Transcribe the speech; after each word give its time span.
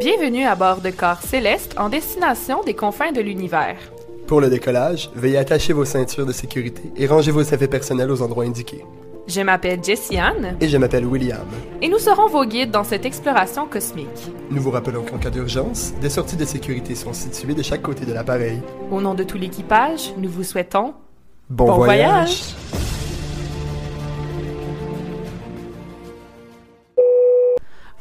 Bienvenue 0.00 0.44
à 0.44 0.54
bord 0.54 0.80
de 0.80 0.90
Corps 0.90 1.20
Céleste 1.20 1.74
en 1.78 1.88
destination 1.88 2.62
des 2.64 2.74
confins 2.74 3.12
de 3.12 3.20
l'univers. 3.20 3.76
Pour 4.26 4.40
le 4.40 4.48
décollage, 4.48 5.10
veuillez 5.14 5.36
attacher 5.36 5.72
vos 5.74 5.84
ceintures 5.84 6.24
de 6.24 6.32
sécurité 6.32 6.82
et 6.96 7.06
ranger 7.06 7.30
vos 7.30 7.42
effets 7.42 7.68
personnels 7.68 8.10
aux 8.10 8.22
endroits 8.22 8.44
indiqués. 8.44 8.84
Je 9.28 9.40
m'appelle 9.42 9.84
Jessie 9.84 10.18
Anne 10.18 10.56
Et 10.60 10.68
je 10.68 10.76
m'appelle 10.78 11.04
William. 11.04 11.46
et 11.82 11.88
nous 11.88 11.98
serons 11.98 12.26
vos 12.28 12.44
guides 12.46 12.70
dans 12.70 12.84
cette 12.84 13.04
exploration 13.04 13.66
cosmique. 13.66 14.08
Nous 14.50 14.62
vous 14.62 14.70
rappelons 14.70 15.02
qu'en 15.04 15.18
cas 15.18 15.30
d'urgence, 15.30 15.92
des 16.00 16.10
sorties 16.10 16.36
de 16.36 16.44
sécurité 16.46 16.94
sont 16.94 17.12
situées 17.12 17.54
de 17.54 17.62
chaque 17.62 17.82
côté 17.82 18.06
de 18.06 18.12
l'appareil. 18.14 18.60
Au 18.90 19.00
nom 19.00 19.12
de 19.14 19.24
tout 19.24 19.36
l'équipage, 19.38 20.12
nous 20.16 20.30
vous 20.30 20.42
souhaitons 20.44 20.94
Bon, 21.50 21.66
Bon 21.66 21.74
voyage. 21.76 22.08
voyage. 22.08 22.81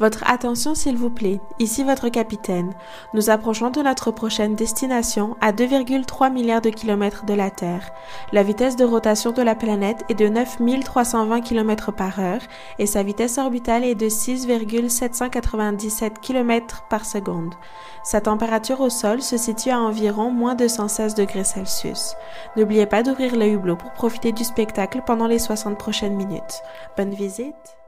Votre 0.01 0.27
attention 0.27 0.73
s'il 0.73 0.97
vous 0.97 1.11
plaît, 1.11 1.39
ici 1.59 1.83
votre 1.83 2.09
capitaine. 2.09 2.73
Nous 3.13 3.29
approchons 3.29 3.69
de 3.69 3.81
notre 3.81 4.09
prochaine 4.09 4.55
destination 4.55 5.37
à 5.41 5.51
2,3 5.51 6.33
milliards 6.33 6.61
de 6.61 6.71
kilomètres 6.71 7.27
de 7.27 7.35
la 7.35 7.51
Terre. 7.51 7.91
La 8.31 8.41
vitesse 8.41 8.75
de 8.75 8.83
rotation 8.83 9.31
de 9.31 9.43
la 9.43 9.53
planète 9.53 10.03
est 10.09 10.15
de 10.15 10.27
9320 10.27 11.41
km 11.41 11.91
par 11.91 12.19
heure 12.19 12.41
et 12.79 12.87
sa 12.87 13.03
vitesse 13.03 13.37
orbitale 13.37 13.83
est 13.83 13.93
de 13.93 14.09
6,797 14.09 16.19
km 16.19 16.83
par 16.89 17.05
seconde. 17.05 17.53
Sa 18.03 18.21
température 18.21 18.81
au 18.81 18.89
sol 18.89 19.21
se 19.21 19.37
situe 19.37 19.69
à 19.69 19.79
environ 19.79 20.31
moins 20.31 20.55
216 20.55 21.13
degrés 21.13 21.43
Celsius. 21.43 22.15
N'oubliez 22.57 22.87
pas 22.87 23.03
d'ouvrir 23.03 23.35
le 23.35 23.45
hublot 23.45 23.75
pour 23.75 23.91
profiter 23.91 24.31
du 24.31 24.43
spectacle 24.43 25.03
pendant 25.05 25.27
les 25.27 25.37
60 25.37 25.77
prochaines 25.77 26.15
minutes. 26.15 26.63
Bonne 26.97 27.13
visite! 27.13 27.80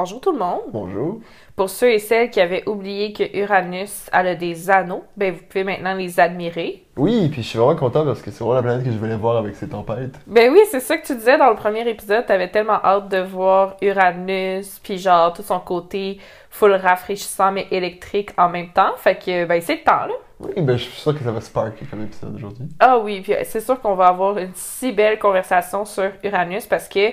Bonjour 0.00 0.18
tout 0.18 0.32
le 0.32 0.38
monde. 0.38 0.62
Bonjour. 0.72 1.20
Pour 1.56 1.68
ceux 1.68 1.92
et 1.92 1.98
celles 1.98 2.30
qui 2.30 2.40
avaient 2.40 2.66
oublié 2.66 3.12
que 3.12 3.36
Uranus 3.36 4.08
elle 4.14 4.28
a 4.28 4.34
des 4.34 4.70
anneaux, 4.70 5.04
ben 5.14 5.30
vous 5.30 5.42
pouvez 5.46 5.62
maintenant 5.62 5.92
les 5.92 6.18
admirer. 6.18 6.86
Oui, 6.96 7.28
puis 7.28 7.42
je 7.42 7.48
suis 7.48 7.58
vraiment 7.58 7.76
content 7.76 8.06
parce 8.06 8.22
que 8.22 8.30
c'est 8.30 8.42
vraiment 8.42 8.54
la 8.54 8.62
planète 8.62 8.86
que 8.86 8.90
je 8.90 8.96
voulais 8.96 9.16
voir 9.16 9.36
avec 9.36 9.54
ses 9.56 9.68
tempêtes. 9.68 10.18
Ben 10.26 10.50
oui, 10.50 10.60
c'est 10.70 10.80
ça 10.80 10.96
que 10.96 11.06
tu 11.06 11.14
disais 11.14 11.36
dans 11.36 11.50
le 11.50 11.54
premier 11.54 11.86
épisode, 11.86 12.24
t'avais 12.24 12.48
tellement 12.48 12.82
hâte 12.82 13.10
de 13.10 13.18
voir 13.18 13.76
Uranus, 13.82 14.80
puis 14.82 14.96
genre 14.96 15.34
tout 15.34 15.42
son 15.42 15.60
côté 15.60 16.16
full 16.48 16.72
rafraîchissant 16.72 17.52
mais 17.52 17.66
électrique 17.70 18.30
en 18.38 18.48
même 18.48 18.72
temps. 18.72 18.94
Fait 18.96 19.16
que 19.16 19.44
ben 19.44 19.60
c'est 19.60 19.74
le 19.74 19.84
temps 19.84 20.06
là. 20.06 20.14
Oui, 20.40 20.54
ben 20.62 20.78
je 20.78 20.84
suis 20.84 20.98
sûr 20.98 21.12
que 21.12 21.22
ça 21.22 21.30
va 21.30 21.42
sparker 21.42 21.84
comme 21.84 22.04
épisode 22.04 22.34
aujourd'hui. 22.34 22.64
Ah 22.78 22.96
oui, 22.98 23.20
puis 23.20 23.34
c'est 23.44 23.60
sûr 23.60 23.78
qu'on 23.78 23.96
va 23.96 24.06
avoir 24.06 24.38
une 24.38 24.52
si 24.54 24.92
belle 24.92 25.18
conversation 25.18 25.84
sur 25.84 26.10
Uranus 26.24 26.64
parce 26.64 26.88
que 26.88 27.10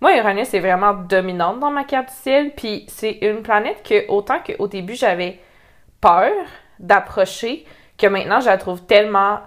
moi, 0.00 0.16
Uranus 0.16 0.54
est 0.54 0.60
vraiment 0.60 0.94
dominante 0.94 1.58
dans 1.58 1.70
ma 1.70 1.84
carte 1.84 2.08
du 2.08 2.14
ciel, 2.14 2.52
puis 2.56 2.84
c'est 2.88 3.18
une 3.22 3.42
planète 3.42 3.82
que, 3.82 4.08
autant 4.08 4.38
qu'au 4.38 4.68
début, 4.68 4.94
j'avais 4.94 5.40
peur 6.00 6.30
d'approcher, 6.78 7.66
que 7.96 8.06
maintenant, 8.06 8.40
je 8.40 8.46
la 8.46 8.58
trouve 8.58 8.84
tellement, 8.86 9.40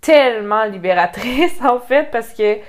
tellement 0.00 0.64
libératrice, 0.64 1.60
en 1.64 1.78
fait, 1.78 2.10
parce 2.10 2.30
que, 2.32 2.56
tu 2.56 2.62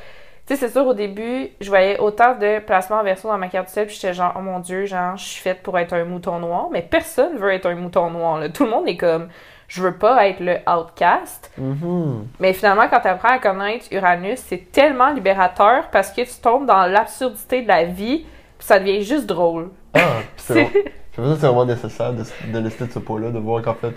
sais, 0.46 0.56
c'est 0.56 0.70
sûr, 0.70 0.86
au 0.86 0.94
début, 0.94 1.50
je 1.60 1.70
voyais 1.70 2.00
autant 2.00 2.36
de 2.36 2.60
placements 2.60 2.98
en 2.98 3.04
verso 3.04 3.28
dans 3.28 3.40
ma 3.40 3.48
carte 3.48 3.68
du 3.68 3.74
ciel, 3.74 3.88
puis 3.88 3.96
j'étais 3.96 4.14
genre, 4.14 4.34
oh 4.38 4.42
mon 4.42 4.60
Dieu, 4.60 4.86
genre, 4.86 5.18
je 5.18 5.24
suis 5.24 5.42
faite 5.42 5.64
pour 5.64 5.80
être 5.80 5.94
un 5.94 6.06
mouton 6.06 6.38
noir, 6.38 6.70
mais 6.72 6.84
personne 6.84 7.38
veut 7.38 7.52
être 7.52 7.66
un 7.66 7.76
mouton 7.76 8.12
noir, 8.12 8.40
là. 8.40 8.50
Tout 8.50 8.66
le 8.66 8.70
monde 8.70 8.88
est 8.88 8.98
comme, 8.98 9.30
je 9.70 9.81
veux 9.84 9.94
pas 9.94 10.28
être 10.28 10.42
le 10.42 10.58
outcast. 10.67 11.52
Mhm. 11.58 12.28
Mais 12.39 12.53
finalement, 12.53 12.88
quand 12.89 13.00
tu 13.00 13.08
apprends 13.08 13.30
à 13.30 13.39
connaître 13.39 13.86
Uranus, 13.92 14.39
c'est 14.39 14.72
tellement 14.72 15.14
libérateur 15.14 15.89
parce 15.92 16.12
que 16.12 16.22
tu 16.22 16.42
tombes 16.42 16.66
dans 16.66 16.86
l'absurdité 16.88 17.62
de 17.62 17.67
la 17.67 17.86
vie, 17.86 18.25
puis 18.58 18.67
ça 18.67 18.80
devient 18.80 19.03
juste 19.03 19.28
drôle. 19.28 19.70
Ah, 19.94 20.00
c'est 20.36 20.66
que 20.66 21.36
c'est 21.36 21.47
vraiment 21.47 21.66
nécessaire 21.66 22.14
de, 22.14 22.23
de 22.52 22.59
laisser 22.59 22.86
de 22.86 22.92
ce 22.92 23.00
poids-là, 23.00 23.30
de 23.30 23.40
voir 23.40 23.62
qu'en 23.62 23.75
fait, 23.75 23.94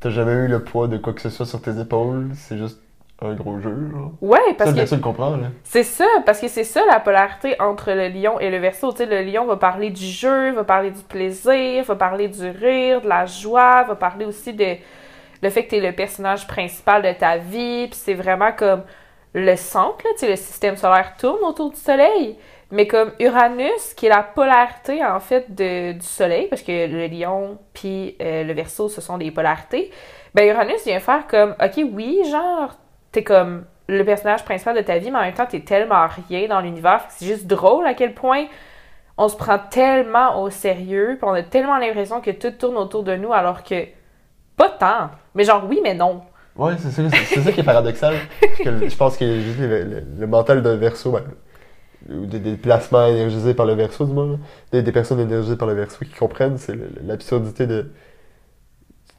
t'as 0.00 0.10
jamais 0.10 0.32
eu 0.32 0.48
le 0.48 0.64
poids 0.64 0.88
de 0.88 0.96
quoi 0.98 1.12
que 1.12 1.20
ce 1.20 1.30
soit 1.30 1.46
sur 1.46 1.62
tes 1.62 1.78
épaules, 1.80 2.30
c'est 2.34 2.58
juste 2.58 2.80
un 3.22 3.34
gros 3.34 3.58
jeu, 3.60 3.90
genre. 3.90 4.12
Ouais, 4.20 4.54
parce 4.58 4.72
que 4.72 4.94
le 4.94 5.00
comprendre, 5.00 5.38
là. 5.40 5.48
c'est 5.64 5.84
ça, 5.84 6.04
parce 6.26 6.38
que 6.38 6.48
c'est 6.48 6.64
ça 6.64 6.82
la 6.90 7.00
polarité 7.00 7.58
entre 7.60 7.92
le 7.92 8.08
lion 8.08 8.38
et 8.38 8.50
le 8.50 8.58
verso. 8.58 8.92
Tu 8.92 8.98
sais, 8.98 9.06
le 9.06 9.22
lion 9.22 9.46
va 9.46 9.56
parler 9.56 9.90
du 9.90 10.04
jeu, 10.04 10.52
va 10.52 10.64
parler 10.64 10.90
du 10.90 11.02
plaisir, 11.02 11.84
va 11.84 11.96
parler 11.96 12.28
du 12.28 12.48
rire, 12.48 13.00
de 13.00 13.08
la 13.08 13.24
joie, 13.24 13.84
va 13.84 13.94
parler 13.94 14.26
aussi 14.26 14.52
de 14.52 14.76
le 15.42 15.50
fait 15.50 15.64
que 15.64 15.70
tu 15.70 15.76
es 15.76 15.80
le 15.80 15.92
personnage 15.94 16.46
principal 16.46 17.02
de 17.02 17.12
ta 17.12 17.38
vie, 17.38 17.88
puis 17.88 17.98
c'est 17.98 18.14
vraiment 18.14 18.52
comme 18.52 18.82
le 19.32 19.56
centre, 19.56 20.04
là, 20.04 20.10
tu 20.14 20.20
sais, 20.20 20.30
le 20.30 20.36
système 20.36 20.76
solaire 20.76 21.14
tourne 21.18 21.42
autour 21.44 21.70
du 21.70 21.76
soleil. 21.76 22.36
Mais 22.70 22.86
comme 22.86 23.12
Uranus, 23.20 23.94
qui 23.94 24.06
est 24.06 24.08
la 24.08 24.22
polarité 24.22 25.04
en 25.04 25.20
fait 25.20 25.54
de, 25.54 25.92
du 25.92 26.06
soleil, 26.06 26.48
parce 26.48 26.62
que 26.62 26.86
le 26.86 27.06
lion 27.06 27.58
puis 27.72 28.16
euh, 28.20 28.42
le 28.42 28.52
verso, 28.54 28.88
ce 28.88 29.00
sont 29.00 29.18
des 29.18 29.30
polarités, 29.30 29.90
ben 30.34 30.48
Uranus 30.50 30.84
vient 30.84 30.98
faire 31.00 31.26
comme, 31.26 31.54
ok, 31.62 31.84
oui, 31.92 32.22
genre, 32.30 32.74
t'es 33.16 33.24
comme 33.24 33.64
le 33.88 34.04
personnage 34.04 34.44
principal 34.44 34.76
de 34.76 34.82
ta 34.82 34.98
vie, 34.98 35.10
mais 35.10 35.18
en 35.18 35.22
même 35.22 35.32
temps, 35.32 35.46
t'es 35.46 35.60
tellement 35.60 36.06
rien 36.28 36.48
dans 36.48 36.60
l'univers. 36.60 37.02
C'est 37.08 37.24
juste 37.24 37.46
drôle 37.46 37.86
à 37.86 37.94
quel 37.94 38.12
point 38.12 38.44
on 39.16 39.28
se 39.28 39.36
prend 39.36 39.58
tellement 39.58 40.42
au 40.42 40.50
sérieux, 40.50 41.16
puis 41.18 41.26
on 41.26 41.32
a 41.32 41.42
tellement 41.42 41.78
l'impression 41.78 42.20
que 42.20 42.30
tout 42.30 42.50
tourne 42.50 42.76
autour 42.76 43.04
de 43.04 43.16
nous, 43.16 43.32
alors 43.32 43.62
que 43.62 43.86
pas 44.58 44.68
tant. 44.68 45.10
Mais 45.34 45.44
genre, 45.44 45.64
oui, 45.66 45.80
mais 45.82 45.94
non. 45.94 46.20
Ouais, 46.56 46.74
c'est 46.78 46.90
ça, 46.90 47.02
c'est 47.10 47.40
ça 47.40 47.52
qui 47.52 47.60
est 47.60 47.64
paradoxal. 47.64 48.16
je 48.62 48.96
pense 48.96 49.16
que 49.16 49.40
juste 49.40 49.60
le, 49.60 50.26
mental 50.26 50.62
d'un 50.62 50.76
verso, 50.76 51.12
ben, 51.12 51.24
ou 52.10 52.26
des, 52.26 52.56
placements 52.56 53.06
énergisés 53.06 53.54
par 53.54 53.64
le 53.64 53.72
verso, 53.72 54.04
du 54.04 54.12
moins, 54.12 54.38
des, 54.72 54.82
des 54.82 54.92
personnes 54.92 55.20
énergisées 55.20 55.56
par 55.56 55.68
le 55.68 55.74
verso 55.74 56.04
qui 56.04 56.12
comprennent, 56.12 56.58
c'est 56.58 56.76
l'absurdité 57.02 57.66
de 57.66 57.90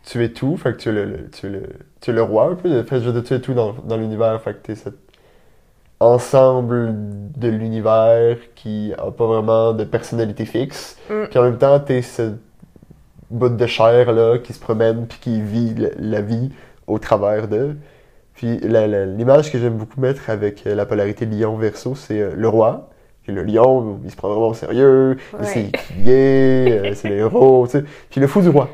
tu 0.10 0.24
es 0.24 0.30
tout, 0.30 0.56
fait 0.58 0.74
que 0.74 0.78
tu 0.78 0.90
es 0.90 0.92
le, 0.94 1.06
le- 1.06 1.30
tu 1.30 1.48
es 1.48 1.50
le, 1.50 1.64
tu 2.02 2.12
es 2.12 2.14
le 2.14 2.22
roi 2.24 2.46
un 2.52 2.56
peu, 2.56 2.84
fait 2.84 3.00
je 3.02 3.06
veux 3.10 3.14
dire, 3.14 3.24
tu 3.24 3.34
es 3.34 3.40
tout 3.42 3.54
dans, 3.54 3.74
dans 3.86 3.98
l'univers, 3.98 4.42
fait 4.42 4.54
que 4.54 4.66
tu 4.66 4.72
es 4.72 4.76
cet 4.76 4.94
ensemble 6.00 6.94
de 7.36 7.48
l'univers 7.48 8.38
qui 8.56 8.94
a 8.98 9.10
pas 9.12 9.26
vraiment 9.26 9.74
de 9.74 9.84
personnalité 9.84 10.46
fixe, 10.46 10.98
Mm. 11.10 11.14
puis 11.30 11.40
en 11.40 11.44
même 11.44 11.58
temps, 11.58 11.80
tu 11.80 11.94
es 11.94 12.02
ce 12.02 12.34
bout 13.32 13.50
de 13.50 13.66
chair 13.66 14.12
là 14.14 14.38
qui 14.38 14.54
se 14.54 14.60
promène 14.60 15.08
puis 15.08 15.18
qui 15.20 15.42
vit 15.42 15.74
la, 15.76 15.90
la 15.98 16.22
vie 16.22 16.52
au 16.86 17.00
travers 17.00 17.48
d'eux. 17.48 17.76
Puis 18.36 18.60
l'image 18.60 19.52
que 19.52 19.58
j'aime 19.58 19.74
beaucoup 19.78 20.00
mettre 20.00 20.30
avec 20.30 20.66
euh, 20.68 20.76
la 20.76 20.86
polarité 20.86 21.26
lion-verso, 21.26 21.96
c'est 21.96 22.22
euh, 22.22 22.32
le 22.36 22.48
roi. 22.48 22.90
Puis 23.24 23.34
le 23.34 23.42
lion, 23.44 24.00
il 24.06 24.12
se 24.12 24.16
prend 24.16 24.30
vraiment 24.30 24.50
au 24.50 24.54
sérieux, 24.54 25.18
Ouais. 25.34 25.40
c'est 25.46 25.62
écuyer, 25.64 26.80
euh, 26.80 26.94
c'est 26.94 27.10
le 27.10 27.16
héros, 27.18 27.66
tu 27.66 27.80
sais. 27.80 27.84
Puis 28.12 28.22
le 28.22 28.28
fou 28.28 28.42
du 28.42 28.50
roi, 28.50 28.70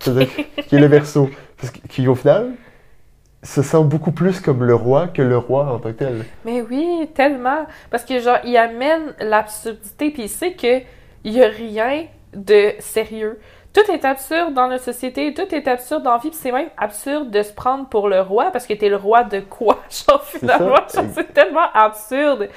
qui 0.00 0.76
est 0.76 0.80
le 0.80 0.86
verso. 0.86 1.30
Parce 1.58 1.72
qui 1.72 2.08
au 2.08 2.14
final 2.14 2.52
se 3.42 3.62
sent 3.62 3.84
beaucoup 3.84 4.12
plus 4.12 4.40
comme 4.40 4.64
le 4.64 4.74
roi 4.74 5.08
que 5.08 5.22
le 5.22 5.38
roi 5.38 5.72
en 5.72 5.78
tant 5.78 5.90
que 5.90 5.96
tel. 5.96 6.24
Mais 6.44 6.60
oui, 6.62 7.08
tellement. 7.14 7.66
Parce 7.90 8.04
que, 8.04 8.20
genre, 8.20 8.38
il 8.44 8.56
amène 8.56 9.14
l'absurdité, 9.18 10.10
puis 10.10 10.24
il 10.24 10.28
sait 10.28 10.52
que 10.52 10.80
il 11.24 11.32
y 11.32 11.42
a 11.42 11.48
rien 11.48 12.06
de 12.34 12.72
sérieux. 12.78 13.40
Tout 13.72 13.88
est 13.90 14.04
absurde 14.04 14.52
dans 14.52 14.68
notre 14.68 14.84
société, 14.84 15.32
tout 15.32 15.54
est 15.54 15.68
absurde 15.68 16.02
dans 16.02 16.12
la 16.12 16.18
vie, 16.18 16.30
puis 16.30 16.38
c'est 16.40 16.50
même 16.50 16.70
absurde 16.76 17.30
de 17.30 17.42
se 17.42 17.52
prendre 17.52 17.88
pour 17.88 18.08
le 18.08 18.20
roi, 18.20 18.50
parce 18.50 18.66
que 18.66 18.74
t'es 18.74 18.88
le 18.88 18.96
roi 18.96 19.22
de 19.24 19.40
quoi? 19.40 19.80
Genre, 20.08 20.22
finalement, 20.24 20.82
c'est 20.88 21.32
tellement 21.32 21.70
absurde. 21.72 22.48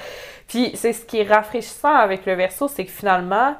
Puis 0.48 0.72
c'est 0.74 0.92
ce 0.92 1.04
qui 1.04 1.20
est 1.20 1.28
rafraîchissant 1.28 1.94
avec 1.94 2.26
le 2.26 2.34
verso, 2.34 2.68
c'est 2.68 2.84
que 2.84 2.90
finalement, 2.90 3.54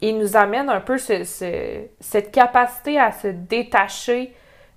il 0.00 0.18
nous 0.18 0.36
amène 0.36 0.68
un 0.70 0.80
peu 0.80 0.98
ce- 0.98 1.24
ce- 1.24 1.82
cette 2.00 2.30
capacité 2.32 2.98
à 2.98 3.12
se 3.12 3.28
détacher 3.28 4.32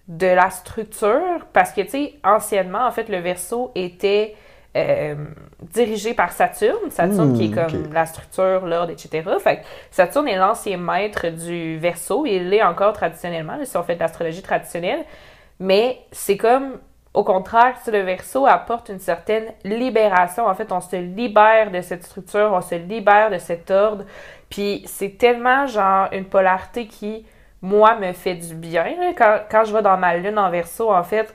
de 0.07 0.27
la 0.27 0.49
structure, 0.49 1.45
parce 1.53 1.71
que, 1.71 1.81
tu 1.81 1.89
sais, 1.89 2.13
anciennement, 2.23 2.85
en 2.85 2.91
fait, 2.91 3.07
le 3.09 3.19
verso 3.19 3.71
était 3.75 4.35
euh, 4.75 5.15
dirigé 5.61 6.13
par 6.13 6.31
Saturne. 6.31 6.89
Saturne 6.91 7.31
Hmm, 7.31 7.33
qui 7.33 7.45
est 7.45 7.51
comme 7.51 7.91
la 7.91 8.05
structure, 8.05 8.65
l'ordre, 8.65 8.91
etc. 8.93 9.23
Fait 9.39 9.57
que 9.57 9.61
Saturne 9.91 10.29
est 10.29 10.37
l'ancien 10.37 10.77
maître 10.77 11.27
du 11.27 11.77
verso, 11.77 12.25
il 12.25 12.47
l'est 12.49 12.63
encore 12.63 12.93
traditionnellement, 12.93 13.57
si 13.65 13.75
on 13.75 13.83
fait 13.83 13.95
de 13.95 13.99
l'astrologie 13.99 14.41
traditionnelle. 14.41 15.03
Mais 15.59 15.99
c'est 16.13 16.37
comme, 16.37 16.79
au 17.13 17.25
contraire, 17.25 17.75
si 17.83 17.91
le 17.91 17.99
verso 17.99 18.45
apporte 18.47 18.87
une 18.87 18.99
certaine 18.99 19.47
libération. 19.65 20.47
En 20.47 20.55
fait, 20.55 20.71
on 20.71 20.79
se 20.79 20.95
libère 20.95 21.69
de 21.71 21.81
cette 21.81 22.03
structure, 22.05 22.51
on 22.53 22.61
se 22.61 22.75
libère 22.75 23.29
de 23.29 23.39
cet 23.39 23.69
ordre. 23.71 24.05
Puis 24.51 24.83
c'est 24.85 25.17
tellement, 25.17 25.65
genre, 25.65 26.09
une 26.11 26.25
polarité 26.25 26.85
qui, 26.87 27.25
moi, 27.61 27.95
me 27.95 28.13
fait 28.13 28.35
du 28.35 28.53
bien. 28.53 28.83
là. 28.99 29.13
Quand, 29.17 29.39
quand 29.49 29.65
je 29.65 29.73
vais 29.73 29.81
dans 29.81 29.97
ma 29.97 30.15
lune 30.17 30.37
en 30.37 30.51
verso, 30.51 30.93
en 30.93 31.03
fait, 31.03 31.33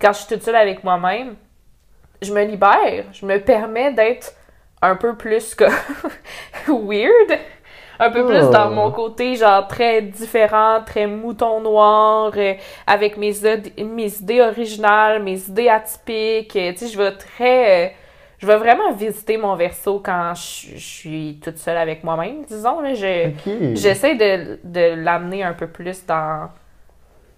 quand 0.00 0.12
je 0.14 0.18
suis 0.20 0.28
toute 0.28 0.42
seule 0.42 0.56
avec 0.56 0.82
moi-même, 0.84 1.36
je 2.22 2.32
me 2.32 2.42
libère. 2.44 3.04
Je 3.12 3.26
me 3.26 3.38
permets 3.38 3.92
d'être 3.92 4.32
un 4.80 4.96
peu 4.96 5.14
plus 5.16 5.54
comme 5.54 5.72
weird. 6.68 7.38
Un 7.98 8.10
peu 8.10 8.26
plus 8.26 8.48
dans 8.50 8.68
Oh. 8.68 8.74
mon 8.74 8.90
côté, 8.90 9.36
genre, 9.36 9.68
très 9.68 10.02
différent, 10.02 10.80
très 10.84 11.06
mouton 11.06 11.60
noir, 11.60 12.32
euh, 12.36 12.54
avec 12.86 13.16
mes, 13.16 13.32
mes 13.84 14.14
idées 14.18 14.40
originales, 14.40 15.22
mes 15.22 15.38
idées 15.48 15.68
atypiques. 15.68 16.56
euh, 16.56 16.72
tu 16.72 16.78
sais, 16.78 16.88
je 16.88 16.98
vais 16.98 17.12
très... 17.12 17.94
je 18.42 18.46
vais 18.48 18.56
vraiment 18.56 18.90
visiter 18.92 19.36
mon 19.36 19.54
verso 19.54 20.02
quand 20.04 20.34
je, 20.34 20.74
je 20.74 20.84
suis 20.84 21.40
toute 21.44 21.58
seule 21.58 21.76
avec 21.76 22.02
moi-même, 22.02 22.44
disons. 22.44 22.80
Là, 22.80 22.92
je. 22.92 23.30
J'essaie 23.74 24.16
de, 24.16 24.58
de 24.64 24.94
l'amener 25.00 25.44
un 25.44 25.52
peu 25.52 25.68
plus 25.68 26.04
dans, 26.06 26.48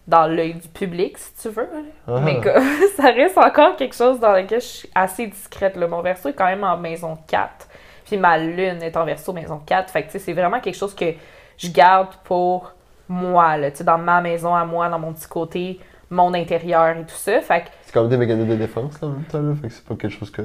dans 0.06 0.26
l'œil 0.26 0.54
du 0.54 0.66
public, 0.68 1.18
si 1.18 1.34
tu 1.42 1.48
veux. 1.50 1.68
Ah. 2.08 2.20
Mais 2.24 2.40
que, 2.40 2.48
ça 2.96 3.10
reste 3.10 3.36
encore 3.36 3.76
quelque 3.76 3.94
chose 3.94 4.18
dans 4.18 4.32
lequel 4.32 4.62
je 4.62 4.66
suis 4.66 4.90
assez 4.94 5.26
discrète. 5.26 5.76
là. 5.76 5.86
Mon 5.86 6.00
verso 6.00 6.30
est 6.30 6.32
quand 6.32 6.46
même 6.46 6.64
en 6.64 6.78
maison 6.78 7.18
4. 7.26 7.68
Puis 8.06 8.16
ma 8.16 8.38
lune 8.38 8.82
est 8.82 8.96
en 8.96 9.04
verso 9.04 9.34
maison 9.34 9.60
4. 9.66 9.90
Fait 9.90 10.04
que 10.04 10.18
c'est 10.18 10.32
vraiment 10.32 10.60
quelque 10.60 10.76
chose 10.76 10.94
que 10.94 11.12
je 11.58 11.70
garde 11.70 12.14
pour 12.24 12.72
moi, 13.10 13.58
là, 13.58 13.68
dans 13.70 13.98
ma 13.98 14.22
maison 14.22 14.54
à 14.54 14.64
moi, 14.64 14.88
dans 14.88 14.98
mon 14.98 15.12
petit 15.12 15.28
côté, 15.28 15.80
mon 16.08 16.32
intérieur 16.32 16.96
et 16.96 17.02
tout 17.02 17.14
ça. 17.14 17.42
Fait 17.42 17.60
que 17.60 17.66
C'est 17.82 17.92
comme 17.92 18.08
des 18.08 18.16
mécanismes 18.16 18.48
de 18.48 18.56
défense 18.56 18.98
là, 19.02 19.08
en 19.08 19.10
même 19.10 19.24
temps, 19.24 19.42
là. 19.42 19.54
Fait 19.54 19.68
que 19.68 19.74
c'est 19.74 19.84
pas 19.84 19.96
quelque 19.96 20.16
chose 20.16 20.30
que 20.30 20.42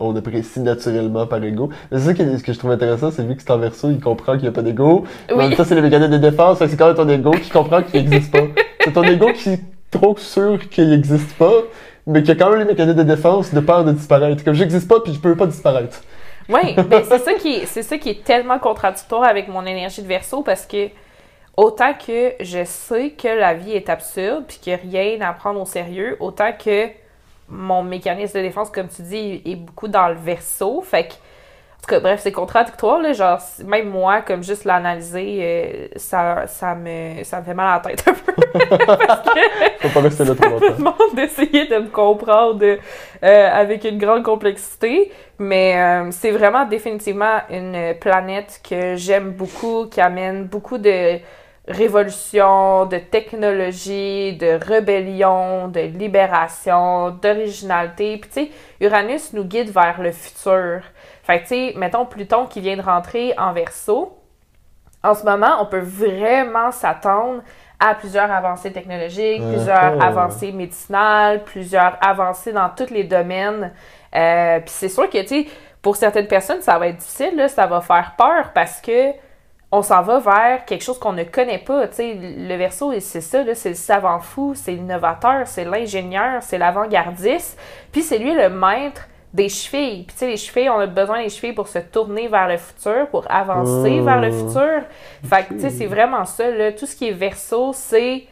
on 0.00 0.14
apprécie 0.16 0.60
naturellement 0.60 1.26
par 1.26 1.42
ego. 1.44 1.68
Mais 1.90 1.98
c'est 1.98 2.06
ça 2.06 2.14
qui- 2.14 2.38
ce 2.38 2.42
que 2.42 2.52
je 2.52 2.58
trouve 2.58 2.70
intéressant, 2.72 3.10
c'est 3.10 3.22
vu 3.24 3.36
que 3.36 3.42
c'est 3.42 3.50
en 3.50 3.58
verso, 3.58 3.90
il 3.90 4.00
comprend 4.00 4.32
qu'il 4.32 4.42
n'y 4.42 4.48
a 4.48 4.52
pas 4.52 4.62
d'ego. 4.62 5.04
Mais 5.28 5.34
Oui. 5.34 5.48
même 5.48 5.56
temps, 5.56 5.64
c'est 5.64 5.74
les 5.74 5.82
mécanismes 5.82 6.12
de 6.12 6.18
défense, 6.30 6.58
que 6.58 6.66
c'est 6.66 6.76
quand 6.76 6.86
même 6.86 6.96
ton 6.96 7.08
ego 7.08 7.30
qui 7.32 7.50
comprend 7.50 7.82
qu'il 7.82 8.02
n'existe 8.08 8.32
pas. 8.32 8.42
C'est 8.84 8.92
ton 8.92 9.04
ego 9.04 9.32
qui 9.32 9.50
est 9.50 9.60
trop 9.90 10.16
sûr 10.16 10.58
qu'il 10.70 10.88
n'existe 10.90 11.34
pas, 11.36 11.52
mais 12.06 12.22
qui 12.22 12.30
a 12.30 12.34
quand 12.34 12.50
même 12.50 12.58
les 12.60 12.64
mécanismes 12.64 12.98
de 12.98 13.02
défense 13.04 13.52
de 13.54 13.60
peur 13.60 13.84
de 13.84 13.92
disparaître. 13.92 14.42
Comme 14.44 14.54
j'existe 14.54 14.88
pas, 14.88 15.00
puis 15.00 15.12
je 15.14 15.20
peux 15.20 15.36
pas 15.36 15.46
disparaître. 15.46 16.00
Oui, 16.48 16.74
ben 16.74 17.02
c'est 17.08 17.18
ça 17.18 17.34
qui 17.34 17.54
est, 17.56 17.66
c'est 17.66 17.82
ça 17.82 17.98
qui 17.98 18.08
est 18.10 18.24
tellement 18.24 18.58
contradictoire 18.58 19.22
avec 19.24 19.46
mon 19.48 19.64
énergie 19.64 20.02
de 20.02 20.08
verso 20.08 20.42
parce 20.42 20.66
que 20.66 20.88
autant 21.56 21.92
que 21.94 22.32
je 22.40 22.64
sais 22.64 23.10
que 23.10 23.28
la 23.28 23.54
vie 23.54 23.72
est 23.72 23.88
absurde 23.88 24.44
puis 24.48 24.58
qu'il 24.60 24.72
n'y 24.72 24.96
a 24.98 25.06
rien 25.14 25.28
à 25.28 25.32
prendre 25.34 25.60
au 25.60 25.66
sérieux, 25.66 26.16
autant 26.18 26.50
que 26.52 26.88
mon 27.52 27.82
mécanisme 27.82 28.38
de 28.38 28.42
défense, 28.42 28.70
comme 28.70 28.88
tu 28.88 29.02
dis, 29.02 29.42
est 29.44 29.56
beaucoup 29.56 29.86
dans 29.86 30.08
le 30.08 30.14
verso. 30.14 30.80
Fait 30.80 31.04
que, 31.04 31.12
en 31.12 31.82
tout 31.82 31.86
cas, 31.88 32.00
bref, 32.00 32.20
c'est 32.22 32.32
contradictoire, 32.32 33.00
là. 33.00 33.12
Genre, 33.12 33.38
même 33.66 33.90
moi, 33.90 34.22
comme 34.22 34.42
juste 34.42 34.64
l'analyser, 34.64 35.38
euh, 35.42 35.88
ça, 35.96 36.46
ça, 36.46 36.74
me, 36.74 37.22
ça 37.24 37.40
me 37.40 37.44
fait 37.44 37.54
mal 37.54 37.68
à 37.68 37.82
la 37.84 37.94
tête 37.94 38.08
un 38.08 38.14
peu. 38.14 38.32
Faut 39.88 39.88
pas 39.88 40.00
rester 40.00 40.24
là 40.24 40.34
trop 40.34 40.48
longtemps. 40.48 40.74
demande 40.78 41.14
d'essayer 41.14 41.66
de 41.66 41.78
me 41.78 41.88
comprendre 41.88 42.64
euh, 42.64 43.48
avec 43.52 43.84
une 43.84 43.98
grande 43.98 44.22
complexité, 44.22 45.12
mais 45.38 45.76
euh, 45.76 46.10
c'est 46.10 46.30
vraiment 46.30 46.64
définitivement 46.64 47.40
une 47.50 47.94
planète 48.00 48.60
que 48.66 48.96
j'aime 48.96 49.32
beaucoup, 49.32 49.88
qui 49.88 50.00
amène 50.00 50.44
beaucoup 50.44 50.78
de 50.78 51.18
révolution, 51.72 52.86
de 52.86 52.98
technologie, 52.98 54.36
de 54.36 54.58
rébellion, 54.64 55.68
de 55.68 55.80
libération, 55.80 57.10
d'originalité. 57.10 58.18
Puis 58.18 58.30
tu 58.30 58.44
sais, 58.44 58.50
Uranus 58.80 59.32
nous 59.32 59.44
guide 59.44 59.70
vers 59.70 60.00
le 60.00 60.12
futur. 60.12 60.82
Fait 61.22 61.38
que 61.38 61.42
tu 61.42 61.48
sais, 61.48 61.74
mettons 61.76 62.06
Pluton 62.06 62.46
qui 62.46 62.60
vient 62.60 62.76
de 62.76 62.82
rentrer 62.82 63.34
en 63.38 63.52
Verseau. 63.52 64.18
En 65.02 65.14
ce 65.14 65.24
moment, 65.24 65.56
on 65.60 65.66
peut 65.66 65.80
vraiment 65.80 66.70
s'attendre 66.70 67.42
à 67.80 67.94
plusieurs 67.94 68.30
avancées 68.30 68.72
technologiques, 68.72 69.42
plusieurs 69.42 70.00
avancées 70.00 70.52
médicinales, 70.52 71.42
plusieurs 71.42 71.98
avancées 72.00 72.52
dans 72.52 72.68
tous 72.68 72.90
les 72.90 73.02
domaines. 73.02 73.72
Euh, 74.14 74.60
Puis 74.60 74.70
c'est 74.70 74.88
sûr 74.88 75.10
que, 75.10 75.20
tu 75.22 75.26
sais, 75.26 75.46
pour 75.80 75.96
certaines 75.96 76.28
personnes, 76.28 76.60
ça 76.62 76.78
va 76.78 76.86
être 76.88 76.98
difficile, 76.98 77.34
là, 77.36 77.48
ça 77.48 77.66
va 77.66 77.80
faire 77.80 78.14
peur 78.16 78.52
parce 78.54 78.80
que 78.80 79.10
on 79.74 79.80
s'en 79.82 80.02
va 80.02 80.18
vers 80.18 80.64
quelque 80.66 80.82
chose 80.84 80.98
qu'on 80.98 81.14
ne 81.14 81.24
connaît 81.24 81.58
pas. 81.58 81.88
Tu 81.88 81.94
sais, 81.96 82.14
le 82.14 82.56
verso, 82.56 82.92
c'est 83.00 83.22
ça, 83.22 83.42
c'est 83.54 83.70
le 83.70 83.74
savant 83.74 84.20
fou, 84.20 84.52
c'est 84.54 84.72
l'innovateur, 84.72 85.46
c'est 85.46 85.64
l'ingénieur, 85.64 86.42
c'est 86.42 86.58
l'avant-gardiste. 86.58 87.58
Puis 87.90 88.02
c'est 88.02 88.18
lui 88.18 88.34
le 88.34 88.50
maître 88.50 89.08
des 89.32 89.48
chevilles. 89.48 90.04
Puis 90.04 90.12
tu 90.14 90.18
sais, 90.18 90.26
les 90.26 90.36
chevilles, 90.36 90.68
on 90.68 90.78
a 90.78 90.86
besoin 90.86 91.22
des 91.22 91.30
chevilles 91.30 91.54
pour 91.54 91.68
se 91.68 91.78
tourner 91.78 92.28
vers 92.28 92.48
le 92.48 92.58
futur, 92.58 93.08
pour 93.08 93.24
avancer 93.30 93.98
Oh. 93.98 94.04
vers 94.04 94.20
le 94.20 94.30
futur. 94.30 94.82
Fait 95.24 95.44
que, 95.46 95.54
tu 95.54 95.60
sais, 95.60 95.70
c'est 95.70 95.86
vraiment 95.86 96.26
ça, 96.26 96.50
là. 96.50 96.72
Tout 96.72 96.84
ce 96.84 96.94
qui 96.94 97.08
est 97.08 97.12
verso, 97.12 97.72
c'est 97.72 98.24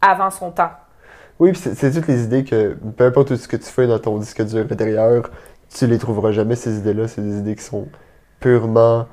avant 0.00 0.30
son 0.30 0.50
temps. 0.52 0.70
Oui, 1.38 1.52
puis 1.52 1.60
c'est 1.60 1.92
toutes 1.92 2.08
les 2.08 2.24
idées 2.24 2.44
que, 2.44 2.78
peu 2.96 3.04
importe 3.04 3.36
ce 3.36 3.46
que 3.46 3.56
tu 3.58 3.66
fais 3.66 3.86
dans 3.86 3.98
ton 3.98 4.16
disque 4.18 4.42
dur 4.42 4.64
intérieur, 4.70 5.28
tu 5.72 5.86
les 5.86 5.98
trouveras 5.98 6.32
jamais, 6.32 6.56
ces 6.56 6.78
idées-là. 6.78 7.08
C'est 7.08 7.20
des 7.20 7.38
idées 7.40 7.54
qui 7.56 7.62
sont 7.62 7.86
purement, 8.40 9.06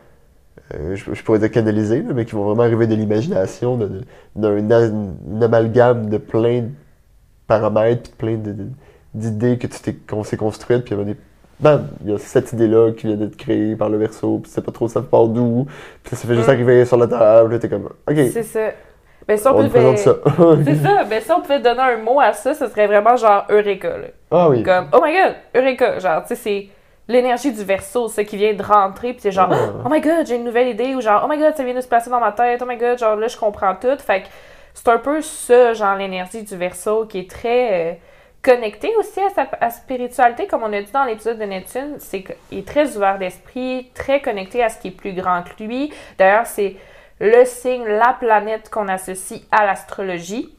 euh, 0.74 0.96
je, 0.96 1.14
je 1.14 1.24
pourrais 1.24 1.40
dire 1.40 1.52
canalisées, 1.52 2.02
là, 2.02 2.14
mais 2.14 2.26
qui 2.26 2.34
vont 2.34 2.44
vraiment 2.44 2.64
arriver 2.64 2.88
de 2.88 2.96
l'imagination, 2.96 3.78
d'un 4.36 5.42
amalgame 5.42 6.10
de 6.10 6.18
plein 6.18 6.62
de 6.62 6.70
paramètres, 7.48 8.04
puis 8.04 8.14
plein 8.18 8.40
d'idées 9.14 9.58
que 9.58 9.68
tu 9.68 9.80
t'es 9.80 9.94
qu'on 9.94 10.24
s'est 10.24 10.38
construites, 10.38 10.84
puis 10.84 10.96
il 10.96 11.16
bam, 11.60 11.88
il 12.04 12.12
y 12.12 12.14
a 12.14 12.18
cette 12.18 12.52
idée-là 12.54 12.92
qui 12.92 13.08
vient 13.08 13.16
d'être 13.16 13.38
créée 13.38 13.76
par 13.76 13.90
le 13.90 13.98
verso, 13.98 14.40
puis 14.40 14.50
tu 14.50 14.56
sais 14.56 14.62
pas 14.62 14.72
trop 14.72 14.88
ça 14.88 15.02
part 15.02 15.28
d'où, 15.28 15.68
puis 16.04 16.16
ça 16.16 16.28
fait 16.28 16.36
juste 16.36 16.48
Mm. 16.48 16.52
arriver 16.52 16.86
sur 16.86 16.98
la 16.98 17.08
table, 17.08 17.60
t'es 17.60 17.70
comme, 17.70 17.86
ok, 18.10 18.16
C'est 18.34 18.44
ça. 18.44 18.72
Ben, 19.28 19.38
si 19.38 19.48
on, 19.48 19.52
on 19.52 19.56
pouvait... 19.56 19.70
présente 19.70 19.98
ça. 20.00 20.18
C'est 20.66 20.76
ça. 20.76 21.04
Ben, 21.06 21.22
si 21.22 21.32
on 21.32 21.42
pouvait 21.42 21.60
donner 21.60 21.82
un 21.82 21.98
mot 21.98 22.20
à 22.20 22.34
ça, 22.34 22.54
ce 22.54 22.68
serait 22.68 22.86
vraiment 22.88 23.16
genre 23.16 23.46
Eureka, 23.50 23.98
là. 23.98 24.08
ah 24.32 24.50
oui. 24.50 24.62
Comme, 24.64 24.88
oh 24.94 25.00
my 25.04 25.14
god, 25.14 25.34
Eureka. 25.56 25.98
Genre, 26.00 26.22
tu 26.24 26.28
sais, 26.30 26.36
c'est 26.36 26.68
l'énergie 27.08 27.52
du 27.52 27.64
verso, 27.64 28.08
c'est 28.08 28.26
qui 28.26 28.38
vient 28.38 28.54
de 28.54 28.64
rentrer, 28.64 29.14
puis 29.14 29.22
c'est 29.22 29.32
genre, 29.32 29.50
Ah. 29.52 29.84
oh 29.86 29.90
my 29.90 30.02
god, 30.02 30.26
j'ai 30.28 30.36
une 30.36 30.44
nouvelle 30.46 30.70
idée, 30.70 30.96
ou 30.96 31.02
genre, 31.02 31.22
oh 31.26 31.28
my 31.30 31.38
god, 31.38 31.56
ça 31.56 31.64
vient 31.64 31.74
de 31.74 31.82
se 31.82 31.88
placer 31.88 32.10
dans 32.10 32.20
ma 32.20 32.32
tête, 32.32 32.62
oh 32.64 32.66
my 32.68 32.78
god, 32.78 32.98
genre 32.98 33.16
là, 33.16 33.28
je 33.28 33.38
comprends 33.38 33.76
tout. 33.76 33.98
Fait 34.00 34.22
que 34.24 34.28
c'est 34.74 34.88
un 34.90 34.98
peu 34.98 35.22
ça, 35.22 35.74
genre, 35.74 35.96
l'énergie 35.96 36.44
du 36.44 36.56
verso 36.56 37.06
qui 37.06 37.20
est 37.20 37.30
très. 37.30 37.92
euh, 37.92 37.94
connecté 38.42 38.92
aussi 39.00 39.20
à 39.22 39.30
sa 39.32 39.48
à 39.60 39.72
spiritualité, 39.72 40.46
comme 40.46 40.62
on 40.62 40.72
a 40.72 40.80
dit 40.80 40.92
dans 40.92 41.04
l'épisode 41.04 41.40
de 41.40 41.46
Neptune, 41.46 41.96
c'est 41.98 42.22
qu'il 42.22 42.60
est 42.60 42.68
très 42.68 42.96
ouvert 42.96 43.18
d'esprit, 43.18 43.90
très 43.96 44.22
connecté 44.22 44.62
à 44.64 44.70
ce 44.70 44.78
qui 44.78 44.90
est 44.90 44.92
plus 44.92 45.14
grand 45.14 45.42
que 45.42 45.64
lui. 45.64 45.92
D'ailleurs, 46.20 46.46
c'est 46.46 46.76
le 47.20 47.44
signe, 47.46 47.84
la 47.88 48.14
planète 48.20 48.70
qu'on 48.70 48.88
associe 48.88 49.42
à 49.52 49.66
l'astrologie. 49.66 50.56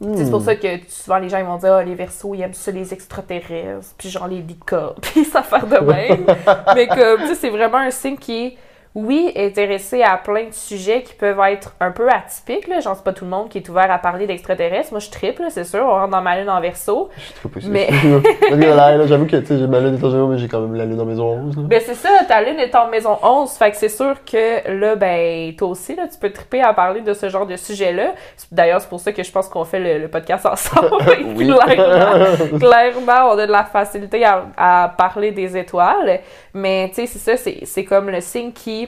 C'est 0.00 0.30
pour 0.30 0.42
ça 0.42 0.54
que 0.56 0.68
souvent 0.88 1.18
les 1.18 1.28
gens 1.28 1.38
ils 1.38 1.44
vont 1.44 1.56
dire 1.56 1.72
Ah, 1.72 1.82
les 1.82 1.94
Verseaux 1.94 2.34
ils 2.34 2.42
aiment 2.42 2.52
ça 2.52 2.70
les 2.70 2.92
extraterrestres 2.92 3.94
puis 3.96 4.10
genre 4.10 4.28
les 4.28 4.42
licornes 4.42 4.96
puis 5.00 5.24
ça 5.24 5.42
faire 5.42 5.66
de 5.66 5.78
même. 5.78 6.26
Mais 6.74 6.86
comme 6.86 7.20
tu 7.20 7.28
sais 7.28 7.34
c'est 7.34 7.50
vraiment 7.50 7.78
un 7.78 7.90
signe 7.90 8.16
qui 8.16 8.46
est 8.46 8.56
oui 8.96 9.30
intéressé 9.36 10.02
à 10.02 10.16
plein 10.16 10.44
de 10.44 10.54
sujets 10.54 11.02
qui 11.02 11.14
peuvent 11.14 11.40
être 11.48 11.74
un 11.80 11.92
peu 11.92 12.08
atypiques 12.10 12.66
là 12.66 12.80
genre 12.80 12.96
c'est 12.96 13.04
pas 13.04 13.12
tout 13.12 13.24
le 13.24 13.30
monde 13.30 13.48
qui 13.48 13.58
est 13.58 13.68
ouvert 13.68 13.90
à 13.90 13.98
parler 13.98 14.26
d'extraterrestres 14.26 14.90
moi 14.90 15.00
je 15.00 15.10
triple 15.10 15.44
c'est 15.50 15.64
sûr 15.64 15.84
on 15.84 15.94
rentre 15.94 16.10
dans 16.10 16.22
ma 16.22 16.40
lune 16.40 16.50
en 16.50 16.60
Verseau 16.60 17.10
Je 17.16 17.40
trouve 17.40 17.52
pas 17.52 17.60
Mais-. 17.68 17.88
J'avoue 19.06 19.26
que 19.26 19.36
tu 19.36 19.46
sais, 19.46 19.58
j'ai 19.58 19.66
ma 19.66 19.80
lune 19.80 19.94
est 19.94 20.04
en 20.04 20.10
gémeaux, 20.10 20.28
mais 20.28 20.38
j'ai 20.38 20.48
quand 20.48 20.60
même 20.60 20.74
la 20.74 20.84
lune 20.84 21.00
en 21.00 21.04
maison 21.04 21.32
11. 21.46 21.56
Là. 21.56 21.62
Ben 21.66 21.82
c'est 21.84 21.94
ça, 21.94 22.08
ta 22.26 22.42
lune 22.42 22.58
est 22.58 22.74
en 22.74 22.88
maison 22.88 23.18
11, 23.22 23.50
fait 23.52 23.70
que 23.70 23.76
c'est 23.76 23.88
sûr 23.88 24.16
que 24.24 24.70
là, 24.78 24.96
ben, 24.96 25.54
toi 25.54 25.68
aussi, 25.68 25.94
là, 25.94 26.06
tu 26.08 26.18
peux 26.18 26.30
triper 26.30 26.62
à 26.62 26.72
parler 26.72 27.00
de 27.00 27.12
ce 27.12 27.28
genre 27.28 27.46
de 27.46 27.56
sujet-là. 27.56 28.14
D'ailleurs, 28.50 28.80
c'est 28.80 28.88
pour 28.88 29.00
ça 29.00 29.12
que 29.12 29.22
je 29.22 29.30
pense 29.30 29.48
qu'on 29.48 29.64
fait 29.64 29.78
le, 29.78 29.98
le 29.98 30.08
podcast 30.08 30.46
ensemble. 30.50 30.90
Oui. 31.36 31.46
clairement, 31.46 32.58
clairement, 32.58 33.32
on 33.32 33.38
a 33.38 33.46
de 33.46 33.52
la 33.52 33.64
facilité 33.64 34.24
à, 34.24 34.46
à 34.56 34.94
parler 34.96 35.32
des 35.32 35.56
étoiles. 35.56 36.20
Mais, 36.54 36.88
tu 36.88 36.94
sais, 36.94 37.06
c'est 37.06 37.18
ça, 37.18 37.36
c'est 37.36 37.60
c'est 37.64 37.84
comme 37.84 38.10
le 38.10 38.20
signe 38.20 38.52
qui 38.52 38.85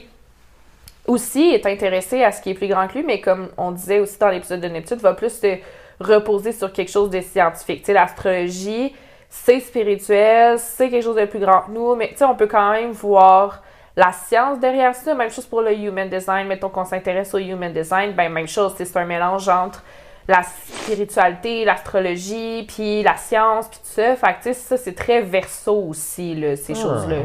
aussi 1.07 1.51
est 1.51 1.65
intéressé 1.65 2.23
à 2.23 2.31
ce 2.31 2.41
qui 2.41 2.51
est 2.51 2.53
plus 2.53 2.67
grand 2.67 2.87
que 2.87 2.93
lui, 2.93 3.03
mais 3.03 3.19
comme 3.21 3.49
on 3.57 3.71
disait 3.71 3.99
aussi 3.99 4.17
dans 4.19 4.29
l'épisode 4.29 4.61
de 4.61 4.67
Neptune, 4.67 4.97
va 4.97 5.13
plus 5.13 5.31
se 5.39 5.57
reposer 5.99 6.51
sur 6.51 6.71
quelque 6.71 6.91
chose 6.91 7.09
de 7.09 7.19
scientifique. 7.21 7.79
Tu 7.79 7.85
sais, 7.87 7.93
l'astrologie, 7.93 8.95
c'est 9.29 9.59
spirituel, 9.59 10.57
c'est 10.59 10.89
quelque 10.89 11.03
chose 11.03 11.15
de 11.15 11.25
plus 11.25 11.39
grand 11.39 11.61
que 11.61 11.71
nous, 11.71 11.95
mais 11.95 12.09
tu 12.09 12.17
sais, 12.17 12.25
on 12.25 12.35
peut 12.35 12.47
quand 12.47 12.71
même 12.71 12.91
voir 12.91 13.61
la 13.95 14.11
science 14.11 14.59
derrière 14.59 14.95
ça. 14.95 15.13
Même 15.13 15.29
chose 15.29 15.45
pour 15.45 15.61
le 15.61 15.73
human 15.73 16.07
design. 16.09 16.47
Mettons 16.47 16.69
qu'on 16.69 16.85
s'intéresse 16.85 17.33
au 17.33 17.37
human 17.39 17.73
design, 17.73 18.13
ben 18.13 18.31
même 18.31 18.47
chose, 18.47 18.73
c'est 18.77 18.97
un 18.97 19.05
mélange 19.05 19.49
entre 19.49 19.83
la 20.27 20.43
spiritualité, 20.43 21.65
l'astrologie, 21.65 22.63
puis 22.67 23.01
la 23.03 23.17
science, 23.17 23.67
puis 23.67 23.79
tout 23.79 23.89
ça. 24.01 24.15
Fait 24.15 24.27
que, 24.27 24.37
tu 24.37 24.43
sais, 24.43 24.53
ça, 24.53 24.77
c'est 24.77 24.93
très 24.93 25.21
verso 25.21 25.75
aussi, 25.75 26.35
là, 26.35 26.55
ces 26.55 26.73
Ah. 26.73 26.81
choses-là. 26.81 27.17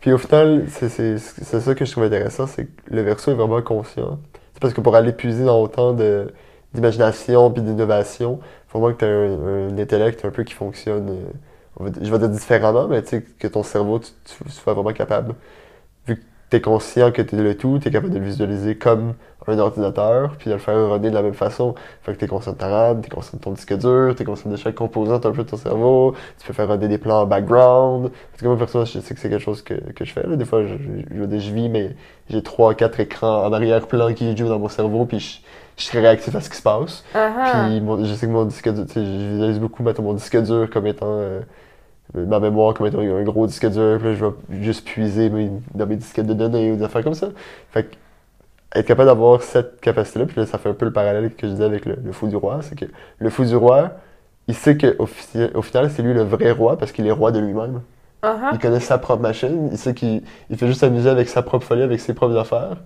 Puis 0.00 0.12
au 0.12 0.18
final, 0.18 0.66
c'est 0.70 1.18
ça 1.18 1.74
que 1.74 1.84
je 1.84 1.90
trouve 1.90 2.04
intéressant, 2.04 2.46
c'est 2.46 2.66
que 2.66 2.70
le 2.94 3.02
verso 3.02 3.30
est 3.32 3.34
vraiment 3.34 3.62
conscient. 3.62 4.18
C'est 4.54 4.60
parce 4.60 4.74
que 4.74 4.80
pour 4.80 4.94
aller 4.96 5.12
puiser 5.12 5.44
dans 5.44 5.60
autant 5.60 5.92
d'imagination 6.72 7.50
puis 7.50 7.62
d'innovation, 7.62 8.38
il 8.42 8.70
faut 8.70 8.78
vraiment 8.80 8.94
que 8.94 9.00
tu 9.00 9.06
un, 9.06 9.74
un 9.76 9.78
intellect 9.78 10.24
un 10.24 10.30
peu 10.30 10.44
qui 10.44 10.54
fonctionne, 10.54 11.10
euh, 11.10 11.90
je 12.00 12.10
vais 12.10 12.18
dire 12.18 12.28
différemment, 12.28 12.86
mais 12.88 13.02
tu 13.02 13.08
sais, 13.08 13.22
que 13.22 13.48
ton 13.48 13.62
cerveau, 13.62 13.98
tu, 13.98 14.10
tu 14.24 14.50
sois 14.50 14.74
vraiment 14.74 14.92
capable. 14.92 15.34
Tu 16.50 16.56
es 16.56 16.60
conscient 16.60 17.12
que 17.12 17.22
tu 17.22 17.36
es 17.36 17.42
le 17.42 17.56
tout, 17.56 17.78
tu 17.80 17.88
es 17.88 17.90
capable 17.90 18.12
de 18.12 18.18
le 18.18 18.24
visualiser 18.24 18.76
comme 18.76 19.14
un 19.46 19.58
ordinateur, 19.58 20.36
puis 20.38 20.48
de 20.50 20.54
le 20.54 20.58
faire 20.60 20.90
runner 20.90 21.08
de 21.10 21.14
la 21.14 21.22
même 21.22 21.34
façon. 21.34 21.74
Fait 22.02 22.12
que 22.12 22.18
tu 22.18 22.24
es 22.26 22.28
conscient 22.28 22.52
de 22.52 22.58
ta 22.58 22.68
RAM, 22.68 23.00
tu 23.00 23.06
es 23.06 23.10
conscient 23.10 23.38
de 23.38 23.42
ton 23.42 23.52
disque 23.52 23.76
dur, 23.78 24.14
tu 24.14 24.22
es 24.22 24.24
conscient 24.26 24.50
de 24.50 24.56
chaque 24.56 24.74
composante 24.74 25.24
un 25.24 25.32
peu 25.32 25.42
de 25.44 25.48
ton 25.48 25.56
cerveau, 25.56 26.14
tu 26.38 26.46
peux 26.46 26.52
faire 26.52 26.68
runner 26.68 26.88
des 26.88 26.98
plans 26.98 27.22
en 27.22 27.26
background. 27.26 28.10
Parce 28.32 28.42
que 28.42 28.46
moi, 28.46 28.58
personnellement, 28.58 28.90
je 28.94 29.00
sais 29.00 29.14
que 29.14 29.20
c'est 29.20 29.30
quelque 29.30 29.42
chose 29.42 29.62
que, 29.62 29.74
que 29.92 30.04
je 30.04 30.12
fais. 30.12 30.26
Là. 30.26 30.36
Des 30.36 30.44
fois, 30.44 30.62
je, 30.64 30.74
je, 31.10 31.52
vis, 31.52 31.68
mais 31.70 31.96
j'ai 32.28 32.42
trois, 32.42 32.74
quatre 32.74 33.00
écrans 33.00 33.44
en 33.46 33.52
arrière-plan 33.52 34.12
qui 34.12 34.36
jouent 34.36 34.48
dans 34.48 34.58
mon 34.58 34.68
cerveau, 34.68 35.06
puis 35.06 35.18
je, 35.20 35.38
je 35.78 35.84
suis 35.84 35.98
réactif 35.98 36.34
à 36.34 36.40
ce 36.40 36.50
qui 36.50 36.56
se 36.56 36.62
passe. 36.62 37.04
Ah 37.14 37.30
ah. 37.38 37.66
Puis 37.68 37.80
mon- 37.80 38.04
je 38.04 38.12
sais 38.14 38.26
que 38.26 38.32
mon 38.32 38.44
disque 38.44 38.68
dur, 38.70 38.84
tu 38.86 38.92
sais, 38.94 39.04
je 39.04 39.10
visualise 39.10 39.60
beaucoup 39.60 39.82
mettons, 39.82 40.02
mon 40.02 40.14
disque 40.14 40.36
dur 40.42 40.68
comme 40.70 40.86
étant 40.86 41.06
euh, 41.08 41.40
ma 42.14 42.40
mémoire 42.40 42.74
comme 42.74 42.86
étant 42.86 43.00
un 43.00 43.22
gros 43.22 43.46
disque 43.46 43.66
dur, 43.70 43.98
puis 43.98 44.08
là, 44.08 44.14
je 44.14 44.24
vais 44.24 44.62
juste 44.62 44.84
puiser 44.86 45.28
mes- 45.30 45.50
dans 45.74 45.86
mes 45.86 45.96
disquettes 45.96 46.26
de 46.26 46.34
données 46.34 46.72
ou 46.72 46.76
des 46.76 46.82
affaires 46.84 47.04
comme 47.04 47.14
ça. 47.14 47.28
Fait 47.70 47.84
que 47.84 47.96
être 48.74 48.86
capable 48.86 49.08
d'avoir 49.08 49.42
cette 49.42 49.80
capacité-là, 49.80 50.26
puis 50.26 50.36
là, 50.40 50.46
ça 50.46 50.58
fait 50.58 50.68
un 50.68 50.74
peu 50.74 50.84
le 50.84 50.92
parallèle 50.92 51.34
que 51.34 51.46
je 51.46 51.52
disais 51.52 51.64
avec 51.64 51.86
le, 51.86 51.96
le 52.02 52.12
fou 52.12 52.28
du 52.28 52.36
roi, 52.36 52.60
c'est 52.62 52.78
que 52.78 52.84
le 53.18 53.30
fou 53.30 53.44
du 53.44 53.56
roi, 53.56 53.92
il 54.46 54.54
sait 54.54 54.76
qu'au 54.76 55.04
au 55.54 55.62
final, 55.62 55.90
c'est 55.90 56.02
lui 56.02 56.14
le 56.14 56.22
vrai 56.22 56.50
roi 56.50 56.76
parce 56.78 56.92
qu'il 56.92 57.06
est 57.06 57.10
roi 57.12 57.32
de 57.32 57.38
lui-même. 57.38 57.80
Uh-huh. 58.22 58.50
Il 58.52 58.58
connaît 58.58 58.80
sa 58.80 58.98
propre 58.98 59.22
machine, 59.22 59.68
il 59.72 59.78
sait 59.78 59.94
qu'il 59.94 60.22
il 60.50 60.56
fait 60.56 60.66
juste 60.66 60.80
s'amuser 60.80 61.08
avec 61.08 61.28
sa 61.28 61.42
propre 61.42 61.64
folie, 61.66 61.82
avec 61.82 62.00
ses 62.00 62.14
propres 62.14 62.36
affaires. 62.36 62.76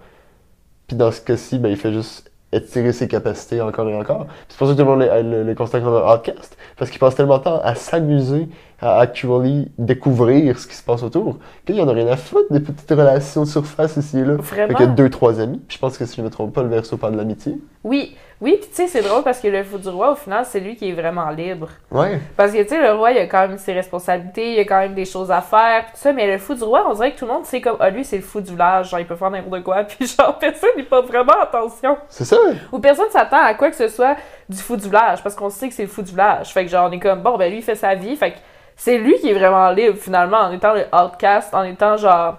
Puis 0.86 0.96
dans 0.96 1.10
ce 1.10 1.20
cas-ci, 1.20 1.58
ben, 1.58 1.68
il 1.70 1.76
fait 1.76 1.92
juste 1.92 2.30
étirer 2.52 2.92
ses 2.92 3.08
capacités 3.08 3.60
encore 3.62 3.88
et 3.88 3.96
encore. 3.96 4.26
C'est 4.48 4.58
pour 4.58 4.66
ça 4.66 4.74
que 4.74 4.78
tout 4.78 4.84
le 4.84 4.90
monde 4.90 5.00
le, 5.00 5.38
le, 5.38 5.42
le 5.44 5.54
constate 5.54 5.82
comme 5.82 5.94
un 5.94 6.14
outcast, 6.14 6.56
parce 6.76 6.90
qu'il 6.90 7.00
passe 7.00 7.14
tellement 7.14 7.38
de 7.38 7.44
temps 7.44 7.60
à 7.62 7.74
s'amuser, 7.74 8.48
à 8.82 8.98
actually 8.98 9.70
découvrir 9.78 10.58
ce 10.58 10.66
qui 10.66 10.74
se 10.74 10.82
passe 10.82 11.02
autour, 11.04 11.38
qu'il 11.64 11.80
en 11.80 11.88
a 11.88 11.92
rien 11.92 12.08
à 12.08 12.16
foutre 12.16 12.52
des 12.52 12.60
petites 12.60 12.90
relations 12.90 13.42
de 13.42 13.48
surface 13.48 13.96
ici 13.96 14.18
et 14.18 14.24
là. 14.24 14.36
Fait 14.42 14.56
Vraiment? 14.56 14.74
qu'il 14.74 14.86
y 14.86 14.88
a 14.88 14.92
deux, 14.92 15.08
trois 15.08 15.40
amis. 15.40 15.60
Puis 15.66 15.76
je 15.76 15.80
pense 15.80 15.96
que 15.96 16.04
si 16.04 16.16
je 16.16 16.20
ne 16.20 16.26
me 16.26 16.30
trompe 16.30 16.52
pas, 16.52 16.62
le 16.62 16.68
verso 16.68 16.96
parle 16.96 17.12
de 17.12 17.18
l'amitié. 17.18 17.56
Oui, 17.84 18.16
oui, 18.40 18.58
puis 18.60 18.68
tu 18.70 18.74
sais, 18.74 18.88
c'est 18.88 19.02
drôle 19.02 19.22
parce 19.22 19.38
que 19.38 19.46
le 19.46 19.62
fou 19.62 19.78
du 19.78 19.88
roi, 19.88 20.10
au 20.10 20.14
final, 20.16 20.44
c'est 20.44 20.58
lui 20.58 20.74
qui 20.74 20.88
est 20.88 20.92
vraiment 20.92 21.30
libre. 21.30 21.68
Ouais. 21.92 22.18
Parce 22.36 22.50
que, 22.50 22.60
tu 22.62 22.70
sais, 22.70 22.82
le 22.82 22.92
roi, 22.92 23.12
il 23.12 23.18
a 23.18 23.26
quand 23.26 23.46
même 23.46 23.56
ses 23.56 23.72
responsabilités, 23.72 24.54
il 24.54 24.58
a 24.58 24.64
quand 24.64 24.80
même 24.80 24.94
des 24.94 25.04
choses 25.04 25.30
à 25.30 25.40
faire, 25.40 25.84
tout 25.86 25.92
ça, 25.94 26.12
mais 26.12 26.26
le 26.26 26.38
fou 26.38 26.54
du 26.54 26.64
roi, 26.64 26.84
on 26.88 26.94
dirait 26.94 27.12
que 27.12 27.18
tout 27.20 27.26
le 27.26 27.32
monde 27.32 27.44
sait 27.44 27.60
comme, 27.60 27.76
ah, 27.78 27.88
lui, 27.88 28.04
c'est 28.04 28.16
le 28.16 28.22
fou 28.22 28.40
du 28.40 28.50
village, 28.50 28.90
genre, 28.90 28.98
il 28.98 29.06
peut 29.06 29.14
faire 29.14 29.30
n'importe 29.30 29.62
quoi, 29.62 29.84
puis 29.84 30.06
genre, 30.08 30.36
personne 30.40 30.70
n'y 30.76 30.82
porte 30.82 31.06
vraiment 31.06 31.40
attention. 31.40 31.96
C'est 32.08 32.24
ça. 32.24 32.36
Ou 32.72 32.80
personne 32.80 33.10
s'attend 33.10 33.44
à 33.44 33.54
quoi 33.54 33.70
que 33.70 33.76
ce 33.76 33.86
soit 33.86 34.16
du 34.48 34.58
fou 34.58 34.76
du 34.76 34.86
village, 34.86 35.22
parce 35.22 35.36
qu'on 35.36 35.50
sait 35.50 35.68
que 35.68 35.74
c'est 35.74 35.84
le 35.84 35.88
fou 35.88 36.02
du 36.02 36.10
village. 36.10 36.52
Fait 36.52 36.64
que, 36.64 36.70
genre, 36.70 36.88
on 36.88 36.92
est 36.92 36.98
comme, 36.98 37.22
bon, 37.22 37.38
ben, 37.38 37.48
lui, 37.48 37.58
il 37.58 37.62
fait 37.62 37.76
sa 37.76 37.94
vie, 37.94 38.16
fait 38.16 38.32
que 38.32 38.38
c'est 38.84 38.98
lui 38.98 39.16
qui 39.20 39.30
est 39.30 39.32
vraiment 39.32 39.70
libre, 39.70 39.96
finalement, 39.96 40.38
en 40.38 40.50
étant 40.50 40.74
le 40.74 40.86
outcast, 40.92 41.54
en 41.54 41.62
étant, 41.62 41.96
genre, 41.96 42.38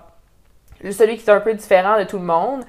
celui 0.91 1.15
qui 1.15 1.25
est 1.25 1.31
un 1.31 1.39
peu 1.39 1.53
différent 1.53 1.97
de 1.97 2.03
tout 2.03 2.17
le 2.17 2.25
monde. 2.25 2.65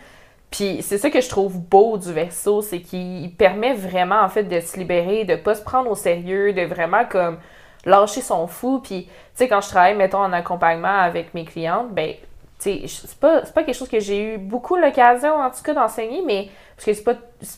Puis 0.48 0.78
c'est 0.80 0.96
ça 0.96 1.10
que 1.10 1.20
je 1.20 1.28
trouve 1.28 1.58
beau 1.58 1.98
du 1.98 2.12
verso, 2.12 2.62
c'est 2.62 2.78
qu'il 2.78 3.34
permet 3.34 3.74
vraiment 3.74 4.20
en 4.20 4.28
fait 4.28 4.44
de 4.44 4.60
se 4.60 4.78
libérer, 4.78 5.24
de 5.24 5.34
pas 5.34 5.56
se 5.56 5.62
prendre 5.64 5.90
au 5.90 5.96
sérieux, 5.96 6.52
de 6.52 6.62
vraiment 6.62 7.04
comme 7.04 7.38
lâcher 7.84 8.20
son 8.20 8.46
fou. 8.46 8.78
Puis 8.78 9.06
tu 9.06 9.10
sais 9.34 9.48
quand 9.48 9.60
je 9.60 9.70
travaille 9.70 9.96
mettons 9.96 10.18
en 10.18 10.32
accompagnement 10.32 10.96
avec 11.00 11.34
mes 11.34 11.44
clientes, 11.44 11.90
ben 11.90 12.14
c'est 12.60 12.86
pas 13.18 13.40
pas 13.40 13.64
quelque 13.64 13.74
chose 13.74 13.88
que 13.88 13.98
j'ai 13.98 14.34
eu 14.34 14.38
beaucoup 14.38 14.76
l'occasion 14.76 15.34
en 15.34 15.50
tout 15.50 15.64
cas 15.64 15.74
d'enseigner, 15.74 16.22
mais 16.24 16.48
parce 16.76 16.86
que 16.86 16.92
c'est 16.92 17.02
pas 17.02 17.14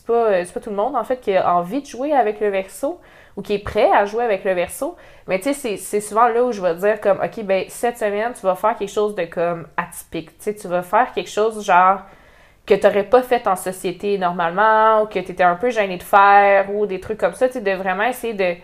pas 0.07 0.43
c'est 0.43 0.51
pas 0.51 0.61
tout 0.61 0.71
le 0.71 0.75
monde 0.75 0.95
en 0.95 1.03
fait 1.03 1.17
qui 1.17 1.35
a 1.35 1.53
envie 1.53 1.83
de 1.83 1.85
jouer 1.85 2.11
avec 2.11 2.39
le 2.39 2.49
verso 2.49 2.99
ou 3.37 3.43
qui 3.43 3.53
est 3.55 3.59
prêt 3.59 3.89
à 3.93 4.05
jouer 4.05 4.25
avec 4.25 4.43
le 4.45 4.53
verso. 4.53 4.97
Mais 5.27 5.39
tu 5.39 5.53
sais, 5.53 5.77
c'est- 5.77 6.01
souvent 6.01 6.27
là 6.29 6.43
où 6.43 6.51
je 6.53 6.61
vais 6.61 6.75
dire 6.75 7.01
comme, 7.01 7.19
OK, 7.23 7.43
ben 7.45 7.65
cette 7.69 7.97
semaine, 7.99 8.33
tu 8.33 8.41
vas 8.41 8.55
faire 8.55 8.75
quelque 8.77 8.91
chose 8.91 9.15
de 9.15 9.25
comme 9.25 9.67
atypique. 9.77 10.31
Tu 10.39 10.45
sais, 10.45 10.55
tu 10.55 10.67
vas 10.67 10.83
faire 10.83 11.13
quelque 11.13 11.29
chose 11.29 11.63
genre 11.65 12.01
que 12.65 12.73
tu 12.75 12.85
n'aurais 12.87 13.03
pas 13.05 13.23
fait 13.23 13.47
en 13.47 13.55
société 13.55 14.17
normalement 14.17 15.03
ou 15.03 15.07
que 15.07 15.19
tu 15.19 15.31
étais 15.31 15.43
un 15.43 15.55
peu 15.55 15.69
gêné 15.71 15.97
de 15.97 16.03
faire 16.03 16.73
ou 16.75 16.85
des 16.85 16.99
trucs 16.99 17.19
comme 17.19 17.33
ça. 17.33 17.47
Tu 17.47 17.55
sais, 17.55 17.61
de 17.61 17.71
vraiment 17.71 18.03
essayer 18.03 18.33
de, 18.33 18.55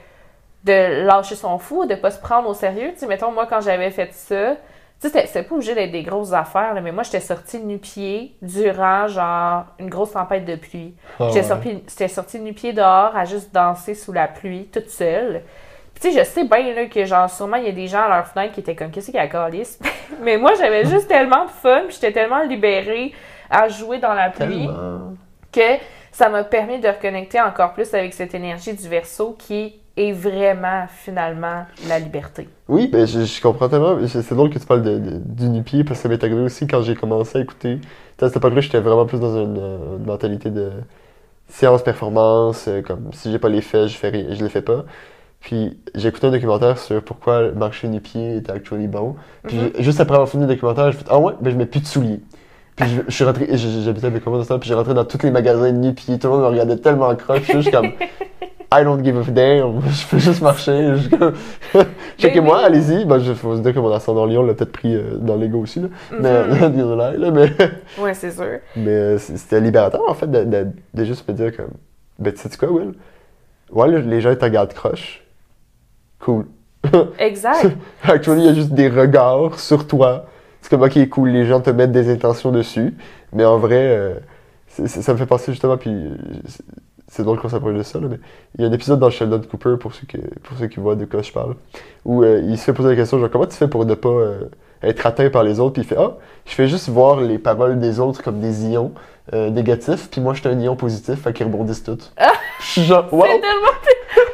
de 0.63 1.06
lâcher 1.06 1.36
son 1.36 1.58
fou, 1.60 1.86
de 1.86 1.96
pas 1.96 2.12
se 2.12 2.20
prendre 2.20 2.48
au 2.50 2.53
sérieux. 2.53 2.92
Tu 2.94 3.00
sais, 3.00 3.08
mettons, 3.08 3.32
moi, 3.32 3.46
quand 3.48 3.62
j'avais 3.62 3.92
fait 3.92 4.13
ça, 4.13 4.56
tu 5.03 5.10
sais, 5.10 5.25
c'était- 5.27 5.43
pas 5.43 5.55
obligé 5.55 5.75
d'être 5.75 5.91
des 5.91 6.03
grosses 6.03 6.33
affaires, 6.33 6.74
là, 6.74 6.81
mais 6.81 6.91
moi, 6.91 7.03
j'étais 7.03 7.19
sortie 7.19 7.60
nu-pied 7.60 8.36
durant, 8.41 9.07
genre, 9.07 9.65
une 9.79 9.89
grosse 9.89 10.13
tempête 10.13 10.45
de 10.45 10.55
pluie. 10.55 10.93
Ah 11.19 11.27
J'étais 11.27 11.39
ouais. 11.53 11.81
sortie, 11.88 12.10
sortie 12.10 12.39
nu-pied 12.39 12.74
dehors 12.74 13.15
à 13.15 13.25
juste 13.25 13.53
danser 13.53 13.93
sous 13.95 14.12
la 14.13 14.27
pluie, 14.27 14.65
toute 14.72 14.89
seule. 14.89 15.43
Puis, 15.93 16.01
tu 16.10 16.12
sais, 16.12 16.19
je 16.19 16.25
sais 16.25 16.43
bien 16.45 16.74
là, 16.74 16.86
que, 16.88 17.05
genre, 17.05 17.29
sûrement, 17.29 17.57
il 17.57 17.65
y 17.65 17.69
a 17.69 17.72
des 17.72 17.88
gens 17.88 18.01
à 18.03 18.07
leur 18.10 18.27
fenêtre 18.27 18.53
qui 18.53 18.62
étaient 18.62 18.75
comme, 18.75 18.89
qu'est-ce 18.91 19.07
qu'il 19.07 19.15
y 19.15 19.19
a 19.19 19.27
calisse? 19.27 19.77
Mais 20.22 20.38
moi, 20.38 20.53
j'avais 20.57 20.86
juste 20.86 21.07
tellement 21.07 21.45
de 21.45 21.50
fun, 21.51 21.83
j'étais 21.89 22.12
tellement 22.12 22.41
libérée 22.43 23.13
à 23.50 23.67
jouer 23.69 24.00
dans 24.00 24.13
la 24.13 24.29
pluie 24.29 24.65
Tellement. 24.67 25.13
que 25.51 25.83
ça 26.12 26.29
m'a 26.29 26.43
permis 26.43 26.79
de 26.79 26.88
reconnecter 26.88 27.39
encore 27.41 27.74
plus 27.74 27.93
avec 27.93 28.13
cette 28.13 28.33
énergie 28.33 28.74
du 28.74 28.88
verso 28.88 29.36
qui 29.38 29.79
est 29.95 30.12
vraiment, 30.12 30.86
finalement, 30.88 31.65
la 31.88 32.00
liberté. 32.00 32.50
Oui, 32.74 32.88
ben, 32.88 33.06
je, 33.06 33.22
je 33.22 33.39
comprends 33.42 33.70
tellement. 33.70 33.96
mais 33.96 34.08
C'est 34.08 34.34
drôle 34.34 34.50
que 34.50 34.58
tu 34.58 34.65
parles 34.65 34.82
de, 34.82 34.98
de- 34.98 35.62
du 35.62 35.84
parce 35.84 36.00
que 36.00 36.03
ça 36.03 36.10
m'est 36.10 36.24
arrivé 36.24 36.42
aussi 36.42 36.65
quand 36.65 36.82
j'ai 36.82 36.96
commencé 36.96 37.38
à 37.38 37.42
écouter. 37.42 37.77
À 38.20 38.27
cette 38.27 38.38
époque-là, 38.38 38.62
j'étais 38.62 38.80
vraiment 38.80 39.06
plus 39.06 39.20
dans 39.20 39.36
une, 39.44 39.58
euh, 39.60 39.98
une 40.00 40.06
mentalité 40.06 40.50
de 40.50 40.72
séance-performance. 41.50 42.65
euh, 42.68 42.82
Comme 42.82 43.10
si 43.13 43.32
j'ai 43.32 43.38
pas 43.38 43.50
les 43.50 43.62
faits, 43.62 43.88
je 43.89 43.96
fais 43.98 44.10
rien, 44.10 44.25
je 44.32 44.42
les 44.44 44.50
fais 44.50 44.63
pas. 44.63 44.86
Puis 45.39 45.77
j'ai 45.94 46.08
écouté 46.08 46.25
un 46.27 46.32
documentaire 46.32 46.80
sur 46.80 47.03
pourquoi 47.03 47.51
marcher 47.51 47.88
nu-pied 47.89 48.38
était 48.38 48.51
actually 48.51 48.88
bon. 48.88 49.15
Puis 49.46 49.58
Mhm. 49.58 49.70
j'ai- 49.75 49.84
juste 49.84 50.00
après 50.00 50.15
avoir 50.15 50.30
fini 50.30 50.44
le 50.44 50.50
documentaire, 50.50 50.92
j'ai 50.92 50.98
fait 50.98 51.06
Ah 51.10 51.20
ouais, 51.20 51.34
ben 51.42 51.51
je 51.51 51.58
mets 51.58 51.68
plus 51.68 51.82
de 51.82 51.86
souliers. 51.86 52.22
Puis 52.75 52.88
je, 52.89 53.01
je 53.08 53.12
suis 53.13 53.24
rentré, 53.24 53.46
j'habitais 53.56 54.08
avec 54.08 54.25
moi 54.25 54.38
dans 54.39 54.44
ce 54.44 54.50
temps, 54.50 54.58
puis 54.58 54.68
j'ai 54.68 54.74
rentré 54.74 54.96
dans 54.96 55.06
tous 55.06 55.22
les 55.22 55.30
magasins 55.32 55.72
de 55.72 55.77
nu-pied. 55.77 56.18
Tout 56.18 56.27
le 56.27 56.34
monde 56.34 56.42
me 56.42 56.48
regardait 56.48 56.77
tellement 56.77 57.13
croche. 57.15 57.42
Je 57.42 57.44
suis 57.50 57.62
juste 57.62 57.72
comme 57.72 57.92
I 58.75 58.84
don't 58.84 59.03
give 59.03 59.18
a 59.18 59.24
damn. 59.32 59.82
Je 59.86 60.06
fais 60.06 60.20
juste 60.20 60.42
marcher. 60.42 60.96
Je 60.96 61.80
Checkez-moi, 62.18 62.58
oui. 62.60 62.63
allez-y. 62.65 63.06
Ben, 63.06 63.20
je 63.20 63.34
faut 63.34 63.56
se 63.56 63.62
dire 63.62 63.74
que 63.74 63.80
mon 63.80 63.92
ascendant 63.92 64.25
lion 64.25 64.44
l'a 64.44 64.53
peut-être 64.53 64.72
pris 64.72 64.96
euh, 64.96 65.18
dans 65.18 65.36
l'ego 65.36 65.60
aussi. 65.60 65.80
Là. 65.82 65.88
Mais, 66.20 66.44
Mhm. 66.48 66.72
désolé, 66.75 67.18
là, 67.18 67.32
mais, 67.32 67.50
Ouais, 68.01 68.13
c'est 68.13 68.32
sûr. 68.32 68.60
mais 68.75 68.89
euh, 68.89 69.18
c'était 69.18 69.60
libérateur 69.62 70.01
en 70.08 70.13
fait 70.13 70.30
de, 70.30 70.44
de, 70.44 70.68
de 70.94 71.03
juste 71.03 71.27
me 71.27 71.34
dire 71.34 71.56
comme 71.56 71.72
Ben, 72.20 72.34
tu 72.34 72.39
sais 72.48 72.58
quoi, 72.58 72.72
Will? 72.72 72.94
Ouais, 73.72 73.88
là, 73.89 74.00
les 74.00 74.22
gens 74.22 74.32
ils 74.32 74.38
te 74.38 74.46
regardent 74.46 74.74
croche. 74.74 75.24
Cool. 76.20 76.46
Exact. 77.20 77.68
Actually, 78.03 78.42
il 78.42 78.46
y 78.46 78.50
a 78.50 78.53
juste 78.53 78.72
des 78.74 78.88
regards 78.89 79.60
sur 79.60 79.88
toi. 79.88 80.25
C'est 80.62 80.70
comme, 80.70 80.82
ok, 80.84 81.10
cool, 81.10 81.30
les 81.30 81.46
gens 81.46 81.60
te 81.62 81.70
mettent 81.70 81.92
des 81.92 82.10
intentions 82.12 82.51
dessus. 82.51 82.96
Mais 83.34 83.44
en 83.46 83.58
vrai, 83.58 83.80
euh, 83.82 84.13
ça 84.68 85.13
me 85.13 85.18
fait 85.18 85.25
penser 85.25 85.51
justement, 85.51 85.75
puis 85.77 85.94
c'est- 87.15 87.24
drôle 87.24 87.39
qu'on 87.39 87.50
s'approche 87.50 87.75
de 87.77 87.84
ça, 87.84 88.00
là, 88.00 88.08
mais 88.10 88.20
il 88.58 88.62
y 88.62 88.65
a 88.65 88.67
un 88.70 88.74
épisode 88.74 89.00
dans 89.00 89.10
Sheldon 89.10 89.41
Cooper, 89.50 89.75
pour 89.79 89.93
ceux 89.93 90.05
qui, 90.08 90.17
pour 90.43 90.58
ceux 90.58 90.67
qui 90.67 90.79
voient 90.79 90.96
de 90.96 91.05
quoi 91.05 91.22
je 91.22 91.32
parle, 91.32 91.55
où 92.05 92.24
euh, 92.24 92.41
il 92.43 92.58
se 92.58 92.63
fait 92.65 92.74
poser 92.74 92.89
la 92.89 92.96
question, 92.96 93.20
genre, 93.20 93.29
comment 93.32 93.46
tu 93.48 93.55
fais 93.55 93.67
pour 93.67 93.86
ne 93.86 93.93
pas 93.96 94.10
euh, 94.10 94.41
être 94.84 95.06
atteint 95.06 95.30
par 95.30 95.44
les 95.44 95.60
autres? 95.60 95.74
Puis 95.74 95.84
il 95.84 95.88
fait, 95.88 95.98
ah, 95.98 96.12
je 96.46 96.54
fais 96.54 96.68
juste 96.68 96.90
voir 96.90 97.20
les 97.22 97.38
paroles 97.40 97.80
des 97.80 98.00
autres 98.00 98.22
comme 98.24 98.40
des 98.40 98.66
ions 98.66 98.92
euh, 99.34 99.50
négatifs, 99.50 100.10
puis 100.12 100.20
moi, 100.20 100.34
je 100.34 100.42
suis 100.42 100.50
un 100.50 100.60
ion 100.60 100.75
positif, 100.75 101.22
fait 101.24 101.32
qu'ils 101.34 101.46
rebondissent 101.46 101.84
toutes. 101.84 102.12
Je 102.60 102.66
suis 102.66 102.84
genre, 102.84 103.06
wow! 103.13 103.25
C'est 103.25 103.40
tellement... 103.42 103.68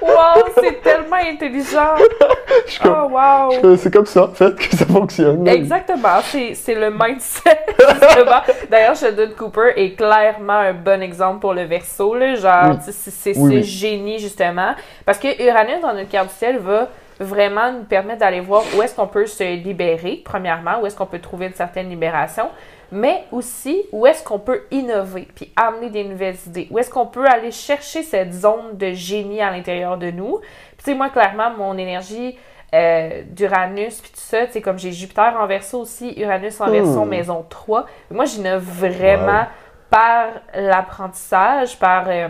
Wow, 0.01 0.43
c'est 0.61 0.81
tellement 0.81 1.15
intelligent. 1.17 1.95
Je 2.67 2.79
Oh, 2.85 3.07
wow. 3.11 3.51
je- 3.63 3.75
C'est 3.77 3.93
comme 3.93 4.05
ça, 4.05 4.23
en 4.25 4.27
fait, 4.33 4.53
que 4.55 4.75
ça 4.75 4.85
fonctionne. 4.85 5.47
Exactement, 5.47 6.19
c'est 6.23 6.53
c'est 6.55 6.73
le 6.75 6.89
mindset. 6.91 7.59
justement. 7.79 8.41
D'ailleurs, 8.69 8.95
Sheldon 8.95 9.29
Cooper 9.37 9.73
est 9.75 9.91
clairement 9.95 10.53
un 10.53 10.73
bon 10.73 11.01
exemple 11.01 11.39
pour 11.39 11.53
le 11.53 11.63
verso. 11.63 12.15
Là, 12.15 12.35
genre, 12.35 12.71
Oui. 12.71 12.75
c'est 12.81 13.11
c'est 13.11 13.37
Oui, 13.37 13.51
ce 13.51 13.55
oui. 13.57 13.63
génie, 13.63 14.19
justement. 14.19 14.73
Parce 15.05 15.19
que 15.19 15.27
Uranus, 15.41 15.81
dans 15.81 15.93
notre 15.93 16.09
carte 16.09 16.29
du 16.29 16.35
ciel, 16.35 16.57
va 16.59 16.89
vraiment 17.19 17.71
nous 17.71 17.83
permettre 17.83 18.19
d'aller 18.19 18.39
voir 18.39 18.63
où 18.75 18.81
est-ce 18.81 18.95
qu'on 18.95 19.07
peut 19.07 19.25
se 19.25 19.43
libérer, 19.43 20.21
premièrement, 20.23 20.79
où 20.81 20.85
est-ce 20.85 20.95
qu'on 20.95 21.05
peut 21.05 21.19
trouver 21.19 21.47
une 21.47 21.53
certaine 21.53 21.89
libération, 21.89 22.49
mais 22.91 23.25
aussi 23.31 23.83
où 23.91 24.07
est-ce 24.07 24.23
qu'on 24.23 24.39
peut 24.39 24.63
innover, 24.71 25.27
puis 25.35 25.51
amener 25.55 25.89
des 25.89 26.03
nouvelles 26.03 26.37
idées, 26.47 26.67
où 26.71 26.79
est-ce 26.79 26.89
qu'on 26.89 27.05
peut 27.05 27.27
aller 27.27 27.51
chercher 27.51 28.03
cette 28.03 28.33
zone 28.33 28.77
de 28.77 28.91
génie 28.93 29.41
à 29.41 29.51
l'intérieur 29.51 29.97
de 29.97 30.09
nous. 30.11 30.39
Puis, 30.39 30.77
tu 30.77 30.83
sais, 30.85 30.93
moi, 30.95 31.09
clairement, 31.09 31.51
mon 31.51 31.77
énergie 31.77 32.37
euh, 32.73 33.23
d'Uranus, 33.29 33.99
puis 34.01 34.11
tout 34.11 34.19
ça, 34.19 34.45
tu 34.45 34.53
sais, 34.53 34.61
comme 34.61 34.77
j'ai 34.79 34.91
Jupiter 34.91 35.35
en 35.39 35.45
verso 35.47 35.79
aussi, 35.81 36.13
Uranus 36.19 36.61
en 36.61 36.69
verso, 36.69 37.03
Hmm. 37.03 37.09
maison 37.09 37.45
3. 37.49 37.85
Moi, 38.11 38.25
j'innove 38.25 38.63
vraiment 38.63 39.39
Wow. 39.39 39.45
par 39.89 40.25
l'apprentissage, 40.55 41.77
par 41.79 42.05
euh, 42.07 42.27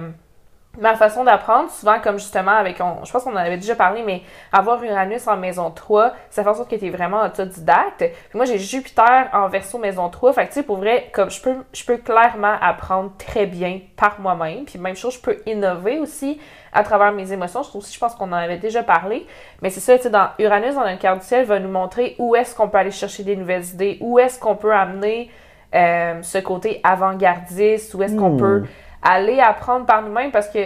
ma 0.78 0.96
façon 0.96 1.24
d'apprendre, 1.24 1.70
souvent 1.72 2.00
comme 2.00 2.20
justement 2.20 2.52
avec, 2.52 2.80
on- 2.80 3.04
je 3.04 3.12
pense 3.12 3.24
qu'on 3.24 3.34
en 3.34 3.38
avait 3.38 3.58
déjà 3.58 3.76
parlé, 3.76 4.04
mais 4.06 4.22
avoir 4.54 4.82
Uranus 4.84 5.28
en 5.28 5.36
maison 5.36 5.72
3, 5.72 6.14
ça 6.30 6.44
fait 6.44 6.50
en 6.50 6.54
sorte 6.54 6.70
que 6.70 6.76
tu 6.76 6.86
es 6.86 6.90
vraiment 6.90 7.24
autodidacte. 7.24 7.98
Puis 8.30 8.36
moi, 8.38 8.46
j'ai 8.46 8.60
Jupiter 8.60 9.30
en 9.34 9.48
verso 9.50 9.78
maison 9.80 10.10
3, 10.10 10.32
fait 10.32 10.44
que 10.44 10.50
tu 10.50 10.54
sais, 10.56 10.64
pour 10.64 10.78
vrai, 10.78 11.10
comme 11.12 11.30
je 11.32 11.42
peux, 11.42 11.56
je 11.74 11.84
peux 11.84 11.98
clairement 11.98 12.54
apprendre 12.62 13.12
très 13.18 13.46
bien 13.48 13.80
par 13.98 14.20
moi-même. 14.22 14.64
Puis 14.66 14.78
même 14.80 14.96
chose, 14.96 15.16
je 15.16 15.20
peux 15.22 15.38
innover 15.48 15.98
aussi 16.00 16.40
à 16.72 16.84
travers 16.84 17.12
mes 17.12 17.34
émotions. 17.34 17.64
Je 17.64 17.70
trouve 17.70 17.82
aussi, 17.82 17.96
je 17.96 18.00
pense 18.00 18.14
qu'on 18.16 18.28
en 18.30 18.34
avait 18.34 18.58
déjà 18.58 18.84
parlé. 18.84 19.26
Mais 19.62 19.72
c'est 19.72 19.80
ça, 19.80 19.98
tu 19.98 20.04
sais, 20.04 20.10
dans 20.12 20.30
Uranus, 20.38 20.76
dans 20.76 20.86
notre 20.86 21.00
carte 21.00 21.20
du 21.22 21.26
ciel, 21.26 21.46
va 21.46 21.60
nous 21.60 21.68
montrer 21.72 22.16
où 22.20 22.36
est-ce 22.36 22.56
qu'on 22.56 22.70
peut 22.70 22.78
aller 22.78 22.92
chercher 22.92 23.24
des 23.24 23.36
nouvelles 23.36 23.66
idées, 23.66 23.98
où 24.02 24.20
est-ce 24.20 24.40
qu'on 24.40 24.56
peut 24.56 24.74
amener 24.74 25.32
euh, 25.76 26.22
ce 26.22 26.38
côté 26.38 26.80
avant-gardiste, 26.84 27.94
où 27.96 28.04
est-ce 28.04 28.16
qu'on 28.16 28.38
peut 28.38 28.64
aller 29.02 29.40
apprendre 29.40 29.86
par 29.86 30.02
nous-mêmes 30.02 30.32
parce 30.32 30.50
que 30.50 30.60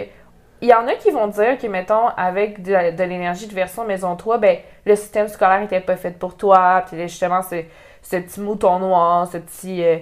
il 0.64 0.68
y 0.68 0.74
en 0.74 0.88
a 0.88 0.94
qui 0.94 1.10
vont 1.10 1.26
dire 1.26 1.58
que, 1.58 1.66
mettons, 1.66 2.08
avec 2.16 2.62
de, 2.62 2.72
l'énergie 3.04 3.46
de 3.46 3.54
version 3.54 3.84
maison 3.84 4.16
3, 4.16 4.38
ben, 4.38 4.56
le 4.86 4.96
système 4.96 5.28
scolaire 5.28 5.62
était 5.62 5.80
pas 5.80 5.96
fait 5.96 6.18
pour 6.18 6.38
toi, 6.38 6.82
puis 6.86 7.02
justement, 7.02 7.42
c'est 7.42 7.68
ce 8.00 8.16
petit 8.16 8.40
mouton 8.40 8.78
noir, 8.78 9.26
ce 9.26 9.36
petit, 9.36 9.84
euh, 9.84 9.98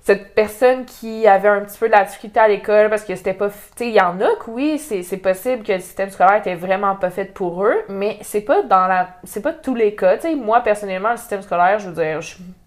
cette 0.00 0.34
personne 0.34 0.86
qui 0.86 1.26
avait 1.28 1.48
un 1.48 1.60
petit 1.60 1.78
peu 1.78 1.86
de 1.86 1.92
la 1.92 2.04
difficulté 2.04 2.40
à 2.40 2.48
l'école 2.48 2.88
parce 2.90 3.04
que 3.04 3.14
c'était 3.14 3.34
pas. 3.34 3.48
Tu 3.48 3.56
sais, 3.76 3.88
il 3.88 3.94
y 3.94 4.00
en 4.00 4.20
a 4.20 4.36
que 4.36 4.50
oui, 4.50 4.78
c'est 4.78 5.16
possible 5.18 5.62
que 5.62 5.72
le 5.72 5.80
système 5.80 6.10
scolaire 6.10 6.36
était 6.36 6.54
vraiment 6.54 6.96
pas 6.96 7.10
fait 7.10 7.24
pour 7.24 7.64
eux, 7.64 7.84
mais 7.88 8.18
c'est 8.22 8.40
pas 8.40 8.62
dans 8.62 8.86
la. 8.86 9.08
C'est 9.24 9.42
pas 9.42 9.52
tous 9.52 9.74
les 9.74 9.94
cas. 9.94 10.16
Tu 10.16 10.22
sais, 10.22 10.34
moi, 10.34 10.60
personnellement, 10.60 11.10
le 11.10 11.16
système 11.16 11.42
scolaire, 11.42 11.78
je 11.80 11.90
veux 11.90 11.94
dire, 11.94 12.20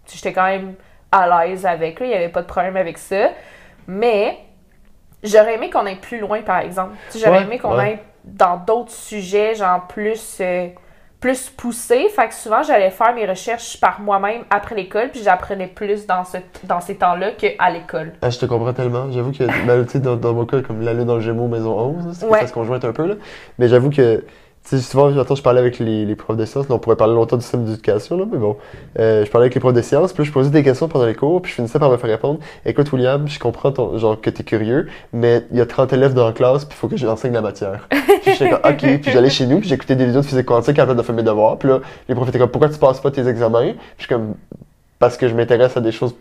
j'étais 0.05 0.33
quand 0.33 0.45
même 0.45 0.73
à 1.11 1.47
l'aise 1.47 1.65
avec, 1.65 1.99
là, 1.99 2.05
il 2.05 2.11
y 2.11 2.15
avait 2.15 2.29
pas 2.29 2.41
de 2.41 2.47
problème 2.47 2.75
avec 2.75 2.97
ça. 2.97 3.29
Mais 3.87 4.37
j'aurais 5.23 5.55
aimé 5.55 5.69
qu'on 5.69 5.85
aille 5.85 5.99
plus 5.99 6.19
loin, 6.19 6.41
par 6.41 6.59
exemple. 6.59 6.91
J'aurais 7.15 7.39
Ouais, 7.39 7.43
aimé 7.43 7.57
qu'on 7.59 7.75
ouais. 7.77 7.83
aille 7.83 7.99
dans 8.23 8.57
d'autres 8.57 8.91
sujets, 8.91 9.55
genre 9.55 9.87
plus. 9.87 10.37
euh, 10.41 10.67
plus 11.19 11.49
poussés. 11.49 12.07
Fait 12.15 12.29
que 12.29 12.33
souvent, 12.33 12.63
j'allais 12.63 12.91
faire 12.91 13.13
mes 13.13 13.25
recherches 13.25 13.77
par 13.81 13.99
moi-même 13.99 14.43
après 14.49 14.73
l'école, 14.75 15.09
puis 15.09 15.21
j'apprenais 15.21 15.67
plus 15.67 16.07
dans, 16.07 16.23
ce, 16.23 16.37
dans 16.63 16.79
ces 16.79 16.95
temps-là 16.95 17.31
qu'à 17.31 17.69
l'école. 17.71 18.13
Ah, 18.21 18.29
je 18.29 18.39
te 18.39 18.45
comprends 18.45 18.71
tellement. 18.71 19.11
J'avoue 19.11 19.33
que, 19.33 19.43
ben, 19.67 19.83
tu 19.83 19.91
sais, 19.91 19.99
dans, 19.99 20.15
dans 20.15 20.33
mon 20.33 20.45
cas, 20.45 20.61
comme 20.61 20.81
la 20.81 20.93
lune 20.93 21.03
dans 21.03 21.15
le 21.15 21.19
Gémeaux, 21.21 21.49
maison 21.49 21.77
11, 21.77 22.21
là, 22.23 22.27
Ouais. 22.29 22.39
ça 22.39 22.47
se 22.47 22.53
conjointe 22.53 22.85
un 22.85 22.93
peu, 22.93 23.05
là. 23.05 23.15
Mais 23.57 23.67
j'avoue 23.67 23.89
que, 23.89 24.23
sais, 24.69 24.81
souvent, 24.81 25.11
j'entends, 25.11 25.35
je 25.35 25.41
parlais 25.41 25.59
avec 25.59 25.79
les, 25.79 26.05
les 26.05 26.15
profs 26.15 26.37
de 26.37 26.45
sciences, 26.45 26.69
là, 26.69 26.75
on 26.75 26.79
pourrait 26.79 26.95
parler 26.95 27.13
longtemps 27.13 27.37
du 27.37 27.41
système 27.41 27.65
d'éducation, 27.65 28.17
là, 28.17 28.25
mais 28.31 28.37
bon. 28.37 28.57
Euh, 28.99 29.25
je 29.25 29.31
parlais 29.31 29.45
avec 29.45 29.55
les 29.55 29.61
profs 29.61 29.73
de 29.73 29.81
sciences, 29.81 30.13
puis 30.13 30.23
là, 30.23 30.27
je 30.27 30.33
posais 30.33 30.49
des 30.49 30.63
questions 30.63 30.87
pendant 30.87 31.05
les 31.05 31.15
cours, 31.15 31.41
puis 31.41 31.49
je 31.49 31.55
finissais 31.55 31.79
par 31.79 31.89
me 31.89 31.97
faire 31.97 32.09
répondre. 32.09 32.39
Écoute, 32.65 32.91
William, 32.91 33.27
je 33.27 33.39
comprends 33.39 33.71
ton, 33.71 33.97
genre, 33.97 34.19
que 34.19 34.29
t'es 34.29 34.43
curieux, 34.43 34.87
mais 35.13 35.45
il 35.51 35.57
y 35.57 35.61
a 35.61 35.65
30 35.65 35.93
élèves 35.93 36.13
dans 36.13 36.25
la 36.25 36.33
classe, 36.33 36.65
puis 36.65 36.75
il 36.77 36.79
faut 36.79 36.87
que 36.87 36.97
j'enseigne 36.97 37.33
la 37.33 37.41
matière. 37.41 37.87
puis 37.89 38.33
j'étais 38.33 38.49
comme, 38.49 38.71
ok, 38.71 39.01
puis 39.01 39.11
j'allais 39.11 39.29
chez 39.29 39.47
nous, 39.47 39.59
puis 39.59 39.69
j'écoutais 39.69 39.95
des 39.95 40.05
vidéos 40.05 40.21
de 40.21 40.25
physique 40.25 40.45
quantique 40.45 40.77
à 40.77 40.83
la 40.83 40.85
place 40.87 40.97
de 40.97 41.03
faire 41.03 41.15
mes 41.15 41.23
devoirs, 41.23 41.57
puis 41.57 41.69
là, 41.69 41.79
les 42.07 42.15
profs 42.15 42.29
étaient 42.29 42.39
comme, 42.39 42.49
pourquoi 42.49 42.69
tu 42.69 42.77
passes 42.77 42.99
pas 42.99 43.11
tes 43.11 43.27
examens? 43.27 43.71
Puis 43.71 43.77
je 43.97 44.03
suis 44.03 44.09
comme, 44.09 44.35
parce 44.99 45.17
que 45.17 45.27
je 45.27 45.33
m'intéresse 45.33 45.75
à 45.77 45.81
des 45.81 45.91
choses 45.91 46.13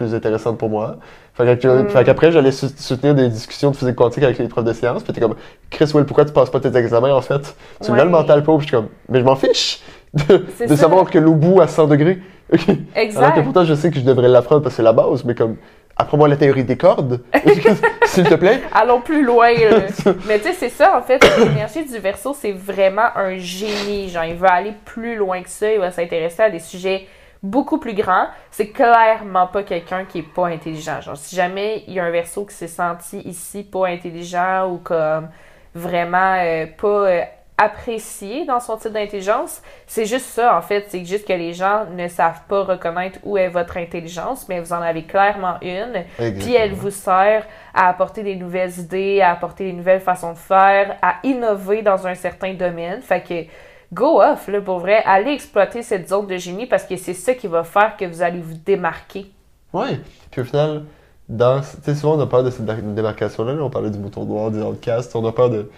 plus 0.00 0.14
intéressantes 0.14 0.56
pour 0.58 0.70
moi. 0.70 0.96
Fait 1.34 1.58
que- 1.58 1.82
Mm. 1.82 1.88
fait 1.90 2.04
qu'après, 2.04 2.32
j'allais 2.32 2.52
sou- 2.52 2.70
soutenir 2.74 3.14
des 3.14 3.28
discussions 3.28 3.70
de 3.70 3.76
physique 3.76 3.96
quantique 3.96 4.22
avec 4.24 4.38
les 4.38 4.48
profs 4.48 4.64
de 4.64 4.72
sciences. 4.72 5.02
Puis 5.02 5.12
t'es 5.12 5.20
comme, 5.20 5.34
Chris 5.68 5.90
Will, 5.94 6.04
pourquoi 6.04 6.24
tu 6.24 6.32
passes 6.32 6.50
pas 6.50 6.58
tes 6.60 6.74
examens 6.76 7.12
en 7.12 7.20
fait? 7.20 7.54
Tu 7.84 7.90
me 7.90 7.96
mets 7.96 8.02
le 8.02 8.08
Ouais. 8.08 8.12
mental 8.12 8.42
pauvre. 8.42 8.58
Puis 8.58 8.68
je 8.68 8.74
suis 8.74 8.76
comme, 8.82 8.88
mais 9.10 9.20
je 9.20 9.24
m'en 9.24 9.36
fiche 9.36 9.80
de, 10.14 10.74
savoir 10.74 11.08
que 11.10 11.18
l'eau 11.18 11.34
bout 11.34 11.60
à 11.60 11.66
100 11.68 11.86
degrés. 11.86 12.18
Ok. 12.52 12.60
Alors 12.68 12.76
que 12.94 12.98
Exact. 12.98 13.42
pourtant, 13.44 13.64
je 13.64 13.74
sais 13.74 13.90
que 13.92 13.96
je 14.00 14.04
devrais 14.04 14.26
l'apprendre 14.26 14.62
parce 14.62 14.72
que 14.74 14.78
c'est 14.78 14.82
la 14.82 14.92
base, 14.92 15.22
mais 15.24 15.36
comme, 15.36 15.56
apprends-moi 15.96 16.26
la 16.28 16.36
théorie 16.36 16.64
des 16.64 16.76
cordes, 16.76 17.20
s'il 18.06 18.24
te 18.24 18.34
plaît. 18.34 18.60
Allons 18.74 19.00
plus 19.00 19.24
loin, 19.24 19.52
là. 19.52 19.82
Mais 20.26 20.38
tu 20.40 20.46
sais, 20.48 20.52
c'est 20.54 20.68
ça, 20.70 20.98
en 20.98 21.02
fait, 21.02 21.20
l'énergie 21.38 21.84
du 21.84 21.98
verso, 21.98 22.34
c'est 22.36 22.50
vraiment 22.50 23.06
un 23.14 23.36
génie. 23.36 24.08
Genre, 24.08 24.24
il 24.24 24.34
veut 24.34 24.48
aller 24.50 24.72
plus 24.84 25.14
loin 25.14 25.42
que 25.42 25.48
ça, 25.48 25.70
il 25.72 25.78
va 25.78 25.92
s'intéresser 25.92 26.42
à 26.42 26.50
des 26.50 26.58
sujets 26.58 27.06
beaucoup 27.42 27.78
plus 27.78 27.94
grands. 27.94 28.26
C'est 28.50 28.68
clairement 28.68 29.46
pas 29.46 29.62
quelqu'un 29.62 30.04
qui 30.04 30.18
est 30.18 30.34
pas 30.34 30.48
intelligent. 30.48 31.00
Genre, 31.00 31.16
si 31.16 31.36
jamais 31.36 31.84
il 31.86 31.94
y 31.94 32.00
a 32.00 32.04
un 32.04 32.10
verso 32.10 32.44
qui 32.44 32.54
s'est 32.54 32.68
senti 32.68 33.20
ici 33.20 33.64
pas 33.64 33.88
intelligent 33.88 34.68
ou 34.70 34.78
comme 34.78 35.28
vraiment 35.74 36.36
euh, 36.38 36.66
pas 36.66 36.88
euh, 36.88 37.22
apprécié 37.56 38.46
dans 38.46 38.58
son 38.58 38.76
type 38.76 38.92
d'intelligence, 38.92 39.62
c'est 39.86 40.06
juste 40.06 40.26
ça, 40.26 40.56
en 40.56 40.62
fait. 40.62 40.86
C'est 40.88 41.04
juste 41.04 41.26
que 41.28 41.32
les 41.32 41.52
gens 41.52 41.84
ne 41.90 42.08
savent 42.08 42.40
pas 42.48 42.62
reconnaître 42.64 43.18
où 43.22 43.36
est 43.36 43.48
votre 43.48 43.76
intelligence, 43.76 44.48
mais 44.48 44.60
vous 44.60 44.72
en 44.72 44.80
avez 44.80 45.04
clairement 45.04 45.56
une. 45.60 46.04
Puis 46.16 46.54
elle 46.54 46.72
vous 46.72 46.90
sert 46.90 47.46
à 47.74 47.88
apporter 47.88 48.22
des 48.22 48.36
nouvelles 48.36 48.78
idées, 48.78 49.20
à 49.20 49.32
apporter 49.32 49.64
des 49.64 49.72
nouvelles 49.74 50.00
façons 50.00 50.32
de 50.32 50.38
faire, 50.38 50.96
à 51.02 51.16
innover 51.22 51.82
dans 51.82 52.06
un 52.06 52.14
certain 52.14 52.54
domaine. 52.54 53.02
Fait 53.02 53.20
que 53.20 53.44
go 53.92 54.20
off, 54.22 54.48
là, 54.48 54.60
pour 54.60 54.78
vrai. 54.78 55.02
Allez 55.04 55.32
exploiter 55.32 55.82
cette 55.82 56.08
zone 56.08 56.26
de 56.26 56.36
génie 56.36 56.66
parce 56.66 56.84
que 56.84 56.96
c'est 56.96 57.14
ça 57.14 57.34
qui 57.34 57.46
va 57.46 57.64
faire 57.64 57.96
que 57.96 58.04
vous 58.04 58.22
allez 58.22 58.40
vous 58.40 58.54
démarquer. 58.64 59.30
Ouais. 59.72 60.00
Puis 60.30 60.40
au 60.40 60.44
final, 60.44 60.84
dans, 61.28 61.62
souvent 61.62 62.16
on 62.16 62.20
a 62.20 62.26
peur 62.26 62.42
de 62.42 62.50
cette 62.50 62.64
dé- 62.64 62.82
démarcation-là. 62.82 63.54
là. 63.54 63.62
On 63.62 63.70
parlait 63.70 63.90
du 63.90 63.98
mouton 63.98 64.24
noir, 64.24 64.50
du 64.50 64.60
outcast. 64.60 65.14
On 65.14 65.24
a 65.26 65.32
peur 65.32 65.50
de 65.50 65.70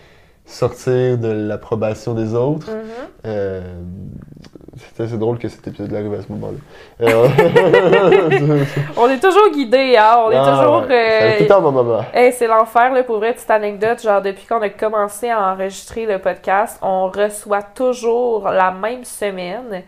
sortir 0.44 1.18
de 1.18 1.28
l'approbation 1.30 2.14
des 2.14 2.34
autres. 2.34 2.68
Euh, 3.24 3.60
c'était 4.78 5.06
c'est 5.08 5.18
drôle 5.18 5.38
que 5.38 5.48
cet 5.48 5.66
épisode 5.68 5.94
arrive 5.94 6.14
à 6.14 6.22
ce 6.22 6.32
moment-là. 6.32 6.58
Euh, 7.02 8.64
On 8.96 9.08
est 9.08 9.18
toujours 9.20 9.50
guidés, 9.52 9.96
hein? 9.96 10.16
On 10.26 10.30
est 10.30 10.36
Ah, 10.36 10.56
toujours. 10.58 10.82
ouais. 10.88 10.92
Euh, 10.94 11.20
arrive 11.26 11.36
tout 11.38 11.42
le 11.44 11.48
temps, 11.48 11.60
ma 11.60 11.70
maman. 11.82 12.04
Hey, 12.12 12.32
c'est 12.32 12.46
l'enfer, 12.46 12.92
là, 12.92 13.02
pour 13.02 13.18
vrai, 13.18 13.32
petite 13.34 13.50
anecdote. 13.50 14.02
Genre, 14.02 14.22
depuis 14.22 14.46
qu'on 14.46 14.62
a 14.62 14.68
commencé 14.68 15.28
à 15.30 15.52
enregistrer 15.52 16.06
le 16.06 16.18
podcast, 16.18 16.78
on 16.82 17.08
reçoit 17.08 17.62
toujours 17.62 18.48
la 18.48 18.70
même 18.70 19.04
semaine, 19.04 19.82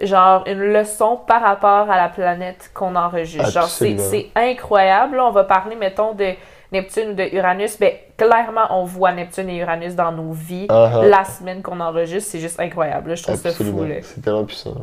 genre, 0.00 0.44
une 0.46 0.60
leçon 0.72 1.18
par 1.26 1.42
rapport 1.42 1.90
à 1.90 1.96
la 1.96 2.08
planète 2.08 2.70
qu'on 2.74 2.96
enregistre. 2.96 3.50
Genre, 3.50 3.64
c'est 3.64 3.92
Absolument. 3.92 4.02
c'est 4.10 4.26
incroyable. 4.36 5.16
Là, 5.16 5.26
on 5.26 5.32
va 5.32 5.44
parler, 5.44 5.76
mettons, 5.76 6.12
de 6.12 6.30
Neptune 6.74 7.10
ou 7.10 7.14
de 7.14 7.34
Uranus. 7.34 7.78
Ben, 7.78 7.92
clairement, 8.16 8.66
on 8.70 8.84
voit 8.84 9.12
Neptune 9.12 9.48
et 9.48 9.58
Uranus 9.58 9.94
dans 9.94 10.12
nos 10.12 10.32
vies. 10.32 10.66
Ah, 10.68 10.90
ah. 10.94 11.06
La 11.06 11.24
semaine 11.24 11.62
qu'on 11.62 11.80
enregistre, 11.80 12.30
c'est 12.30 12.40
juste 12.40 12.60
incroyable. 12.60 13.10
là. 13.10 13.14
Je 13.14 13.22
trouve 13.22 13.36
ça 13.36 13.50
fou. 13.50 13.64
C'est 14.02 14.20
tellement 14.20 14.44
puissant. 14.44 14.74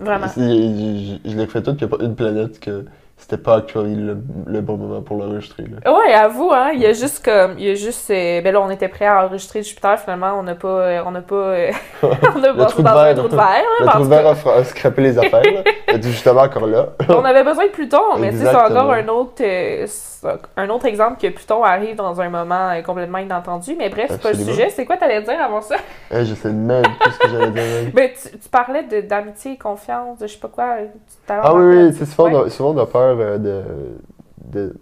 Vraiment. 0.00 0.26
Je, 0.36 0.40
je, 1.24 1.30
je 1.30 1.36
l'ai 1.36 1.46
fait 1.46 1.62
tout, 1.62 1.74
qu'il 1.74 1.86
n'y 1.86 1.94
a 1.94 1.96
pas 1.96 2.04
une 2.04 2.14
planète 2.14 2.60
que 2.60 2.84
c'était 3.18 3.36
pas 3.36 3.56
actuellement 3.56 3.94
le, 3.96 4.16
le 4.46 4.60
bon 4.60 4.76
moment 4.76 5.02
pour 5.02 5.16
l'enregistrer. 5.16 5.64
là. 5.64 5.92
Ouais, 5.92 6.14
avoue, 6.14 6.50
hein, 6.52 6.70
il 6.72 6.80
y 6.80 6.86
a 6.86 6.92
juste 6.92 7.24
comme, 7.24 7.54
il 7.58 7.64
y 7.66 7.70
a 7.70 7.74
juste, 7.74 8.08
euh, 8.10 8.40
ben 8.40 8.52
là, 8.54 8.60
on 8.60 8.70
était 8.70 8.88
prêt 8.88 9.06
à 9.06 9.24
enregistrer 9.26 9.62
Jupiter, 9.62 9.98
finalement, 9.98 10.34
on 10.38 10.42
n'a 10.44 10.54
pas, 10.54 10.68
euh, 10.68 11.02
on 11.04 11.10
n'a 11.10 11.20
pas, 11.20 11.34
euh, 11.34 11.70
on 12.02 12.42
a 12.42 12.52
Le 12.52 12.66
trou 12.66 12.82
de 12.82 12.86
dans 12.86 12.96
un 12.96 13.04
verre. 13.04 13.16
trou 13.16 13.28
de 13.28 13.34
verre, 13.36 13.44
là, 13.44 13.62
Le 13.80 13.86
trou 13.88 14.02
de 14.04 14.08
verre 14.08 14.26
a, 14.28 14.50
a 14.58 14.64
scrappé 14.64 15.02
les 15.02 15.18
affaires. 15.18 15.42
là. 15.42 15.98
Justement 16.02 16.42
encore 16.42 16.66
là. 16.66 16.88
on 17.08 17.24
avait 17.24 17.44
besoin 17.44 17.66
de 17.66 17.70
Pluton, 17.70 18.00
mais 18.18 18.32
c'est 18.32 18.48
encore 18.54 18.92
un 18.92 19.08
autre, 19.08 19.42
euh, 19.42 19.86
un 20.56 20.68
autre 20.68 20.86
exemple 20.86 21.20
que 21.20 21.28
Pluton 21.28 21.62
arrive 21.64 21.96
dans 21.96 22.20
un 22.20 22.28
moment 22.28 22.70
complètement 22.84 23.18
inattendu, 23.18 23.74
mais 23.76 23.88
bref, 23.88 24.06
c'est 24.10 24.22
pas 24.22 24.30
le 24.32 24.38
sujet, 24.38 24.70
c'est 24.70 24.84
quoi 24.84 24.96
t'allais 24.96 25.22
dire 25.22 25.40
avant 25.42 25.60
ça? 25.60 25.76
Eh, 26.12 26.24
je 26.24 26.34
sais 26.34 26.50
même 26.52 26.82
plus 27.00 27.12
ce 27.12 27.18
que 27.18 27.28
j'allais 27.28 27.50
dire. 27.50 27.92
Ben, 27.94 28.10
tu, 28.10 28.38
tu 28.38 28.48
parlais 28.48 28.82
de- 28.84 29.00
d'amitié, 29.00 29.56
confiance, 29.56 30.18
de 30.18 30.26
je 30.26 30.32
sais 30.32 30.38
pas 30.38 30.48
quoi, 30.48 30.74
Ah 31.28 31.54
oui, 31.54 31.64
oui, 31.90 32.06
souvent, 32.06 32.48
souvent 32.48 32.70
on 32.74 32.78
a 32.78 32.86
peur 32.86 33.07
euh, 33.08 33.38
de, 33.38 33.62
de 34.52 34.74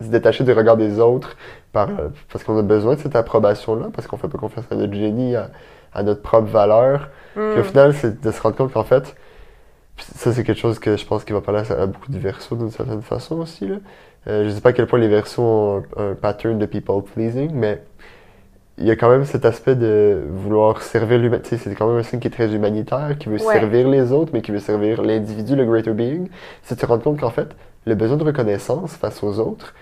se 0.00 0.08
détacher 0.08 0.44
du 0.44 0.52
regard 0.52 0.76
des 0.76 0.98
autres 1.00 1.36
par, 1.72 1.88
euh, 1.88 2.08
parce 2.32 2.44
qu'on 2.44 2.58
a 2.58 2.62
besoin 2.62 2.94
de 2.94 3.00
cette 3.00 3.16
approbation-là, 3.16 3.88
parce 3.94 4.06
qu'on 4.08 4.16
fait 4.16 4.28
pas 4.28 4.38
confiance 4.38 4.64
à 4.70 4.74
notre 4.76 4.94
génie, 4.94 5.36
à, 5.36 5.50
à 5.92 6.02
notre 6.02 6.22
propre 6.22 6.48
valeur. 6.48 7.08
Puis 7.34 7.42
au 7.42 7.60
Hmm. 7.60 7.64
final, 7.64 7.94
c'est 7.94 8.20
de 8.20 8.30
se 8.30 8.40
rendre 8.42 8.56
compte 8.56 8.72
qu'en 8.72 8.84
fait, 8.84 9.14
ça 9.96 10.32
c'est 10.32 10.44
quelque 10.44 10.58
chose 10.60 10.78
que 10.78 10.96
je 10.96 11.06
pense 11.06 11.24
qui 11.24 11.32
va 11.32 11.40
parler 11.40 11.62
à, 11.70 11.82
à 11.82 11.86
beaucoup 11.86 12.10
de 12.10 12.18
versos 12.18 12.56
d'une 12.56 12.70
certaine 12.70 13.02
façon 13.02 13.36
aussi. 13.40 13.66
Là. 13.66 13.76
Euh, 14.26 14.44
je 14.44 14.50
sais 14.50 14.60
pas 14.60 14.70
à 14.70 14.72
quel 14.72 14.86
point 14.86 14.98
les 14.98 15.08
versos 15.08 15.38
ont 15.42 15.82
un, 15.96 16.10
un 16.10 16.14
pattern 16.14 16.58
de 16.58 16.66
people 16.66 17.02
pleasing, 17.02 17.50
mais 17.54 17.82
il 18.78 18.86
y 18.86 18.90
a 18.90 18.96
quand 18.96 19.08
même 19.08 19.24
cet 19.24 19.44
aspect 19.44 19.76
de 19.76 20.24
vouloir 20.30 20.82
servir 20.82 21.18
l'humanité. 21.18 21.56
C'est 21.58 21.72
quand 21.76 21.86
même 21.86 21.98
un 21.98 22.02
signe 22.02 22.18
qui 22.18 22.26
est 22.26 22.30
très 22.30 22.52
humanitaire, 22.52 23.16
qui 23.18 23.28
veut 23.28 23.34
Ouais. 23.40 23.52
servir 23.54 23.88
les 23.88 24.10
autres, 24.10 24.30
mais 24.32 24.42
qui 24.42 24.50
veut 24.50 24.58
servir 24.58 25.00
l'individu, 25.02 25.54
le 25.54 25.64
greater 25.64 25.94
being. 25.94 26.28
C'est 26.62 26.74
de 26.74 26.80
se 26.80 26.86
rendre 26.86 27.02
compte 27.04 27.20
qu'en 27.20 27.30
fait, 27.30 27.54
le 27.86 27.94
besoin 27.94 28.16
de 28.16 28.24
reconnaissance 28.24 28.94
face 28.94 29.22
aux 29.22 29.38
autres, 29.38 29.74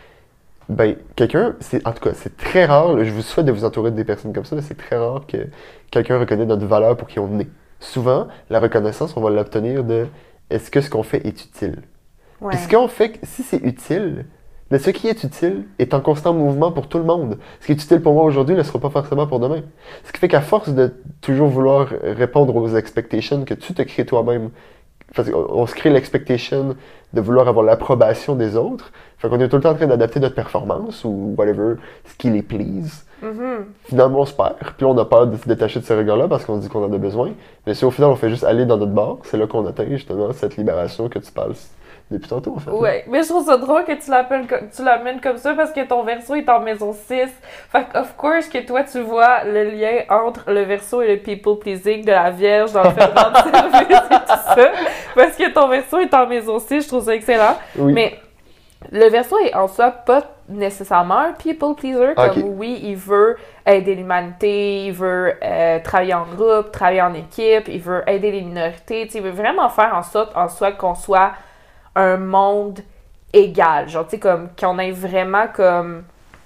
ben, 0.69 0.97
quelqu'un, 1.17 1.57
c'est, 1.61 1.87
en 1.87 1.93
tout 1.93 2.01
cas, 2.01 2.15
c'est 2.15 2.37
très 2.37 2.65
rare, 2.65 2.95
là, 2.95 3.05
je 3.05 3.11
vous 3.11 3.23
souhaite 3.23 3.47
de 3.47 3.53
vous 3.53 3.65
entourer 3.65 3.91
de 3.91 3.97
des 3.97 4.05
personnes 4.05 4.33
comme 4.33 4.45
ça, 4.45 4.57
mais 4.57 4.63
c'est 4.63 4.77
très 4.77 4.97
rare 4.97 5.27
que 5.27 5.49
quelqu'un 5.91 6.19
reconnaisse 6.19 6.47
notre 6.47 6.67
valeur 6.67 6.97
pour 6.97 7.09
qui 7.09 7.19
on 7.19 7.39
est. 7.41 7.49
Souvent, 7.81 8.29
la 8.49 8.61
reconnaissance, 8.61 9.17
on 9.17 9.21
va 9.21 9.31
l'obtenir 9.31 9.85
de 9.85 10.07
est-ce 10.51 10.71
que 10.71 10.81
ce 10.81 10.89
qu'on 10.89 11.03
fait 11.03 11.27
est 11.27 11.45
utile? 11.45 11.83
Ouais. 12.41 12.51
Puis 12.51 12.59
ce 12.59 12.69
qu'on 12.69 12.89
fait, 12.89 13.19
si 13.23 13.43
c'est 13.43 13.59
utile, 13.59 14.25
mais 14.71 14.79
ce 14.79 14.91
qui 14.91 15.09
est 15.09 15.23
utile 15.23 15.65
est 15.79 15.93
en 15.93 16.01
constant 16.01 16.33
mouvement 16.33 16.73
pour 16.73 16.89
tout 16.89 16.99
le 16.99 17.05
monde. 17.05 17.39
Ce 17.61 17.67
qui 17.67 17.73
est 17.73 17.75
utile 17.75 18.01
pour 18.01 18.15
moi 18.15 18.25
aujourd'hui 18.25 18.55
ne 18.55 18.63
sera 18.63 18.79
pas 18.79 18.89
forcément 18.89 19.27
pour 19.27 19.39
demain. 19.39 19.63
Ce 20.05 20.13
qui 20.13 20.19
fait 20.19 20.29
qu'à 20.29 20.41
force 20.41 20.71
de 20.71 20.95
toujours 21.21 21.49
vouloir 21.49 21.89
répondre 22.03 22.57
aux 22.57 22.75
expectations 22.77 23.45
que 23.45 23.55
tu 23.55 23.75
te 23.75 23.83
crées 23.83 24.07
toi-même, 24.07 24.51
on 25.35 25.67
se 25.67 25.75
crée 25.75 25.91
l'expectation 25.91 26.77
de 27.13 27.21
vouloir 27.21 27.49
avoir 27.49 27.65
l'approbation 27.65 28.35
des 28.35 28.57
autres, 28.57 28.91
fait 29.19 29.29
qu'on 29.29 29.39
est 29.41 29.49
tout 29.49 29.57
le 29.57 29.63
temps 29.63 29.71
en 29.71 29.75
train 29.75 29.87
d'adapter 29.87 30.19
notre 30.21 30.35
performance 30.35 31.05
ou 31.05 31.35
whatever, 31.37 31.75
ce 32.07 32.15
qui 32.17 32.31
les 32.31 32.43
please. 32.43 33.05
Mhm. 33.23 33.67
Finalement, 33.85 34.21
on 34.21 34.27
se 34.27 34.35
perd, 34.35 34.57
puis 34.77 34.85
on 34.85 34.97
a 34.99 35.05
peur 35.05 35.29
de 35.29 35.37
se 35.37 35.47
détacher 35.47 35.79
de 35.81 35.85
ce 35.85 35.93
regard-là 35.93 36.27
parce 36.27 36.45
qu'on 36.45 36.57
se 36.57 36.63
dit 36.63 36.69
qu'on 36.69 36.85
en 36.85 36.93
a 36.93 36.99
besoin. 36.99 37.31
Mais 37.67 37.75
si 37.75 37.85
au 37.85 37.91
final 37.91 38.11
on 38.11 38.17
fait 38.17 38.31
juste 38.31 38.45
aller 38.45 38.67
dans 38.67 38.79
notre 38.79 38.93
bar, 38.93 39.19
c'est 39.25 39.37
là 39.37 39.47
qu'on 39.47 39.65
atteint 39.67 39.87
justement 39.89 40.33
cette 40.33 40.57
libération 40.57 41.09
que 41.09 41.19
tu 41.19 41.31
parles 41.31 41.55
depuis 42.13 42.29
tantôt 42.29 42.55
en 42.57 42.61
fait. 42.61 42.71
Ouais, 42.71 43.05
mais 43.09 43.23
je 43.23 43.29
trouve 43.29 43.45
ça 43.45 43.57
drôle 43.57 43.85
que 43.85 43.93
tu 43.93 44.11
l'appelles 44.11 44.47
co- 44.47 44.65
tu 44.75 44.85
l'amènes 44.85 45.21
comme 45.21 45.37
ça 45.39 45.55
parce 45.55 45.73
que 45.73 45.81
ton 45.85 46.03
verso 46.05 46.35
est 46.35 46.49
en 46.49 46.61
maison 46.61 46.93
6. 46.93 47.27
Fait 47.71 47.87
of 47.95 48.17
course, 48.17 48.49
que 48.49 48.59
toi, 48.65 48.83
tu 48.85 49.01
vois 49.01 49.45
le 49.45 49.65
lien 49.65 50.03
entre 50.11 50.51
le 50.51 50.63
verso 50.63 51.03
et 51.03 51.09
le 51.09 51.17
people 51.19 51.59
pleasing 51.59 52.05
de 52.05 52.11
la 52.13 52.31
Vierge 52.31 52.73
dans 52.73 52.85
le 52.85 52.91
ferment 52.91 53.31
de 53.31 53.37
service 53.51 53.81
et 53.91 54.15
tout 54.15 54.27
ça. 54.27 54.69
Parce 55.15 55.37
que 55.37 55.51
ton 55.53 55.69
verso 55.69 55.99
est 55.99 56.15
en 56.15 56.27
maison 56.27 56.59
6, 56.59 56.83
je 56.83 56.89
trouve 56.89 57.05
ça 57.05 57.15
excellent. 57.15 57.57
Oui. 57.77 57.93
Mais 57.93 58.19
le 58.91 59.09
verso 59.09 59.39
est 59.39 59.55
en 59.55 59.69
soi 59.69 59.91
pas 59.93 60.23
nécessairement 60.49 61.19
un 61.19 61.33
people 61.33 61.75
pleaser. 61.77 62.15
Comme 62.17 62.59
oui, 62.59 62.81
il 62.83 62.97
veut 62.97 63.37
aider 63.65 63.95
l'humanité, 63.95 64.87
il 64.87 64.93
veut 64.93 65.35
euh, 65.43 65.79
travailler 65.85 66.15
en 66.15 66.25
groupe, 66.25 66.73
travailler 66.73 67.01
en 67.03 67.15
équipe, 67.15 67.69
il 67.69 67.81
veut 67.81 68.03
aider 68.09 68.33
les 68.33 68.43
minorités. 68.43 69.09
Il 69.15 69.23
veut 69.23 69.31
vraiment 69.31 69.69
faire 69.69 69.95
en 69.95 70.03
sorte 70.03 70.37
en 70.37 70.49
soi 70.49 70.73
qu'on 70.73 70.97
soit 70.97 71.31
un 71.95 72.17
monde 72.17 72.81
égale. 73.33 73.89
Genre, 73.89 74.05
tu 74.05 74.13
sais, 74.13 74.19
comme 74.19 74.49
qu'on 74.59 74.79
ait 74.79 74.91
vraiment 74.91 75.47
comme 75.49 76.05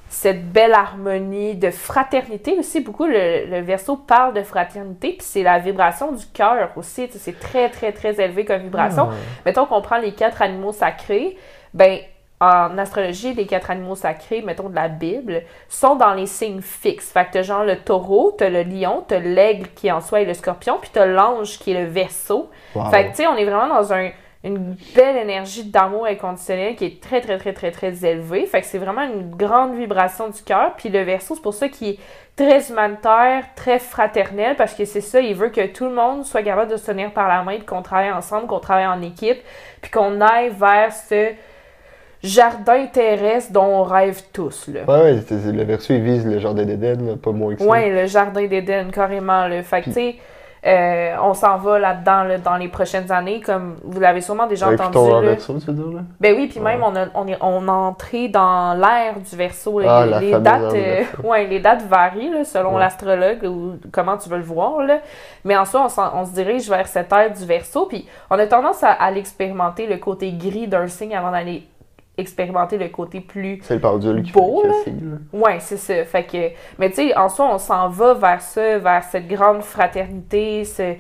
cette 0.09 0.51
belle 0.53 0.73
harmonie 0.73 1.57
de 1.57 1.71
fraternité 1.71 2.57
aussi. 2.59 2.81
Beaucoup, 2.81 3.07
le, 3.07 3.47
le 3.47 3.61
verso 3.61 3.97
parle 3.97 4.35
de 4.35 4.43
fraternité, 4.43 5.09
puis 5.09 5.27
c'est 5.27 5.43
la 5.43 5.59
vibration 5.59 6.13
du 6.13 6.25
cœur 6.27 6.71
aussi. 6.77 7.09
C'est 7.13 7.39
très, 7.39 7.69
très, 7.71 7.93
très 7.93 8.21
élevé 8.21 8.45
comme 8.45 8.63
vibration. 8.63 9.09
Ah. 9.11 9.15
Mettons 9.45 9.67
qu'on 9.67 9.83
prend 9.83 9.99
les 9.99 10.13
quatre 10.13 10.43
animaux 10.43 10.73
sacrés, 10.73 11.37
ben 11.75 11.99
en 12.39 12.77
astrologie, 12.77 13.33
les 13.33 13.47
quatre 13.47 13.71
animaux 13.71 13.95
sacrés, 13.95 14.43
mettons 14.43 14.69
de 14.69 14.75
la 14.75 14.89
Bible, 14.89 15.43
sont 15.69 15.97
dans 15.97 16.13
les 16.13 16.27
signes 16.27 16.61
fixes. 16.61 17.11
Fait 17.11 17.25
que 17.25 17.33
t'as 17.33 17.43
genre 17.43 17.65
le 17.65 17.77
taureau, 17.77 18.35
t'as 18.37 18.51
le 18.51 18.63
lion, 18.63 19.05
t'as 19.09 19.21
l'aigle 19.21 19.69
qui 19.75 19.91
en 19.91 20.03
soi 20.03 20.21
est 20.21 20.27
le 20.27 20.35
scorpion, 20.35 20.77
puis 20.79 20.91
t'as 20.93 21.07
l'ange 21.07 21.59
qui 21.59 21.73
est 21.73 21.83
le 21.83 21.89
verso. 21.89 22.51
Wow. 22.75 22.91
Fait 22.91 23.05
que 23.07 23.11
tu 23.11 23.17
sais, 23.17 23.27
on 23.27 23.37
est 23.37 23.45
vraiment 23.45 23.75
dans 23.75 23.93
un, 23.93 24.11
une 24.45 24.77
belle 24.95 25.17
énergie 25.17 25.65
d'amour 25.65 26.07
inconditionnel 26.07 26.77
qui 26.77 26.85
est 26.85 27.03
très, 27.03 27.21
très, 27.21 27.39
très, 27.39 27.53
très, 27.53 27.71
très 27.71 28.05
élevée. 28.05 28.47
Fait 28.47 28.61
que 28.61 28.67
c'est 28.67 28.79
vraiment 28.79 29.03
une 29.03 29.35
grande 29.35 29.75
vibration 29.75 30.29
du 30.29 30.43
cœur. 30.43 30.75
Puis 30.77 30.89
le 30.89 31.03
verso, 31.03 31.35
c'est 31.35 31.43
pour 31.43 31.55
ça 31.55 31.69
qu'il 31.69 31.89
est 31.89 31.99
très 32.37 32.71
humanitaire, 32.71 33.45
très 33.57 33.79
fraternel, 33.79 34.57
parce 34.57 34.75
que 34.75 34.85
c'est 34.85 35.01
ça, 35.01 35.21
il 35.21 35.35
veut 35.35 35.49
que 35.49 35.67
tout 35.67 35.87
le 35.87 35.95
monde 35.95 36.25
soit 36.25 36.43
capable 36.43 36.71
de 36.71 36.77
se 36.77 36.87
tenir 36.87 37.11
par 37.13 37.29
la 37.29 37.43
main, 37.43 37.59
qu'on 37.67 37.83
travaille 37.83 38.13
ensemble, 38.13 38.47
qu'on 38.47 38.61
travaille 38.61 38.87
en 38.87 39.01
équipe, 39.01 39.39
puis 39.81 39.91
qu'on 39.91 40.21
aille 40.21 40.51
vers 40.51 40.93
ce 40.93 41.31
jardin 42.23 42.87
terrestre 42.87 43.53
dont 43.53 43.65
on 43.65 43.83
rêve 43.85 44.21
tous, 44.33 44.69
là. 44.69 44.81
Ouais, 44.87 45.15
le 45.15 45.65
verso, 45.65 45.95
il 45.95 46.03
vise 46.03 46.27
le 46.27 46.39
jardin 46.39 46.65
d'Éden, 46.65 47.17
pas 47.17 47.33
moins 47.33 47.55
que 47.55 47.63
ça. 47.63 47.67
Ouais, 47.67 47.91
le 47.91 48.07
jardin 48.07 48.47
d'Éden, 48.47 48.91
carrément. 48.91 49.49
Là. 49.49 49.63
Fait 49.63 49.81
que, 49.81 49.87
tu 49.87 49.93
sais, 49.93 50.17
euh, 50.67 51.15
on 51.23 51.33
s'en 51.35 51.59
va 51.59 51.79
là-dedans 51.79 52.25
là, 52.25 52.39
dans 52.39 52.57
les 52.57 52.69
prochaines 52.69 53.13
années, 53.13 53.41
comme 53.41 53.77
vous 53.85 54.01
l'avez 54.01 54.21
sûrement 54.21 54.47
déjà 54.47 54.67
Avec 54.67 54.81
entendu. 54.81 55.11
là. 55.11 55.21
verso, 55.21 55.55
tu 55.59 55.67
veux 55.67 55.73
dire, 55.73 55.87
là? 55.97 56.01
Ben 56.21 56.35
oui, 56.37 56.49
puis 56.49 56.59
Ouais. 56.59 56.73
même, 56.77 56.83
on, 56.83 56.97
a, 56.97 57.07
on, 57.15 57.27
est, 57.29 57.39
on 57.41 57.69
entré 57.69 58.29
dans 58.29 58.75
l'ère 58.75 59.15
du 59.19 59.37
verso. 59.37 59.81
Ah, 59.87 60.05
la 60.07 60.21
les, 60.21 60.33
dates, 60.33 60.75
euh, 60.75 61.03
ouais, 61.25 61.47
les 61.47 61.61
dates 61.61 61.83
varient 61.83 62.31
là, 62.31 62.45
selon 62.45 62.75
Ouais. 62.75 62.81
l'astrologue 62.81 63.45
ou 63.45 63.75
comment 63.93 64.17
tu 64.17 64.29
veux 64.29 64.39
le 64.39 64.43
voir. 64.43 64.83
Là. 64.83 64.99
Mais 65.45 65.57
en 65.57 65.65
soi, 65.65 65.87
on 66.15 66.25
se 66.25 66.33
dirige 66.33 66.69
vers 66.69 66.87
cette 66.89 67.13
ère 67.13 67.33
du 67.33 67.45
verso. 67.45 67.87
Puis 67.87 68.07
on 68.31 68.39
a 68.39 68.47
tendance 68.47 68.83
à, 68.83 68.91
à 68.91 69.11
l'expérimenter, 69.11 69.87
le 69.87 69.99
côté 69.99 70.33
gris 70.33 70.67
d'un 70.67 70.89
signe, 70.89 71.15
avant 71.15 71.31
d'aller 71.31 71.63
expérimenter 72.19 72.79
le 72.79 72.89
côté 72.89 73.21
plus 73.21 73.59
C'est 73.63 73.75
le 73.75 73.81
pendule 73.81 74.23
qui 74.23 74.33
Beau, 74.33 74.63
qui. 74.85 74.93
Ouais, 75.33 75.61
c'est 75.61 75.77
ça. 75.77 76.05
Fait 76.05 76.25
que, 76.25 76.51
mais 76.79 76.89
tu 76.91 76.97
sais, 77.09 77.17
en 77.17 77.29
soi, 77.29 77.49
on 77.53 77.59
s'en 77.59 77.89
va 77.89 78.15
vers 78.15 78.41
ça, 78.41 78.79
vers 78.79 79.03
cette 79.05 79.29
grande 79.29 79.63
fraternité, 79.63 80.65
ce, 80.65 80.95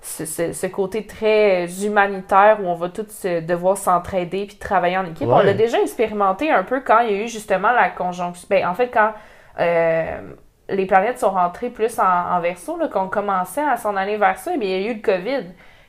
ce, 0.00 0.24
ce- 0.26 0.52
ce 0.52 0.66
côté 0.66 1.06
très 1.06 1.66
humanitaire 1.84 2.58
où 2.62 2.66
on 2.66 2.74
va 2.74 2.88
tous 2.90 3.24
euh, 3.24 3.40
devoir 3.40 3.76
s'entraider 3.76 4.46
puis 4.46 4.56
travailler 4.56 4.98
en 4.98 5.04
équipe. 5.06 5.26
On 5.28 5.38
l'a 5.40 5.54
déjà 5.54 5.80
expérimenté 5.80 6.50
un 6.50 6.62
peu 6.64 6.80
quand 6.80 7.00
il 7.00 7.12
y 7.12 7.14
a 7.18 7.24
eu 7.24 7.28
justement 7.28 7.72
la 7.72 7.88
conjonction. 7.90 8.46
Ben, 8.50 8.66
en 8.66 8.74
fait, 8.74 8.88
quand 8.88 9.12
euh, 9.60 10.20
les 10.68 10.86
planètes 10.86 11.18
sont 11.18 11.30
rentrées 11.30 11.70
plus 11.70 11.98
en, 11.98 12.04
en 12.36 12.40
verso, 12.40 12.78
qu'on 12.92 13.08
commençait 13.08 13.64
à 13.64 13.76
s'en 13.76 13.96
aller 13.96 14.18
vers 14.18 14.38
ça, 14.38 14.52
mais 14.58 14.66
il 14.66 14.70
y 14.82 14.86
a 14.86 14.90
eu 14.92 14.94
le 14.96 15.00
COVID. 15.02 15.46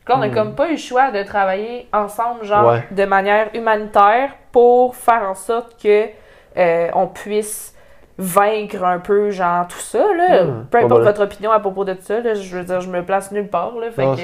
Là, 0.09 0.15
on 0.17 0.19
n'a 0.19 0.29
comme 0.29 0.55
pas 0.55 0.67
eu 0.67 0.71
le 0.71 0.77
choix 0.77 1.11
de 1.11 1.21
travailler 1.23 1.87
ensemble, 1.93 2.43
genre, 2.43 2.67
Ouais. 2.73 2.83
de 2.91 3.05
manière 3.05 3.47
humanitaire 3.53 4.31
pour 4.51 4.95
faire 4.95 5.23
en 5.29 5.35
sorte 5.35 5.81
que 5.81 6.07
euh, 6.57 6.89
on 6.95 7.05
puisse 7.07 7.75
vaincre 8.17 8.83
un 8.83 8.99
peu, 8.99 9.29
genre, 9.29 9.67
tout 9.67 9.77
ça, 9.79 10.03
là. 10.17 10.43
Mhm. 10.43 10.65
Peu 10.71 10.79
importe 10.79 11.03
votre 11.03 11.23
opinion 11.23 11.51
à 11.51 11.59
propos 11.59 11.85
de 11.85 11.95
ça, 12.01 12.19
là, 12.19 12.33
je 12.33 12.57
veux 12.57 12.63
dire, 12.63 12.81
je 12.81 12.89
me 12.89 13.01
place 13.03 13.31
nulle 13.31 13.47
part, 13.47 13.75
là. 13.79 13.91
Fait 13.91 14.03
Non, 14.03 14.15
que, 14.15 14.21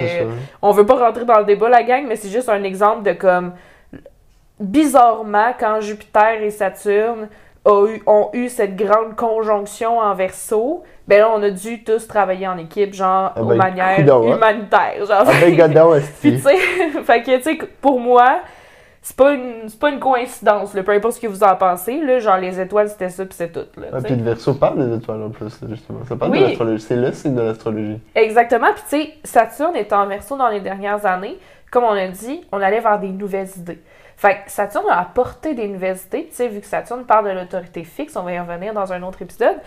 on 0.61 0.71
veut 0.71 0.85
pas 0.85 0.95
rentrer 0.95 1.23
dans 1.23 1.37
le 1.39 1.45
débat, 1.45 1.69
la 1.69 1.83
gang, 1.83 2.03
mais 2.07 2.15
c'est 2.17 2.29
juste 2.29 2.49
un 2.49 2.63
exemple 2.63 3.03
de 3.03 3.13
comme, 3.13 3.53
bizarrement, 4.59 5.53
quand 5.59 5.81
Jupiter 5.81 6.41
et 6.41 6.49
Saturne 6.49 7.27
eu- 7.87 8.01
ont 8.05 8.29
eu 8.33 8.49
cette 8.49 8.75
grande 8.75 9.15
conjonction 9.15 9.99
en 9.99 10.13
verso, 10.13 10.83
ben 11.07 11.19
là, 11.19 11.31
on 11.35 11.41
a 11.43 11.49
dû 11.49 11.83
tous 11.83 12.07
travailler 12.07 12.47
en 12.47 12.57
équipe, 12.57 12.93
genre, 12.93 13.31
Ah 13.35 13.41
aux 13.41 13.45
ben, 13.45 13.55
manières 13.57 13.95
coudonc, 13.97 14.31
hein. 14.33 14.37
genre. 14.99 15.23
Ah 15.27 15.31
ben, 15.41 16.01
Puis 16.21 16.31
tu 16.33 16.39
sais, 16.39 16.57
fait 17.03 17.21
que 17.23 17.37
tu 17.37 17.43
sais, 17.43 17.57
pour 17.81 17.99
moi, 17.99 18.39
c'est 19.01 19.15
pas 19.15 19.33
une 19.33 19.67
c'est 19.67 19.79
pas 19.79 19.89
une 19.89 19.99
coïncidence, 19.99 20.73
là, 20.73 20.81
peu 20.83 20.91
importe 20.91 21.15
ce 21.15 21.19
que 21.21 21.27
vous 21.27 21.43
en 21.43 21.55
pensez, 21.55 21.99
là, 22.01 22.19
genre 22.19 22.37
les 22.37 22.59
étoiles 22.59 22.89
c'était 22.89 23.09
ça 23.09 23.23
puis 23.25 23.35
c'est 23.35 23.51
tout 23.51 23.65
là. 23.79 23.87
Ah, 23.93 23.97
puis 24.03 24.15
le 24.15 24.23
verso 24.23 24.55
parle 24.55 24.87
des 24.89 24.95
étoiles 24.97 25.21
en 25.23 25.29
plus, 25.29 25.61
là, 25.61 25.67
justement. 25.69 25.99
Ça 26.07 26.15
parle 26.15 26.31
Oui. 26.31 26.39
de 26.39 26.45
l'astrologie. 26.45 26.83
C'est 26.87 26.95
le 26.95 27.11
signe 27.13 27.35
de 27.35 27.41
l'astrologie. 27.41 27.99
Exactement, 28.15 28.67
puis 28.73 28.83
tu 28.89 29.03
sais, 29.05 29.13
Saturne 29.23 29.75
est 29.75 29.93
en 29.93 30.07
verso 30.07 30.35
dans 30.37 30.49
les 30.49 30.59
dernières 30.59 31.05
années, 31.05 31.37
comme 31.71 31.83
on 31.83 31.91
a 31.91 32.07
dit, 32.07 32.41
on 32.51 32.59
allait 32.61 32.79
vers 32.79 32.99
des 32.99 33.09
nouvelles 33.09 33.49
idées. 33.57 33.79
Fait 34.17 34.43
que 34.45 34.51
Saturne 34.51 34.89
a 34.89 34.99
apporté 34.99 35.53
des 35.53 35.67
nouvelles 35.67 35.97
tu 36.09 36.27
sais, 36.31 36.47
vu 36.47 36.61
que 36.61 36.67
Saturne 36.67 37.05
parle 37.05 37.25
de 37.25 37.31
l'autorité 37.31 37.83
fixe, 37.83 38.15
on 38.15 38.23
va 38.23 38.33
y 38.33 38.39
revenir 38.39 38.73
dans 38.73 38.93
un 38.93 39.03
autre 39.03 39.21
épisode. 39.21 39.57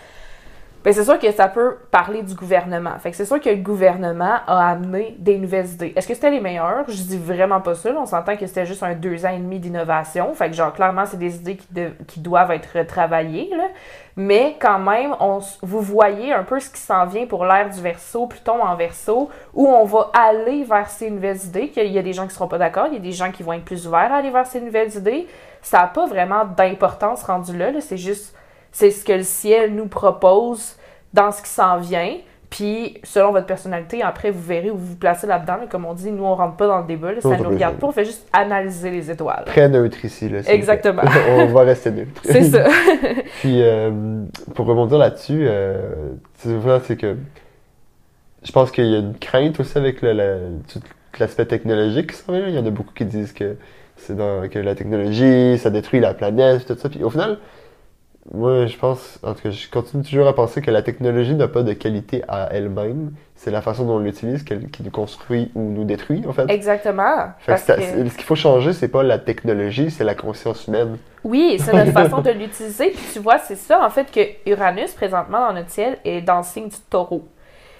Ben, 0.81 0.93
c'est 0.93 1.03
sûr 1.03 1.19
que 1.19 1.29
ça 1.33 1.49
peut 1.49 1.75
parler 1.91 2.23
du 2.23 2.33
gouvernement. 2.35 2.97
Fait 2.99 3.11
que 3.11 3.17
c'est 3.17 3.25
sûr 3.25 3.41
que 3.41 3.49
le 3.49 3.57
gouvernement 3.57 4.37
a 4.47 4.69
amené 4.69 5.13
des 5.19 5.37
nouvelles 5.37 5.67
idées. 5.67 5.91
Est-ce 5.93 6.07
que 6.07 6.13
c'était 6.13 6.31
les 6.31 6.39
meilleures? 6.39 6.85
Je 6.87 7.03
dis 7.03 7.17
vraiment 7.17 7.59
pas 7.59 7.75
ça. 7.75 7.89
On 7.97 8.05
s'entend 8.05 8.37
que 8.37 8.47
c'était 8.47 8.65
juste 8.65 8.81
un 8.81 8.95
deux 8.95 9.25
ans 9.25 9.29
et 9.29 9.39
demi 9.39 9.59
d'innovation. 9.59 10.33
Fait 10.33 10.49
que 10.49 10.55
genre, 10.55 10.71
clairement, 10.71 11.05
c'est 11.05 11.17
des 11.17 11.35
idées 11.35 11.57
qui, 12.07 12.21
doivent 12.21 12.51
être 12.51 12.77
retravaillées. 12.77 13.49
Là. 13.57 13.65
Mais 14.15 14.55
quand 14.57 14.79
même, 14.79 15.15
on, 15.19 15.39
vous 15.61 15.81
voyez 15.81 16.31
un 16.31 16.43
peu 16.43 16.61
ce 16.61 16.69
qui 16.69 16.79
s'en 16.79 17.05
vient 17.05 17.25
pour 17.25 17.43
l'ère 17.43 17.69
du 17.69 17.81
verso, 17.81 18.27
Pluton 18.27 18.63
en 18.63 18.75
verso, 18.75 19.29
où 19.53 19.67
on 19.67 19.83
va 19.83 20.11
aller 20.13 20.63
vers 20.63 20.89
ces 20.89 21.09
nouvelles 21.09 21.43
idées, 21.43 21.69
qu'il 21.69 21.91
y 21.91 21.99
a 21.99 22.01
des 22.01 22.13
gens 22.13 22.25
qui 22.25 22.33
seront 22.33 22.47
pas 22.47 22.57
d'accord, 22.57 22.87
il 22.87 22.93
y 22.93 22.97
a 22.97 23.01
des 23.01 23.11
gens 23.11 23.31
qui 23.31 23.43
vont 23.43 23.51
être 23.51 23.65
plus 23.65 23.85
ouverts 23.85 24.13
à 24.13 24.17
aller 24.17 24.29
vers 24.29 24.47
ces 24.47 24.61
nouvelles 24.61 24.95
idées. 24.95 25.27
Ça 25.61 25.79
n'a 25.79 25.87
pas 25.87 26.05
vraiment 26.05 26.45
d'importance 26.45 27.23
rendu 27.23 27.57
là, 27.57 27.71
là. 27.71 27.81
c'est 27.81 27.97
juste, 27.97 28.33
c'est 28.71 28.91
ce 28.91 29.03
que 29.05 29.13
le 29.13 29.23
ciel 29.23 29.73
nous 29.75 29.87
propose 29.87 30.75
dans 31.13 31.31
ce 31.31 31.41
qui 31.41 31.49
s'en 31.49 31.77
vient. 31.79 32.15
Puis, 32.49 32.97
selon 33.03 33.31
votre 33.31 33.45
personnalité, 33.45 34.01
après, 34.01 34.31
vous 34.31 34.41
verrez 34.41 34.71
où 34.71 34.75
vous 34.75 34.87
vous 34.87 34.95
placez 34.95 35.27
là-dedans. 35.27 35.57
là. 35.57 35.67
Comme 35.69 35.85
on 35.85 35.93
dit, 35.93 36.09
nous, 36.11 36.23
on 36.25 36.33
rentre 36.33 36.55
pas 36.57 36.65
dans 36.65 36.79
le 36.79 36.87
débat, 36.87 37.11
là, 37.11 37.21
ça 37.21 37.29
Non, 37.29 37.43
nous 37.43 37.49
regarde 37.51 37.75
pas, 37.75 37.85
on 37.85 37.91
fait 37.91 38.05
juste 38.05 38.27
analyser 38.33 38.89
les 38.89 39.11
étoiles. 39.11 39.43
Très 39.45 39.69
neutre 39.69 40.03
ici, 40.03 40.29
là. 40.29 40.39
Exactement. 40.47 41.03
on 41.29 41.45
va 41.45 41.61
rester 41.61 41.91
neutre. 41.91 42.19
C'est 42.23 42.45
ça. 42.45 42.63
Puis, 43.41 43.61
euh, 43.61 44.23
pour 44.55 44.65
rebondir 44.65 44.97
là-dessus, 44.97 45.45
euh, 45.47 46.13
c'est 46.37 46.97
que 46.97 47.17
je 48.43 48.51
pense 48.51 48.71
qu'il 48.71 48.85
y 48.87 48.95
a 48.95 48.99
une 48.99 49.17
crainte 49.19 49.59
aussi 49.59 49.77
avec 49.77 50.01
le- 50.01 50.13
la- 50.13 50.37
tout 50.71 50.79
l'aspect 51.19 51.45
technologique 51.45 52.11
qui 52.11 52.17
s'en 52.17 52.31
vient. 52.31 52.41
là. 52.41 52.47
Il 52.49 52.55
y 52.55 52.59
en 52.59 52.65
a 52.65 52.69
beaucoup 52.71 52.93
qui 52.95 53.05
disent 53.05 53.33
que 53.33 53.57
c'est 53.97 54.15
dans 54.15 54.47
que 54.49 54.57
la 54.57 54.73
technologie, 54.73 55.57
ça 55.59 55.69
détruit 55.69 55.99
la 55.99 56.13
planète, 56.13 56.65
tout 56.65 56.75
ça. 56.77 56.89
Puis 56.89 57.03
au 57.03 57.09
final, 57.09 57.37
moi, 58.31 58.67
je 58.67 58.77
pense, 58.77 59.19
en 59.23 59.33
tout 59.33 59.43
cas, 59.43 59.49
je 59.49 59.69
continue 59.69 60.03
toujours 60.03 60.27
à 60.27 60.35
penser 60.35 60.61
que 60.61 60.69
la 60.69 60.83
technologie 60.83 61.33
n'a 61.33 61.47
pas 61.47 61.63
de 61.63 61.73
qualité 61.73 62.23
à 62.27 62.49
elle-même. 62.51 63.11
C'est 63.35 63.49
la 63.49 63.61
façon 63.61 63.85
dont 63.85 63.95
on 63.95 63.99
l'utilise 63.99 64.43
qui 64.43 64.83
nous 64.83 64.91
construit 64.91 65.51
ou 65.55 65.61
nous 65.61 65.83
détruit, 65.83 66.23
en 66.27 66.33
fait. 66.33 66.45
Exactement. 66.49 67.31
Fait 67.39 67.53
Parce 67.53 67.63
que- 67.65 67.81
ce 68.09 68.15
qu'il 68.15 68.25
faut 68.25 68.35
changer, 68.35 68.73
c'est 68.73 68.89
pas 68.89 69.01
la 69.01 69.17
technologie, 69.17 69.89
c'est 69.89 70.03
la 70.03 70.13
conscience 70.13 70.67
humaine. 70.67 70.97
Oui, 71.23 71.57
c'est 71.59 71.73
notre 71.73 71.91
façon 72.03 72.21
de 72.21 72.29
l'utiliser. 72.31 72.91
Puis 72.91 73.03
tu 73.13 73.19
vois, 73.19 73.39
c'est 73.39 73.55
ça, 73.55 73.83
en 73.83 73.89
fait, 73.89 74.11
que 74.11 74.49
Uranus, 74.49 74.93
présentement, 74.93 75.47
dans 75.47 75.53
notre 75.53 75.69
ciel, 75.71 75.97
est 76.05 76.21
dans 76.21 76.37
le 76.37 76.43
signe 76.43 76.67
du 76.67 76.77
taureau. 76.89 77.23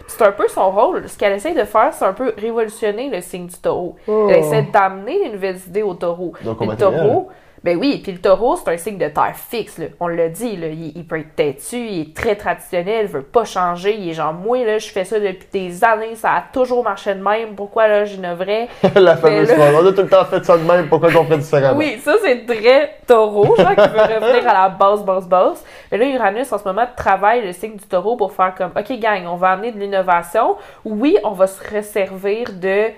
C'est 0.07 0.23
un 0.23 0.31
peu 0.31 0.47
son 0.47 0.71
rôle. 0.71 1.07
Ce 1.07 1.15
qu'elle 1.17 1.33
essaie 1.33 1.53
de 1.53 1.63
faire, 1.65 1.93
c'est 1.93 2.05
un 2.05 2.13
peu 2.13 2.33
révolutionner 2.35 3.11
le 3.11 3.21
signe 3.21 3.45
du 3.45 3.55
taureau. 3.57 3.95
Elle 4.07 4.37
essaie 4.37 4.63
d'amener 4.63 5.25
des 5.25 5.29
nouvelles 5.33 5.59
idées 5.67 5.83
au 5.83 5.93
taureau. 5.93 6.33
Donc, 6.43 6.59
le 6.65 6.75
taureau, 6.75 7.29
ben 7.63 7.77
oui, 7.77 7.99
puis 8.01 8.11
le 8.13 8.19
taureau, 8.19 8.55
c'est 8.55 8.71
un 8.71 8.77
signe 8.77 8.97
de 8.97 9.07
terre 9.07 9.35
fixe. 9.35 9.77
là. 9.77 9.87
On 9.99 10.07
l'a 10.07 10.29
dit, 10.29 10.55
là, 10.55 10.67
il, 10.67 10.93
il 10.95 11.05
peut 11.05 11.19
être 11.19 11.35
têtu, 11.35 11.77
il 11.77 12.01
est 12.01 12.15
très 12.15 12.35
traditionnel, 12.35 13.05
il 13.05 13.11
veut 13.11 13.21
pas 13.21 13.43
changer. 13.43 13.95
Il 13.95 14.09
est 14.09 14.13
genre, 14.13 14.33
moi, 14.33 14.63
là, 14.63 14.77
je 14.77 14.87
fais 14.89 15.03
ça 15.03 15.19
depuis 15.19 15.47
des 15.51 15.83
années, 15.83 16.15
ça 16.15 16.31
a 16.31 16.43
toujours 16.53 16.83
marché 16.83 17.13
de 17.13 17.21
même. 17.21 17.55
Pourquoi, 17.55 17.87
là, 17.87 18.05
j'innoverais? 18.05 18.67
la 18.95 19.17
fameuse 19.17 19.49
là-. 19.49 19.71
On 19.73 19.85
a 19.85 19.91
tout 19.93 20.01
le 20.01 20.07
temps 20.09 20.25
fait 20.25 20.43
ça 20.43 20.57
de 20.57 20.63
même, 20.63 20.87
pourquoi 20.87 21.11
qu'on 21.11 21.25
fait 21.25 21.37
différemment? 21.37 21.77
Oui, 21.77 21.99
ça 22.03 22.13
c'est 22.23 22.45
très 22.45 22.97
taureau, 23.05 23.55
genre 23.55 23.75
qui 23.75 23.89
veut 23.89 24.01
revenir 24.01 24.47
à 24.49 24.53
la 24.53 24.69
base, 24.69 25.03
base, 25.03 25.27
base. 25.27 25.63
Mais 25.91 25.97
là, 25.97 26.05
Uranus, 26.07 26.51
en 26.51 26.57
ce 26.57 26.63
moment, 26.63 26.85
travaille 26.95 27.45
le 27.45 27.53
signe 27.53 27.75
du 27.75 27.85
taureau 27.85 28.15
pour 28.15 28.31
faire 28.31 28.53
comme, 28.55 28.71
OK, 28.77 28.99
gang, 28.99 29.25
on 29.27 29.35
va 29.35 29.49
amener 29.51 29.71
de 29.71 29.79
l'innovation. 29.79 30.55
Oui, 30.85 31.17
on 31.23 31.31
va 31.31 31.47
se 31.47 31.75
resservir 31.75 32.47
de 32.53 32.91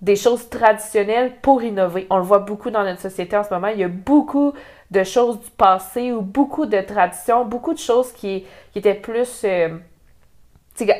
des 0.00 0.16
choses 0.16 0.48
traditionnelles 0.48 1.32
pour 1.40 1.62
innover. 1.62 2.06
On 2.10 2.18
le 2.18 2.22
voit 2.22 2.40
beaucoup 2.40 2.70
dans 2.70 2.84
notre 2.84 3.00
société 3.00 3.36
en 3.36 3.44
ce 3.44 3.52
moment. 3.52 3.68
Il 3.68 3.78
y 3.78 3.84
a 3.84 3.88
beaucoup 3.88 4.52
de 4.90 5.04
choses 5.04 5.40
du 5.40 5.50
passé 5.50 6.12
ou 6.12 6.20
beaucoup 6.20 6.66
de 6.66 6.80
traditions, 6.80 7.44
beaucoup 7.44 7.74
de 7.74 7.78
choses 7.78 8.12
qui, 8.12 8.44
étaient 8.74 8.94
plus... 8.94 9.42
euh, 9.44 9.70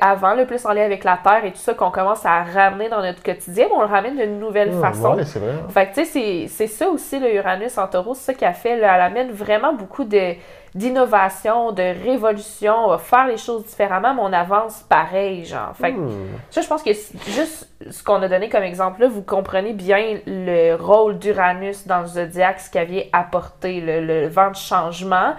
avant, 0.01 0.35
le 0.35 0.47
plus 0.47 0.65
en 0.67 0.73
lien 0.73 0.85
avec 0.85 1.05
la 1.05 1.19
Terre 1.23 1.45
et 1.45 1.53
tout 1.53 1.59
ça, 1.59 1.75
qu'on 1.75 1.91
commence 1.91 2.25
à 2.27 2.43
ramener 2.43 2.89
dans 2.89 3.03
notre 3.03 3.23
quotidien, 3.23 3.67
mais 3.69 3.77
on 3.77 3.81
le 3.83 3.87
ramène 3.87 4.17
d'une 4.17 4.39
nouvelle 4.39 4.73
Ah, 4.83 4.93
façon. 4.93 5.15
Ouais, 5.17 5.25
c'est 5.25 5.39
vrai. 5.39 5.53
Fait 5.71 5.87
que, 5.87 5.95
tu 5.95 6.05
sais, 6.07 6.47
c'est- 6.49 6.67
ça 6.67 6.89
aussi, 6.89 7.19
le 7.19 7.35
Uranus 7.35 7.77
en 7.79 7.87
taureau, 7.87 8.15
c'est 8.15 8.33
ça 8.33 8.35
qui 8.35 8.45
a 8.45 8.53
fait. 8.53 8.77
là, 8.77 8.95
elle 8.97 9.03
amène 9.03 9.31
vraiment 9.33 9.73
beaucoup 9.73 10.05
de 10.05 10.35
d'innovation, 10.75 11.73
de 11.73 11.83
révolution, 12.05 12.75
on 12.85 12.89
va 12.89 12.99
faire 12.99 13.27
les 13.27 13.39
choses 13.39 13.65
différemment, 13.65 14.13
mais 14.15 14.21
on 14.23 14.33
avance 14.33 14.83
pareil, 14.89 15.45
genre. 15.47 15.73
Fait 15.75 15.93
que, 15.93 15.99
Hmm. 15.99 16.27
ça, 16.51 16.61
je 16.61 16.69
pense 16.69 16.83
que 16.83 16.91
juste 16.93 17.69
ce 17.91 18.03
qu'on 18.05 18.21
a 18.23 18.29
donné 18.29 18.49
comme 18.51 18.63
exemple 18.63 19.01
là, 19.01 19.09
vous 19.09 19.23
comprenez 19.23 19.73
bien 19.73 20.19
le 20.27 20.75
rôle 20.75 21.19
d'Uranus 21.19 21.87
dans 21.87 22.01
le 22.01 22.07
zodiaque, 22.07 22.61
ce 22.61 22.71
qu'il 22.71 23.05
apporter, 23.13 23.81
le, 23.81 24.01
le 24.05 24.29
vent 24.29 24.51
de 24.51 24.57
changement. 24.57 25.33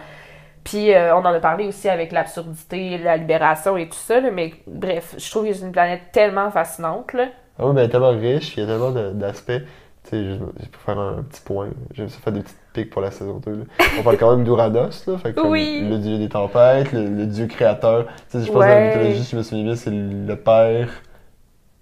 Puis 0.69 0.93
euh, 0.93 1.15
on 1.15 1.19
en 1.19 1.33
a 1.33 1.39
parlé 1.39 1.65
aussi 1.65 1.87
avec 1.87 2.11
l'absurdité, 2.11 2.97
la 2.97 3.15
libération 3.15 3.77
et 3.77 3.87
tout 3.87 3.95
ça, 3.97 4.19
là, 4.19 4.31
mais 4.31 4.51
bref, 4.67 5.15
je 5.17 5.31
trouve 5.31 5.47
que 5.47 5.53
c'est 5.53 5.65
une 5.65 5.71
planète 5.71 6.01
tellement 6.11 6.51
fascinante. 6.51 7.13
Là. 7.13 7.27
Ah 7.57 7.65
oui, 7.65 7.71
mais 7.73 7.81
elle 7.81 7.87
est 7.87 7.91
tellement 7.91 8.09
riche, 8.11 8.57
il 8.57 8.59
y 8.59 8.63
a 8.63 8.67
tellement 8.67 8.91
d'aspects. 8.91 9.61
Tu 10.03 10.09
sais, 10.09 10.23
juste 10.25 10.71
pour 10.71 10.81
faire 10.81 10.99
un, 10.99 11.23
petit 11.23 11.41
point, 11.41 11.67
j'aime 11.93 12.09
ça 12.09 12.19
faire 12.19 12.33
des 12.33 12.41
petites 12.41 12.57
piques 12.73 12.89
pour 12.89 13.01
la 13.01 13.11
saison 13.11 13.41
2. 13.45 13.51
là. 13.51 13.63
On 13.99 14.03
parle 14.03 14.17
quand 14.17 14.35
même 14.35 14.43
d'Uranos, 14.45 15.05
là. 15.07 15.17
Fait 15.17 15.31
que 15.31 15.39
comme 15.39 15.51
Oui. 15.51 15.85
le 15.89 15.97
dieu 15.99 16.17
des 16.17 16.29
tempêtes, 16.29 16.91
le, 16.91 17.07
le 17.07 17.25
dieu 17.25 17.45
créateur. 17.47 18.05
Tu 18.29 18.39
sais, 18.39 18.45
je 18.45 18.51
pense 18.51 18.61
Ouais. 18.61 18.67
que 18.67 18.73
dans 18.73 18.79
la 18.79 18.87
mythologie, 18.87 19.23
si 19.23 19.31
je 19.31 19.37
me 19.37 19.43
souviens 19.43 19.63
bien, 19.63 19.75
c'est 19.75 19.89
le 19.91 20.35
père 20.35 20.89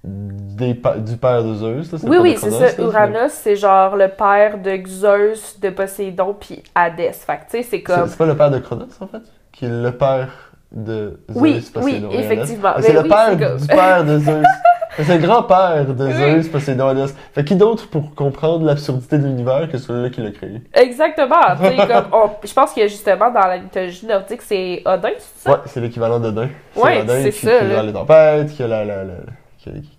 des 0.07 0.73
pa- 0.75 0.97
du 0.97 1.17
père 1.17 1.43
de 1.43 1.53
Zeus. 1.55 1.91
là, 1.91 1.99
Oui, 2.03 2.17
oui, 2.21 2.37
c'est 2.39 2.51
ça. 2.51 2.79
Uranus, 2.81 3.31
c'est 3.31 3.55
genre 3.55 3.95
le 3.95 4.07
père 4.07 4.57
de 4.59 4.79
Zeus, 4.87 5.59
de 5.59 5.69
Poséidon, 5.69 6.35
puis 6.39 6.63
Hadès. 6.75 7.11
Fait 7.13 7.37
que, 7.37 7.41
tu 7.51 7.57
sais, 7.57 7.63
c'est 7.63 7.81
comme. 7.81 8.07
c'est 8.07 8.17
pas 8.17 8.25
le 8.25 8.35
père 8.37 8.51
de 8.51 8.59
Cronos, 8.59 8.85
en 9.01 9.07
fait? 9.07 9.21
Qui 9.51 9.65
est 9.65 9.69
le 9.69 9.91
père 9.91 10.29
de 10.71 11.19
Zeus, 11.29 11.35
Oui, 11.41 11.65
Poséidon 11.73 12.09
oui, 12.09 12.15
et 12.15 12.17
Hadès. 12.25 12.33
effectivement. 12.33 12.73
C'est 12.79 12.93
le 12.93 13.01
oui, 13.01 13.09
père 13.09 13.37
comme- 13.49 13.57
du 13.59 13.67
père 13.67 14.03
de 14.05 14.19
Zeus. 14.19 14.45
C'est 14.97 15.17
le 15.17 15.27
grand-père 15.27 15.85
de 15.93 16.05
Oui. 16.05 16.13
Zeus, 16.13 16.47
Poséidon, 16.47 16.87
Hadès. 16.87 17.07
Fait 17.33 17.43
qui 17.43 17.55
d'autre 17.57 17.89
pour 17.89 18.15
comprendre 18.15 18.65
l'absurdité 18.65 19.17
de 19.17 19.25
l'univers 19.25 19.67
que 19.69 19.77
celui-là 19.77 20.09
qui 20.09 20.21
l'a 20.21 20.31
créé? 20.31 20.61
Exactement. 20.73 21.35
comme 21.59 22.05
on- 22.13 22.29
Je 22.47 22.53
pense 22.53 22.71
que 22.73 22.81
justement, 22.87 23.29
dans 23.29 23.45
la 23.45 23.57
mythologie 23.57 24.05
nordique, 24.05 24.41
c'est 24.41 24.81
Odin, 24.85 25.09
c'est 25.17 25.43
ça? 25.43 25.51
Ouais, 25.51 25.57
c'est 25.65 25.81
l'équivalent 25.81 26.17
d'Odin. 26.19 26.47
Ouais, 26.77 27.03
c'est 27.07 27.31
ça, 27.31 27.39
qui 27.39 27.45
là. 27.45 27.67
gère 27.69 27.83
les 27.83 27.91
tempêtes, 27.93 28.51
qui 28.53 28.63
a 28.63 28.67
la. 28.67 28.85
la, 28.85 29.03
la- 29.03 29.13
qui, 29.57 29.71
qui- 29.81 29.94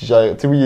qui 0.00 0.06
gère. 0.06 0.34
Tu 0.36 0.40
sais, 0.42 0.46
oui, 0.48 0.58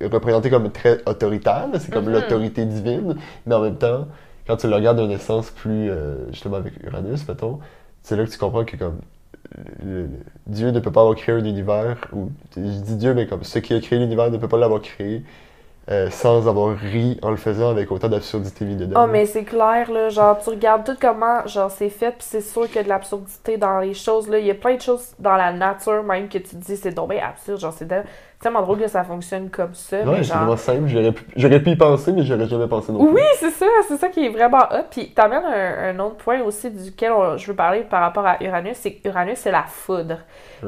il 0.00 0.06
est 0.06 0.12
représenté 0.12 0.50
comme 0.50 0.70
très 0.72 1.00
autoritaire, 1.06 1.68
c'est 1.78 1.92
comme 1.92 2.06
Mhm. 2.06 2.12
l'autorité 2.14 2.64
divine, 2.66 3.16
mais 3.46 3.54
en 3.54 3.60
même 3.62 3.76
temps, 3.76 4.06
quand 4.46 4.56
tu 4.56 4.68
le 4.68 4.74
regardes 4.74 4.98
d'un 4.98 5.10
essence 5.10 5.50
plus. 5.50 5.90
euh, 5.90 6.30
justement 6.30 6.56
avec 6.56 6.74
Uranus, 6.84 7.26
mettons, 7.28 7.60
c'est 8.02 8.16
là 8.16 8.24
que 8.24 8.30
tu 8.30 8.38
comprends 8.38 8.64
que 8.64 8.76
comme. 8.76 9.00
le- 9.84 10.02
le- 10.04 10.08
Dieu 10.46 10.70
ne 10.70 10.80
peut 10.80 10.92
pas 10.92 11.00
avoir 11.00 11.16
créé 11.16 11.34
un 11.34 11.44
univers, 11.44 11.96
ou 12.12 12.30
je 12.56 12.60
dis 12.62 12.96
Dieu, 12.96 13.14
mais 13.14 13.26
comme 13.26 13.42
ce 13.44 13.58
qui 13.58 13.74
a 13.74 13.80
créé 13.80 13.98
l'univers 13.98 14.30
ne 14.30 14.36
peut 14.38 14.48
pas 14.48 14.58
l'avoir 14.58 14.80
créé 14.82 15.22
euh, 15.90 16.08
sans 16.10 16.46
avoir 16.48 16.76
ri 16.76 17.18
en 17.22 17.30
le 17.30 17.36
faisant 17.36 17.70
avec 17.70 17.90
autant 17.90 18.08
d'absurdité 18.08 18.64
mis 18.64 18.76
dedans. 18.76 19.02
Oh, 19.04 19.06
mais 19.08 19.26
c'est 19.26 19.42
clair, 19.44 19.90
là. 19.90 20.08
Genre, 20.08 20.38
tu 20.38 20.50
regardes 20.50 20.84
tout 20.84 20.96
comment, 21.00 21.46
genre, 21.46 21.70
c'est 21.70 21.88
fait, 21.88 22.12
puis 22.12 22.26
c'est 22.28 22.40
sûr 22.40 22.66
qu'il 22.66 22.76
y 22.76 22.78
a 22.78 22.82
de 22.84 22.88
l'absurdité 22.88 23.56
dans 23.56 23.80
les 23.80 23.94
choses, 23.94 24.28
là. 24.28 24.38
Il 24.38 24.46
y 24.46 24.50
a 24.50 24.54
plein 24.54 24.76
de 24.76 24.80
choses 24.80 25.12
dans 25.18 25.34
la 25.36 25.52
nature, 25.52 26.02
même, 26.04 26.28
que 26.28 26.38
tu 26.38 26.50
te 26.50 26.56
dis, 26.56 26.76
c'est 26.76 26.94
tombé 26.94 27.18
absurde. 27.20 27.58
Genre, 27.60 27.72
c'est 27.72 27.88
tellement 28.40 28.62
drôle 28.62 28.78
que 28.78 28.88
ça 28.88 29.02
fonctionne 29.04 29.50
comme 29.50 29.74
ça. 29.74 29.98
Ouais, 29.98 30.04
mais 30.18 30.24
c'est 30.24 30.32
vraiment 30.32 30.56
simple, 30.56 30.86
j'aurais 30.86 31.12
pu, 31.12 31.24
j'aurais 31.36 31.60
pu 31.62 31.70
y 31.70 31.76
penser, 31.76 32.12
mais 32.12 32.22
j'aurais 32.22 32.46
jamais 32.46 32.68
pensé 32.68 32.92
non 32.92 33.04
plus. 33.04 33.14
Oui, 33.16 33.22
c'est 33.38 33.50
ça, 33.50 33.66
c'est 33.88 33.96
ça 33.96 34.08
qui 34.08 34.24
est 34.26 34.30
vraiment 34.30 34.60
hot. 34.70 34.84
Puis 34.90 35.12
t'amènes 35.12 35.44
un, 35.44 35.90
un 35.94 35.98
autre 35.98 36.16
point 36.16 36.40
aussi 36.42 36.70
duquel 36.70 37.12
on- 37.12 37.36
je 37.36 37.46
veux 37.48 37.54
parler 37.56 37.80
par 37.82 38.00
rapport 38.00 38.24
à 38.26 38.42
Uranus, 38.42 38.76
c'est 38.80 38.92
que 38.92 39.08
Uranus, 39.08 39.38
c'est 39.38 39.50
la 39.50 39.64
foudre. 39.64 40.18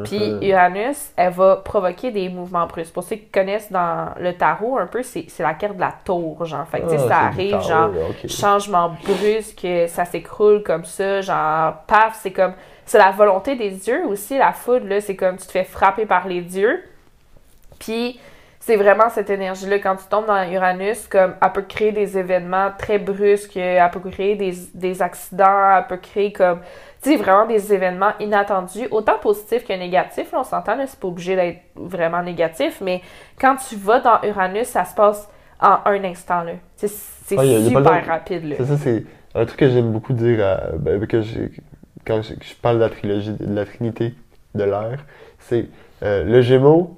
Puis. 0.04 0.38
Uranus, 0.42 1.10
elle 1.16 1.32
va 1.32 1.56
provoquer 1.56 2.10
des 2.10 2.28
mouvements 2.28 2.66
brusques. 2.66 2.92
Pour 2.92 3.02
ceux 3.02 3.16
qui 3.16 3.28
connaissent 3.28 3.70
dans 3.70 4.10
le 4.18 4.32
tarot 4.34 4.78
un 4.78 4.86
peu, 4.86 5.02
c'est 5.02 5.26
la 5.38 5.54
carte 5.54 5.76
de 5.76 5.80
la 5.80 5.94
tour, 6.04 6.44
genre. 6.44 6.66
Fait 6.68 6.80
que, 6.80 6.90
tu 6.90 6.96
sais, 6.96 7.04
Ah, 7.04 7.08
ça 7.08 7.18
arrive, 7.18 7.50
tarot, 7.50 7.62
genre, 7.68 7.90
changement 8.28 8.96
brusque, 9.04 9.66
ça 9.88 10.04
s'écroule 10.04 10.62
comme 10.62 10.84
ça, 10.84 11.20
genre, 11.20 11.74
paf, 11.86 12.18
c'est 12.22 12.32
comme, 12.32 12.52
c'est 12.84 12.98
la 12.98 13.10
volonté 13.10 13.54
des 13.56 13.70
dieux 13.70 14.04
aussi, 14.06 14.38
la 14.38 14.52
foudre, 14.52 14.86
là, 14.86 15.00
c'est 15.00 15.16
comme 15.16 15.36
tu 15.36 15.46
te 15.46 15.52
fais 15.52 15.64
frapper 15.64 16.06
par 16.06 16.26
les 16.26 16.40
dieux. 16.40 16.82
Puis, 17.78 18.18
c'est 18.60 18.76
vraiment 18.76 19.08
cette 19.10 19.28
énergie-là, 19.28 19.80
quand 19.80 19.96
tu 19.96 20.04
tombes 20.08 20.26
dans 20.26 20.48
Uranus, 20.48 21.08
comme, 21.08 21.34
elle 21.42 21.52
peut 21.52 21.62
créer 21.62 21.90
des 21.90 22.16
événements 22.16 22.70
très 22.78 22.98
brusques, 22.98 23.56
elle 23.56 23.90
peut 23.90 23.98
créer 24.08 24.36
des, 24.36 24.52
des 24.74 25.02
accidents, 25.02 25.78
elle 25.78 25.86
peut 25.88 25.96
créer 25.96 26.32
comme, 26.32 26.60
sais, 27.10 27.16
vraiment 27.16 27.46
des 27.46 27.72
événements 27.72 28.12
inattendus, 28.20 28.86
autant 28.90 29.18
positifs 29.20 29.66
que 29.66 29.72
négatifs, 29.72 30.30
là, 30.32 30.40
on 30.40 30.44
s'entend, 30.44 30.76
c'est 30.86 30.98
pas 30.98 31.08
obligé 31.08 31.34
d'être 31.36 31.60
vraiment 31.74 32.22
négatif, 32.22 32.80
mais 32.80 33.00
quand 33.40 33.56
tu 33.56 33.76
vas 33.76 34.00
dans 34.00 34.20
Uranus, 34.22 34.68
ça 34.68 34.84
se 34.84 34.94
passe 34.94 35.28
en 35.60 35.78
un 35.84 36.04
instant, 36.04 36.42
là. 36.42 36.52
C'est 36.76 36.88
Ah, 37.38 37.42
super 37.68 38.02
de- 38.02 38.08
rapide, 38.08 38.44
là. 38.48 38.56
C'est 38.58 38.66
ça, 38.66 38.76
c'est 38.76 39.04
un 39.34 39.44
truc 39.46 39.58
que 39.60 39.68
j'aime 39.68 39.90
beaucoup 39.92 40.12
dire 40.12 40.38
ben, 40.78 41.04
que 41.06 41.22
j'ai- 41.22 41.50
quand 42.06 42.20
je 42.22 42.54
parle 42.60 42.76
de 42.76 42.80
la 42.82 42.90
trilogie, 42.90 43.32
de 43.32 43.54
la 43.54 43.64
trinité 43.64 44.14
de 44.54 44.64
l'air. 44.64 45.04
C'est 45.38 45.66
euh, 46.02 46.24
le 46.24 46.40
Gémeaux, 46.42 46.96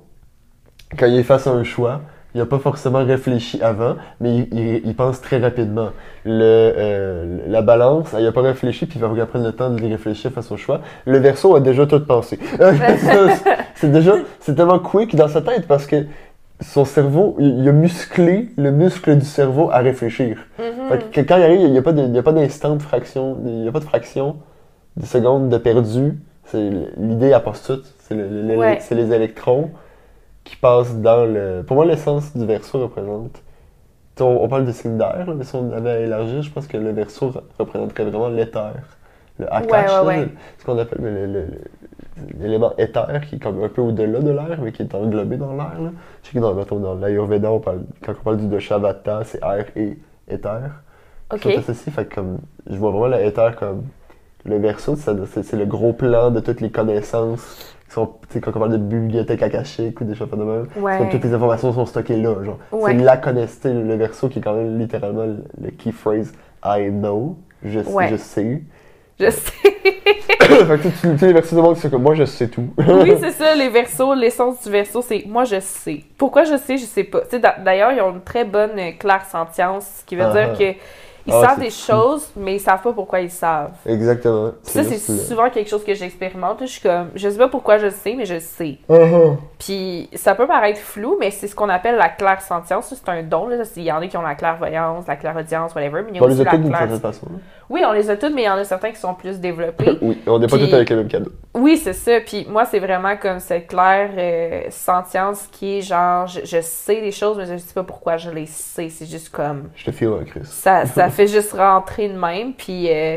quand 0.98 1.06
il 1.06 1.16
est 1.18 1.22
face 1.22 1.46
à 1.46 1.50
un 1.50 1.62
choix, 1.64 2.00
il 2.34 2.38
n'a 2.40 2.46
pas 2.46 2.58
forcément 2.58 3.04
réfléchi 3.04 3.62
avant, 3.62 3.94
mais 4.20 4.36
il, 4.38 4.48
il- 4.58 4.82
il 4.86 4.94
pense 4.94 5.20
très 5.20 5.38
rapidement. 5.38 5.90
Le, 6.24 6.32
euh, 6.42 7.38
la 7.46 7.62
balance, 7.62 8.08
il 8.18 8.24
n'a 8.24 8.32
pas 8.32 8.42
réfléchi, 8.42 8.86
puis 8.86 8.98
il 8.98 9.02
va 9.02 9.26
prendre 9.26 9.44
le 9.46 9.52
temps 9.52 9.70
de 9.70 9.80
réfléchir 9.82 10.32
face 10.32 10.50
au 10.50 10.56
choix. 10.56 10.80
Le 11.06 11.18
Verseau 11.18 11.54
a 11.54 11.60
déjà 11.60 11.86
tout 11.86 12.00
pensé. 12.04 12.38
C'est 13.76 13.90
déjà, 13.90 14.14
c'est 14.40 14.54
tellement 14.54 14.78
quick 14.78 15.14
dans 15.16 15.28
sa 15.28 15.42
tête 15.42 15.66
parce 15.66 15.86
que 15.86 16.06
son 16.60 16.84
cerveau, 16.84 17.36
il, 17.38 17.68
a 17.68 17.72
musclé 17.72 18.48
le 18.56 18.70
muscle 18.70 19.16
du 19.16 19.24
cerveau 19.24 19.68
à 19.72 19.78
réfléchir. 19.78 20.38
Mhm. 20.58 20.88
Fait 20.88 21.10
que 21.10 21.20
quand 21.28 21.36
il 21.36 21.42
arrive, 21.42 21.60
il 21.60 21.72
n'y 21.72 21.78
a 21.78 21.82
pas 21.82 21.92
de- 21.92 22.06
d'instant 22.06 22.76
de 22.76 22.82
fraction, 22.82 23.36
il 23.44 23.62
n'y 23.62 23.68
a 23.68 23.72
pas 23.72 23.80
de 23.80 23.84
fraction 23.84 24.36
de 24.96 25.04
seconde 25.04 25.48
de 25.50 25.58
perdu. 25.58 26.14
L'idée 26.54 27.32
à 27.32 27.40
passe 27.40 27.62
toute. 27.64 27.84
C'est 27.98 28.14
le- 28.14 28.28
le- 28.28 28.56
Ouais. 28.56 28.78
c'est 28.80 28.94
les 28.94 29.12
électrons 29.12 29.70
qui 30.44 30.56
passent 30.56 30.96
dans 30.96 31.24
le. 31.26 31.62
Pour 31.66 31.76
moi, 31.76 31.86
l'essence 31.86 32.36
du 32.36 32.46
verso 32.46 32.80
représente. 32.80 33.42
On, 34.20 34.24
on 34.42 34.48
parle 34.48 34.66
de 34.66 34.72
signe 34.72 34.98
d'air, 34.98 35.26
mais 35.36 35.44
si 35.44 35.54
on 35.56 35.72
avait 35.72 35.90
à 35.90 36.00
élargir, 36.00 36.42
je 36.42 36.50
pense 36.50 36.66
que 36.68 36.76
le 36.76 36.92
verso 36.92 37.30
re- 37.30 37.42
représenterait 37.58 38.04
vraiment 38.04 38.28
l'éther. 38.28 38.74
Le 39.38 39.52
akash, 39.52 39.70
Ouais, 39.70 40.02
ouais, 40.02 40.04
là, 40.04 40.04
ouais. 40.04 40.26
le- 40.26 40.30
ce 40.58 40.64
qu'on 40.64 40.78
appelle 40.78 41.00
le- 41.02 41.26
le- 41.26 41.26
le- 41.26 41.46
le- 41.46 42.38
l'élément 42.40 42.72
éther, 42.78 43.22
qui 43.28 43.36
est 43.36 43.38
comme 43.38 43.62
un 43.64 43.68
peu 43.68 43.82
au-delà 43.82 44.20
de 44.20 44.30
l'air, 44.30 44.60
mais 44.62 44.72
qui 44.72 44.82
est 44.82 44.94
englobé 44.94 45.36
dans 45.36 45.54
l'air. 45.56 45.72
Je 46.22 46.28
sais 46.28 46.34
que 46.34 46.38
dans, 46.40 46.54
dans 46.54 46.94
l'Ayurveda, 46.94 47.50
on 47.52 47.60
parle, 47.60 47.82
quand 48.04 48.12
on 48.12 48.24
parle 48.24 48.36
du 48.38 48.46
Doshavata, 48.48 49.24
c'est 49.24 49.42
air 49.42 49.66
et 49.76 49.98
éther. 50.28 50.70
OK. 51.30 51.46
Associés, 51.56 51.92
fait 51.92 52.06
que 52.06 52.14
comme, 52.16 52.38
je 52.68 52.76
vois 52.76 52.90
vraiment 52.90 53.08
l'éther 53.16 53.56
comme 53.56 53.84
le 54.44 54.58
verso, 54.58 54.96
c'est 54.96 55.52
le 55.54 55.66
gros 55.66 55.92
plan 55.92 56.30
de 56.30 56.40
toutes 56.40 56.60
les 56.60 56.70
connaissances. 56.70 57.73
Quand 57.94 58.50
on 58.56 58.58
parle 58.58 58.72
de 58.72 58.76
bibliothèque 58.78 59.42
akashique 59.42 60.00
ou 60.00 60.04
des 60.04 60.14
choses 60.14 60.30
de 60.30 60.36
même, 60.36 60.66
Ouais. 60.76 60.98
comme 60.98 61.08
toutes 61.10 61.24
les 61.24 61.32
informations 61.34 61.72
sont 61.72 61.86
stockées 61.86 62.16
là. 62.16 62.34
Genre. 62.44 62.58
Ouais. 62.72 62.92
C'est 62.96 63.02
la 63.04 63.16
connaissance, 63.16 63.64
le 63.64 63.94
verso 63.96 64.28
qui 64.28 64.38
est 64.38 64.42
quand 64.42 64.54
même 64.54 64.78
littéralement 64.78 65.24
le, 65.24 65.70
key 65.70 65.92
phrase 65.92 66.32
I 66.64 66.88
know, 66.90 67.36
je, 67.64 67.80
sais- 67.80 67.92
Ouais. 67.92 68.08
je 68.10 68.16
sais. 68.16 68.62
Je 69.20 69.30
sais. 69.30 69.52
fait 69.84 70.78
que 70.78 70.82
tu, 70.82 70.88
tu, 70.88 71.08
tu 71.12 71.18
sais, 71.18 71.26
les 71.28 71.32
versos 71.32 71.54
de 71.56 71.60
monde, 71.60 71.76
c'est 71.76 71.88
comme 71.90 72.02
moi 72.02 72.14
je 72.14 72.24
sais 72.24 72.48
tout. 72.48 72.66
oui, 72.78 73.12
c'est 73.20 73.30
ça, 73.30 73.54
les 73.54 73.68
versos, 73.68 74.14
l'essence 74.14 74.62
du 74.64 74.70
verso, 74.70 75.02
c'est 75.02 75.24
moi 75.26 75.44
je 75.44 75.60
sais. 75.60 76.00
Pourquoi 76.18 76.42
je 76.44 76.56
sais, 76.56 76.76
je 76.78 76.84
sais 76.84 77.04
pas. 77.04 77.20
D'ailleurs, 77.64 77.92
ils 77.92 78.00
ont 78.00 78.10
une 78.12 78.22
très 78.22 78.44
bonne 78.44 78.76
euh, 78.78 78.90
clair-sentience, 78.98 79.98
ce 80.00 80.04
qui 80.04 80.16
veut 80.16 80.24
Ah 80.24 80.32
dire 80.32 80.48
ah. 80.52 80.56
que 80.58 80.74
ils 81.26 81.32
Ah, 81.32 81.40
savent 81.48 81.60
des 81.60 81.70
fou. 81.70 81.92
choses, 81.92 82.26
mais 82.36 82.56
ils 82.56 82.60
savent 82.60 82.82
pas 82.82 82.92
pourquoi 82.92 83.20
ils 83.20 83.30
savent. 83.30 83.72
Exactement. 83.86 84.52
Ça, 84.62 84.82
c'est 84.84 85.12
le- 85.12 85.18
souvent 85.18 85.48
quelque 85.50 85.68
chose 85.70 85.84
que 85.84 85.94
j'expérimente. 85.94 86.58
Je 86.60 86.66
suis 86.66 86.80
comme, 86.82 87.08
je 87.14 87.28
sais 87.28 87.38
pas 87.38 87.48
pourquoi 87.48 87.78
je 87.78 87.88
sais, 87.90 88.14
mais 88.16 88.24
je 88.26 88.38
sais. 88.38 88.78
Uh-huh. 88.90 89.36
Puis 89.58 90.08
ça 90.14 90.34
peut 90.34 90.46
paraître 90.46 90.80
flou, 90.80 91.16
mais 91.18 91.30
c'est 91.30 91.48
ce 91.48 91.54
qu'on 91.54 91.68
appelle 91.68 91.96
la 91.96 92.08
clair-sentience. 92.10 92.94
C'est 92.94 93.08
un 93.10 93.22
don. 93.22 93.46
là. 93.48 93.56
Il 93.76 93.82
y 93.82 93.92
en 93.92 94.00
a 94.00 94.06
qui 94.06 94.16
ont 94.16 94.22
la 94.22 94.34
clairvoyance, 94.34 95.06
la 95.06 95.16
clairaudience, 95.16 95.74
whatever. 95.74 96.02
Mais 96.02 96.10
il 96.10 96.16
y 96.16 96.18
a 96.18 96.22
On 96.22 96.26
les 96.26 96.34
aussi 96.40 96.44
la 96.44 96.58
clair... 96.86 97.00
façon. 97.00 97.26
Oui, 97.70 97.82
on 97.86 97.92
les 97.92 98.10
a 98.10 98.16
toutes, 98.16 98.34
mais 98.34 98.42
il 98.42 98.46
y 98.46 98.48
en 98.48 98.56
a 98.56 98.64
certains 98.64 98.90
qui 98.90 98.96
sont 99.00 99.14
plus 99.14 99.40
développés. 99.40 99.98
Oui, 100.02 100.20
on 100.26 100.38
n'est 100.38 100.46
pas 100.46 100.58
tous 100.58 100.72
avec 100.72 100.90
le 100.90 100.96
même 100.96 101.08
cadeau. 101.08 101.30
Oui, 101.54 101.76
c'est 101.76 101.92
ça. 101.94 102.20
Puis 102.20 102.46
moi, 102.48 102.64
c'est 102.66 102.78
vraiment 102.78 103.16
comme 103.16 103.38
cette 103.40 103.68
claire 103.68 104.10
euh, 104.16 104.62
sentience 104.70 105.46
qui 105.50 105.78
est 105.78 105.80
genre, 105.82 106.26
je, 106.26 106.40
je 106.44 106.60
sais 106.60 107.00
les 107.00 107.10
choses, 107.12 107.38
mais 107.38 107.46
je 107.46 107.56
sais 107.56 107.72
pas 107.74 107.84
pourquoi 107.84 108.16
je 108.18 108.30
les 108.30 108.46
sais. 108.46 108.88
C'est 108.90 109.06
juste 109.06 109.30
comme, 109.30 109.70
Je 109.76 109.84
te 109.86 109.90
file 109.92 110.08
un 110.20 110.24
Chris. 110.24 110.40
ça, 110.44 110.84
ça 110.86 111.08
fait 111.08 111.26
juste 111.26 111.52
rentrer 111.52 112.08
de 112.08 112.18
même. 112.18 112.52
Puis, 112.54 112.90
euh, 112.90 113.16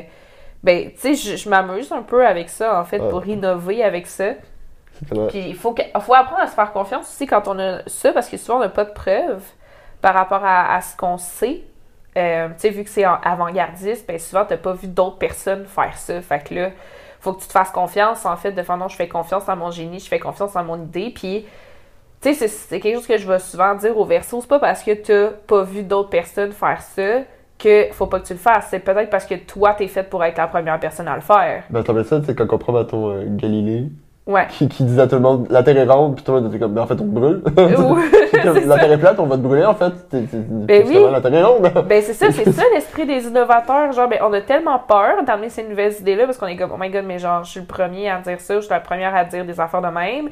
ben, 0.64 0.92
tu 0.92 0.98
sais, 0.98 1.14
je, 1.16 1.36
je 1.36 1.50
m'amuse 1.50 1.92
un 1.92 2.02
peu 2.04 2.26
avec 2.26 2.50
ça, 2.50 2.80
en 2.80 2.84
fait, 2.86 3.00
Ouais. 3.02 3.10
pour 3.10 3.26
innover 3.28 3.84
avec 3.84 4.08
ça. 4.08 4.30
Puis 5.30 5.40
il 5.50 5.56
faut, 5.56 5.74
que- 5.74 5.84
faut 6.00 6.16
apprendre 6.16 6.42
à 6.42 6.48
se 6.48 6.56
faire 6.56 6.72
confiance 6.74 7.08
aussi 7.08 7.28
quand 7.28 7.48
on 7.48 7.60
a 7.60 7.80
ça, 7.86 8.12
parce 8.14 8.28
que 8.30 8.38
souvent 8.38 8.58
on 8.58 8.62
n'a 8.62 8.70
pas 8.70 8.84
de 8.86 8.92
preuves 8.94 9.44
par 10.02 10.16
rapport 10.16 10.44
à, 10.44 10.74
à 10.76 10.82
ce 10.82 10.98
qu'on 10.98 11.20
sait. 11.20 11.62
Euh, 12.18 12.48
tu 12.50 12.54
sais, 12.58 12.70
vu 12.72 12.84
que 12.84 12.90
c'est 12.90 13.04
avant-gardiste, 13.04 14.08
ben 14.08 14.18
souvent 14.20 14.44
t'as 14.48 14.58
pas 14.58 14.74
vu 14.74 14.88
d'autres 14.88 15.18
personnes 15.18 15.66
faire 15.66 15.96
ça. 15.98 16.20
Fait 16.22 16.44
que 16.44 16.54
là, 16.56 16.70
faut 17.20 17.34
que 17.34 17.42
tu 17.42 17.48
te 17.48 17.52
fasses 17.52 17.70
confiance, 17.72 18.26
en 18.26 18.36
fait, 18.36 18.52
de 18.52 18.62
faire 18.64 18.78
non, 18.78 18.88
je 18.88 18.96
fais 18.96 19.08
confiance 19.08 19.48
à 19.48 19.56
mon 19.56 19.72
génie, 19.72 20.00
je 20.00 20.08
fais 20.08 20.20
confiance 20.20 20.56
à 20.56 20.64
mon 20.64 20.82
idée, 20.82 21.12
puis 21.14 21.46
tu 22.22 22.34
sais, 22.34 22.48
c'est- 22.48 22.80
quelque 22.80 22.96
chose 22.96 23.08
que 23.08 23.18
je 23.18 23.28
vais 23.28 23.38
souvent 23.40 23.76
dire 23.76 23.96
au 23.98 24.06
verso, 24.06 24.42
c'est 24.42 24.48
pas 24.48 24.60
parce 24.60 24.82
que 24.84 24.92
t'as 24.92 25.32
pas 25.46 25.64
vu 25.64 25.84
d'autres 25.84 26.10
personnes 26.10 26.52
faire 26.52 26.82
ça 26.82 27.20
que 27.60 27.88
faut 27.92 28.08
pas 28.08 28.20
que 28.20 28.28
tu 28.28 28.34
le 28.34 28.40
fasses. 28.40 28.68
C'est 28.70 28.80
peut-être 28.80 29.10
parce 29.10 29.26
que 29.26 29.36
toi, 29.36 29.74
t'es 29.74 29.88
faite 29.88 30.10
pour 30.10 30.24
être 30.24 30.38
la 30.38 30.48
première 30.48 30.80
personne 30.80 31.08
à 31.08 31.16
le 31.16 31.22
faire. 31.22 31.64
Ben, 31.70 31.84
t'en 31.84 32.04
ça, 32.04 32.22
c'est 32.24 32.36
quand 32.36 32.52
on 32.52 32.58
prend, 32.58 32.74
mettons, 32.74 33.12
euh, 33.12 33.24
Galilée, 33.28 33.90
Ouais. 34.28 34.46
qui, 34.50 34.68
qui 34.68 34.84
disait 34.84 35.02
à 35.02 35.08
tout 35.08 35.16
le 35.16 35.22
monde, 35.22 35.48
la 35.50 35.64
Terre 35.64 35.78
est 35.78 35.86
ronde, 35.86 36.16
puis 36.16 36.24
tout 36.24 36.34
le 36.34 36.42
monde 36.42 36.50
était 36.50 36.60
comme, 36.60 36.74
ben, 36.74 36.82
en 36.82 36.86
fait, 36.88 36.96
on 36.96 36.98
te 36.98 37.04
brûle. 37.04 37.42
La. 38.68 38.78
Terre 38.78 38.92
est 38.92 38.98
plate, 38.98 39.20
on 39.20 39.26
va 39.26 39.38
te 39.38 39.42
brûler, 39.42 39.66
en 39.66 39.74
fait. 39.74 39.92
T'es- 40.10 40.22
t'es- 40.24 40.38
Ben 40.38 40.84
oui. 40.88 40.98
La 41.12 41.22
Terre 41.22 41.34
est 41.34 41.44
ronde. 41.44 41.72
Ben 41.88 42.02
c'est 42.02 42.14
ça, 42.14 42.28
c'est 42.32 42.52
ça 42.52 42.64
l'esprit 42.74 43.06
des 43.06 43.26
innovateurs. 43.26 43.92
Genre, 43.94 44.08
ben 44.10 44.20
on 44.22 44.34
a 44.34 44.42
tellement 44.42 44.80
peur 44.80 45.24
d'amener 45.26 45.50
ces 45.50 45.64
nouvelles 45.64 45.94
idées-là 46.00 46.26
parce 46.26 46.38
qu'on 46.38 46.48
est 46.48 46.58
comme, 46.58 46.72
oh 46.74 46.78
my 46.80 46.90
god, 46.90 47.06
mais 47.06 47.20
genre, 47.20 47.44
je 47.44 47.52
suis 47.52 47.60
le 47.62 47.66
premier 47.66 48.10
à 48.10 48.20
dire 48.20 48.40
ça, 48.40 48.56
je 48.56 48.62
suis 48.62 48.70
la 48.70 48.80
première 48.82 49.16
à 49.16 49.24
dire 49.24 49.46
des 49.46 49.60
affaires 49.60 49.82
de 49.82 49.88
même. 49.88 50.30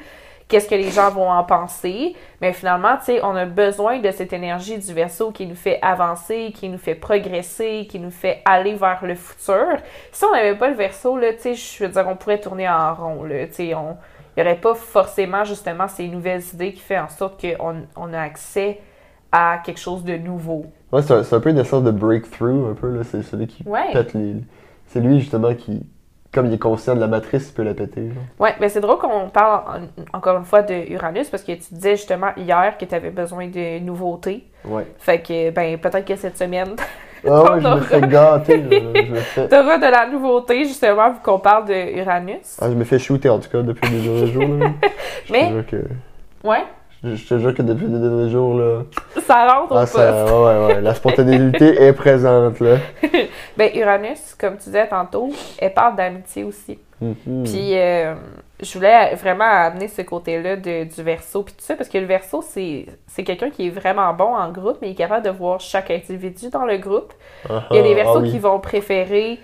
Qu'est-ce 0.47 0.67
que 0.69 0.75
les 0.75 0.91
gens 0.91 1.09
vont 1.09 1.29
en 1.29 1.43
penser? 1.43 2.15
Mais 2.39 2.53
finalement, 2.53 2.97
tu 2.97 3.05
sais, 3.05 3.19
on 3.23 3.35
a 3.35 3.45
besoin 3.45 3.97
de 3.99 4.11
cette 4.11 4.31
énergie 4.31 4.77
du 4.77 4.93
verso 4.93 5.31
qui 5.31 5.47
nous 5.47 5.55
fait 5.55 5.79
avancer, 5.81 6.51
qui 6.53 6.69
nous 6.69 6.77
fait 6.77 6.93
progresser, 6.93 7.87
qui 7.89 7.99
nous 7.99 8.11
fait 8.11 8.41
aller 8.45 8.75
vers 8.75 9.03
le 9.03 9.15
futur. 9.15 9.77
Si 10.11 10.23
on 10.23 10.31
n'avait 10.31 10.55
pas 10.55 10.67
le 10.69 10.75
verso, 10.75 11.17
là, 11.17 11.33
tu 11.33 11.39
sais, 11.39 11.55
je 11.55 11.83
veux 11.83 11.89
dire, 11.89 12.05
on 12.07 12.15
pourrait 12.15 12.39
tourner 12.39 12.69
en 12.69 12.93
rond, 12.93 13.23
là, 13.23 13.47
tu 13.47 13.53
sais, 13.53 13.73
on... 13.73 13.97
Il 14.37 14.43
n'y 14.43 14.49
aurait 14.49 14.59
pas 14.59 14.75
forcément, 14.75 15.45
justement, 15.45 15.87
ces 15.87 16.09
nouvelles 16.09 16.43
idées 16.53 16.73
qui 16.73 16.81
fait 16.81 16.99
en 16.99 17.07
sorte 17.07 17.41
qu'on 17.41 17.83
on 17.95 18.13
a 18.13 18.19
accès 18.19 18.81
à 19.31 19.61
quelque 19.63 19.79
chose 19.79 20.03
de 20.03 20.17
nouveau. 20.17 20.65
Ouais, 20.91 21.01
c'est 21.01 21.33
un, 21.33 21.39
peu 21.39 21.49
une 21.49 21.57
essence 21.57 21.83
de 21.83 21.91
breakthrough, 21.91 22.69
un 22.69 22.73
peu, 22.73 22.89
là. 22.89 23.03
C'est 23.03 23.23
celui 23.23 23.47
qui 23.47 23.63
Ouais. 23.65 23.93
pète 23.93 24.13
les. 24.13 24.35
C'est 24.87 24.99
lui, 24.99 25.21
justement, 25.21 25.53
qui. 25.55 25.85
Comme 26.35 26.47
il 26.47 26.53
est 26.53 26.59
conscient 26.59 26.93
de 26.95 26.99
la 26.99 27.07
matrice, 27.07 27.49
il 27.49 27.53
peut 27.53 27.63
la 27.63 27.73
péter. 27.73 28.09
genre. 28.09 28.23
Ouais, 28.39 28.53
ben 28.59 28.69
c'est 28.69 28.81
drôle 28.81 28.97
qu'on 28.97 29.29
parle 29.29 29.63
en- 30.13 30.17
encore 30.17 30.37
une 30.37 30.43
fois 30.43 30.61
de 30.61 30.91
Uranus 30.91 31.29
parce 31.29 31.43
que 31.43 31.53
tu 31.53 31.73
disais 31.73 31.95
justement 31.95 32.31
hier 32.35 32.77
que 32.77 32.83
tu 32.85 32.93
avais 32.93 33.09
besoin 33.09 33.47
de 33.47 33.79
nouveautés. 33.79 34.43
Ouais. 34.65 34.85
Fait 34.99 35.19
que, 35.21 35.49
ben, 35.51 35.77
peut-être 35.77 36.05
que 36.05 36.15
cette 36.17 36.37
semaine, 36.37 36.75
Ah 37.27 37.53
ouais, 37.53 37.61
je 37.61 37.67
me 37.67 37.79
fais 37.81 38.01
gâter. 38.01 38.63
Je 38.69 39.11
me 39.11 39.15
fais. 39.15 39.47
t'auras 39.47 39.77
de 39.79 39.87
la 39.89 40.07
nouveauté 40.07 40.65
justement 40.65 41.09
vu 41.11 41.19
qu'on 41.23 41.39
parle 41.39 41.65
de 41.65 41.99
Uranus. 41.99 42.57
Ah, 42.61 42.69
je 42.69 42.75
me 42.75 42.83
fais 42.83 42.99
shooter, 42.99 43.29
en 43.29 43.39
tout 43.39 43.49
cas, 43.49 43.61
depuis 43.63 43.89
derniers 43.89 44.27
jours, 44.27 44.43
là. 44.59 44.67
Je 45.25 45.31
te 45.33 45.37
Mais- 45.37 45.63
que. 45.63 45.77
Ouais, 46.43 46.65
Je, 47.13 47.27
te 47.27 47.37
jure 47.37 47.53
que 47.53 47.61
depuis 47.61 47.85
les 47.87 47.99
derniers 47.99 48.29
jours, 48.29 48.55
là. 48.57 48.81
ça 49.25 49.47
rentre 49.53 49.71
au 49.71 49.75
Ah, 49.75 49.81
poste. 49.81 49.93
ça. 49.93 50.25
Ouais, 50.25 50.31
ouais, 50.59 50.65
ouais. 50.75 50.81
La 50.81 50.93
spontanéité 50.95 51.65
est 51.83 51.93
présente, 51.93 52.59
là. 52.59 52.77
Ben, 53.57 53.71
Uranus, 53.75 54.35
comme 54.39 54.57
tu 54.57 54.65
disais 54.65 54.87
tantôt, 54.87 55.29
elle 55.59 55.73
parle 55.73 55.95
d'amitié 55.95 56.43
aussi. 56.43 56.77
Mhm. 57.01 57.43
Puis, 57.43 57.77
euh, 57.77 58.15
je 58.61 58.73
voulais 58.77 59.15
vraiment 59.15 59.45
amener 59.45 59.87
ce 59.87 60.01
côté-là 60.01 60.55
du 60.55 61.03
verso, 61.03 61.43
puis 61.43 61.53
tout 61.53 61.63
ça, 61.63 61.75
parce 61.75 61.89
que 61.89 61.97
le 61.97 62.05
verso, 62.05 62.41
c'est 62.41 62.85
quelqu'un 63.23 63.49
qui 63.49 63.67
est 63.67 63.69
vraiment 63.69 64.13
bon 64.13 64.35
en 64.35 64.51
groupe, 64.51 64.77
mais 64.81 64.89
il 64.89 64.91
est 64.91 64.95
capable 64.95 65.25
de 65.25 65.29
voir 65.29 65.59
chaque 65.59 65.91
individu 65.91 66.49
dans 66.49 66.65
le 66.65 66.77
groupe. 66.77 67.13
Ah, 67.49 67.63
Il 67.71 67.77
y 67.77 67.79
a 67.79 67.83
des 67.83 67.93
versos 67.95 68.17
ah 68.17 68.21
oui. 68.21 68.31
qui 68.31 68.39
vont 68.39 68.59
préférer 68.59 69.39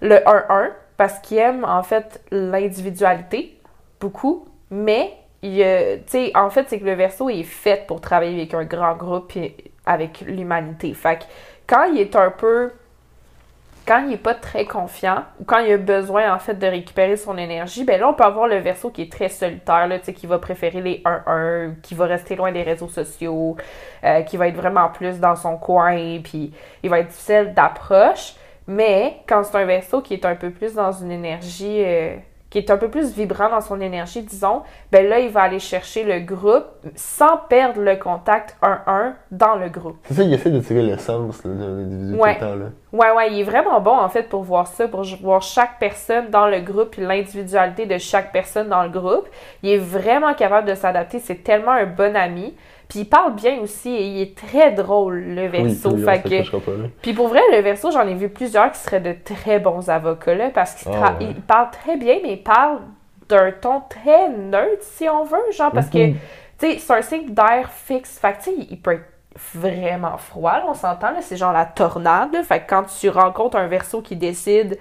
le 0.00 0.16
1-1 0.16 0.70
parce 0.96 1.18
qu'ils 1.20 1.38
aiment 1.38 1.64
en 1.64 1.82
fait 1.82 2.20
l'individualité 2.30 3.58
beaucoup, 4.00 4.46
mais 4.70 5.12
il 5.42 6.32
en 6.34 6.50
fait, 6.50 6.66
c'est 6.68 6.80
que 6.80 6.84
le 6.84 6.94
verso 6.94 7.28
est 7.28 7.44
fait 7.44 7.86
pour 7.86 8.00
travailler 8.00 8.34
avec 8.34 8.54
un 8.54 8.64
grand 8.64 8.94
groupe 8.94 9.36
et 9.36 9.56
avec 9.86 10.22
l'humanité. 10.22 10.92
Fait 10.94 11.18
que 11.18 11.24
quand 11.66 11.84
il 11.84 12.00
est 12.00 12.16
un 12.16 12.30
peu. 12.30 12.72
Quand 13.86 14.04
il 14.06 14.12
est 14.12 14.18
pas 14.18 14.34
très 14.34 14.66
confiant 14.66 15.24
ou 15.40 15.44
quand 15.44 15.60
il 15.60 15.72
a 15.72 15.78
besoin 15.78 16.34
en 16.34 16.38
fait 16.38 16.52
de 16.52 16.66
récupérer 16.66 17.16
son 17.16 17.38
énergie, 17.38 17.84
ben 17.84 17.98
là 17.98 18.10
on 18.10 18.12
peut 18.12 18.24
avoir 18.24 18.46
le 18.46 18.58
verso 18.58 18.90
qui 18.90 19.00
est 19.00 19.10
très 19.10 19.30
solitaire, 19.30 19.88
là, 19.88 19.98
qui 19.98 20.26
va 20.26 20.38
préférer 20.38 20.82
les 20.82 21.02
1-1, 21.06 21.80
qui 21.80 21.94
va 21.94 22.04
rester 22.04 22.36
loin 22.36 22.52
des 22.52 22.62
réseaux 22.62 22.88
sociaux, 22.88 23.56
euh, 24.04 24.20
qui 24.24 24.36
va 24.36 24.48
être 24.48 24.56
vraiment 24.56 24.90
plus 24.90 25.20
dans 25.20 25.36
son 25.36 25.56
coin, 25.56 26.20
puis 26.22 26.52
il 26.82 26.90
va 26.90 26.98
être 26.98 27.08
difficile 27.08 27.54
d'approche. 27.56 28.34
Mais 28.66 29.22
quand 29.26 29.42
c'est 29.44 29.56
un 29.56 29.64
verso 29.64 30.02
qui 30.02 30.12
est 30.12 30.26
un 30.26 30.34
peu 30.34 30.50
plus 30.50 30.74
dans 30.74 30.92
une 30.92 31.10
énergie, 31.10 31.82
euh, 31.82 32.16
qui 32.50 32.58
est 32.58 32.70
un 32.70 32.78
peu 32.78 32.88
plus 32.88 33.12
vibrant 33.14 33.50
dans 33.50 33.60
son 33.60 33.80
énergie, 33.80 34.22
disons, 34.22 34.62
ben 34.90 35.06
là, 35.06 35.18
il 35.18 35.28
va 35.28 35.42
aller 35.42 35.58
chercher 35.58 36.02
le 36.04 36.20
groupe 36.20 36.64
sans 36.94 37.36
perdre 37.48 37.80
le 37.82 37.96
contact 37.96 38.56
1-1 38.62 39.12
dans 39.30 39.54
le 39.56 39.68
groupe. 39.68 39.98
C'est 40.04 40.14
ça, 40.14 40.22
il 40.22 40.32
essaie 40.32 40.50
de 40.50 40.60
tirer 40.60 40.82
l'essence 40.82 41.44
là, 41.44 41.52
d'un 41.52 41.78
individu 41.80 42.14
Ouais. 42.14 42.38
tout 42.38 42.44
le 42.44 42.50
temps, 42.50 42.56
là. 42.56 42.66
Ouais, 42.92 43.10
ouais, 43.16 43.32
il 43.32 43.40
est 43.40 43.44
vraiment 43.44 43.80
bon 43.82 43.96
en 43.98 44.08
fait 44.08 44.30
pour 44.30 44.42
voir 44.42 44.66
ça, 44.66 44.88
pour 44.88 45.02
voir 45.20 45.42
chaque 45.42 45.78
personne 45.78 46.30
dans 46.30 46.46
le 46.46 46.60
groupe 46.60 46.96
et 46.98 47.02
l'individualité 47.02 47.84
de 47.84 47.98
chaque 47.98 48.32
personne 48.32 48.68
dans 48.68 48.82
le 48.82 48.88
groupe. 48.88 49.26
Il 49.62 49.70
est 49.70 49.76
vraiment 49.78 50.32
capable 50.32 50.66
de 50.68 50.74
s'adapter, 50.74 51.18
c'est 51.18 51.42
tellement 51.44 51.72
un 51.72 51.84
bon 51.84 52.16
ami. 52.16 52.56
Puis 52.88 53.00
il 53.00 53.04
parle 53.04 53.34
bien 53.34 53.58
aussi 53.60 53.90
et 53.90 54.06
il 54.06 54.20
est 54.22 54.34
très 54.36 54.72
drôle, 54.72 55.20
le 55.20 55.46
verso. 55.46 55.90
Oui, 55.90 56.04
fait 56.04 56.22
que- 56.22 56.50
pas. 56.58 56.88
Puis 57.02 57.12
pour 57.12 57.28
vrai, 57.28 57.40
le 57.52 57.60
verso, 57.60 57.90
j'en 57.90 58.06
ai 58.08 58.14
vu 58.14 58.30
plusieurs 58.30 58.72
qui 58.72 58.78
seraient 58.78 59.00
de 59.00 59.14
très 59.24 59.58
bons 59.58 59.90
avocats, 59.90 60.34
là, 60.34 60.48
parce 60.48 60.74
qu'ils 60.74 60.90
Ah, 60.94 61.14
ouais. 61.20 61.34
parlent 61.46 61.70
très 61.70 61.96
bien, 61.98 62.16
mais 62.22 62.32
ils 62.32 62.42
parlent 62.42 62.80
d'un 63.28 63.52
ton 63.52 63.82
très 63.90 64.30
neutre, 64.30 64.82
si 64.82 65.06
on 65.08 65.24
veut, 65.24 65.36
genre, 65.52 65.70
parce 65.70 65.90
que, 65.90 65.98
Mhm. 65.98 66.14
tu 66.58 66.66
sais, 66.72 66.78
c'est 66.78 66.92
un 66.94 67.02
signe 67.02 67.28
d'air 67.28 67.68
fixe, 67.70 68.18
fait 68.18 68.32
que, 68.32 68.38
tu 68.38 68.44
sais, 68.44 68.66
il 68.70 68.80
peut 68.80 68.92
être 68.92 69.04
vraiment 69.54 70.16
froid, 70.16 70.52
là, 70.52 70.64
on 70.66 70.74
s'entend, 70.74 71.10
là, 71.10 71.20
c'est 71.20 71.36
genre 71.36 71.52
la 71.52 71.66
tornade, 71.66 72.32
là, 72.32 72.42
fait 72.42 72.60
que 72.60 72.64
quand 72.70 72.84
tu 72.84 73.10
rencontres 73.10 73.58
un 73.58 73.66
verso 73.68 74.00
qui 74.00 74.16
décide 74.16 74.78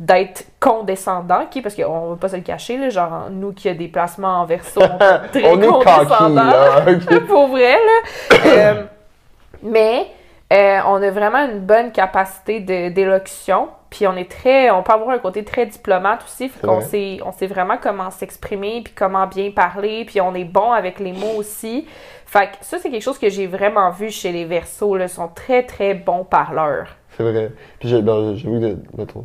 d'être 0.00 0.46
condescendant, 0.58 1.46
parce 1.62 1.74
qu'on 1.74 2.10
va 2.10 2.16
pas 2.16 2.30
se 2.30 2.36
le 2.36 2.42
cacher, 2.42 2.78
là, 2.78 2.88
genre, 2.88 3.28
nous 3.30 3.52
qui 3.52 3.68
a 3.68 3.74
des 3.74 3.88
placements 3.88 4.40
en 4.40 4.46
verso, 4.46 4.80
on 4.80 4.84
est 4.84 5.28
très 5.32 5.52
On 5.52 5.60
est 5.60 5.66
coquille, 5.66 5.94
condescendant 5.94 6.44
là. 6.44 7.20
pour 7.28 7.48
vrai, 7.48 7.74
là. 7.74 8.36
Euh, 8.46 8.82
mais 9.62 10.06
euh, 10.52 10.80
on 10.86 11.02
a 11.02 11.10
vraiment 11.10 11.44
une 11.44 11.60
bonne 11.60 11.92
capacité 11.92 12.60
d'élocution. 12.60 13.68
Puis 13.90 14.06
on 14.06 14.16
est 14.16 14.30
très, 14.30 14.70
on 14.70 14.84
peut 14.84 14.92
avoir 14.92 15.10
un 15.10 15.18
côté 15.18 15.44
très 15.44 15.66
diplomate 15.66 16.22
aussi, 16.24 16.48
fait 16.48 16.64
qu'on 16.64 16.80
sait, 16.80 17.18
on 17.26 17.32
sait 17.32 17.48
vraiment 17.48 17.76
comment 17.76 18.12
s'exprimer, 18.12 18.82
puis 18.84 18.94
comment 18.94 19.26
bien 19.26 19.50
parler, 19.50 20.04
puis 20.04 20.20
on 20.20 20.32
est 20.36 20.44
bon 20.44 20.70
avec 20.70 21.00
les 21.00 21.12
mots 21.12 21.34
aussi. 21.36 21.88
Fait 22.24 22.52
que 22.52 22.64
ça, 22.64 22.78
c'est 22.78 22.88
quelque 22.88 23.02
chose 23.02 23.18
que 23.18 23.28
j'ai 23.28 23.48
vraiment 23.48 23.90
vu 23.90 24.10
chez 24.10 24.30
les 24.30 24.44
Verseaux, 24.44 24.96
là, 24.96 25.06
ils 25.06 25.08
sont 25.08 25.26
très 25.26 25.64
très 25.64 25.94
bons 25.94 26.22
parleurs. 26.22 26.86
C'est 27.20 27.30
vrai. 27.30 27.50
Puis 27.78 27.88
j'ai- 27.90 28.00
ben, 28.02 28.34
j'avoue 28.34 28.60
que, 28.60 28.76
mettons, 28.96 29.24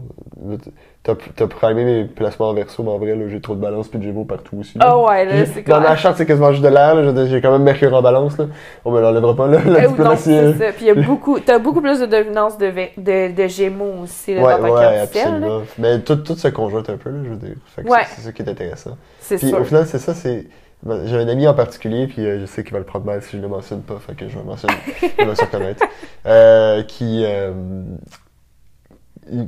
t'as 1.04 1.48
primé 1.48 1.86
mes 1.86 2.06
placements 2.06 2.50
en 2.50 2.54
verso, 2.54 2.84
mais 2.84 2.90
en 2.90 2.98
vrai, 2.98 3.16
là, 3.16 3.26
j'ai 3.30 3.40
trop 3.40 3.56
de 3.56 3.62
balance 3.62 3.88
puis 3.88 4.00
de 4.00 4.04
gémeaux 4.04 4.26
partout 4.26 4.58
aussi. 4.60 4.74
Ah 4.82 4.98
ouais, 5.00 5.24
là, 5.26 5.36
J'ai- 5.38 5.46
c'est 5.46 5.62
Dans 5.62 5.80
ma 5.80 5.96
charte, 5.96 6.18
c'est 6.18 6.26
quasiment 6.26 6.52
juste 6.52 6.64
de 6.64 6.68
l'air, 6.70 6.96
J'ai 7.28 7.40
quand 7.42 7.52
même 7.52 7.64
Mercure 7.64 7.94
en 7.94 8.02
balance, 8.02 8.38
là. 8.38 8.48
On 8.84 8.92
me 8.92 9.00
l'enlèvera 9.00 9.36
pas, 9.36 9.48
là. 9.48 9.60
La 9.66 9.80
Euh, 9.80 9.84
non, 9.84 9.90
diplomatie. 9.92 10.24
c'est 10.24 10.38
euh, 10.40 10.54
ça. 10.58 10.66
Puis 10.76 10.86
y 10.86 10.90
a 10.90 10.96
beaucoup, 10.96 11.40
t'as 11.40 11.58
beaucoup 11.60 11.80
plus 11.82 12.00
de 12.02 12.06
dominance 12.06 12.58
de, 12.58 12.70
de, 12.98 13.34
de 13.34 13.48
Gémeaux 13.48 14.04
aussi 14.04 14.36
là, 14.36 14.42
Ouais, 14.42 14.52
dans 14.58 14.58
ta 14.58 14.74
ouais, 14.74 15.40
là. 15.40 15.62
Mais 15.78 16.00
tout, 16.02 16.18
tout 16.18 16.36
se 16.36 16.48
conjointe 16.50 16.90
un 16.90 16.98
peu, 16.98 17.10
là, 17.12 17.18
je 17.24 17.30
veux 17.30 17.36
dire. 17.38 17.56
Fait 17.76 17.84
que 17.84 17.88
Ouais. 17.90 18.00
c'est- 18.08 18.16
c'est 18.18 18.22
ça 18.22 18.32
qui 18.34 18.42
est 18.42 18.50
intéressant. 18.50 18.98
C'est 19.20 19.38
Puis 19.38 19.48
sûr. 19.50 19.62
au 19.62 19.64
final, 19.64 19.86
c'est 19.86 20.00
ça, 20.00 20.14
c'est. 20.14 20.46
Ben, 20.86 21.06
J'ai 21.08 21.18
un 21.18 21.28
ami 21.28 21.48
en 21.48 21.54
particulier, 21.54 22.08
puis 22.08 22.26
euh, 22.26 22.40
je 22.40 22.46
sais 22.46 22.64
qu'il 22.64 22.74
va 22.74 22.80
le 22.80 22.86
prendre 22.86 23.06
mal 23.06 23.22
si 23.22 23.38
je 23.38 23.42
le 23.42 23.48
mentionne 23.48 23.82
pas, 23.82 23.98
fait 24.00 24.16
que 24.16 24.28
je 24.30 24.34
vais 24.34 24.42
le 24.42 24.46
mentionner. 24.46 24.76
il 25.20 25.26
va 25.26 25.36
se 25.36 25.42
reconnaître. 25.42 25.84
Euh, 26.26 26.84
qui. 26.84 27.24
euh, 27.26 27.52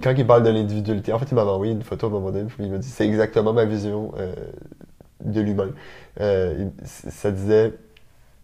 quand 0.01 0.13
il 0.17 0.25
parle 0.25 0.43
de 0.43 0.49
l'individualité, 0.49 1.13
en 1.13 1.19
fait, 1.19 1.27
il 1.29 1.35
m'avait 1.35 1.51
envoyé 1.51 1.71
une 1.71 1.83
photo 1.83 2.07
à 2.07 2.09
un 2.09 2.13
moment 2.13 2.31
donné, 2.31 2.45
puis 2.45 2.65
il 2.65 2.71
m'a 2.71 2.79
dit 2.79 2.89
c'est 2.89 3.05
exactement 3.05 3.53
ma 3.53 3.65
vision 3.65 4.11
euh, 4.17 4.33
de 5.23 5.41
l'humain. 5.41 5.69
Ça 6.83 7.31
disait 7.31 7.73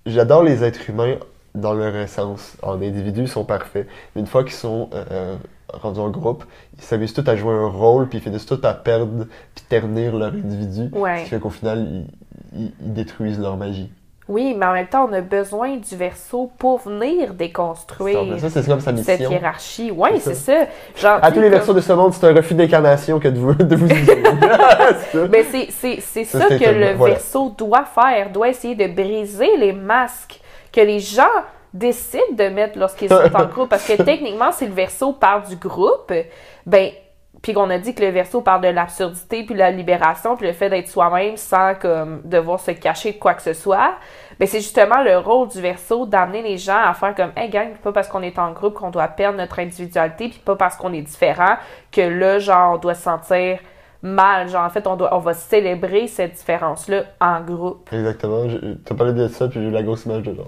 J'adore 0.06 0.43
les 0.43 0.63
êtres 0.63 0.89
humains 0.89 1.15
dans 1.56 1.73
leur 1.73 1.95
essence. 1.95 2.56
En 2.62 2.82
individu, 2.82 3.21
ils 3.21 3.27
sont 3.27 3.45
parfaits. 3.45 3.88
Mais 4.15 4.21
une 4.21 4.27
fois 4.27 4.43
qu'ils 4.43 4.53
sont 4.53 4.89
rendus 5.71 5.99
en 5.99 6.10
groupe, 6.10 6.43
ils 6.77 6.84
s'amusent 6.84 7.13
tous 7.13 7.27
à 7.27 7.36
jouer 7.36 7.53
un 7.53 7.67
rôle, 7.67 8.08
puis 8.10 8.19
ils 8.19 8.21
finissent 8.21 8.45
tous 8.45 8.63
à 8.63 8.73
perdre, 8.73 9.25
puis 9.56 9.65
ternir 9.67 10.15
leur 10.15 10.34
individu. 10.34 10.89
Ce 10.93 11.23
qui 11.23 11.29
fait 11.29 11.39
qu'au 11.39 11.49
final, 11.49 11.79
ils, 11.79 12.06
ils- 12.56 12.72
détruisent 12.80 13.39
leur 13.39 13.58
magie. 13.58 13.89
Oui, 14.30 14.56
mais 14.58 14.65
en 14.65 14.72
même 14.72 14.88
temps, 14.88 15.06
on 15.10 15.13
a 15.13 15.19
besoin 15.19 15.76
du 15.76 15.96
verso 15.98 16.50
pour 16.58 16.78
venir 16.80 17.34
déconstruire 17.34 18.39
Ça, 18.39 18.50
c'est 18.50 18.65
comme 18.65 18.80
sa 18.80 18.96
cette 18.96 19.19
hiérarchie. 19.19 19.91
Oui, 19.93 20.12
C'est 20.22 20.34
ça. 20.34 20.54
Genre, 20.96 21.19
À 21.22 21.30
tous 21.30 21.41
les 21.41 21.48
comme- 21.50 21.58
versos 21.60 21.74
de 21.74 21.82
ce 21.82 21.91
monde, 21.91 22.13
c'est 22.13 22.26
un 22.28 22.34
refus 22.34 22.54
d'incarnation 22.54 23.19
que 23.19 23.28
de 23.28 23.38
vous, 23.38 23.54
de 23.54 23.76
vous. 23.76 23.88
Mais 25.30 25.43
c'est, 25.43 26.00
Ça, 26.26 26.46
que 26.48 26.69
le 26.69 26.93
voilà. 26.93 27.15
verso 27.15 27.50
doit 27.58 27.84
faire, 27.86 28.32
doit 28.32 28.48
essayer 28.50 28.76
de 28.76 28.88
briser 28.88 29.58
les 29.58 29.74
masques 29.74 30.39
que 30.72 30.80
les 30.82 31.00
gens 31.02 31.24
décident 31.74 32.24
de 32.32 32.48
mettre 32.48 32.80
lorsqu'ils 32.80 33.10
sont 33.10 33.15
en 33.15 33.46
groupe. 33.54 33.69
Parce 33.69 33.86
que 33.86 34.02
techniquement, 34.02 34.52
si 34.54 34.65
le 34.67 34.74
verso 34.74 35.12
part 35.13 35.46
du 35.46 35.58
groupe, 35.58 36.13
ben, 36.65 36.91
puis 37.43 37.53
qu'on 37.53 37.69
a 37.69 37.77
dit 37.77 37.93
que 37.93 38.01
le 38.01 38.10
verso 38.10 38.41
parle 38.41 38.62
de 38.62 38.69
l'absurdité, 38.69 39.43
puis 39.43 39.53
la 39.53 39.69
libération, 39.69 40.38
puis 40.38 40.47
le 40.47 40.53
fait 40.53 40.69
d'être 40.69 40.88
soi-même 40.88 41.36
sans 41.36 41.75
comme 41.75 42.21
devoir 42.23 42.60
se 42.60 42.71
cacher 42.71 43.12
de 43.12 43.17
quoi 43.19 43.34
que 43.34 43.41
ce 43.41 43.51
soit, 43.51 43.95
ben 44.39 44.47
c'est 44.47 44.62
justement 44.62 45.03
le 45.03 45.17
rôle 45.17 45.50
du 45.50 45.60
verso 45.60 46.06
d'amener 46.06 46.41
les 46.41 46.58
gens 46.58 46.81
à 46.81 46.94
faire 46.94 47.13
comme 47.13 47.31
Hey 47.35 47.50
gang, 47.50 47.73
pas 47.83 47.91
parce 47.91 48.08
qu'on 48.08 48.23
est 48.23 48.39
en 48.39 48.54
groupe 48.54 48.75
qu'on 48.75 48.91
doit 48.91 49.10
perdre 49.10 49.37
notre 49.37 49.60
individualité, 49.60 50.29
puis 50.29 50.41
pas 50.44 50.56
parce 50.56 50.77
qu'on 50.77 50.94
est 50.94 51.02
différent 51.02 51.58
que 51.91 52.02
là, 52.02 52.39
genre, 52.39 52.75
on 52.75 52.77
doit 52.77 52.96
se 52.96 53.04
sentir 53.04 53.60
mal. 54.02 54.48
Genre, 54.48 54.63
en 54.63 54.69
fait, 54.69 54.87
on, 54.87 54.96
doit, 54.96 55.13
on 55.13 55.19
va 55.19 55.33
célébrer 55.33 56.08
cette 56.08 56.33
différence-là 56.33 57.04
en 57.19 57.41
groupe. 57.41 57.89
Exactement. 57.91 58.48
T'as 58.85 58.96
parlé 58.96 59.12
de 59.12 59.27
ça, 59.27 59.50
puis 59.50 59.60
j'ai 59.60 59.67
eu 59.67 59.71
la 59.71 59.83
grosse 59.83 60.06
image 60.06 60.23
de 60.23 60.33
genre. 60.33 60.48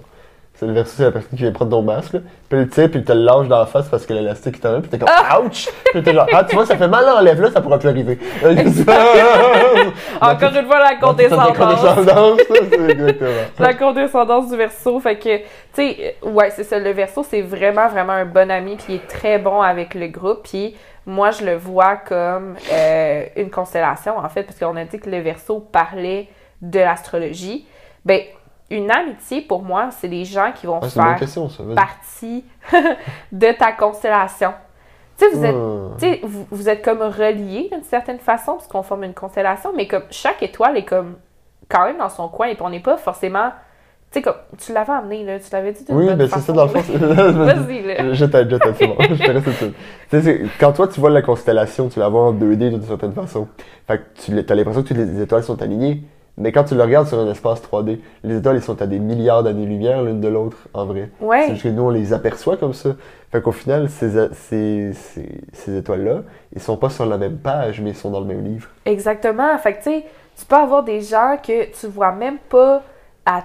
C'est 0.58 0.66
le 0.66 0.72
versus, 0.72 0.94
c'est 0.96 1.04
la 1.04 1.10
personne 1.10 1.30
qui 1.30 1.42
vient 1.42 1.52
prendre 1.52 1.70
ton 1.70 1.82
masque, 1.82 2.14
là. 2.14 2.20
Puis 2.48 2.58
le 2.58 2.68
tire, 2.68 2.90
puis 2.90 3.00
il 3.00 3.04
te 3.04 3.12
le 3.12 3.20
lâche 3.20 3.46
dans 3.46 3.58
la 3.58 3.66
face 3.66 3.88
parce 3.88 4.06
que 4.06 4.14
l'élastique 4.14 4.56
est 4.56 4.66
en 4.66 4.80
puis 4.80 4.88
t'es 4.88 4.98
comme 4.98 5.08
ouch! 5.44 5.68
Puis 5.92 6.02
t'es 6.02 6.14
genre, 6.14 6.26
ah, 6.32 6.44
tu 6.44 6.56
vois, 6.56 6.64
ça 6.64 6.78
fait 6.78 6.88
mal, 6.88 7.06
enlève-là, 7.06 7.50
ça 7.50 7.60
pourra 7.60 7.78
plus 7.78 7.90
arriver. 7.90 8.18
Encore 10.20 10.56
une 10.56 10.66
fois, 10.66 10.78
la 10.78 10.94
condescendance. 10.96 11.58
condescendance, 11.58 12.40
c'est 12.48 12.90
exactement. 12.90 13.30
la 13.58 13.74
condescendance 13.74 14.48
du 14.48 14.56
verso. 14.56 14.98
Fait 15.00 15.16
que, 15.16 15.38
tu 15.38 15.44
sais, 15.74 16.16
ouais, 16.22 16.50
c'est 16.50 16.64
ça. 16.64 16.78
Le 16.78 16.90
verso, 16.92 17.22
c'est 17.22 17.42
vraiment, 17.42 17.88
vraiment 17.88 18.14
un 18.14 18.24
bon 18.24 18.50
ami, 18.50 18.76
puis 18.76 18.94
il 18.94 18.96
est 18.96 19.08
très 19.08 19.38
bon 19.38 19.60
avec 19.60 19.94
le 19.94 20.06
groupe. 20.06 20.44
Puis 20.44 20.74
moi, 21.04 21.32
je 21.32 21.44
le 21.44 21.56
vois 21.56 21.96
comme 21.96 22.56
euh, 22.72 23.24
une 23.36 23.50
constellation, 23.50 24.16
en 24.16 24.28
fait, 24.30 24.44
parce 24.44 24.58
qu'on 24.58 24.76
a 24.76 24.84
dit 24.84 24.98
que 24.98 25.10
le 25.10 25.20
verso 25.20 25.60
parlait 25.60 26.28
de 26.62 26.80
l'astrologie. 26.80 27.66
Ben, 28.04 28.20
une 28.70 28.90
amitié, 28.90 29.42
pour 29.42 29.62
moi, 29.62 29.90
c'est 29.92 30.08
des 30.08 30.24
gens 30.24 30.50
qui 30.54 30.66
vont 30.66 30.80
Ah, 30.82 30.88
faire 30.88 31.16
question, 31.16 31.48
ça. 31.48 31.62
vas-y. 31.62 31.74
partie 31.74 32.44
de 33.32 33.52
ta 33.58 33.72
constellation. 33.72 34.52
Tu 35.18 35.24
sais, 35.24 35.30
vous 35.34 35.44
êtes 35.44 35.54
Hmm. 35.54 36.26
vous, 36.26 36.46
vous 36.50 36.68
êtes 36.68 36.82
comme 36.84 37.00
reliés 37.00 37.68
d'une 37.72 37.82
certaine 37.84 38.18
façon, 38.18 38.52
parce 38.54 38.66
qu'on 38.66 38.82
forme 38.82 39.04
une 39.04 39.14
constellation, 39.14 39.70
mais 39.74 39.86
comme 39.86 40.02
chaque 40.10 40.42
étoile 40.42 40.76
est 40.76 40.84
comme 40.84 41.14
quand 41.68 41.84
même 41.86 41.98
dans 41.98 42.08
son 42.10 42.28
coin, 42.28 42.48
et 42.48 42.54
puis 42.54 42.62
on 42.64 42.70
n'est 42.70 42.80
pas 42.80 42.96
forcément. 42.96 43.50
Tu 44.12 44.18
sais, 44.18 44.22
comme 44.22 44.34
tu 44.58 44.72
l'avais 44.72 44.92
amené, 44.92 45.24
là, 45.24 45.38
tu 45.40 45.46
l'avais 45.52 45.72
dit 45.72 45.84
d'une 45.84 45.96
Oui, 45.96 46.06
bonne 46.06 46.16
ben 46.16 46.28
c'est 46.28 46.38
ça 46.40 46.52
dans 46.52 46.64
le 46.64 46.68
fond. 46.70 46.80
Vas-y, 46.98 47.82
là. 47.82 48.12
Je 48.12 48.24
t'aide, 48.24 48.50
je 48.50 48.56
t'aide, 48.56 48.74
c'est 48.78 48.86
bon. 48.86 48.96
Je 49.00 49.14
te 49.24 49.30
laisse 49.30 49.44
tout. 49.44 49.72
Tu 50.10 50.22
sais, 50.22 50.42
quand 50.60 50.72
toi, 50.72 50.86
tu 50.86 51.00
vois 51.00 51.10
la 51.10 51.22
constellation, 51.22 51.88
tu 51.88 51.98
la 51.98 52.08
vois 52.08 52.22
en 52.28 52.32
2D 52.32 52.70
d'une 52.70 52.82
certaine 52.82 53.12
façon. 53.12 53.48
Fait 53.88 53.98
que 53.98 54.02
tu 54.22 54.32
as 54.52 54.54
l'impression 54.54 54.82
que 54.82 54.88
toutes 54.88 54.96
les 54.96 55.20
étoiles 55.22 55.42
sont 55.42 55.60
alignées. 55.60 56.02
Mais 56.38 56.52
quand 56.52 56.64
tu 56.64 56.74
le 56.74 56.82
regardes 56.82 57.06
sur 57.08 57.18
un 57.18 57.30
espace 57.30 57.62
3D, 57.62 57.98
les 58.22 58.36
étoiles, 58.38 58.56
ils 58.56 58.62
sont 58.62 58.80
à 58.82 58.86
des 58.86 58.98
milliards 58.98 59.42
d'années-lumière 59.42 60.02
l'une 60.02 60.20
de 60.20 60.28
l'autre, 60.28 60.58
en 60.74 60.84
vrai. 60.84 61.10
C'est 61.18 61.24
Ouais, 61.24 61.48
juste 61.50 61.62
que 61.62 61.68
nous, 61.68 61.82
on 61.84 61.90
les 61.90 62.12
aperçoit 62.12 62.56
comme 62.58 62.74
ça. 62.74 62.90
Fait 63.32 63.40
qu'au 63.40 63.52
final, 63.52 63.88
ces, 63.88 64.28
ces, 64.34 64.92
ces 65.52 65.76
étoiles-là, 65.78 66.22
ils 66.54 66.60
sont 66.60 66.76
pas 66.76 66.90
sur 66.90 67.06
la 67.06 67.16
même 67.18 67.38
page, 67.38 67.80
mais 67.80 67.90
ils 67.90 67.96
sont 67.96 68.10
dans 68.10 68.20
le 68.20 68.26
même 68.26 68.44
livre. 68.44 68.68
exactement. 68.84 69.56
Fait 69.58 69.72
que, 69.74 69.78
tu 69.78 69.84
sais, 69.84 70.04
tu 70.38 70.44
peux 70.44 70.56
avoir 70.56 70.82
des 70.84 71.00
gens 71.00 71.36
que 71.42 71.70
tu 71.72 71.86
vois 71.86 72.12
même 72.12 72.38
pas 72.50 72.82
à 73.24 73.42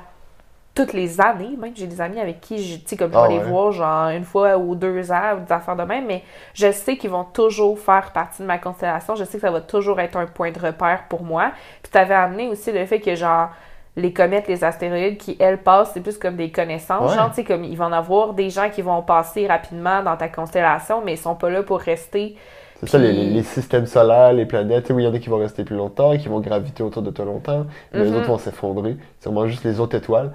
toutes 0.74 0.94
les 0.94 1.20
années. 1.22 1.56
Même, 1.58 1.74
j'ai 1.76 1.88
des 1.88 2.02
amis 2.02 2.20
avec 2.20 2.40
qui, 2.42 2.64
je- 2.64 2.78
tu 2.78 2.84
sais, 2.88 2.98
comme 2.98 3.12
je 3.14 3.18
Ah 3.18 3.28
vais 3.28 3.28
les 3.30 3.40
voir, 3.40 3.72
genre, 3.72 4.10
une 4.10 4.24
fois 4.24 4.58
ou 4.58 4.76
deux 4.76 5.12
ans, 5.12 5.36
ou 5.38 5.46
des 5.46 5.52
affaires 5.52 5.76
de 5.76 5.84
même, 5.84 6.06
mais 6.08 6.24
je 6.54 6.72
sais 6.72 6.98
qu'ils 6.98 7.10
vont 7.10 7.26
toujours 7.26 7.78
faire 7.80 8.12
partie 8.14 8.42
de 8.42 8.48
ma 8.48 8.58
constellation. 8.58 9.16
Je 9.16 9.24
sais 9.26 9.38
que 9.38 9.42
ça 9.42 9.52
va 9.52 9.62
toujours 9.62 10.00
être 10.00 10.16
un 10.18 10.26
point 10.28 10.52
de 10.52 10.60
repère 10.60 11.04
pour 11.10 11.24
moi. 11.24 11.52
Puis, 11.84 11.92
t'avais 11.92 12.14
amené 12.16 12.48
aussi 12.48 12.72
le 12.72 12.86
fait 12.86 13.00
que, 13.02 13.16
genre, 13.16 13.50
les 13.98 14.14
comètes, 14.14 14.48
les 14.48 14.64
astéroïdes 14.64 15.18
qui, 15.18 15.36
elles, 15.40 15.62
passent, 15.62 15.92
c'est 15.94 16.02
plus 16.02 16.18
comme 16.18 16.38
des 16.38 16.52
connaissances. 16.52 17.12
Ouais. 17.12 17.16
Genre, 17.16 17.30
tu 17.30 17.36
sais, 17.36 17.44
comme 17.44 17.64
il 17.66 17.76
va 17.78 17.86
en 17.88 17.92
avoir 17.92 18.34
des 18.34 18.50
gens 18.50 18.70
qui 18.70 18.82
vont 18.82 19.02
passer 19.02 19.48
rapidement 19.48 20.02
dans 20.04 20.16
ta 20.16 20.30
constellation, 20.30 21.02
mais 21.04 21.14
ils 21.14 21.18
sont 21.18 21.36
pas 21.36 21.50
là 21.50 21.64
pour 21.64 21.80
rester. 21.80 22.38
C'est 22.80 22.88
ça, 22.88 22.98
les, 22.98 23.44
systèmes 23.44 23.86
solaires, 23.86 24.34
les 24.34 24.46
planètes, 24.48 24.90
oui, 24.90 25.04
il 25.04 25.06
y 25.06 25.10
en 25.10 25.14
a 25.14 25.20
qui 25.20 25.30
vont 25.30 25.38
rester 25.38 25.64
plus 25.64 25.76
longtemps, 25.76 26.18
qui 26.18 26.28
vont 26.30 26.40
graviter 26.40 26.82
autour 26.82 27.04
de 27.04 27.12
toi 27.12 27.26
longtemps, 27.26 27.68
mais 27.94 28.06
les 28.06 28.10
Mhm. 28.10 28.16
autres 28.16 28.28
vont 28.28 28.40
s'effondrer. 28.40 28.98
C'est 29.20 29.30
vraiment 29.30 29.48
juste 29.48 29.64
les 29.64 29.80
autres 29.80 29.96
étoiles. 29.98 30.32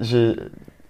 J'ai... 0.00 0.34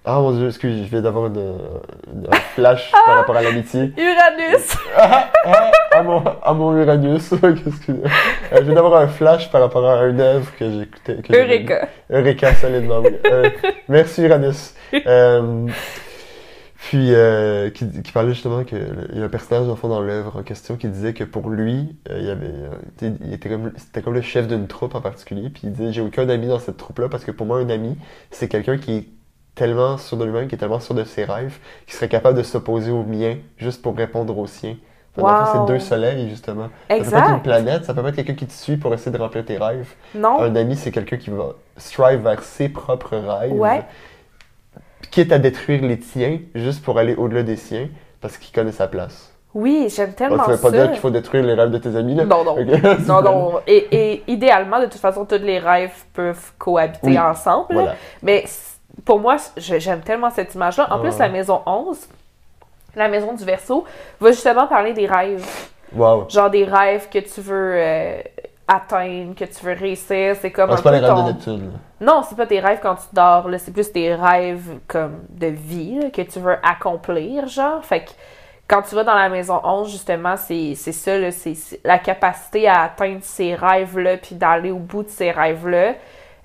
Ah 0.04 0.20
mon 0.20 0.32
dieu, 0.32 0.46
excuse, 0.48 0.84
je 0.84 0.88
viens 0.88 1.02
d'avoir 1.02 1.26
un 1.26 2.36
flash 2.54 2.90
par 3.04 3.16
rapport 3.16 3.36
à 3.36 3.42
l'amitié. 3.42 3.92
Uranus! 3.96 4.76
Ah, 4.96 5.30
ah, 5.44 5.70
à, 5.92 6.02
mon, 6.02 6.24
à 6.42 6.52
mon 6.54 6.76
Uranus, 6.76 7.28
qu'est-ce 7.40 7.86
que... 7.86 7.92
Euh, 7.92 8.09
je 8.52 8.62
viens 8.62 8.74
d'avoir 8.74 9.02
un 9.02 9.09
flash 9.09 9.50
par 9.50 9.61
rapport 9.61 9.88
à 9.88 10.06
une 10.06 10.20
œuvre 10.20 10.50
que 10.59 10.70
j'ai 10.70 10.80
écouté. 10.82 11.16
que 11.16 11.34
j'ai 11.34 11.44
lue. 11.44 11.54
Eureka! 11.54 11.88
Eureka, 12.11 12.54
solidement, 12.54 13.00
oui. 13.00 13.11
Euh, 13.30 13.50
merci 13.88 14.22
Uranus. 14.22 14.74
Euh, 15.06 15.66
puis, 16.81 17.12
euh, 17.12 17.70
qui, 17.70 17.91
qui 18.03 18.12
parlait 18.12 18.33
justement 18.33 18.64
que 18.64 18.76
le- 18.76 19.09
il 19.12 19.18
y 19.18 19.22
a 19.22 19.24
un 19.24 19.29
personnage, 19.29 19.66
au 19.68 19.74
fond, 19.76 19.89
dans 19.89 20.01
l'œuvre 20.01 20.37
en 20.37 20.43
question 20.43 20.76
qui 20.76 20.89
disait 20.89 21.12
que 21.12 21.24
pour 21.24 21.51
lui, 21.51 21.97
euh, 22.09 22.18
il 22.20 22.24
y 22.26 22.31
avait, 22.31 22.47
euh, 22.47 23.11
il 23.24 23.33
était 23.33 23.49
comme, 23.49 23.72
c'était 23.76 24.01
comme 24.01 24.14
le 24.14 24.22
chef 24.22 24.47
d'une 24.47 24.66
troupe 24.68 24.95
en 24.95 25.01
particulier. 25.01 25.51
Puis 25.51 25.62
il 25.64 25.72
disait, 25.72 25.93
j'ai 25.93 26.01
aucun 26.01 26.29
ami 26.29 26.47
dans 26.47 26.61
cette 26.61 26.76
troupe-là 26.76 27.09
parce 27.09 27.24
que 27.24 27.33
pour 27.33 27.47
moi, 27.47 27.59
un 27.59 27.68
ami, 27.68 27.97
c'est 28.31 28.49
quelqu'un 28.49 28.79
qui 28.79 28.93
est 28.97 29.09
tellement 29.57 29.99
sûr 29.99 30.16
de 30.16 30.24
lui-même, 30.24 30.47
qui 30.49 30.55
est 30.55 30.59
tellement 30.59 30.79
sûr 30.81 30.95
de 30.95 31.03
ses 31.05 31.24
rêves, 31.24 31.59
qui 31.87 31.95
serait 31.97 32.09
capable 32.09 32.39
de 32.39 32.45
s'opposer 32.45 32.93
aux 32.93 33.03
miens 33.05 33.37
juste 33.57 33.83
pour 33.83 33.97
répondre 33.97 34.39
aux 34.39 34.47
siens. 34.47 34.76
Wow. 35.16 35.31
c'est 35.53 35.64
deux 35.74 35.81
soleils, 35.81 36.29
justement. 36.31 36.68
Ça 36.97 37.11
peut 37.11 37.16
être 37.16 37.29
une 37.31 37.39
Exact! 37.39 37.43
planète, 37.43 37.85
ça 37.85 37.93
peut 37.93 38.03
pas 38.03 38.11
être 38.11 38.14
quelqu'un 38.14 38.35
qui 38.35 38.47
te 38.47 38.53
suit 38.53 38.76
pour 38.76 38.95
essayer 38.95 39.11
de 39.11 39.20
remplir 39.20 39.45
tes 39.45 39.59
rêves. 39.59 39.89
Non? 40.14 40.41
Un 40.43 40.55
ami, 40.55 40.76
c'est 40.76 40.93
quelqu'un 40.93 41.16
qui 41.16 41.31
va 41.31 41.57
strive 41.76 42.20
vers 42.22 42.41
ses 42.45 42.68
propres 42.68 43.16
rêves. 43.16 43.53
Ouais. 43.53 43.83
Quitte 45.11 45.32
à 45.32 45.38
détruire 45.38 45.82
les 45.82 45.98
tiens, 45.98 46.38
juste 46.54 46.82
pour 46.84 46.98
aller 46.98 47.14
au-delà 47.14 47.42
des 47.42 47.56
siens, 47.56 47.88
parce 48.20 48.36
qu'il 48.36 48.54
connaît 48.54 48.72
sa 48.72 48.86
place. 48.88 49.32
Oui, 49.54 49.88
j'aime 49.94 50.11
Bon, 50.11 50.14
tellement 50.14 50.44
ça 50.44 50.52
veut 50.52 50.59
pas 50.61 50.70
dire 50.70 50.90
qu'il 50.90 51.00
faut 51.00 51.11
détruire 51.11 51.42
les 51.42 51.54
rêves 51.54 51.70
de 51.70 51.78
tes 51.78 51.96
amis, 51.96 52.14
là? 52.14 52.24
Non, 52.24 52.44
non. 52.44 52.56
Non, 53.09 53.22
non. 53.22 53.61
Et, 53.66 53.88
et 53.90 54.22
idéalement, 54.28 54.78
de 54.78 54.84
toute 54.86 55.00
façon, 55.00 55.24
tous 55.24 55.36
les 55.42 55.59
rêves 55.59 55.94
peuvent 56.12 56.52
cohabiter 56.59 56.98
Oui. 57.09 57.18
ensemble. 57.18 57.66
là. 57.74 57.80
Voilà. 57.80 57.94
Mais 58.22 58.44
pour 59.04 59.18
moi, 59.20 59.36
j'aime 59.56 60.00
tellement 60.00 60.30
cette 60.30 60.54
image-là. 60.54 60.88
En 60.92 60.96
Ah 60.96 60.98
plus, 60.98 61.18
la 61.18 61.28
maison 61.30 61.62
11, 61.64 61.98
la 62.94 63.09
maison 63.09 63.32
du 63.32 63.44
Verseau, 63.44 63.84
va 64.20 64.30
justement 64.32 64.66
parler 64.66 64.92
des 64.92 65.06
rêves. 65.06 65.44
Wow. 65.94 66.28
Genre 66.28 66.50
des 66.50 66.64
rêves 66.64 67.09
que 67.11 67.18
tu 67.18 67.40
veux 67.40 67.72
euh, 67.74 68.20
atteindre, 68.69 69.35
que 69.35 69.45
tu 69.45 69.64
veux 69.64 69.73
réussir. 69.73 70.37
C'est 70.41 70.51
comme 70.53 70.71
Ah, 70.71 70.77
c'est 70.77 70.83
pas 70.83 70.93
les 70.93 70.99
rêves 70.99 71.11
ton- 71.11 71.23
de 71.27 71.33
Neptune. 71.33 71.73
là. 71.73 71.79
Non, 72.01 72.23
c'est 72.23 72.37
pas 72.37 72.47
tes 72.47 72.61
rêves 72.61 72.79
quand 72.83 72.95
tu 72.95 73.07
dors, 73.12 73.49
là. 73.49 73.59
C'est 73.59 73.73
plus 73.73 73.91
tes 73.91 74.14
rêves 74.14 74.79
comme 74.87 75.21
de 75.31 75.47
vie 75.49 75.99
là, 76.01 76.11
que 76.11 76.23
tu 76.23 76.39
veux 76.39 76.57
accomplir, 76.62 77.49
genre. 77.49 77.85
Fait 77.85 78.05
que 78.05 78.11
quand 78.69 78.83
tu 78.83 78.95
vas 78.95 79.03
dans 79.05 79.14
la 79.14 79.29
maison 79.31 79.61
11, 79.64 79.91
justement, 79.91 80.37
c'est 80.37 80.75
c'est 80.77 80.93
ça, 80.93 81.19
là. 81.19 81.31
C'est 81.33 81.55
la 81.85 81.99
capacité 81.99 82.69
à 82.69 82.83
atteindre 82.83 83.21
ces 83.23 83.55
rêves-là, 83.55 84.19
puis 84.19 84.35
d'aller 84.37 84.71
au 84.71 84.79
bout 84.79 85.03
de 85.03 85.09
ces 85.09 85.31
rêves-là. 85.31 85.95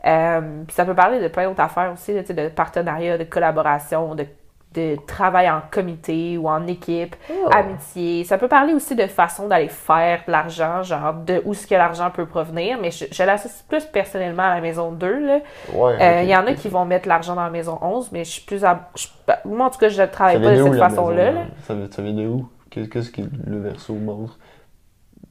Euh, 0.05 0.41
puis 0.67 0.75
ça 0.75 0.83
peut 0.85 0.95
parler 0.95 1.19
de 1.21 1.27
plein 1.29 1.47
d'autres 1.47 1.61
affaires 1.61 1.91
aussi, 1.93 2.13
là, 2.13 2.23
de 2.23 2.49
partenariat, 2.49 3.17
de 3.17 3.23
collaboration, 3.23 4.15
de, 4.15 4.25
de 4.73 4.97
travail 5.07 5.49
en 5.49 5.61
comité 5.71 6.37
ou 6.37 6.47
en 6.49 6.65
équipe, 6.67 7.15
Oh. 7.29 7.49
amitié. 7.53 8.23
Ça 8.23 8.37
peut 8.37 8.47
parler 8.47 8.73
aussi 8.73 8.95
de 8.95 9.07
façon 9.07 9.47
d'aller 9.47 9.67
faire 9.69 10.21
de 10.27 10.31
l'argent, 10.31 10.83
genre 10.83 11.13
de 11.13 11.41
où 11.45 11.51
est-ce 11.53 11.67
que 11.67 11.75
l'argent 11.75 12.09
peut 12.11 12.25
provenir, 12.25 12.77
mais 12.81 12.91
je, 12.91 13.05
je 13.11 13.23
l'associe 13.23 13.63
plus 13.67 13.85
personnellement 13.85 14.43
à 14.43 14.55
la 14.55 14.61
maison 14.61 14.91
2, 14.91 15.25
là. 15.27 15.39
Ouais. 15.73 15.97
Euh. 16.01 16.21
Il 16.23 16.29
y 16.29 16.35
en 16.35 16.45
a 16.47 16.53
qui 16.53 16.69
vont 16.69 16.85
mettre 16.85 17.07
l'argent 17.07 17.35
dans 17.35 17.43
la 17.43 17.49
maison 17.49 17.77
11, 17.81 18.11
mais 18.11 18.23
je 18.23 18.31
suis 18.31 18.41
plus 18.43 18.63
à... 18.65 18.89
je- 18.95 19.07
bah, 19.27 19.39
moi, 19.45 19.67
en 19.67 19.69
tout 19.69 19.79
cas, 19.79 19.89
je 19.89 20.01
ne 20.01 20.07
travaille 20.07 20.41
pas 20.41 20.55
de 20.55 20.63
cette 20.63 20.77
façon-là. 20.79 21.31
là. 21.31 21.41
Ça 21.67 21.73
vient, 21.75 21.87
ça 21.91 22.01
vient 22.01 22.13
de 22.13 22.27
où? 22.27 22.49
Qu'est- 22.69 22.87
Qu'est-ce 22.89 23.11
que 23.11 23.21
le 23.45 23.59
verso 23.59 23.93
montre? 23.93 24.37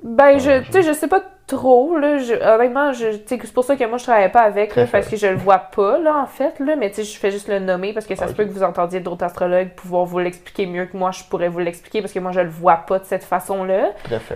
Ben, 0.05 0.39
je, 0.39 0.51
Ouais, 0.51 0.63
tu 0.65 0.73
sais, 0.73 0.83
je 0.83 0.93
sais 0.93 1.07
pas 1.09 1.23
trop, 1.53 1.97
là. 1.99 2.19
Je, 2.19 2.35
honnêtement, 2.35 2.93
je, 2.93 3.19
c'est 3.27 3.53
pour 3.53 3.65
ça 3.65 3.77
que 3.77 3.85
moi, 3.85 3.99
je 3.99 4.05
travaille 4.05 4.31
pas 4.31 4.43
avec, 4.43 4.75
là, 4.75 4.87
parce 4.91 5.09
que 5.09 5.17
je 5.17 5.27
le 5.27 5.37
vois 5.37 5.59
pas, 5.59 5.99
là, 5.99 6.17
en 6.17 6.27
fait, 6.27 6.59
là. 6.61 6.77
Mais, 6.77 6.91
tu 6.91 6.97
sais, 6.97 7.05
je 7.05 7.19
fais 7.19 7.31
juste 7.31 7.49
le 7.49 7.59
nommer 7.59 7.93
parce 7.93 8.07
que 8.07 8.15
ça 8.15 8.29
se 8.29 8.33
peut 8.33 8.45
que 8.45 8.51
vous 8.51 8.63
entendiez 8.63 9.01
d'autres 9.01 9.25
astrologues 9.25 9.71
pouvoir 9.71 10.05
vous 10.05 10.19
l'expliquer 10.19 10.67
mieux 10.67 10.87
que 10.87 10.97
moi, 10.97 11.11
je 11.11 11.25
pourrais 11.25 11.49
vous 11.49 11.59
l'expliquer 11.59 12.01
parce 12.01 12.13
que 12.13 12.19
moi, 12.19 12.33
je 12.33 12.41
le 12.41 12.49
vois 12.49 12.77
pas 12.77 12.99
de 12.99 13.05
cette 13.05 13.25
façon-là. 13.25 13.91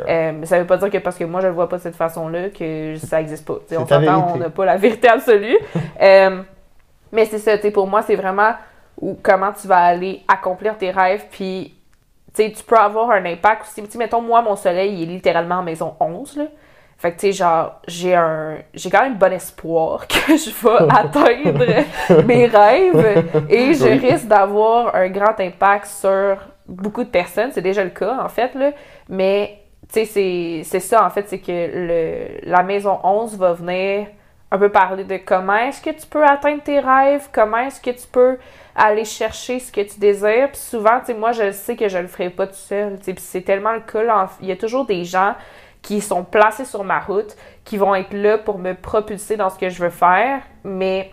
Euh, 0.08 0.32
mais 0.32 0.46
ça 0.46 0.58
veut 0.58 0.66
pas 0.66 0.76
dire 0.76 0.90
que 0.90 0.98
parce 0.98 1.16
que 1.16 1.24
moi, 1.24 1.40
je 1.40 1.46
le 1.46 1.52
vois 1.52 1.68
pas 1.68 1.78
de 1.78 1.82
cette 1.82 1.96
façon-là, 1.96 2.50
que 2.50 2.96
ça 2.96 3.20
existe 3.20 3.46
pas. 3.46 3.58
On 3.72 3.86
s'entend, 3.86 4.36
n'a 4.36 4.50
pas 4.50 4.64
la 4.64 4.76
vérité 4.76 5.08
absolue. 5.08 5.58
Euh, 6.02 6.42
mais 7.10 7.24
c'est 7.24 7.38
ça, 7.38 7.56
tu 7.56 7.62
sais, 7.62 7.70
pour 7.70 7.86
moi, 7.86 8.02
c'est 8.02 8.16
vraiment 8.16 8.52
où, 9.00 9.16
comment 9.22 9.52
tu 9.52 9.66
vas 9.66 9.78
aller 9.78 10.22
accomplir 10.28 10.76
tes 10.76 10.90
rêves, 10.90 11.24
puis 11.30 11.74
tu 12.34 12.42
sais, 12.42 12.52
tu 12.52 12.62
peux 12.62 12.76
avoir 12.76 13.10
un 13.10 13.24
impact 13.24 13.62
aussi. 13.62 13.82
Tu 13.88 13.96
mettons, 13.96 14.20
moi, 14.20 14.42
mon 14.42 14.56
soleil, 14.56 15.02
il 15.02 15.10
est 15.10 15.14
littéralement 15.14 15.56
en 15.56 15.62
maison 15.62 15.94
11, 15.98 16.36
là. 16.36 16.44
Fait 16.98 17.12
que, 17.12 17.20
tu 17.20 17.26
sais, 17.26 17.32
genre, 17.32 17.80
j'ai 17.86 18.14
un... 18.14 18.56
J'ai 18.72 18.88
quand 18.90 19.02
même 19.02 19.16
bon 19.18 19.32
espoir 19.32 20.06
que 20.08 20.36
je 20.36 20.50
vais 20.50 20.86
atteindre 20.90 22.24
mes 22.24 22.46
rêves 22.46 23.24
et 23.50 23.74
je 23.74 23.84
Oui. 23.84 23.98
risque 23.98 24.26
d'avoir 24.26 24.94
un 24.94 25.08
grand 25.08 25.38
impact 25.38 25.86
sur 25.86 26.38
beaucoup 26.66 27.04
de 27.04 27.10
personnes. 27.10 27.50
C'est 27.52 27.60
déjà 27.62 27.84
le 27.84 27.90
cas, 27.90 28.18
en 28.22 28.28
fait, 28.28 28.54
là. 28.54 28.70
Mais, 29.08 29.58
tu 29.92 30.06
sais, 30.06 30.62
c'est- 30.64 30.80
ça, 30.80 31.04
en 31.04 31.10
fait, 31.10 31.28
c'est 31.28 31.38
que 31.38 31.52
le, 31.52 32.50
la 32.50 32.62
maison 32.62 32.98
11 33.04 33.36
va 33.36 33.52
venir 33.52 34.06
un 34.50 34.58
peu 34.58 34.68
parler 34.70 35.04
de 35.04 35.16
comment 35.18 35.56
est-ce 35.56 35.82
que 35.82 35.90
tu 35.90 36.06
peux 36.06 36.24
atteindre 36.24 36.62
tes 36.62 36.78
rêves, 36.80 37.28
comment 37.32 37.58
est-ce 37.58 37.80
que 37.80 37.90
tu 37.90 38.06
peux 38.10 38.38
aller 38.74 39.04
chercher 39.04 39.58
ce 39.58 39.70
que 39.72 39.80
tu 39.82 39.98
désires. 39.98 40.48
Puis 40.50 40.60
souvent, 40.60 41.00
tu 41.00 41.06
sais, 41.06 41.14
moi, 41.14 41.32
je 41.32 41.50
sais 41.50 41.76
que 41.76 41.88
je 41.88 41.98
le 41.98 42.06
ferai 42.06 42.30
pas 42.30 42.46
tout 42.46 42.54
seul. 42.54 42.96
tu 42.98 43.04
sais, 43.04 43.12
Puis 43.12 43.24
c'est 43.26 43.42
tellement 43.42 43.72
le 43.72 43.80
cas. 43.80 44.02
là, 44.02 44.28
Il 44.40 44.48
y 44.48 44.52
a 44.52 44.56
toujours 44.56 44.86
des 44.86 45.04
gens 45.04 45.34
qui 45.86 46.00
sont 46.00 46.24
placés 46.24 46.64
sur 46.64 46.82
ma 46.82 46.98
route, 46.98 47.36
qui 47.64 47.76
vont 47.76 47.94
être 47.94 48.12
là 48.12 48.38
pour 48.38 48.58
me 48.58 48.74
propulser 48.74 49.36
dans 49.36 49.50
ce 49.50 49.56
que 49.56 49.68
je 49.68 49.80
veux 49.84 49.90
faire. 49.90 50.42
Mais 50.64 51.12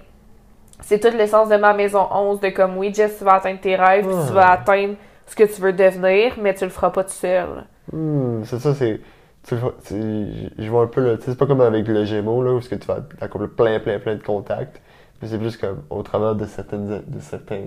c'est 0.81 0.99
toute 0.99 1.13
l'essence 1.13 1.47
de 1.47 1.57
ma 1.57 1.75
maison 1.75 2.07
11 2.11 2.39
de 2.39 2.49
comme, 2.49 2.75
oui, 2.77 2.91
Jess, 2.91 3.19
tu 3.19 3.23
vas 3.23 3.35
atteindre 3.35 3.59
tes 3.59 3.75
rêves, 3.75 4.07
puis 4.07 4.15
tu 4.27 4.33
vas 4.33 4.47
Ah. 4.47 4.53
atteindre 4.53 4.95
ce 5.27 5.35
que 5.35 5.43
tu 5.43 5.61
veux 5.61 5.73
devenir, 5.73 6.33
mais 6.41 6.55
tu 6.55 6.63
le 6.63 6.71
feras 6.71 6.89
pas 6.89 7.03
tout 7.03 7.11
seul. 7.11 7.65
Hmm, 7.91 8.43
c'est 8.45 8.57
ça, 8.57 8.73
c'est. 8.73 8.99
je 9.47 10.69
vois 10.69 10.83
un 10.83 10.87
peu 10.87 11.01
le. 11.01 11.19
C'est 11.21 11.37
pas 11.37 11.45
comme 11.45 11.61
avec 11.61 11.87
le 11.87 12.03
Gémeaux, 12.05 12.41
là, 12.41 12.53
où 12.53 12.59
que 12.59 12.73
tu 12.73 12.87
vas 12.87 12.97
accomplir 13.21 13.51
plein, 13.55 13.79
plein, 13.79 13.99
plein 13.99 14.15
de 14.15 14.23
contacts. 14.23 14.81
Mais 15.21 15.27
c'est 15.27 15.37
plus 15.37 15.55
comme 15.55 15.83
au 15.91 16.01
travers 16.01 16.33
de 16.33 16.45
certaines, 16.45 17.03
de 17.05 17.19
certains, 17.19 17.61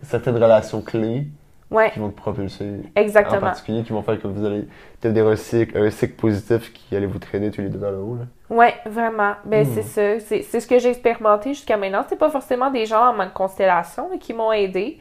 de 0.00 0.04
certaines 0.06 0.34
relations 0.42 0.82
clés 0.82 1.28
Ouais, 1.72 1.90
qui 1.90 1.98
vont 1.98 2.10
te 2.10 2.16
propulser. 2.16 2.64
En 2.96 3.00
exactement. 3.00 3.40
particulier, 3.40 3.82
qui 3.82 3.92
vont 3.92 4.02
faire 4.02 4.20
que 4.20 4.26
vous 4.28 4.44
allez 4.44 4.66
devenir 5.02 5.26
un 5.26 5.36
cycle, 5.36 5.76
un 5.78 5.90
cycle 5.90 6.14
positif 6.14 6.72
qui 6.72 6.94
allait 6.94 7.06
vous 7.06 7.18
traîner 7.18 7.50
tous 7.50 7.62
les 7.62 7.68
deux 7.68 7.78
vers 7.78 7.90
le 7.92 7.98
haut. 7.98 8.16
Là. 8.16 8.26
Ouais, 8.54 8.74
vraiment. 8.86 9.32
Ben, 9.44 9.66
Hmm. 9.66 9.70
c'est 9.74 10.20
ça. 10.20 10.42
C'est 10.42 10.60
ce 10.60 10.66
que 10.66 10.78
j'ai 10.78 10.90
expérimenté 10.90 11.54
jusqu'à 11.54 11.76
maintenant. 11.76 12.04
C'est 12.08 12.18
pas 12.18 12.30
forcément 12.30 12.70
des 12.70 12.84
gens 12.86 13.08
en 13.08 13.14
mode 13.14 13.32
constellation 13.32 14.08
là, 14.10 14.18
qui 14.18 14.34
m'ont 14.34 14.52
aidé. 14.52 14.98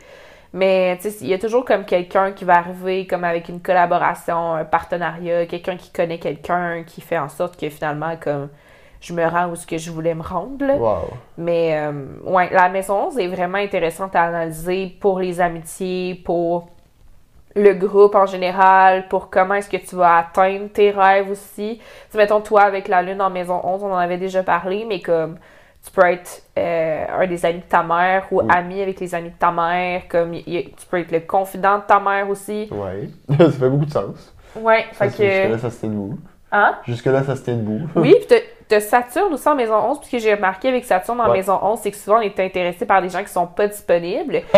Mais, 0.54 0.98
tu 1.02 1.10
sais, 1.10 1.18
il 1.22 1.28
y 1.28 1.34
a 1.34 1.40
toujours 1.40 1.64
comme 1.64 1.86
quelqu'un 1.86 2.34
qui 2.34 2.44
va 2.44 2.58
arriver 2.58 3.08
comme 3.08 3.24
avec 3.24 3.48
une 3.48 3.62
collaboration, 3.62 4.54
un 4.54 4.66
partenariat, 4.66 5.46
quelqu'un 5.46 5.78
qui 5.78 5.92
connaît 5.92 6.20
quelqu'un, 6.20 6.84
qui 6.86 7.00
fait 7.02 7.18
en 7.18 7.30
sorte 7.30 7.58
que 7.60 7.70
finalement, 7.70 8.16
comme, 8.22 8.50
je 9.02 9.14
me 9.14 9.26
rends 9.28 9.50
où 9.50 9.56
ce 9.56 9.66
que 9.68 9.78
je 9.78 9.92
voulais 9.92 10.14
me 10.14 10.22
rendre, 10.24 10.66
là. 10.66 10.76
Wow. 10.76 11.10
Mais, 11.38 11.76
euh, 11.78 11.92
ouais, 12.24 12.50
la 12.54 12.70
maison 12.70 13.08
11 13.08 13.18
est 13.20 13.28
vraiment 13.28 13.58
intéressante 13.58 14.16
à 14.16 14.24
analyser 14.24 14.96
pour 15.02 15.20
les 15.20 15.42
amitiés, 15.42 16.16
pour 16.24 16.70
le 17.56 17.74
groupe 17.74 18.16
en 18.16 18.26
général, 18.28 19.08
pour 19.10 19.30
comment 19.30 19.56
est-ce 19.56 19.70
que 19.70 19.78
tu 19.78 19.96
vas 19.98 20.20
atteindre 20.20 20.70
tes 20.70 20.92
rêves 20.92 21.30
aussi. 21.30 21.82
Tu 22.10 22.18
mettons, 22.18 22.40
toi, 22.40 22.62
avec 22.62 22.88
la 22.88 23.02
lune 23.02 23.22
en 23.22 23.30
maison 23.30 23.60
11, 23.64 23.84
on 23.84 23.92
en 23.92 23.98
avait 23.98 24.18
déjà 24.18 24.42
parlé, 24.44 24.86
mais 24.88 25.02
comme 25.02 25.38
tu 25.84 25.92
peux 25.92 26.06
être 26.06 26.44
euh, 26.60 27.06
un 27.20 27.28
des 27.28 27.44
amis 27.46 27.60
de 27.60 27.64
ta 27.66 27.82
mère 27.84 28.28
ou 28.32 28.42
Oui. 28.42 28.48
ami 28.56 28.82
avec 28.82 29.00
les 29.00 29.16
amis 29.16 29.32
de 29.32 29.36
ta 29.36 29.52
mère, 29.52 30.04
comme 30.08 30.34
y- 30.36 30.44
y- 30.46 30.72
tu 30.72 30.86
peux 30.90 31.00
être 31.00 31.12
le 31.12 31.22
confident 31.22 31.80
de 31.80 31.84
ta 31.88 32.00
mère 32.00 32.30
aussi. 32.30 32.70
Ouais. 32.72 33.10
ça 33.38 33.50
fait 33.52 33.70
beaucoup 33.70 33.86
de 33.86 33.92
sens. 33.92 34.34
Ouais, 34.56 34.86
Ça, 34.94 35.10
fait 35.10 35.18
c'est- 35.18 35.32
Jusque-là, 35.42 35.56
que... 35.56 35.62
ça 35.62 35.70
se 35.72 35.80
tient 35.80 35.90
debout. 35.90 36.20
Hein? 36.54 36.76
Jusque-là, 36.86 37.24
ça 37.24 37.36
se 37.36 37.42
tient 37.44 37.56
debout. 37.56 37.82
Oui, 37.96 38.16
puis 38.30 38.38
t'as 38.72 38.80
Saturne 38.80 39.34
aussi 39.34 39.48
en 39.48 39.56
maison 39.56 39.76
11, 39.76 40.00
puis 40.00 40.08
ce 40.08 40.12
que 40.12 40.20
j'ai 40.20 40.34
remarqué 40.34 40.70
avec 40.70 40.86
Saturne 40.86 41.20
en 41.22 41.28
Ouais. 41.30 41.38
maison 41.38 41.60
11, 41.62 41.80
c'est 41.84 41.92
que 41.92 41.98
souvent 41.98 42.18
on 42.18 42.22
est 42.22 42.40
intéressé 42.40 42.86
par 42.86 43.02
des 43.02 43.10
gens 43.10 43.22
qui 43.24 43.30
sont 43.32 43.48
pas 43.48 43.68
disponibles 43.68 44.42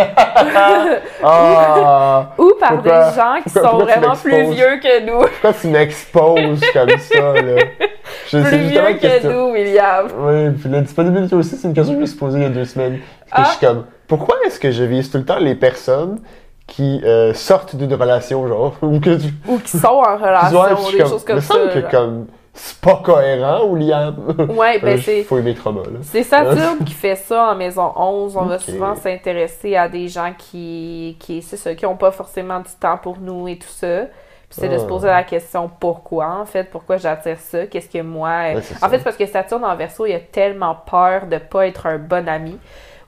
Ah! 1.24 2.30
ou 2.38 2.52
par 2.60 2.74
Pourquoi- 2.74 3.10
des 3.10 3.16
gens 3.16 3.36
qui 3.44 3.50
pourquoi- 3.50 3.62
sont 3.72 3.78
pourquoi 3.78 3.96
vraiment 3.96 4.16
plus 4.16 4.44
vieux 4.52 4.80
que 4.82 5.06
nous. 5.06 5.20
Pourquoi 5.28 5.54
tu 5.54 5.68
m'exposes 5.68 6.62
comme 6.74 6.98
ça, 6.98 7.34
là? 7.42 7.62
Je 8.28 8.38
Plus 8.40 8.58
vieux 8.58 8.94
que 9.02 9.28
nous, 9.28 9.52
William. 9.54 10.08
Oui, 10.20 10.52
puis 10.60 10.70
la 10.70 10.82
disponibilité 10.82 11.36
aussi, 11.36 11.56
c'est 11.56 11.68
une 11.68 11.74
question 11.74 11.94
que 11.94 11.98
je 12.00 12.02
me 12.02 12.06
suis 12.08 12.18
posée 12.18 12.40
il 12.40 12.44
y 12.44 12.46
a 12.46 12.50
deux 12.50 12.66
semaines. 12.66 13.00
Ah. 13.32 13.44
je 13.46 13.50
suis 13.58 13.66
comme, 13.66 13.86
pourquoi 14.08 14.36
est-ce 14.46 14.60
que 14.60 14.72
je 14.72 14.84
vise 14.84 15.10
tout 15.10 15.18
le 15.18 15.26
temps 15.26 15.40
les 15.40 15.56
personnes 15.56 16.20
qui 16.68 17.02
euh, 17.04 17.34
sortent 17.34 17.76
d'une 17.76 17.94
relation, 17.94 18.48
genre, 18.48 18.76
ou 18.82 19.00
que 19.00 19.16
tu... 19.18 19.34
Ou 19.48 19.58
qui 19.60 19.78
sont 19.78 19.88
en 19.88 20.16
relation, 20.18 20.78
suis 20.86 20.98
des 20.98 21.04
comme, 21.04 21.12
choses 21.12 21.24
comme 21.26 21.36
me 21.38 21.42
ça. 21.42 21.54
semble 21.54 21.70
que 21.72 21.92
comme, 21.92 22.28
c'est 22.54 22.80
pas 22.82 22.98
cohérent, 23.04 23.66
William. 23.66 24.16
Ouais, 24.50 24.80
ben 24.80 24.98
Euh, 24.98 25.02
c'est... 25.04 25.24
Faut 25.24 25.40
aimer 25.40 25.56
là. 25.66 25.82
C'est 26.04 26.24
Saturne 26.24 26.86
qui 26.86 26.94
fait 26.94 27.16
ça 27.16 27.52
en 27.52 27.56
maison 27.56 27.92
11. 27.96 28.38
On 28.38 28.46
va 28.46 28.60
souvent 28.60 28.96
s'intéresser 28.96 29.76
à 29.76 29.90
des 29.90 30.08
gens 30.08 30.34
qui, 30.38 31.18
qui 31.20 31.42
c'est 31.42 31.58
ça, 31.58 31.74
qui 31.74 31.86
ont 31.86 31.98
pas 31.98 32.12
forcément 32.12 32.60
du 32.60 32.72
temps 32.80 32.98
pour 32.98 33.18
nous 33.20 33.48
et 33.48 33.58
tout 33.58 33.68
ça. 33.68 34.02
Puis 34.50 34.60
c'est 34.62 34.70
de 34.70 34.78
se 34.78 34.84
Ah. 34.84 34.88
poser 34.88 35.08
la 35.08 35.24
question 35.24 35.68
pourquoi, 35.80 36.28
en 36.28 36.46
fait, 36.46 36.66
pourquoi 36.70 36.98
j'attire 36.98 37.40
ça, 37.40 37.66
qu'est-ce 37.66 37.90
que 37.90 38.04
moi... 38.04 38.30
euh, 38.30 38.54
Ouais, 38.58 38.62
en 38.84 38.90
fait, 38.90 38.98
c'est 39.00 39.04
parce 39.04 39.18
que 39.18 39.26
Saturne 39.26 39.64
en 39.66 39.76
verso, 39.76 40.06
il 40.06 40.14
a 40.14 40.20
tellement 40.20 40.76
peur 40.76 41.26
de 41.26 41.40
pas 41.40 41.66
être 41.66 41.88
un 41.88 41.98
bon 41.98 42.28
ami 42.30 42.60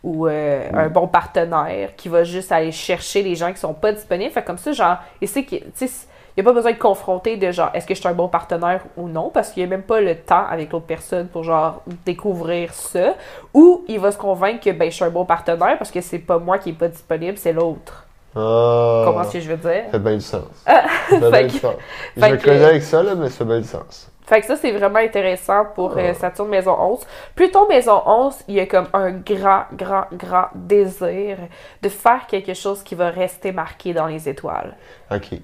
ou 0.04 0.26
euh, 0.28 0.72
Mm. 0.72 0.76
un 0.78 0.89
bon 0.89 1.08
partenaire 1.08 1.96
qui 1.96 2.10
va 2.10 2.24
juste 2.24 2.52
aller 2.52 2.72
chercher 2.72 3.22
les 3.22 3.36
gens 3.36 3.52
qui 3.54 3.60
sont 3.60 3.76
pas 3.76 3.91
disponibles. 3.91 4.32
Fait 4.32 4.43
comme 4.43 4.58
ça, 4.58 4.72
genre, 4.72 4.98
et 5.22 5.28
c'est 5.28 5.43
que, 5.43 5.56
tu 5.58 5.72
sais, 5.88 6.08
il 6.36 6.43
n'y 6.43 6.47
a 6.47 6.51
pas 6.51 6.53
besoin 6.53 6.73
de 6.73 6.77
confronter 6.77 7.38
de 7.38 7.49
genre, 7.51 7.69
est-ce 7.73 7.88
que 7.88 7.93
je 7.95 7.99
suis 7.99 8.09
un 8.09 8.13
bon 8.13 8.27
partenaire 8.27 8.81
ou 8.97 9.07
non, 9.07 9.29
parce 9.29 9.51
qu'il 9.51 9.63
n'y 9.63 9.67
a 9.67 9.69
même 9.69 9.83
pas 9.83 10.01
le 10.01 10.15
temps 10.15 10.45
avec 10.49 10.71
l'autre 10.71 10.86
personne 10.86 11.27
pour 11.27 11.43
genre 11.43 11.81
découvrir 12.05 12.73
ça. 12.73 13.13
Ou 13.53 13.86
il 13.88 13.99
va 13.99 14.11
se 14.11 14.17
convaincre 14.17 14.63
que 14.65 14.71
ben, 14.71 14.89
je 14.91 14.95
suis 14.95 15.05
un 15.05 15.09
bon 15.09 15.23
partenaire 15.23 15.77
parce 15.77 15.91
que 15.91 16.01
c'est 16.01 16.19
pas 16.19 16.38
moi 16.38 16.57
qui 16.57 16.71
est 16.71 16.73
pas 16.73 16.89
disponible, 16.89 17.38
c'est 17.38 17.53
l'autre. 17.53 18.05
Ah. 18.36 19.03
Comprends 19.05 19.23
ce 19.23 19.33
que 19.33 19.39
je 19.39 19.49
veux 19.49 19.55
dire? 19.57 19.83
Ça 19.86 19.91
fait 19.91 19.99
bien 19.99 20.15
du 20.15 20.21
sens. 20.21 20.43
Ça 20.65 20.83
fait 21.09 21.31
bien 21.31 21.43
du 21.47 21.57
sens. 21.57 21.75
Je 22.17 22.21
vais 22.21 22.38
creuser 22.38 22.65
avec 22.65 22.83
ça, 22.83 23.01
là, 23.01 23.15
mais 23.15 23.29
ça 23.29 23.38
fait 23.38 23.45
bien 23.45 23.59
du 23.61 23.67
sens. 23.67 24.11
Fait 24.27 24.41
que 24.41 24.47
ça, 24.47 24.55
c'est 24.57 24.71
vraiment 24.71 24.99
intéressant 24.99 25.65
pour 25.73 25.97
euh, 25.97 26.09
Ah. 26.09 26.13
Saturne 26.15 26.49
Maison 26.49 26.75
11. 26.77 26.99
Pluton 27.36 27.67
Maison 27.69 28.01
11, 28.05 28.36
il 28.49 28.55
y 28.55 28.59
a 28.59 28.65
comme 28.65 28.88
un 28.91 29.11
grand, 29.11 29.65
grand, 29.71 30.05
grand 30.11 30.47
désir 30.53 31.38
de 31.81 31.89
faire 31.89 32.25
quelque 32.27 32.53
chose 32.55 32.83
qui 32.83 32.95
va 32.95 33.09
rester 33.09 33.53
marqué 33.53 33.93
dans 33.93 34.07
les 34.07 34.27
étoiles. 34.27 34.75
Ok. 35.11 35.39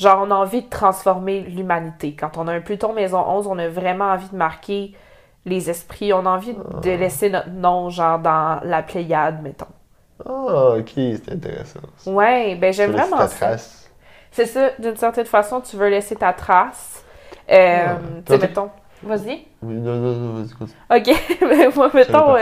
Genre, 0.00 0.24
on 0.26 0.30
a 0.30 0.34
envie 0.34 0.62
de 0.62 0.68
transformer 0.68 1.40
l'humanité. 1.42 2.16
Quand 2.18 2.38
on 2.38 2.48
a 2.48 2.52
un 2.54 2.60
Pluton 2.60 2.92
Maison 2.94 3.22
11, 3.26 3.46
on 3.46 3.58
a 3.58 3.68
vraiment 3.68 4.06
envie 4.06 4.28
de 4.30 4.36
marquer 4.36 4.94
les 5.44 5.68
esprits. 5.70 6.12
On 6.12 6.24
a 6.26 6.30
envie 6.30 6.54
de 6.82 6.90
laisser 6.90 7.28
notre 7.30 7.50
nom, 7.50 7.90
genre, 7.90 8.18
dans 8.18 8.60
la 8.64 8.82
Pléiade, 8.82 9.42
mettons. 9.42 9.66
Ah, 10.26 10.76
ok, 10.78 10.90
c'est 10.94 11.32
intéressant. 11.32 11.80
Ouais, 12.06 12.54
ben 12.54 12.72
j'aime 12.72 12.92
vraiment 12.92 13.16
ta 13.18 13.28
ça. 13.28 13.46
trace. 13.46 13.90
C'est 14.30 14.46
ça, 14.46 14.70
d'une 14.78 14.96
certaine 14.96 15.26
façon, 15.26 15.60
tu 15.60 15.76
veux 15.76 15.88
laisser 15.88 16.16
ta 16.16 16.32
trace. 16.32 17.04
Euh, 17.50 17.86
Ah. 17.88 17.96
tu 18.26 18.32
mettons. 18.38 18.70
Vas-y. 19.02 19.44
Oui, 19.62 19.74
non, 19.74 19.96
non, 19.96 20.12
non, 20.12 20.32
vas-y, 20.34 20.50
continue. 20.50 20.78
Ok, 20.90 21.40
ben 21.40 21.72
moi, 21.74 21.90
mettons, 21.94 22.36
euh, 22.36 22.40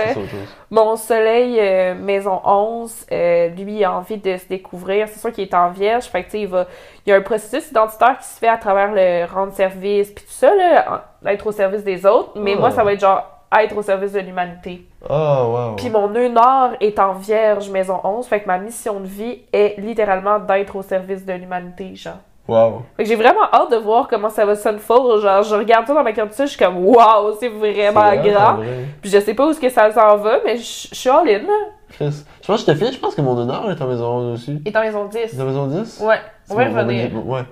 mon 0.70 0.96
soleil 0.96 1.56
euh, 1.60 1.94
maison 1.94 2.40
11, 2.44 3.06
euh, 3.12 3.48
lui, 3.50 3.76
il 3.78 3.84
a 3.84 3.92
envie 3.92 4.18
de 4.18 4.36
se 4.36 4.48
découvrir. 4.48 5.08
C'est 5.08 5.20
sûr 5.20 5.32
qu'il 5.32 5.44
est 5.44 5.54
en 5.54 5.70
vierge, 5.70 6.04
fait 6.04 6.22
que, 6.22 6.26
tu 6.26 6.32
sais, 6.32 6.40
il 6.42 6.48
va... 6.48 6.66
Il 7.06 7.10
y 7.10 7.12
a 7.12 7.16
un 7.16 7.22
processus 7.22 7.70
identitaire 7.70 8.18
qui 8.18 8.26
se 8.26 8.38
fait 8.38 8.48
à 8.48 8.58
travers 8.58 8.92
le 8.92 9.24
rendre 9.32 9.52
service, 9.52 10.10
puis 10.10 10.24
tout 10.24 10.32
ça, 10.32 10.54
là, 10.54 11.04
être 11.26 11.46
au 11.46 11.52
service 11.52 11.84
des 11.84 12.04
autres. 12.04 12.32
Mais 12.36 12.54
moi, 12.54 12.70
ça 12.70 12.84
va 12.84 12.92
être 12.92 13.00
genre 13.00 13.24
être 13.56 13.76
au 13.76 13.82
service 13.82 14.12
de 14.12 14.20
l'humanité. 14.20 14.86
Ah, 15.08 15.46
wow. 15.46 15.76
Puis 15.76 15.88
mon 15.90 16.08
nœud 16.08 16.28
nord 16.28 16.72
est 16.80 16.98
en 16.98 17.14
vierge 17.14 17.70
maison 17.70 17.98
11, 18.04 18.26
fait 18.26 18.40
que 18.40 18.46
ma 18.46 18.58
mission 18.58 19.00
de 19.00 19.06
vie 19.06 19.38
est 19.52 19.78
littéralement 19.78 20.38
d'être 20.38 20.76
au 20.76 20.82
service 20.82 21.24
de 21.24 21.32
l'humanité, 21.32 21.94
genre. 21.94 22.18
Wow. 22.48 22.82
Fait 22.96 23.02
que 23.02 23.08
j'ai 23.10 23.14
vraiment 23.14 23.44
hâte 23.52 23.70
de 23.70 23.76
voir 23.76 24.08
comment 24.08 24.30
ça 24.30 24.46
va 24.46 24.56
s'unfold. 24.56 25.20
Genre, 25.20 25.42
je 25.42 25.54
regarde 25.54 25.86
ça 25.86 25.92
dans 25.92 26.02
ma 26.02 26.12
carte, 26.12 26.34
je 26.38 26.46
suis 26.46 26.58
comme, 26.58 26.82
waouh, 26.84 27.36
c'est 27.38 27.48
vraiment 27.48 28.16
grand. 28.16 28.54
vrai. 28.54 28.86
Puis 29.02 29.10
je 29.10 29.20
sais 29.20 29.34
pas 29.34 29.46
où 29.46 29.50
est-ce 29.50 29.60
que 29.60 29.68
ça 29.68 29.92
s'en 29.92 30.16
va, 30.16 30.38
mais 30.44 30.56
je 30.56 30.62
suis 30.62 31.10
all 31.10 31.28
in, 31.28 31.42
là. 31.42 31.52
Chris. 31.90 32.24
Je 32.40 32.46
pense 32.46 32.64
que 32.64 32.72
je 32.72 32.78
te 32.78 32.84
file, 32.84 32.92
je 32.94 32.98
pense 32.98 33.14
que 33.14 33.20
mon 33.20 33.36
honneur 33.36 33.70
est 33.70 33.80
en 33.80 33.86
maison 33.86 34.06
11 34.30 34.34
aussi. 34.34 34.62
Il 34.64 34.68
est 34.68 34.76
en 34.76 34.80
maison 34.80 35.04
10. 35.06 35.18
Il 35.32 35.38
est 35.38 35.42
en 35.42 35.44
maison 35.46 35.66
10? 35.66 36.00
Ouais, 36.02 36.20
on 36.48 36.54
va 36.54 36.64
revenir. 36.64 37.10
Ouais. 37.26 37.44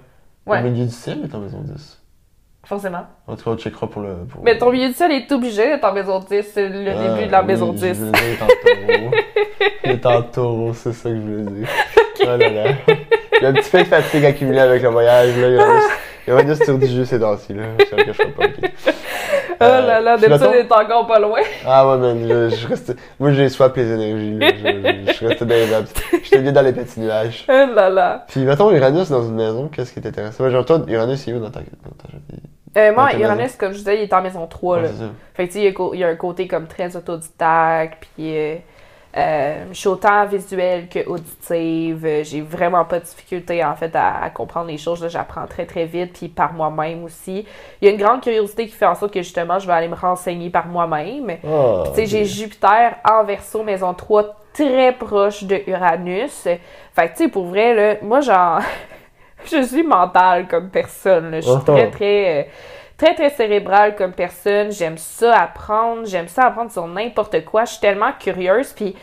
Le 0.62 0.70
milieu 0.70 0.86
du 0.86 0.90
ciel 0.92 1.22
est 1.24 1.34
en 1.34 1.40
maison 1.40 1.59
10. 1.61 2.03
Forcément. 2.69 3.07
En 3.29 3.37
tout 3.37 3.45
cas, 3.45 3.51
on 3.51 3.57
checkera 3.57 3.87
pour 3.89 4.03
le. 4.03 4.14
Pour... 4.29 4.43
Mais 4.43 4.59
ton 4.59 4.71
milieu 4.73 4.89
de 4.89 4.95
ciel 4.95 5.12
est 5.12 5.31
obligé 5.31 5.67
d'être 5.67 5.85
en 5.85 5.93
maison 5.93 6.19
10. 6.19 6.43
C'est 6.53 6.69
le 6.69 6.91
Ah, 6.91 6.95
début 7.14 7.27
de 7.27 7.33
la 7.33 7.41
oui, 7.43 7.47
maison 7.47 7.73
je 7.73 7.87
10. 7.87 7.93
voulais 8.01 8.11
dire, 8.11 8.23
Il 8.25 8.33
est 8.33 8.43
en 8.43 8.47
taureau. 8.47 9.11
il 9.85 9.91
est 9.93 10.07
en 10.07 10.23
taureau, 10.23 10.75
c'est 10.75 10.93
ça 10.93 11.09
que 11.11 11.14
je 11.17 11.21
voulais 11.21 11.43
dire. 11.61 11.69
Oh 12.23 12.25
là 12.29 12.49
là. 12.49 12.64
Il 12.89 13.43
y 13.43 13.45
a 13.45 13.49
un 13.51 13.53
petit 13.53 13.71
peu 13.71 13.79
de 13.79 13.85
fatigue 13.85 14.25
accumulée 14.25 14.59
avec 14.61 14.83
le 14.83 14.89
voyage. 14.89 15.37
Là. 15.37 15.49
Il 15.49 15.55
y 15.55 15.59
a 15.59 15.75
juste, 15.77 15.91
il 16.27 16.35
y 16.35 16.37
a 16.37 16.47
juste 16.47 16.64
sur 16.64 16.79
du 16.79 16.87
jus 16.87 17.07
ces 17.07 17.20
temps-ci. 17.20 17.55
Là. 17.55 17.62
Je 17.79 18.22
pas. 18.33 18.45
ok. 18.45 18.70
Oh 19.59 19.64
là 19.64 20.01
là, 20.01 20.18
puis 20.18 20.29
Neptune 20.29 20.53
est 20.53 20.70
encore 20.70 21.07
pas 21.07 21.18
loin. 21.18 21.41
Ah 21.66 21.89
ouais, 21.89 21.97
man, 21.97 22.18
je, 22.29 22.55
je 22.55 22.68
reste... 22.68 22.95
Moi, 23.18 23.33
j'ai 23.33 23.49
swap 23.49 23.74
les 23.77 23.91
énergies. 23.91 24.39
Là. 24.39 24.51
Je, 25.07 25.12
je 25.14 25.27
reste 25.27 25.45
dans 25.45 25.55
les 25.55 25.64
vapes. 25.64 25.87
J'étais 26.22 26.41
bien 26.41 26.53
dans 26.53 26.61
les 26.61 26.72
petits 26.74 27.01
nuages. 27.01 27.47
Oh 27.49 27.74
là 27.74 27.89
là. 27.89 28.24
Puis, 28.29 28.41
mettons, 28.45 28.70
Uranus 28.70 29.09
dans 29.09 29.22
une 29.22 29.35
maison, 29.35 29.68
qu'est-ce 29.68 29.95
qui 29.95 30.01
est 30.01 30.07
intéressant? 30.07 30.45
Ouais, 30.45 30.51
genre, 30.51 30.66
toi, 30.66 30.83
Uranus, 30.87 31.27
il 31.27 31.33
est 31.33 31.37
où 31.39 31.41
dans 31.41 31.51
ta... 31.51 31.61
Dans 31.61 31.91
ta... 31.91 32.81
Euh, 32.81 32.93
moi, 32.93 33.14
Uranus, 33.16 33.57
comme 33.57 33.72
je 33.72 33.79
disais, 33.79 33.97
il 33.97 34.03
est 34.03 34.12
en 34.12 34.20
maison 34.20 34.47
3. 34.47 34.77
Ouais, 34.77 34.83
là. 34.83 34.89
c'est 34.93 34.99
ça. 35.05 35.11
Fait 35.33 35.49
que, 35.49 35.53
tu 35.53 35.55
sais, 35.55 35.61
il 35.61 35.64
y 35.64 35.68
a 35.68 35.72
co- 35.72 35.95
il 35.95 36.01
y, 36.01 36.05
a 36.05 36.09
un 36.09 36.16
côté 36.16 36.47
comme 36.47 36.66
très 36.66 36.95
autodidacte, 36.95 38.07
puis 38.14 38.37
euh, 38.37 38.57
euh, 39.17 39.64
je 39.73 39.79
suis 39.79 39.89
autant 39.89 40.27
visuelle 40.27 40.89
que 40.89 41.07
auditive. 41.09 42.05
Euh, 42.05 42.23
J'ai 42.25 42.43
vraiment 42.43 42.85
pas 42.85 42.99
de 43.01 43.05
difficulté, 43.05 43.64
en 43.64 43.75
fait, 43.75 43.95
à, 43.97 44.23
à 44.23 44.31
comprendre 44.31 44.67
les 44.67 44.77
choses. 44.79 45.07
J'apprends 45.09 45.47
très, 45.47 45.64
très 45.64 45.87
vite, 45.87 46.12
puis 46.12 46.29
par 46.29 46.53
moi-même 46.53 47.05
aussi. 47.05 47.47
Il 47.81 47.87
y 47.87 47.89
a 47.91 47.95
une 47.95 48.01
grande 48.01 48.21
curiosité 48.23 48.67
qui 48.67 48.75
fait 48.75 48.87
en 48.87 48.95
sorte 48.95 49.12
que, 49.14 49.23
justement, 49.23 49.59
je 49.59 49.67
vais 49.67 49.73
aller 49.73 49.89
me 49.89 49.95
renseigner 49.95 50.51
par 50.51 50.67
moi-même. 50.67 51.39
Ah, 51.47 51.85
Tu 51.87 51.95
sais, 51.95 52.07
j'ai 52.07 52.25
Jupiter 52.25 52.97
en 53.09 53.25
verso, 53.25 53.62
maison 53.62 53.95
3, 53.95 54.37
très 54.53 54.93
proche 54.93 55.45
de 55.45 55.61
Uranus. 55.67 56.43
Fait 56.43 56.61
que, 57.09 57.17
tu 57.17 57.25
sais, 57.25 57.29
pour 57.29 57.47
vrai, 57.47 57.75
là, 57.75 57.97
moi, 58.03 58.21
genre, 58.21 58.61
je 59.51 59.62
suis 59.62 59.83
mentale 59.83 60.47
comme 60.49 60.69
personne. 60.71 61.31
là. 61.31 61.41
Je 61.41 61.47
suis 61.47 61.53
Oh. 61.59 61.62
très, 61.64 61.91
très, 61.91 62.41
euh, 62.41 62.43
très, 62.97 63.14
très 63.14 63.30
cérébrale 63.30 63.97
comme 63.97 64.12
personne. 64.12 64.70
J'aime 64.72 64.99
ça 64.99 65.40
apprendre. 65.40 66.07
J'aime 66.07 66.28
ça 66.28 66.47
apprendre 66.47 66.70
sur 66.70 66.86
n'importe 66.86 67.44
quoi. 67.44 67.64
Je 67.64 67.72
suis 67.72 67.80
tellement 67.80 68.12
curieuse. 68.18 68.72
Puis, 68.72 68.97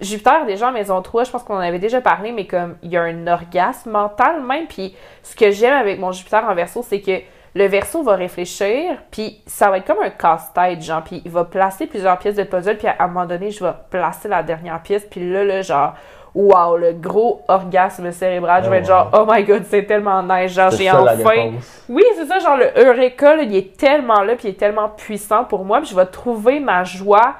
Jupiter, 0.00 0.46
déjà 0.46 0.68
en 0.68 0.72
maison 0.72 1.02
3, 1.02 1.24
je 1.24 1.30
pense 1.30 1.42
qu'on 1.42 1.56
en 1.56 1.60
avait 1.60 1.78
déjà 1.78 2.00
parlé, 2.00 2.30
mais 2.32 2.46
comme 2.46 2.76
il 2.82 2.92
y 2.92 2.96
a 2.96 3.02
un 3.02 3.26
orgasme 3.26 3.90
mental 3.90 4.42
même. 4.42 4.66
Puis, 4.66 4.94
ce 5.22 5.34
que 5.34 5.50
j'aime 5.50 5.74
avec 5.74 5.98
mon 5.98 6.12
Jupiter 6.12 6.44
en 6.44 6.54
verso, 6.54 6.82
c'est 6.82 7.00
que 7.00 7.20
le 7.54 7.66
verso 7.66 8.02
va 8.02 8.14
réfléchir, 8.14 8.98
puis 9.10 9.40
ça 9.46 9.70
va 9.70 9.78
être 9.78 9.86
comme 9.86 10.02
un 10.02 10.10
casse-tête, 10.10 10.80
genre, 10.82 11.02
puis 11.02 11.22
il 11.24 11.30
va 11.30 11.44
placer 11.44 11.86
plusieurs 11.86 12.18
pièces 12.18 12.36
de 12.36 12.44
puzzle, 12.44 12.76
puis 12.76 12.86
à 12.86 12.96
un 13.00 13.08
moment 13.08 13.26
donné, 13.26 13.50
je 13.50 13.64
vais 13.64 13.72
placer 13.90 14.28
la 14.28 14.42
dernière 14.42 14.80
pièce, 14.82 15.04
puis 15.10 15.28
là, 15.32 15.42
là, 15.42 15.62
genre, 15.62 15.94
wow, 16.34 16.76
le 16.76 16.92
gros 16.92 17.42
orgasme 17.48 18.10
cérébral. 18.12 18.64
Je 18.64 18.70
vais 18.70 18.78
être 18.78 18.86
genre, 18.86 19.10
oh 19.12 19.24
my 19.28 19.44
god, 19.44 19.64
c'est 19.68 19.84
tellement 19.84 20.22
nice. 20.22 20.52
Genre, 20.52 20.70
j'ai 20.70 20.90
enfin. 20.90 21.52
Oui, 21.88 22.04
c'est 22.16 22.26
ça, 22.26 22.38
genre 22.38 22.56
le 22.56 22.70
Eureka, 22.76 23.36
là, 23.36 23.42
il 23.42 23.56
est 23.56 23.76
tellement 23.76 24.22
là, 24.22 24.36
puis 24.36 24.48
il 24.48 24.50
est 24.52 24.58
tellement 24.58 24.88
puissant 24.90 25.44
pour 25.44 25.64
moi, 25.64 25.80
puis 25.80 25.90
je 25.90 25.96
vais 25.96 26.06
trouver 26.06 26.60
ma 26.60 26.84
joie 26.84 27.34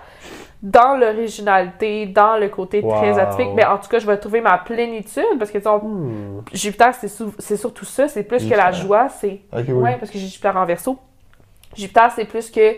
dans 0.60 0.96
l'originalité, 0.96 2.06
dans 2.06 2.36
le 2.36 2.48
côté 2.48 2.82
très 2.82 3.16
atypique, 3.18 3.50
mais 3.54 3.64
en 3.64 3.78
tout 3.78 3.88
cas, 3.88 4.00
je 4.00 4.06
vais 4.06 4.16
trouver 4.16 4.40
ma 4.40 4.58
plénitude, 4.58 5.38
parce 5.38 5.50
que, 5.52 5.58
tu 5.58 5.68
Hmm. 5.68 6.42
Jupiter, 6.52 6.92
c'est 6.94 7.56
surtout 7.56 7.84
ça, 7.84 8.08
c'est 8.08 8.24
plus 8.24 8.48
que 8.48 8.54
la 8.54 8.72
joie, 8.72 9.08
c'est... 9.08 9.40
Oui. 9.52 9.72
Ouais, 9.72 9.96
parce 9.98 10.10
que 10.10 10.18
j'ai 10.18 10.26
Jupiter 10.26 10.56
en 10.56 10.64
verso. 10.64 10.98
Jupiter, 11.76 12.10
c'est 12.16 12.24
plus 12.24 12.50
que 12.50 12.74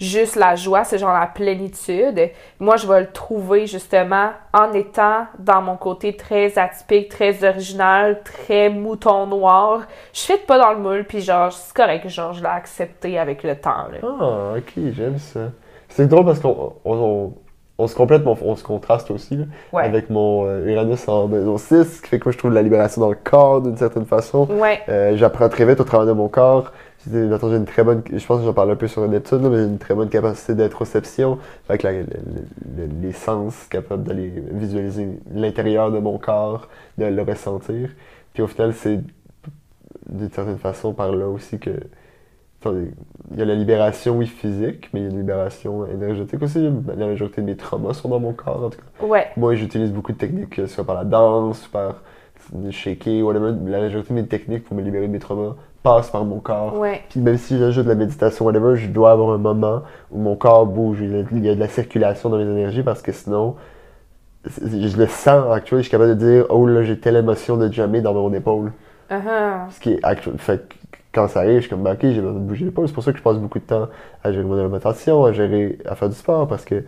juste 0.00 0.36
la 0.36 0.56
joie, 0.56 0.84
c'est 0.84 0.98
genre 0.98 1.12
la 1.12 1.26
plénitude. 1.26 2.30
Moi, 2.58 2.76
je 2.76 2.86
vais 2.86 3.00
le 3.00 3.10
trouver 3.12 3.66
justement 3.66 4.30
en 4.52 4.72
étant 4.72 5.26
dans 5.38 5.60
mon 5.62 5.76
côté 5.76 6.16
très 6.16 6.58
atypique, 6.58 7.08
très 7.10 7.44
original, 7.46 8.20
très 8.24 8.68
mouton 8.70 9.26
noir. 9.26 9.82
Je 10.12 10.20
fais 10.22 10.38
pas 10.38 10.58
dans 10.58 10.72
le 10.72 10.78
moule, 10.78 11.04
puis 11.04 11.20
genre, 11.20 11.52
c'est 11.52 11.74
correct, 11.74 12.08
genre, 12.08 12.32
je 12.32 12.40
l'ai 12.40 12.48
accepté 12.48 13.18
avec 13.18 13.42
le 13.42 13.56
temps, 13.56 13.86
là. 13.92 13.98
Ah, 14.02 14.56
ok, 14.58 14.72
j'aime 14.92 15.18
ça. 15.18 15.40
C'est 15.88 16.06
drôle 16.06 16.24
parce 16.24 16.40
qu'on 16.40 16.74
on, 16.84 16.94
on- 16.94 17.34
on 17.82 17.86
se 17.86 17.94
complète, 17.96 18.22
mais 18.26 18.34
on, 18.42 18.56
se 18.56 18.62
contraste 18.62 19.10
aussi 19.10 19.36
là, 19.38 19.44
Ouais. 19.72 19.84
avec 19.84 20.10
mon 20.10 20.44
euh, 20.46 20.66
Uranus 20.66 21.08
en 21.08 21.28
maison 21.28 21.56
6, 21.56 21.84
ce 21.96 22.02
qui 22.02 22.08
fait 22.10 22.18
que 22.18 22.26
moi 22.26 22.32
je 22.32 22.36
trouve 22.36 22.50
de 22.50 22.54
la 22.56 22.60
libération 22.60 23.00
dans 23.00 23.08
le 23.08 23.16
corps 23.16 23.62
d'une 23.62 23.78
certaine 23.78 24.04
façon. 24.04 24.46
Ouais. 24.50 24.80
Euh, 24.90 25.16
J'apprends 25.16 25.48
très 25.48 25.64
vite 25.64 25.80
au 25.80 25.84
travers 25.84 26.06
de 26.06 26.12
mon 26.12 26.28
corps. 26.28 26.72
J'ai 27.08 27.18
une 27.24 27.64
très 27.64 27.82
bonne, 27.82 28.02
je 28.12 28.26
pense 28.26 28.40
que 28.40 28.44
j'en 28.44 28.52
parle 28.52 28.70
un 28.72 28.76
peu 28.76 28.86
sur 28.86 29.06
Neptune, 29.08 29.42
là, 29.42 29.48
mais 29.48 29.56
j'ai 29.56 29.64
une 29.64 29.78
très 29.78 29.94
bonne 29.94 30.10
capacité 30.10 30.54
d'introspection. 30.54 31.38
Fait 31.66 31.78
que 31.78 31.86
la- 31.86 31.92
le- 31.94 32.00
le- 32.00 32.82
le- 32.86 32.90
les 33.00 33.12
sens 33.12 33.64
capables 33.70 34.02
d'aller 34.02 34.30
visualiser 34.52 35.08
l'intérieur 35.32 35.90
de 35.90 35.98
mon 35.98 36.18
corps, 36.18 36.68
de 36.98 37.06
le 37.06 37.22
ressentir. 37.22 37.88
Puis 38.34 38.42
au 38.42 38.46
final, 38.46 38.74
c'est 38.74 39.00
d'une 40.10 40.30
certaine 40.30 40.58
façon 40.58 40.92
par 40.92 41.12
là 41.12 41.26
aussi 41.28 41.58
que 41.58 41.70
il 42.66 43.38
y 43.38 43.40
a 43.40 43.46
la 43.46 43.54
libération, 43.54 44.18
oui, 44.18 44.26
physique, 44.26 44.90
mais 44.92 45.00
il 45.00 45.02
y 45.04 45.06
a 45.06 45.10
une 45.10 45.16
libération 45.18 45.86
énergétique 45.86 46.42
aussi. 46.42 46.68
La 46.94 47.06
majorité 47.06 47.40
de 47.40 47.46
mes 47.46 47.56
traumas 47.56 47.94
sont 47.94 48.10
dans 48.10 48.20
mon 48.20 48.34
corps, 48.34 48.64
en 48.64 48.68
tout 48.68 48.76
cas. 48.78 49.06
Ouais. 49.06 49.28
Moi, 49.38 49.54
j'utilise 49.54 49.90
beaucoup 49.90 50.12
de 50.12 50.18
techniques, 50.18 50.50
que 50.50 50.66
ce 50.66 50.74
soit 50.74 50.84
par 50.84 50.96
la 50.96 51.04
danse, 51.04 51.66
par 51.68 52.02
le 52.54 52.70
shaker, 52.70 53.24
whatever. 53.24 53.54
La 53.64 53.80
majorité 53.80 54.10
de 54.12 54.20
mes 54.20 54.26
techniques 54.26 54.64
pour 54.64 54.76
me 54.76 54.82
libérer 54.82 55.06
de 55.06 55.12
mes 55.12 55.18
traumas 55.18 55.54
passent 55.82 56.10
par 56.10 56.24
mon 56.24 56.40
corps. 56.40 56.78
Ouais. 56.78 57.02
Puis 57.08 57.20
même 57.20 57.38
si 57.38 57.58
j'ajoute 57.58 57.84
de 57.84 57.88
la 57.88 57.94
méditation, 57.94 58.44
whatever, 58.44 58.76
je 58.76 58.88
dois 58.88 59.12
avoir 59.12 59.30
un 59.30 59.38
moment 59.38 59.82
où 60.10 60.18
mon 60.18 60.36
corps 60.36 60.66
bouge, 60.66 60.98
il 61.00 61.44
y 61.44 61.48
a- 61.48 61.54
de 61.54 61.60
la 61.60 61.68
circulation 61.68 62.28
dans 62.28 62.36
mes 62.36 62.44
énergies 62.44 62.82
parce 62.82 63.02
que 63.02 63.12
sinon, 63.12 63.56
je 64.44 64.96
le 64.96 65.06
sens 65.06 65.52
actuellement, 65.52 65.80
je 65.82 65.88
suis 65.88 65.90
capable 65.90 66.10
de 66.10 66.24
dire, 66.24 66.46
oh 66.50 66.66
là, 66.66 66.82
j'ai 66.82 66.98
telle 66.98 67.16
émotion 67.16 67.56
de 67.56 67.70
jamais 67.72 68.00
dans 68.00 68.14
mon 68.14 68.32
épaule. 68.32 68.72
Uh-huh. 69.10 69.70
Ce 69.70 69.80
qui 69.80 69.92
est 69.94 70.00
actuel. 70.02 70.34
Fait 70.38 70.62
quand 71.12 71.26
ça 71.26 71.40
arrive, 71.40 71.56
je 71.56 71.60
suis 71.62 71.70
comme, 71.70 71.82
ben, 71.82 71.94
ok, 71.94 72.02
j'ai 72.02 72.20
besoin 72.20 72.34
de 72.34 72.38
bouger 72.38 72.64
l'épaule. 72.66 72.86
C'est 72.86 72.94
pour 72.94 73.02
ça 73.02 73.10
que 73.12 73.18
je 73.18 73.22
passe 73.22 73.36
beaucoup 73.36 73.58
de 73.58 73.64
temps 73.64 73.88
à 74.22 74.30
gérer 74.32 74.44
mon 74.44 74.56
alimentation, 74.56 75.24
à 75.24 75.32
gérer, 75.32 75.78
à 75.84 75.96
faire 75.96 76.08
du 76.08 76.14
sport 76.14 76.46
parce 76.46 76.64
que 76.64 76.84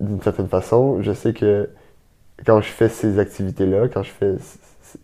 d'une 0.00 0.22
certaine 0.22 0.48
façon, 0.48 1.02
je 1.02 1.12
sais 1.12 1.34
que 1.34 1.68
quand 2.46 2.60
je 2.60 2.68
fais 2.68 2.88
ces 2.88 3.18
activités-là, 3.18 3.88
quand 3.88 4.02
je 4.02 4.10
fais, 4.10 4.36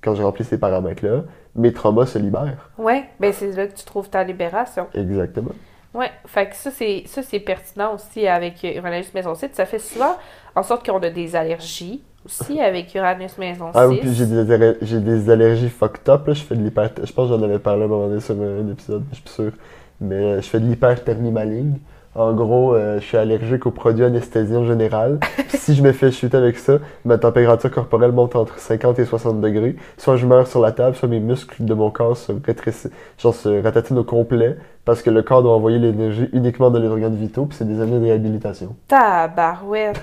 quand 0.02 0.14
je 0.14 0.22
remplis 0.22 0.44
ces 0.44 0.58
paramètres-là, 0.58 1.24
mes 1.54 1.72
traumas 1.72 2.06
se 2.06 2.18
libèrent. 2.18 2.70
Ouais. 2.78 3.04
Ben, 3.20 3.32
c'est 3.32 3.52
là 3.52 3.66
que 3.66 3.74
tu 3.74 3.84
trouves 3.84 4.08
ta 4.08 4.24
libération. 4.24 4.86
Exactement. 4.94 5.52
Ouais, 5.94 6.10
fait 6.24 6.48
que 6.48 6.56
ça 6.56 6.70
c'est 6.70 7.02
ça 7.04 7.22
c'est 7.22 7.38
pertinent 7.38 7.94
aussi 7.94 8.26
avec 8.26 8.62
Uranus 8.64 9.12
Maison 9.12 9.34
6. 9.34 9.50
Ça 9.52 9.66
fait 9.66 9.78
souvent 9.78 10.16
en 10.54 10.62
sorte 10.62 10.86
qu'on 10.86 10.98
a 11.00 11.10
des 11.10 11.36
allergies 11.36 12.02
aussi 12.24 12.60
avec 12.60 12.94
Uranus 12.94 13.36
Maison 13.36 13.66
6. 13.72 13.78
Ah 13.78 13.88
oui, 13.88 13.98
puis 14.00 14.14
j'ai 14.14 14.26
des, 14.26 14.76
j'ai 14.80 15.00
des 15.00 15.28
allergies 15.28 15.68
fucked 15.68 16.08
up, 16.08 16.26
là. 16.26 16.32
Je 16.32 16.42
fais 16.42 16.54
de 16.54 16.62
l'hyper... 16.62 16.90
Je 17.02 17.12
pense 17.12 17.28
que 17.28 17.36
j'en 17.36 17.42
avais 17.42 17.58
parlé 17.58 17.82
à 17.82 17.84
un 17.84 17.88
moment 17.88 18.08
donné 18.08 18.20
sur 18.20 18.34
un 18.40 18.68
épisode, 18.70 19.04
je 19.10 19.16
suis 19.16 19.28
sûr. 19.28 19.52
Mais 20.00 20.14
euh, 20.14 20.40
je 20.40 20.48
fais 20.48 20.60
de 20.60 20.66
l'hyperthermie 20.66 21.30
maligne. 21.30 21.78
En 22.14 22.34
gros, 22.34 22.74
euh, 22.74 23.00
je 23.00 23.06
suis 23.06 23.16
allergique 23.16 23.64
aux 23.64 23.70
produits 23.70 24.04
anesthésiants 24.04 24.66
général. 24.66 25.18
Puis 25.48 25.56
si 25.56 25.74
je 25.74 25.82
me 25.82 25.92
fais 25.92 26.10
chuter 26.10 26.36
avec 26.36 26.58
ça, 26.58 26.74
ma 27.06 27.16
température 27.16 27.70
corporelle 27.70 28.12
monte 28.12 28.36
entre 28.36 28.58
50 28.58 28.98
et 28.98 29.06
60 29.06 29.40
degrés. 29.40 29.76
Soit 29.96 30.16
je 30.16 30.26
meurs 30.26 30.46
sur 30.46 30.60
la 30.60 30.72
table, 30.72 30.94
soit 30.94 31.08
mes 31.08 31.20
muscles 31.20 31.64
de 31.64 31.72
mon 31.72 31.90
corps 31.90 32.18
se 32.18 32.32
rétrécissent, 32.44 32.92
genre 33.18 33.34
se 33.34 33.62
ratatinent 33.62 34.00
au 34.00 34.04
complet, 34.04 34.58
parce 34.84 35.00
que 35.00 35.08
le 35.08 35.22
corps 35.22 35.42
doit 35.42 35.52
envoyer 35.52 35.78
l'énergie 35.78 36.28
uniquement 36.34 36.70
dans 36.70 36.80
les 36.80 36.88
organes 36.88 37.16
vitaux, 37.16 37.46
puis 37.46 37.56
c'est 37.56 37.66
des 37.66 37.80
années 37.80 37.98
de 37.98 38.04
réhabilitation. 38.04 38.76
Tabarouette. 38.88 40.02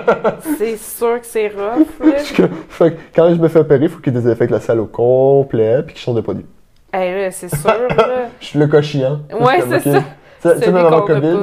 c'est 0.56 0.78
sûr 0.78 1.20
que 1.20 1.26
c'est 1.26 1.48
rough, 1.48 2.08
là. 2.08 2.46
fait 2.70 2.96
quand 3.14 3.34
je 3.34 3.38
me 3.38 3.48
fais 3.48 3.58
opérer, 3.58 3.84
il 3.84 3.90
faut 3.90 4.00
qu'il 4.00 4.14
désinfecte 4.14 4.50
la 4.50 4.60
salle 4.60 4.80
au 4.80 4.86
complet, 4.86 5.82
puis 5.82 5.94
qu'il 5.94 6.02
change 6.02 6.16
de 6.16 6.22
produit. 6.22 6.46
Hey, 6.92 7.12
là, 7.14 7.30
c'est 7.30 7.54
sûr, 7.54 7.68
là. 7.68 8.28
Je 8.40 8.46
suis 8.46 8.58
le 8.58 8.66
cochillant. 8.66 9.20
Ouais, 9.38 9.62
c'est 9.68 9.80
ça. 9.80 10.02
Tu 10.42 10.48
sais, 10.48 10.72
même 10.72 10.86
avant 10.86 11.02
COVID, 11.02 11.36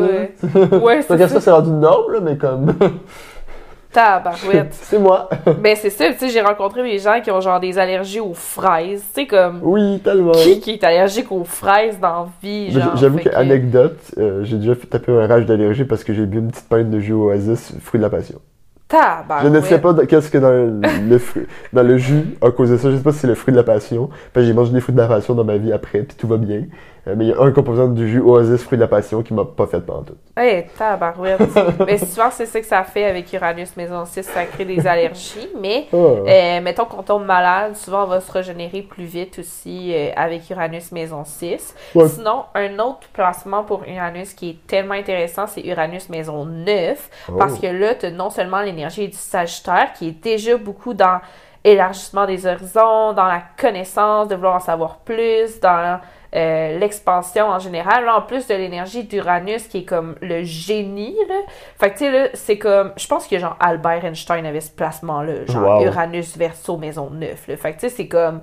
pas. 0.70 0.78
Ouais, 0.78 1.02
c'est 1.08 1.18
ça. 1.18 1.28
ça, 1.28 1.42
c'est 1.42 1.52
rendu 1.52 1.70
norme, 1.70 2.14
là, 2.14 2.20
mais 2.22 2.38
comme. 2.38 2.74
Tabarouette. 3.92 4.74
c'est 4.84 5.00
moi. 5.00 5.30
ben, 5.60 5.76
c'est 5.76 5.90
ça, 5.90 6.12
tu 6.12 6.20
sais, 6.20 6.30
j'ai 6.30 6.42
rencontré 6.42 6.84
des 6.84 7.00
gens 7.00 7.20
qui 7.22 7.32
ont 7.32 7.42
genre 7.42 7.60
des 7.60 7.80
allergies 7.80 8.20
aux 8.20 8.34
fraises. 8.34 9.04
Tu 9.14 9.22
sais, 9.22 9.28
comme. 9.28 9.60
Oui, 9.64 10.00
tellement. 10.04 10.32
Qui 10.34 10.60
qui 10.60 10.72
est 10.72 10.84
allergique 10.84 11.32
aux 11.32 11.44
fraises 11.44 12.00
dans 12.00 12.24
la 12.24 12.28
vie, 12.42 12.72
Mais. 12.74 12.82
J'avoue 12.96 13.18
fait 13.18 13.30
que, 13.30 13.36
anecdote, 13.36 14.00
euh, 14.18 14.44
j'ai 14.44 14.58
déjà 14.58 14.76
fait 14.76 14.88
taper 14.88 15.12
un 15.12 15.28
rage 15.28 15.46
d'allergie 15.46 15.86
parce 15.86 16.04
que 16.04 16.14
j'ai 16.14 16.26
bu 16.26 16.40
une 16.40 16.50
petite 16.50 16.68
pinte 16.68 16.90
de 16.90 17.00
jus 17.00 17.14
Oasis, 17.14 17.74
fruit 17.82 18.00
de 18.00 18.04
la 18.04 18.10
passion. 18.10 18.40
Tabarouette. 18.88 19.52
Je 19.52 19.58
ne 19.58 19.62
sais 19.62 19.80
pas 19.80 19.94
qu'est-ce 20.06 20.32
que 20.32 20.38
dans 20.38 20.52
le, 20.52 20.80
le 21.10 21.18
fruit, 21.18 21.46
dans 21.74 21.84
le 21.84 21.98
jus 21.98 22.38
a 22.42 22.52
causé 22.52 22.78
ça. 22.78 22.90
Je 22.90 22.98
sais 22.98 23.04
pas 23.04 23.12
si 23.12 23.20
c'est 23.20 23.28
le 23.28 23.36
fruit 23.36 23.52
de 23.52 23.58
la 23.58 23.64
passion. 23.64 24.10
J'ai 24.36 24.54
mangé 24.54 24.72
des 24.72 24.80
fruits 24.80 24.96
de 24.96 25.02
la 25.02 25.08
passion 25.08 25.34
dans 25.34 25.44
ma 25.44 25.58
vie 25.58 25.74
après, 25.74 26.00
puis 26.00 26.16
tout 26.18 26.28
va 26.28 26.38
bien. 26.38 26.64
Euh, 27.08 27.14
mais 27.16 27.26
il 27.26 27.30
y 27.30 27.34
a 27.34 27.40
un 27.42 27.52
composant 27.52 27.88
du 27.88 28.08
jus 28.10 28.20
Oasis 28.20 28.64
fruit 28.64 28.78
de 28.78 28.84
la 28.84 28.88
passion 28.88 29.22
qui 29.24 29.34
m'a 29.34 29.46
pas 29.46 29.66
fait 29.68 29.80
tout. 29.82 30.18
Hey, 30.36 30.66
tabarouette. 30.78 31.40
mais 31.86 31.98
souvent, 31.98 32.30
c'est 32.32 32.46
ça 32.46 32.60
que 32.60 32.66
ça 32.66 32.84
fait 32.84 33.06
avec 33.06 33.32
Uranus 33.32 33.76
Maison 33.78 34.04
6, 34.06 34.24
ça 34.24 34.46
crée 34.46 34.66
des 34.66 34.86
allergies. 34.88 35.50
Mais, 35.60 35.88
Ah. 35.94 35.96
euh, 35.96 36.62
mettons 36.62 36.86
qu'on 36.86 37.04
tombe 37.04 37.26
malade, 37.26 37.76
souvent, 37.76 38.04
on 38.04 38.08
va 38.08 38.20
se 38.20 38.32
régénérer 38.32 38.82
plus 38.82 39.06
vite 39.06 39.40
aussi 39.40 39.94
euh, 39.94 40.10
avec 40.16 40.50
Uranus 40.50 40.92
Maison 40.92 41.24
6. 41.24 41.74
Ouais. 41.96 42.08
Sinon, 42.10 42.44
un 42.56 42.78
autre 42.80 43.08
placement 43.14 43.64
pour 43.64 43.84
Uranus 43.88 44.34
qui 44.34 44.50
est 44.52 44.68
tellement 44.68 44.96
intéressant, 44.96 45.48
c'est 45.48 45.62
Uranus 45.66 46.10
Maison 46.10 46.46
9. 46.46 47.10
Oh. 47.30 47.38
Parce 47.38 47.58
que 47.58 47.68
là, 47.68 47.96
tu 47.96 48.08
as 48.08 48.12
non 48.12 48.30
seulement 48.30 48.62
l'énergie 48.62 49.08
du 49.08 49.16
Sagittaire, 49.18 49.94
qui 49.98 50.10
est 50.10 50.24
déjà 50.24 50.58
beaucoup 50.58 50.94
dans 50.94 51.20
élargissement 51.64 52.26
des 52.26 52.46
horizons, 52.46 53.14
dans 53.14 53.26
la 53.28 53.42
connaissance, 53.60 54.28
de 54.28 54.36
vouloir 54.36 54.56
en 54.56 54.60
savoir 54.60 54.98
plus, 55.00 55.60
dans 55.60 56.00
euh, 56.36 56.78
l'expansion 56.80 57.46
en 57.48 57.60
général. 57.60 58.06
Là, 58.06 58.18
en 58.18 58.22
plus 58.22 58.48
de 58.48 58.54
l'énergie 58.56 59.04
d'Uranus 59.06 59.68
qui 59.68 59.80
est 59.80 59.86
comme 59.86 60.16
le 60.22 60.44
génie, 60.44 61.16
là. 61.30 61.36
Fait 61.80 61.90
que, 61.92 61.98
tu 61.98 62.06
sais, 62.06 62.12
là, 62.12 62.30
c'est 62.34 62.58
comme... 62.58 62.92
Je 62.98 63.08
pense 63.08 63.28
que, 63.28 63.38
genre, 63.40 63.56
Albert 63.60 64.04
Einstein 64.06 64.46
avait 64.46 64.62
ce 64.62 64.72
placement-là. 64.72 65.46
Genre, 65.46 65.80
Wow. 65.80 65.86
Uranus 65.86 66.38
verso 66.38 66.78
maison 66.78 67.10
9, 67.10 67.48
là. 67.48 67.58
Fait 67.58 67.74
que, 67.74 67.80
tu 67.80 67.90
sais, 67.90 67.96
c'est 67.96 68.08
comme... 68.08 68.42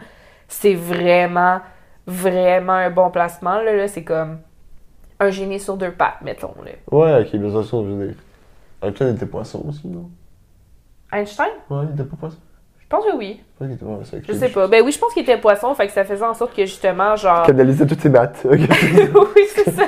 C'est 0.49 0.75
vraiment, 0.75 1.61
vraiment 2.07 2.73
un 2.75 2.91
bon 2.91 3.11
placement, 3.11 3.57
là. 3.61 3.73
là. 3.75 3.89
C'est 3.89 4.05
comme 4.05 4.39
un 5.21 5.31
génie 5.31 5.61
sur 5.61 5.77
deux 5.77 5.93
pattes, 5.93 6.21
mettons, 6.23 6.55
là. 6.65 6.71
Ouais, 6.91 7.21
ok, 7.23 7.29
mais 7.35 7.51
façon, 7.51 7.85
je 7.85 7.91
veux 7.91 8.07
dire. 8.07 8.17
Einstein 8.83 9.15
était 9.15 9.27
poisson 9.27 9.63
aussi, 9.69 9.87
non? 9.89 10.11
Einstein? 11.13 11.49
Ouais, 11.71 11.85
il 11.89 11.95
était 11.95 12.05
pas 12.09 12.17
poisson. 12.17 12.39
Je 12.95 13.09
pense 13.09 13.13
que 13.13 13.17
oui. 13.17 13.41
Je 14.29 14.33
sais 14.35 14.49
pas. 14.49 14.69
Ben 14.69 14.83
oui, 14.85 14.93
je 14.93 14.99
pense 14.99 15.13
qu'il 15.13 15.23
était 15.23 15.39
poisson, 15.39 15.75
fait 15.75 15.87
que 15.87 15.93
ça 15.93 16.05
faisait 16.05 16.25
en 16.25 16.35
sorte 16.35 16.55
que 16.55 16.65
justement, 16.65 17.17
genre. 17.17 17.45
Canaliser 17.45 17.87
toutes 17.87 18.01
ses 18.01 18.09
maths. 18.09 18.45
ok. 18.45 18.53
oui, 18.59 19.43
c'est 19.55 19.71
ça. 19.71 19.85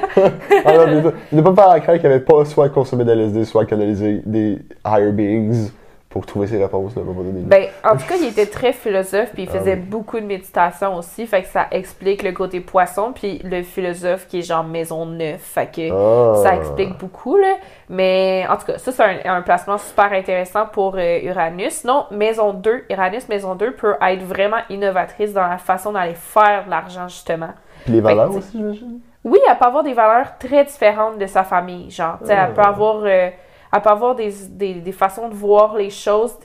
ah 0.64 0.76
non, 0.76 0.86
mais 0.86 1.12
il 1.32 1.38
ne 1.38 1.42
pas 1.42 1.54
faire 1.54 1.70
à 1.70 1.80
craindre 1.80 2.00
qu'il 2.00 2.10
avait 2.10 2.20
pas 2.20 2.44
soit 2.44 2.68
consommé 2.68 3.04
de 3.04 3.12
LSD, 3.12 3.44
soit 3.44 3.64
canalisé 3.64 4.22
des 4.24 4.58
higher 4.84 5.12
beings 5.12 5.70
pour 6.08 6.24
trouver 6.24 6.46
ses 6.46 6.56
réponses 6.62 6.96
à 6.96 7.00
un 7.00 7.02
moment 7.02 7.22
donné. 7.22 7.40
Ben, 7.40 7.66
en 7.84 7.90
tout 7.96 8.06
cas, 8.08 8.14
il 8.18 8.28
était 8.28 8.46
très 8.46 8.72
philosophe, 8.72 9.32
puis 9.34 9.42
il 9.42 9.48
Ah 9.52 9.58
faisait 9.58 9.74
oui. 9.74 9.80
beaucoup 9.80 10.18
de 10.18 10.24
méditation 10.24 10.96
aussi, 10.96 11.26
fait 11.26 11.42
que 11.42 11.48
ça 11.48 11.66
explique 11.72 12.22
le 12.22 12.32
côté 12.32 12.60
poisson, 12.60 13.12
puis 13.12 13.40
le 13.44 13.62
philosophe 13.62 14.26
qui 14.28 14.38
est 14.38 14.42
genre 14.42 14.64
maison 14.64 15.04
neuf, 15.04 15.40
fait 15.42 15.66
que 15.66 15.90
Ah. 15.92 16.42
ça 16.42 16.56
explique 16.56 16.96
beaucoup, 16.96 17.36
là. 17.36 17.54
Mais 17.90 18.46
en 18.48 18.56
tout 18.56 18.66
cas, 18.66 18.78
ça, 18.78 18.92
c'est 18.92 19.02
un, 19.28 19.34
un 19.36 19.42
placement 19.42 19.78
super 19.78 20.12
intéressant 20.12 20.64
pour 20.66 20.94
euh, 20.96 21.18
Uranus. 21.22 21.84
Non, 21.84 22.06
maison 22.10 22.52
2, 22.52 22.84
Uranus 22.88 23.28
maison 23.28 23.54
2 23.54 23.72
peut 23.74 23.94
être 24.00 24.22
vraiment 24.22 24.58
innovatrice 24.70 25.32
dans 25.34 25.46
la 25.46 25.58
façon 25.58 25.92
d'aller 25.92 26.14
faire 26.14 26.64
de 26.64 26.70
l'argent, 26.70 27.08
justement. 27.08 27.50
Puis 27.84 27.92
les 27.94 28.00
valeurs 28.00 28.28
Fait 28.28 28.32
que, 28.34 28.38
aussi, 28.38 28.52
j'imagine? 28.58 29.00
Oui, 29.24 29.38
elle 29.50 29.58
peut 29.58 29.64
avoir 29.66 29.82
des 29.82 29.92
valeurs 29.92 30.38
très 30.38 30.64
différentes 30.64 31.18
de 31.18 31.26
sa 31.26 31.42
famille. 31.42 31.90
Genre, 31.90 32.16
tu 32.20 32.26
sais, 32.26 32.32
elle 32.34 32.54
peut 32.54 32.62
Ah. 32.64 32.68
avoir, 32.68 33.00
euh, 33.04 33.28
elle 33.76 33.82
peut 33.82 33.90
avoir 33.90 34.14
des, 34.14 34.32
des, 34.50 34.74
des 34.74 34.92
façons 34.92 35.28
de 35.28 35.34
voir 35.34 35.76
les 35.76 35.90
choses. 35.90 36.36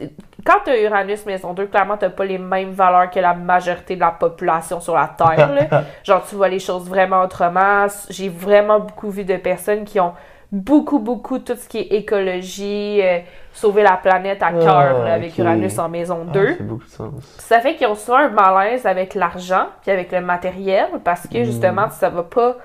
Quand 0.45 0.57
tu 0.63 0.71
as 0.71 0.81
Uranus 0.81 1.25
Maison 1.25 1.53
2, 1.53 1.67
clairement, 1.67 1.97
tu 1.97 2.09
pas 2.09 2.25
les 2.25 2.37
mêmes 2.37 2.71
valeurs 2.71 3.09
que 3.09 3.19
la 3.19 3.33
majorité 3.33 3.95
de 3.95 3.99
la 4.01 4.11
population 4.11 4.79
sur 4.79 4.95
la 4.95 5.07
Terre. 5.17 5.53
là. 5.53 5.83
Genre, 6.03 6.23
tu 6.27 6.35
vois 6.35 6.49
les 6.49 6.59
choses 6.59 6.87
vraiment 6.89 7.21
autrement. 7.21 7.85
J'ai 8.09 8.29
vraiment 8.29 8.79
beaucoup 8.79 9.09
vu 9.09 9.23
de 9.23 9.37
personnes 9.37 9.83
qui 9.83 9.99
ont 9.99 10.13
beaucoup, 10.51 10.99
beaucoup 10.99 11.39
tout 11.39 11.55
ce 11.55 11.69
qui 11.69 11.77
est 11.79 11.93
écologie, 11.93 12.99
euh, 13.01 13.19
sauver 13.53 13.83
la 13.83 13.97
planète 13.97 14.41
à 14.43 14.47
Ah, 14.47 14.51
cœur 14.59 15.05
avec. 15.05 15.37
Uranus 15.37 15.77
en 15.79 15.87
maison 15.89 16.25
Ah, 16.29 16.33
2. 16.33 16.47
ça 16.49 16.55
fait 16.55 16.63
beaucoup 16.63 16.83
de 16.85 16.89
sens. 16.89 17.35
Ça 17.39 17.59
fait 17.61 17.75
qu'ils 17.75 17.87
ont 17.87 17.95
souvent 17.95 18.17
un 18.17 18.29
malaise 18.29 18.85
avec 18.85 19.15
l'argent 19.15 19.67
puis 19.81 19.91
avec 19.91 20.11
le 20.11 20.21
matériel 20.21 20.87
parce 21.03 21.27
que 21.27 21.43
justement, 21.43 21.89
ça 21.89 22.09
va 22.09 22.23
pas 22.23 22.55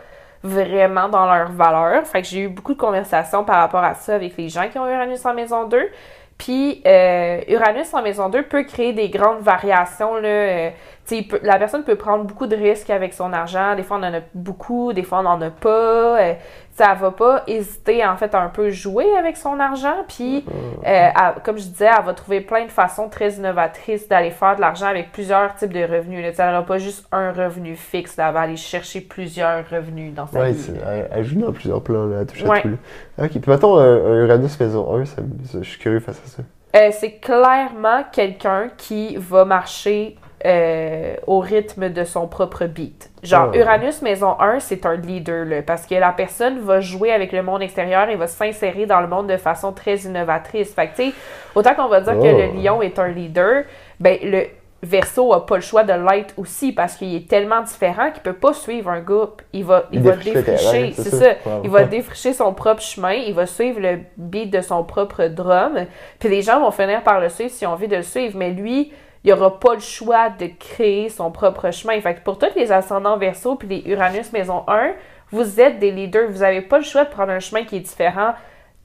vraiment 0.47 1.09
dans 1.09 1.26
leur 1.26 1.51
valeur. 1.51 2.07
Fait 2.07 2.22
que 2.22 2.28
j'ai 2.28 2.40
eu 2.40 2.49
beaucoup 2.49 2.74
de 2.74 2.78
conversations 2.78 3.44
par 3.44 3.57
rapport 3.57 3.84
à 3.84 3.94
ça 3.94 4.14
avec 4.14 4.36
les 4.36 4.49
gens 4.49 4.68
qui 4.70 4.78
ont 4.78 4.86
Uranus 4.86 5.24
en 5.24 5.34
maison 5.34 5.66
2. 5.66 5.78
Puis 6.38 6.82
euh, 6.84 7.40
Uranus 7.49 7.94
en 7.94 8.03
maison 8.03 8.28
2 8.28 8.42
peut 8.44 8.64
créer 8.64 8.92
des 8.92 9.09
grandes 9.09 9.40
variations. 9.40 10.16
Là, 10.16 10.28
euh, 10.28 10.70
la 11.42 11.59
personne 11.59 11.82
peut 11.84 11.97
prendre 11.97 12.24
beaucoup 12.24 12.47
de 12.47 12.57
risques 12.57 12.90
avec 12.90 13.14
son 13.14 13.32
argent. 13.32 13.74
Des 13.74 13.82
fois, 13.82 13.97
on 13.99 14.03
en 14.03 14.14
a 14.14 14.20
beaucoup, 14.34 14.92
des 14.92 15.03
fois, 15.03 15.20
on 15.20 15.22
n'en 15.22 15.40
a 15.40 15.51
pas. 15.51 16.20
Euh, 16.20 16.34
ça 16.77 16.93
va 16.95 17.11
pas 17.11 17.43
hésiter, 17.47 18.05
en 18.07 18.16
fait, 18.16 18.35
à 18.35 18.41
un 18.43 18.49
peu 18.49 18.70
jouer 18.70 19.07
avec 19.18 19.37
son 19.37 19.59
argent. 19.61 20.05
Puis, 20.09 20.45
euh, 20.49 20.83
elle- 20.85 21.43
comme 21.43 21.57
je 21.57 21.64
disais, 21.64 21.89
elle 21.99 22.05
va 22.05 22.12
trouver 22.12 22.41
plein 22.43 22.64
de 22.66 22.70
façons 22.70 23.09
très 23.09 23.31
innovatrices 23.33 24.09
d'aller 24.09 24.31
faire 24.31 24.57
de 24.57 24.61
l'argent 24.61 24.87
avec 24.87 25.11
plusieurs 25.11 25.55
types 25.55 25.72
de 25.72 25.81
revenus. 25.83 26.22
Là. 26.22 26.33
Elle 26.39 26.51
n'aura 26.53 26.66
pas 26.66 26.79
juste 26.79 27.07
un 27.12 27.33
revenu 27.33 27.77
fixe. 27.77 28.16
Là. 28.18 28.29
Elle 28.29 28.35
va 28.35 28.41
aller 28.41 28.57
chercher 28.57 29.01
plusieurs 29.01 29.68
revenus 29.70 30.12
dans 30.14 30.27
sa 30.27 30.39
Ouais, 30.41 30.53
vie. 30.53 30.72
elle, 30.87 31.09
elle 31.11 31.24
joue 31.24 31.41
dans 31.41 31.53
plusieurs 31.53 31.83
plans, 31.83 32.05
là, 32.07 32.18
elle 32.20 32.27
touche 32.27 32.43
Ouais. 32.43 32.59
à 32.59 32.62
tout. 32.62 32.68
Là. 33.18 33.24
Ok, 33.24 33.31
puis 33.31 33.43
mettons 33.51 33.79
un, 33.79 33.95
un 33.95 34.24
Uranus 34.27 34.61
maison 34.61 34.95
1, 34.97 35.05
ça, 35.07 35.22
me- 35.22 35.45
ça- 35.47 35.59
je 35.62 35.68
suis 35.70 35.79
curieux 35.79 36.01
face 36.01 36.20
à 36.24 36.29
ça. 36.29 36.43
Euh, 36.77 36.91
c'est 36.93 37.12
clairement 37.12 38.05
quelqu'un 38.12 38.68
qui 38.77 39.16
va 39.16 39.47
marcher 39.47 40.18
euh, 40.47 41.14
au 41.26 41.40
rythme 41.40 41.88
de 41.88 42.05
son 42.05 42.28
propre 42.28 42.66
beat. 42.66 43.11
Genre, 43.22 43.51
Ah. 43.53 43.57
Uranus 43.57 44.01
Maison 44.03 44.36
1, 44.40 44.61
c'est 44.61 44.86
un 44.86 44.94
leader, 44.94 45.44
là, 45.44 45.62
parce 45.62 45.84
que 45.86 45.94
la 45.97 46.12
personne 46.12 46.61
va 46.61 46.80
jouer 46.80 47.11
avec 47.12 47.32
le 47.32 47.42
monde 47.42 47.62
extérieur 47.62 48.09
et 48.09 48.14
va 48.16 48.28
s'insérer 48.28 48.86
dans 48.86 49.01
le 49.01 49.09
monde 49.09 49.26
de 49.26 49.36
façon 49.36 49.72
très 49.72 49.97
innovatrice. 49.97 50.72
Fait 50.74 50.86
que, 50.88 50.97
tu 50.97 51.11
sais, 51.11 51.14
autant 51.55 51.74
qu'on 51.74 51.88
va 51.88 52.01
dire 52.01 52.12
que 52.14 52.18
Oh. 52.18 52.38
le 52.55 52.62
lion 52.62 52.80
est 52.80 52.99
un 52.99 53.09
leader, 53.09 53.64
ben, 54.01 54.18
le 54.22 54.44
Verseau 54.82 55.32
a 55.32 55.47
pas 55.47 55.57
le 55.57 55.62
choix 55.62 55.82
de 55.84 55.92
l'être 55.94 56.34
aussi, 56.36 56.70
parce 56.70 56.94
qu'il 56.97 57.12
est 57.16 57.28
tellement 57.28 57.62
différent 57.62 58.11
qu'il 58.12 58.22
peut 58.22 58.34
pas 58.34 58.53
suivre 58.53 58.90
un 58.90 59.01
groupe. 59.01 59.42
Il 59.53 59.64
va, 59.64 59.84
il 59.90 59.99
Il 60.01 60.05
va 60.05 60.12
défricher, 60.16 60.92
c'est 60.92 61.11
ça. 61.11 61.18
ça. 61.18 61.30
Wow. 61.47 61.61
Il 61.64 61.70
va 61.70 61.84
défricher 61.84 62.32
son 62.34 62.53
propre 62.53 62.82
chemin, 62.82 63.14
il 63.14 63.34
va 63.34 63.47
suivre 63.47 63.80
le 63.80 64.01
beat 64.18 64.53
de 64.53 64.61
son 64.61 64.84
propre 64.84 65.24
drum, 65.28 65.86
puis 66.20 66.28
les 66.28 66.42
gens 66.42 66.61
vont 66.61 66.70
finir 66.70 67.03
par 67.03 67.20
le 67.20 67.30
suivre 67.30 67.51
s'ils 67.51 67.66
ont 67.66 67.72
envie 67.72 67.88
de 67.88 67.97
le 67.97 68.03
suivre, 68.03 68.36
mais 68.38 68.51
lui, 68.51 68.92
il 69.27 69.33
aura 69.33 69.59
pas 69.59 69.74
le 69.74 69.81
choix 69.81 70.31
de 70.31 70.47
créer 70.47 71.09
son 71.09 71.33
propre 71.33 71.72
chemin. 71.72 72.01
Fait 72.01 72.14
que 72.14 72.20
pour 72.20 72.39
tous 72.39 72.55
les 72.55 72.70
ascendants 72.70 73.16
Verseau 73.16 73.57
puis 73.57 73.68
les 73.68 73.91
Uranus 73.91 74.33
maison 74.33 74.62
1, 74.68 74.93
vous 75.33 75.61
êtes 75.61 75.81
des 75.81 75.91
leaders, 75.91 76.31
vous 76.31 76.45
avez 76.45 76.62
pas 76.62 76.79
le 76.79 76.85
choix 76.85 77.05
de 77.05 77.11
prendre 77.11 77.33
un 77.33 77.41
chemin 77.41 77.64
qui 77.64 77.77
est 77.77 77.81
différent 77.81 78.35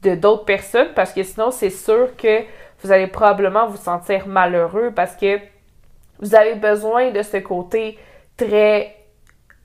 de 0.02 0.16
d'autres 0.16 0.46
personnes 0.46 0.90
parce 0.96 1.14
que 1.14 1.22
sinon 1.22 1.52
c'est 1.52 1.70
sûr 1.70 2.16
que 2.18 2.42
vous 2.82 2.92
allez 2.92 3.06
probablement 3.06 3.68
vous 3.68 3.78
sentir 3.78 4.28
malheureux 4.28 4.92
parce 4.96 5.16
que 5.16 5.38
vous 6.20 6.34
avez 6.34 6.56
besoin 6.56 7.12
de 7.12 7.22
ce 7.22 7.38
côté 7.38 8.00
très 8.36 8.96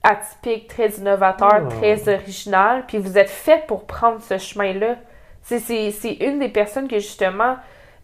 atypique, 0.03 0.69
très 0.69 0.91
innovateur, 0.91 1.63
Oh. 1.65 1.69
très 1.81 2.07
original, 2.09 2.85
puis 2.87 2.99
vous 2.99 3.17
êtes 3.17 3.31
fait 3.31 3.67
pour 3.67 3.87
prendre 3.87 4.21
ce 4.21 4.37
chemin-là. 4.37 4.97
C'est 5.41 6.19
une 6.21 6.39
des 6.39 6.49
personnes 6.49 6.87
que 6.87 6.99
justement, 6.99 7.57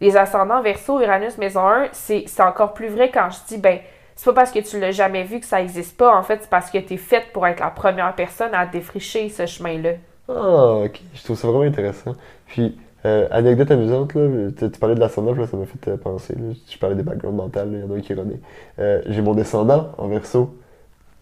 les 0.03 0.17
ascendants 0.17 0.61
Verseau, 0.61 0.99
Uranus, 1.01 1.37
Maison 1.37 1.65
1, 1.67 1.87
c'est 1.93 2.25
encore 2.41 2.73
plus 2.73 2.89
vrai 2.89 3.09
quand 3.09 3.29
je 3.29 3.37
dis, 3.55 3.57
ben, 3.57 3.79
c'est 4.15 4.25
pas 4.25 4.33
parce 4.33 4.51
que 4.51 4.59
tu 4.59 4.77
l'as 4.79 4.91
jamais 4.91 5.23
vu 5.23 5.39
que 5.39 5.45
ça 5.45 5.61
existe 5.61 5.97
pas, 5.97 6.13
en 6.15 6.23
fait, 6.23 6.39
c'est 6.41 6.49
parce 6.49 6.69
que 6.69 6.77
t'es 6.77 6.97
faite 6.97 7.27
pour 7.33 7.47
être 7.47 7.61
la 7.61 7.69
première 7.69 8.13
personne 8.13 8.53
à 8.53 8.65
défricher 8.65 9.29
ce 9.29 9.45
chemin-là. 9.45 9.91
Ah, 10.29 10.83
ok, 10.85 11.01
je 11.13 11.23
trouve 11.23 11.37
ça 11.37 11.47
vraiment 11.47 11.63
intéressant. 11.63 12.13
Puis, 12.47 12.77
euh, 13.05 13.27
anecdote 13.31 13.71
amusante, 13.71 14.13
là, 14.13 14.49
tu, 14.57 14.69
tu 14.71 14.79
parlais 14.79 14.95
de 14.95 14.99
l'ascendant, 14.99 15.33
là, 15.33 15.47
ça 15.47 15.55
m'a 15.57 15.65
fait 15.65 15.87
euh, 15.89 15.97
penser. 15.97 16.33
Là, 16.35 16.53
je 16.69 16.77
parlais 16.77 16.95
des 16.95 17.03
backgrounds 17.03 17.37
mentales, 17.37 17.69
il 17.71 17.79
y 17.79 17.83
en 17.83 17.91
a 17.93 17.97
un 17.97 18.01
qui 18.01 18.11
est 18.11 18.15
rené. 18.15 18.41
Euh, 18.79 19.01
J'ai 19.07 19.21
mon 19.21 19.33
descendant 19.33 19.89
en 19.97 20.07
verso. 20.09 20.53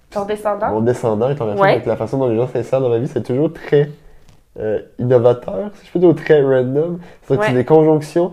Ton 0.09 0.25
descendant? 0.25 0.69
Mon 0.71 0.82
descendant 0.82 1.29
est 1.29 1.39
en 1.39 1.45
verso, 1.45 1.61
Ouais. 1.61 1.75
donc 1.77 1.86
la 1.86 1.95
façon 1.97 2.17
dont 2.17 2.27
les 2.27 2.36
gens 2.36 2.47
s'insèrent 2.47 2.82
dans 2.82 2.89
ma 2.89 2.97
vie, 2.97 3.07
c'est 3.07 3.23
toujours 3.23 3.53
très 3.53 3.89
euh, 4.60 4.80
innovateur, 4.99 5.72
si 5.76 5.88
je 5.88 5.91
peux 5.93 5.99
dire, 5.99 6.10
ou 6.10 6.14
très 6.14 6.41
random. 6.41 6.99
C'est-à-dire 7.22 7.39
que 7.39 7.45
c'est 7.45 7.52
Ouais. 7.54 7.58
des 7.60 7.66
conjonctions, 7.66 8.32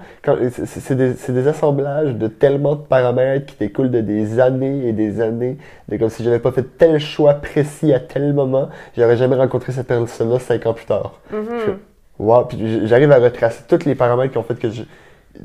c'est 0.66 0.94
des, 0.96 1.46
assemblages 1.46 2.14
de 2.14 2.26
tellement 2.26 2.74
de 2.74 2.80
paramètres 2.82 3.46
qui 3.46 3.56
découlent 3.58 3.90
de 3.92 4.00
des 4.00 4.40
années 4.40 4.88
et 4.88 4.92
des 4.92 5.20
années. 5.20 5.58
De 5.88 5.96
comme 5.96 6.08
si 6.08 6.24
j'avais 6.24 6.40
pas 6.40 6.50
fait 6.50 6.64
tel 6.76 6.98
choix 6.98 7.34
précis 7.34 7.92
à 7.94 8.00
tel 8.00 8.32
moment, 8.34 8.68
j'aurais 8.96 9.16
jamais 9.16 9.36
rencontré 9.36 9.72
cette 9.72 9.86
personne-là 9.86 10.40
cinq 10.40 10.66
ans 10.66 10.74
plus 10.74 10.86
tard. 10.86 11.20
Mhm. 11.32 11.78
Wow, 12.18 12.46
puis 12.46 12.86
j'arrive 12.88 13.12
à 13.12 13.18
retracer 13.20 13.62
tous 13.68 13.84
les 13.84 13.94
paramètres 13.94 14.32
qui 14.32 14.38
ont 14.38 14.42
fait 14.42 14.58
que 14.58 14.70
je. 14.70 14.82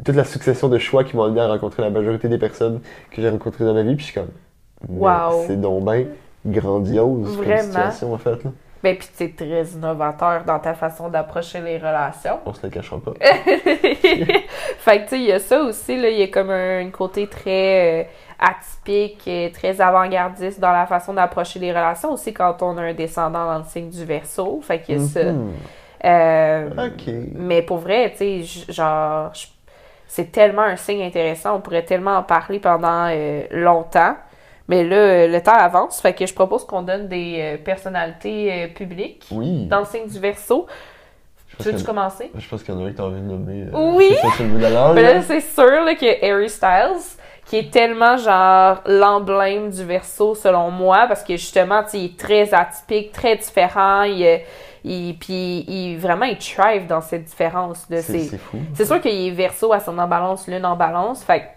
toute 0.04 0.16
la 0.16 0.24
succession 0.24 0.70
de 0.70 0.80
choix 0.80 1.04
qui 1.04 1.16
m'ont 1.16 1.24
amené 1.24 1.42
à 1.42 1.48
rencontrer 1.50 1.84
la 1.84 1.92
majorité 1.92 2.28
des 2.28 2.40
personnes 2.40 2.80
que 3.12 3.22
j'ai 3.22 3.30
rencontrées 3.30 3.64
dans 3.64 3.76
ma 3.76 3.84
vie, 3.84 3.96
puis 3.96 4.08
je 4.08 4.12
suis 4.12 4.20
comme. 4.20 4.32
Wow. 4.90 5.44
C'est 5.46 5.62
donc 5.62 5.86
bien 5.86 6.06
grandiose 6.48 7.36
comme 7.36 7.46
Vraiment. 7.46 7.62
situation, 7.62 8.14
en 8.14 8.18
fait. 8.18 8.44
Là. 8.44 8.52
Ben, 8.84 8.98
puis 8.98 9.08
c'est 9.14 9.34
très 9.34 9.64
innovateur 9.64 10.44
dans 10.44 10.60
ta 10.60 10.74
façon 10.74 11.08
d'approcher 11.08 11.62
les 11.62 11.78
relations. 11.78 12.40
On 12.46 12.54
se 12.54 12.66
le 12.66 12.70
cachera 12.70 13.00
pas. 13.00 13.14
fait 13.22 15.00
que, 15.00 15.04
tu 15.04 15.08
sais, 15.08 15.20
il 15.20 15.26
y 15.26 15.32
a 15.32 15.40
ça 15.40 15.62
aussi, 15.62 15.96
là, 15.96 16.10
il 16.10 16.20
y 16.20 16.24
a 16.24 16.28
comme 16.28 16.50
un, 16.50 16.90
côté 16.90 17.28
très 17.28 18.02
euh, 18.02 18.04
atypique, 18.40 19.26
et 19.26 19.54
très 19.54 19.80
avant-gardiste 19.80 20.60
dans 20.60 20.74
la 20.74 20.86
façon 20.86 21.14
d'approcher 21.14 21.60
les 21.60 21.72
relations, 21.72 22.12
aussi 22.12 22.34
quand 22.34 22.62
on 22.62 22.78
a 22.78 22.82
un 22.82 22.94
descendant 22.94 23.46
dans 23.46 23.60
le 23.60 23.64
signe 23.64 23.90
du 23.90 24.04
Verseau. 24.04 24.60
Fait 24.62 24.82
qu'il 24.82 25.00
y 25.00 25.02
a 25.02 25.08
ça. 25.08 25.24
Mhm. 25.24 25.54
Euh, 26.04 26.70
Ok. 26.88 27.14
Mais 27.36 27.62
pour 27.62 27.78
vrai, 27.78 28.12
tu 28.12 28.44
sais, 28.44 28.74
genre, 28.74 29.32
c'est 30.08 30.30
tellement 30.30 30.64
un 30.64 30.76
signe 30.76 31.04
intéressant, 31.04 31.56
on 31.56 31.62
pourrait 31.62 31.86
tellement 31.86 32.18
en 32.18 32.24
parler 32.24 32.60
pendant 32.60 33.08
euh, 33.10 33.44
longtemps. 33.50 34.18
Mais 34.70 34.84
là, 34.84 35.28
le 35.28 35.42
temps 35.42 35.52
avance, 35.54 36.00
fait 36.02 36.14
que 36.14 36.26
je 36.26 36.34
propose 36.34 36.66
qu'on 36.66 36.82
donne 36.84 37.08
des 37.10 37.38
euh, 37.40 37.58
personnalités 37.64 38.52
euh, 38.52 38.68
publiques 38.68 39.26
Oui. 39.32 39.66
dans 39.68 39.80
le 39.80 39.86
signe 39.86 40.08
du. 40.08 40.66
Je 41.50 41.64
Tu 41.64 41.70
veux-tu 41.70 41.84
commencer? 41.84 42.32
je 42.36 42.48
pense 42.50 42.64
qu'il 42.64 42.74
y 42.74 42.78
en 42.78 42.82
a 42.84 42.88
un 42.88 42.92
que 42.92 42.98
t'as 42.98 43.04
envie 43.04 43.22
de 43.22 43.26
nommer. 43.28 43.64
euh, 43.64 43.94
Oui. 43.96 44.16
C'est 44.38 44.44
là, 45.02 45.22
c'est 45.22 45.40
sûr 45.42 45.84
là, 45.84 45.94
que 45.96 46.26
Harry 46.26 46.50
Styles, 46.50 47.18
qui 47.46 47.58
est 47.58 47.72
tellement 47.72 48.16
genre 48.18 48.82
l'emblème 48.88 49.70
du 49.70 49.84
verso 49.84 50.34
selon 50.34 50.72
moi, 50.72 51.06
parce 51.08 51.24
que 51.24 51.34
justement, 51.34 51.84
il 51.94 52.06
est 52.06 52.18
très 52.18 52.54
atypique, 52.54 53.12
très 53.12 53.36
différent, 53.36 54.04
il, 54.04 54.26
euh, 54.26 54.38
il, 54.86 55.16
puis 55.20 55.66
il, 55.68 55.98
vraiment, 55.98 56.26
il 56.26 56.38
thrive 56.38 56.88
dans 56.88 57.02
cette 57.02 57.26
différence. 57.26 57.86
C'est 57.90 58.38
fou. 58.38 58.58
C'est 58.74 58.86
sûr 58.86 59.00
qu'il 59.02 59.28
est 59.28 59.32
verso 59.32 59.72
à 59.74 59.80
son 59.82 59.98
en 60.00 60.08
balance, 60.08 60.48
lune 60.48 60.66
en 60.66 60.76
balance, 60.78 61.24
fait 61.24 61.50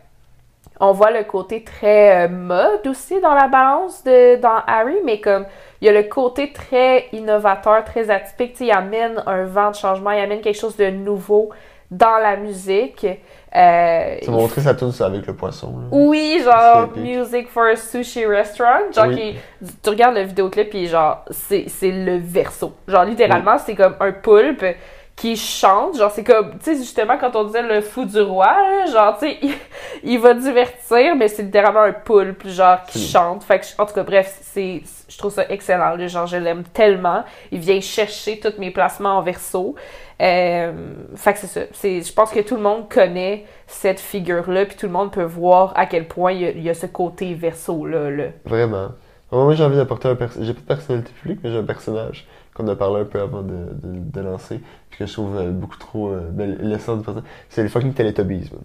on 0.80 0.92
voit 0.92 1.10
le 1.10 1.24
côté 1.24 1.62
très 1.64 2.26
euh, 2.26 2.28
mode 2.28 2.86
aussi 2.86 3.20
dans 3.20 3.34
la 3.34 3.48
balance 3.48 4.04
de 4.04 4.36
dans 4.36 4.58
Harry, 4.66 4.96
mais 5.04 5.20
comme 5.20 5.46
il 5.80 5.86
y 5.86 5.88
a 5.88 5.92
le 5.92 6.04
côté 6.08 6.52
très 6.52 7.06
innovateur, 7.12 7.84
très 7.84 8.10
atypique, 8.10 8.52
tu 8.52 8.58
sais, 8.58 8.66
il 8.66 8.70
amène 8.72 9.22
un 9.26 9.44
vent 9.44 9.70
de 9.70 9.76
changement, 9.76 10.10
il 10.10 10.20
amène 10.20 10.40
quelque 10.40 10.58
chose 10.58 10.76
de 10.76 10.88
nouveau 10.90 11.50
dans 11.90 12.18
la 12.18 12.36
musique. 12.36 13.06
Euh, 13.54 14.16
Tu 14.22 14.30
m'as 14.30 14.36
montré 14.36 14.60
sa 14.60 14.74
tune 14.74 14.90
avec 15.00 15.26
le 15.26 15.34
poisson. 15.34 15.68
là. 15.78 15.84
oui, 15.92 16.40
genre. 16.44 16.88
Music 16.96 17.48
for 17.48 17.64
a 17.64 17.76
Sushi 17.76 18.26
Restaurant. 18.26 18.90
Genre, 18.94 19.06
Oui. 19.06 19.36
qui- 19.62 19.72
tu 19.82 19.90
regardes 19.90 20.16
le 20.16 20.22
vidéoclip, 20.22 20.68
puis 20.70 20.88
genre, 20.88 21.24
c'est 21.30 21.64
c'est 21.68 21.92
le 21.92 22.18
verso. 22.18 22.72
Genre, 22.88 23.04
littéralement, 23.04 23.56
c'est 23.58 23.74
comme 23.74 23.94
un 24.00 24.12
poulpe 24.12 24.64
qui 25.16 25.34
chante. 25.36 25.96
Genre, 25.96 26.10
c'est 26.10 26.22
comme, 26.24 26.58
tu 26.58 26.64
sais, 26.64 26.76
justement, 26.76 27.16
quand 27.18 27.34
on 27.36 27.44
disait 27.44 27.62
le 27.62 27.80
fou 27.80 28.04
du 28.04 28.20
roi, 28.20 28.46
là, 28.46 28.86
genre, 28.86 29.18
tu 29.18 29.26
sais, 29.28 29.38
il, 29.42 29.54
il 30.04 30.18
va 30.20 30.34
divertir, 30.34 31.16
mais 31.16 31.28
c'est 31.28 31.42
littéralement 31.42 31.80
un 31.80 31.92
poulpe, 31.92 32.46
genre, 32.46 32.82
qui 32.86 32.98
C'est- 32.98 33.12
chante. 33.12 33.42
Fait 33.42 33.58
que, 33.60 33.64
en 33.80 33.86
tout 33.86 33.94
cas, 33.94 34.02
bref, 34.02 34.38
c'est, 34.42 34.82
je 35.08 35.16
trouve 35.18 35.32
ça 35.32 35.44
excellent, 35.48 35.96
là. 35.96 36.06
Genre, 36.06 36.26
je 36.26 36.36
l'aime 36.36 36.64
tellement. 36.64 37.24
Il 37.50 37.60
vient 37.60 37.80
chercher 37.80 38.38
tous 38.38 38.58
mes 38.58 38.70
placements 38.70 39.16
en 39.18 39.22
verso. 39.22 39.74
Euh, 40.20 40.72
fait 41.14 41.32
que 41.34 41.38
c'est 41.40 41.46
ça. 41.46 41.60
C'est, 41.72 42.02
je 42.02 42.12
pense 42.12 42.30
que 42.30 42.40
tout 42.40 42.56
le 42.56 42.62
monde 42.62 42.88
connaît 42.88 43.44
cette 43.66 44.00
figure-là, 44.00 44.66
puis 44.66 44.76
tout 44.76 44.86
le 44.86 44.92
monde 44.92 45.12
peut 45.12 45.22
voir 45.24 45.72
à 45.76 45.86
quel 45.86 46.06
point 46.08 46.32
il 46.32 46.40
y 46.42 46.46
a, 46.46 46.50
il 46.50 46.62
y 46.62 46.70
a 46.70 46.74
ce 46.74 46.86
côté 46.86 47.32
verso-là. 47.34 48.10
Là. 48.10 48.24
Vraiment. 48.44 48.88
Moi, 49.32 49.54
j'ai 49.54 49.64
envie 49.64 49.76
d'apporter 49.76 50.08
un 50.08 50.14
personnage. 50.14 50.46
J'ai 50.46 50.54
pas 50.54 50.60
de 50.60 50.66
personnalité 50.66 51.10
publique, 51.20 51.40
mais 51.42 51.50
j'ai 51.50 51.58
un 51.58 51.64
personnage 51.64 52.26
qu'on 52.56 52.66
a 52.68 52.74
parlé 52.76 53.00
un 53.02 53.04
peu 53.04 53.20
avant 53.20 53.42
de, 53.42 53.52
de, 53.52 54.10
de 54.12 54.20
lancer, 54.20 54.60
puis 54.90 54.98
que 55.00 55.06
je 55.06 55.12
trouve 55.12 55.36
euh, 55.36 55.50
beaucoup 55.50 55.76
trop. 55.78 56.08
Euh, 56.10 56.20
ben, 56.30 56.56
l'essence 56.60 56.98
du 56.98 57.04
personnage. 57.04 57.28
C'est 57.50 57.62
les 57.62 57.68
fucking 57.68 57.92
Teletubbies, 57.92 58.50
man. 58.52 58.62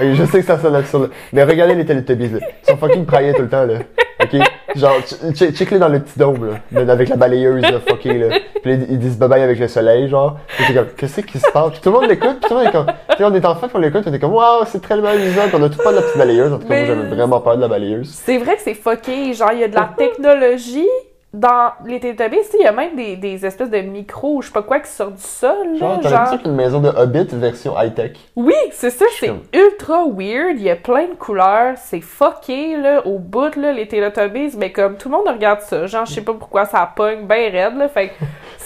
Ok, 0.00 0.14
je 0.14 0.24
sais 0.24 0.40
que 0.40 0.46
ça 0.46 0.58
sonne 0.58 0.74
absurde, 0.74 1.10
mais 1.32 1.42
regardez 1.44 1.74
les 1.74 1.84
Teletubbies, 1.84 2.28
là. 2.30 2.38
Ils 2.62 2.70
sont 2.70 2.76
fucking 2.76 3.04
praillés 3.04 3.34
tout 3.34 3.42
le 3.42 3.48
temps, 3.48 3.64
là. 3.66 3.74
Ok? 4.22 4.36
Genre, 4.76 4.94
ch- 5.04 5.34
ch- 5.34 5.52
check-les 5.54 5.78
dans 5.78 5.88
le 5.88 6.00
petit 6.00 6.18
dôme, 6.18 6.46
là. 6.72 6.92
Avec 6.92 7.08
la 7.08 7.16
balayeuse, 7.16 7.62
là, 7.62 7.80
fucké, 7.86 8.18
là. 8.18 8.38
Puis 8.62 8.72
ils 8.88 8.98
disent 8.98 9.18
bye 9.18 9.28
bye 9.28 9.42
avec 9.42 9.58
le 9.58 9.66
soleil, 9.68 10.08
genre. 10.08 10.38
Puis 10.46 10.64
c'est 10.68 10.74
comme, 10.74 10.86
qu'est-ce 10.96 11.20
qui 11.22 11.38
se 11.38 11.50
passe? 11.50 11.72
Puis 11.72 11.80
tout 11.80 11.90
le 11.90 11.98
monde 12.00 12.08
l'écoute, 12.08 12.38
puis 12.40 12.48
tout 12.48 12.54
le 12.54 12.60
monde 12.60 12.66
est 12.68 12.72
comme, 12.72 12.86
tu 12.86 13.16
sais, 13.16 13.24
on 13.24 13.34
est 13.34 13.44
enfant, 13.44 13.66
puis 13.68 13.76
on 13.76 13.80
l'écoute, 13.80 14.04
on 14.06 14.12
est 14.12 14.18
comme, 14.18 14.32
waouh, 14.34 14.64
c'est 14.66 14.80
tellement 14.86 15.08
amusant, 15.08 15.42
puis 15.48 15.56
on 15.58 15.62
a 15.64 15.68
tout 15.70 15.78
peur 15.78 15.92
de 15.92 15.96
la 15.96 16.02
petite 16.02 16.18
balayeuse. 16.18 16.52
En 16.52 16.58
tout 16.58 16.66
cas, 16.66 16.68
moi, 16.68 16.76
Mais- 16.76 16.86
j'avais 16.86 17.08
vraiment 17.14 17.40
peur 17.40 17.56
de 17.56 17.60
la 17.62 17.68
balayeuse. 17.68 18.10
C'est 18.14 18.38
vrai 18.38 18.56
que 18.56 18.62
c'est 18.62 18.74
fucké. 18.74 19.32
Genre, 19.34 19.52
il 19.52 19.60
y 19.60 19.64
a 19.64 19.68
de 19.68 19.74
la 19.74 19.90
technologie, 19.98 20.88
dans 21.32 21.70
les 21.86 22.00
Teletubbies, 22.00 22.38
il 22.58 22.64
y 22.64 22.66
a 22.66 22.72
même 22.72 22.96
des, 22.96 23.14
des 23.16 23.46
espèces 23.46 23.70
de 23.70 23.78
micros 23.82 24.36
ou 24.36 24.42
je 24.42 24.48
sais 24.48 24.52
pas 24.52 24.62
quoi 24.62 24.80
qui 24.80 24.90
sortent 24.90 25.14
du 25.14 25.22
sol. 25.22 25.76
Genre, 25.78 26.02
genre... 26.02 26.10
l'impression 26.12 26.38
qu'une 26.38 26.54
maison 26.56 26.80
de 26.80 26.88
Hobbit 26.88 27.28
version 27.34 27.74
high-tech? 27.80 28.12
Oui, 28.34 28.54
c'est 28.72 28.90
ça, 28.90 29.04
c'est 29.18 29.28
comme- 29.28 29.42
ultra 29.54 30.04
weird. 30.08 30.56
Il 30.56 30.62
y 30.62 30.70
a 30.70 30.76
plein 30.76 31.06
de 31.06 31.14
couleurs. 31.14 31.74
C'est 31.76 32.00
fucké, 32.00 32.76
là, 32.76 33.06
au 33.06 33.18
bout, 33.18 33.54
là, 33.54 33.72
les 33.72 33.86
Teletubbies. 33.86 34.56
Mais 34.58 34.72
comme 34.72 34.96
tout 34.96 35.08
le 35.08 35.16
monde 35.18 35.28
regarde 35.28 35.60
ça, 35.60 35.86
genre, 35.86 36.04
je 36.04 36.14
sais 36.14 36.22
pas 36.22 36.34
pourquoi 36.34 36.64
ça 36.64 36.90
pogne 36.96 37.26
ben 37.26 37.52
raide, 37.52 37.76
là. 37.76 37.88
Fait 37.88 38.10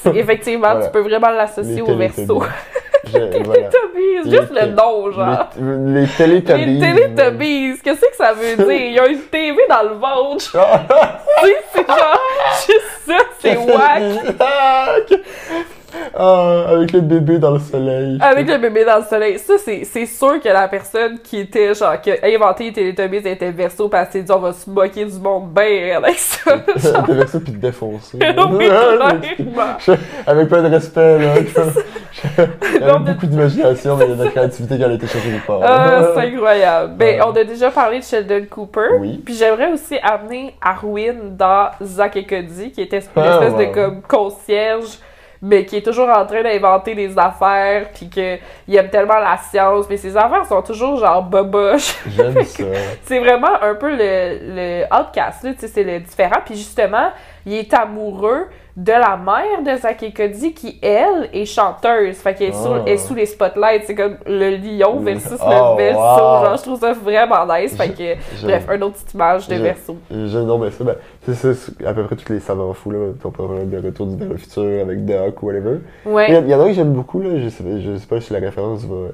effectivement, 0.15 0.69
Voilà. 0.73 0.87
tu 0.87 0.91
peux 0.93 1.01
vraiment 1.01 1.31
l'associer 1.31 1.83
au 1.83 1.97
verso. 1.97 2.43
Je- 3.13 3.43
voilà. 3.45 3.63
Teletubbies, 3.69 4.31
Les 4.31 4.31
juste 4.39 4.53
le 4.53 4.67
nom, 4.73 5.11
genre. 5.13 5.51
Les, 5.61 6.01
les 6.03 6.07
Teletubbies. 6.43 6.81
Les 6.81 7.15
Teletubbies, 7.15 7.79
qu'est-ce 7.83 8.01
que 8.01 8.17
ça 8.17 8.33
veut 8.33 8.57
dire? 8.57 8.71
Il 8.73 8.93
y 8.93 8.99
a 8.99 9.07
une 9.07 9.21
TV 9.23 9.57
dans 9.69 9.83
le 9.83 9.95
ventre. 9.95 10.45
C'est 11.73 11.87
genre, 11.87 12.21
juste 12.67 12.81
ça, 13.07 13.17
c'est 13.41 13.57
whack. 13.57 15.21
Ah, 16.17 16.65
avec 16.71 16.91
le 16.93 17.01
bébé 17.03 17.39
dans 17.39 17.53
le 17.53 17.61
soleil. 17.61 18.19
Avec 18.21 18.49
le 18.49 18.59
bébé 18.59 18.85
dans 18.85 18.97
le 18.99 19.05
soleil. 19.05 19.39
Ça, 19.39 19.55
c'est 19.59 20.07
sûr 20.07 20.41
que 20.41 20.49
la 20.49 20.67
personne 20.67 21.21
qui 21.23 21.39
était, 21.39 21.73
genre, 21.73 22.01
qui 22.01 22.11
a 22.11 22.17
inventé 22.25 22.65
les 22.65 22.95
Teletubbies 22.95 23.29
était 23.29 23.53
verso 23.53 23.89
parce 23.89 24.09
qu'elle 24.11 24.23
s'est 24.23 24.27
dit, 24.27 24.33
on 24.33 24.41
va 24.41 24.53
se 24.53 24.69
moquer 24.69 25.05
du 25.05 25.19
monde 25.21 25.51
ben 25.53 25.93
avec 25.97 26.19
ça. 26.19 26.53
T'as 26.67 27.13
vers 27.13 27.29
ça 27.29 27.39
puis 27.39 27.53
te 27.53 27.59
défoncer. 27.59 28.19
Oui, 28.51 28.67
avec 30.27 30.49
plein 30.49 30.63
de 30.63 30.69
respect, 30.75 31.19
là. 31.19 31.35
Non, 32.81 32.87
Avec 32.89 33.01
mais- 33.07 33.13
beaucoup 33.13 33.27
d'imagination, 33.27 33.97
mais 33.97 34.05
il 34.07 34.11
y 34.11 34.13
a 34.13 34.17
de 34.17 34.25
la 34.25 34.31
créativité 34.31 34.77
qui 34.77 34.85
a 34.85 34.93
été 34.93 35.07
cherchée 35.07 35.31
quelque 35.31 35.47
part. 35.47 35.61
Ah, 35.63 36.03
c'est 36.15 36.21
incroyable. 36.35 36.95
Ben, 36.97 37.21
on 37.27 37.31
a 37.31 37.45
déjà 37.45 37.71
parlé 37.71 37.99
de 38.01 38.05
Sheldon 38.05 38.47
Cooper. 38.51 38.89
Oui. 39.01 39.23
Puis 39.25 39.35
j'aimerais 39.35 39.73
aussi 39.73 39.99
amener 40.03 40.55
Arwin 40.61 41.37
dans 41.37 41.69
Zack 41.83 42.17
et 42.17 42.25
Cody, 42.27 42.73
qui 42.73 42.83
était 42.83 42.99
une 42.99 43.05
Ah, 43.23 43.39
espèce 43.41 43.53
ouais. 43.55 43.67
de 43.69 43.73
comme 43.75 44.03
concierge, 44.03 44.99
mais 45.43 45.67
qui 45.67 45.77
est 45.77 45.83
toujours 45.83 46.09
en 46.09 46.25
train 46.25 46.43
d'inventer 46.43 46.95
des 46.95 47.19
affaires, 47.19 47.89
puis 47.95 48.09
que 48.09 48.37
il 48.67 48.77
aime 48.77 48.89
tellement 48.89 49.19
la 49.19 49.37
science, 49.37 49.87
mais 49.91 49.99
ses 49.99 50.17
affaires 50.17 50.47
sont 50.47 50.63
toujours 50.63 50.97
genre 50.99 51.23
boboches. 51.23 51.97
J'aime 52.17 52.43
ça. 52.45 52.65
c'est 53.05 53.19
vraiment 53.19 53.61
un 53.63 53.75
peu 53.75 53.91
le, 53.91 54.39
le 54.55 54.85
outcast, 54.85 55.45
là, 55.45 55.53
tu 55.53 55.61
sais, 55.61 55.69
c'est 55.69 55.85
le 55.85 56.01
différent. 56.01 56.41
Puis 56.45 56.55
justement, 56.57 57.11
il 57.45 57.55
est 57.55 57.75
amoureux 57.75 58.47
de 58.77 58.91
la 58.91 59.17
mère 59.17 59.63
de 59.65 59.81
Zack 59.81 60.03
et 60.03 60.13
Cody, 60.13 60.53
qui, 60.53 60.81
elle, 60.83 61.29
est 61.33 61.45
chanteuse. 61.45 62.17
Fait 62.17 62.35
qu'elle 62.35 62.49
est, 62.49 62.53
sous, 62.53 62.73
Ah. 62.75 62.83
est 62.89 62.97
sous 62.97 63.15
les 63.15 63.27
spotlights. 63.27 63.85
C'est 63.87 63.95
comme 63.95 64.17
le 64.27 64.57
lion 64.57 64.99
versus 64.99 65.39
Oh, 65.41 65.77
le 65.79 65.85
verso. 65.85 66.01
wow. 66.01 66.45
Genre, 66.45 66.57
je 66.57 66.63
trouve 66.63 66.81
ça 66.81 66.93
vraiment 66.93 67.47
nice. 67.47 67.77
Fait 67.77 67.91
que, 67.91 68.43
bref, 68.45 68.67
une 68.75 68.83
autre 68.83 68.95
petite 68.95 69.15
image 69.15 69.47
de 69.49 69.55
Je- 69.55 69.63
verso. 69.63 69.97
Non 70.11 70.59
mais 70.59 70.71
ça, 70.73 70.83
ben, 70.83 70.97
c'est 71.33 71.87
à 71.87 71.95
peu 71.95 72.03
près 72.05 72.17
tous 72.17 72.33
les 72.33 72.41
savants 72.41 72.73
fous, 72.73 72.91
là. 72.91 72.99
On 73.25 73.31
peut 73.31 73.47
parler 73.47 73.65
de 73.65 73.77
Retour 73.87 74.07
du 74.07 74.25
le 74.27 74.37
futur 74.37 74.65
avec 74.83 75.05
Doc 75.05 75.41
ou 75.43 75.47
whatever. 75.47 75.79
Ouais. 76.05 76.27
Il 76.31 76.35
y, 76.35 76.39
en- 76.39 76.43
il 76.43 76.51
y 76.51 76.55
en 76.55 76.61
a 76.61 76.65
un 76.65 76.67
que 76.69 76.73
j'aime 76.75 76.93
beaucoup, 76.93 77.21
là. 77.23 77.31
Je 77.39 77.49
sais, 77.51 77.63
je 77.81 77.97
sais 77.97 78.07
pas 78.07 78.21
si 78.21 78.33
la 78.33 78.41
référence 78.41 78.85
va 78.85 79.07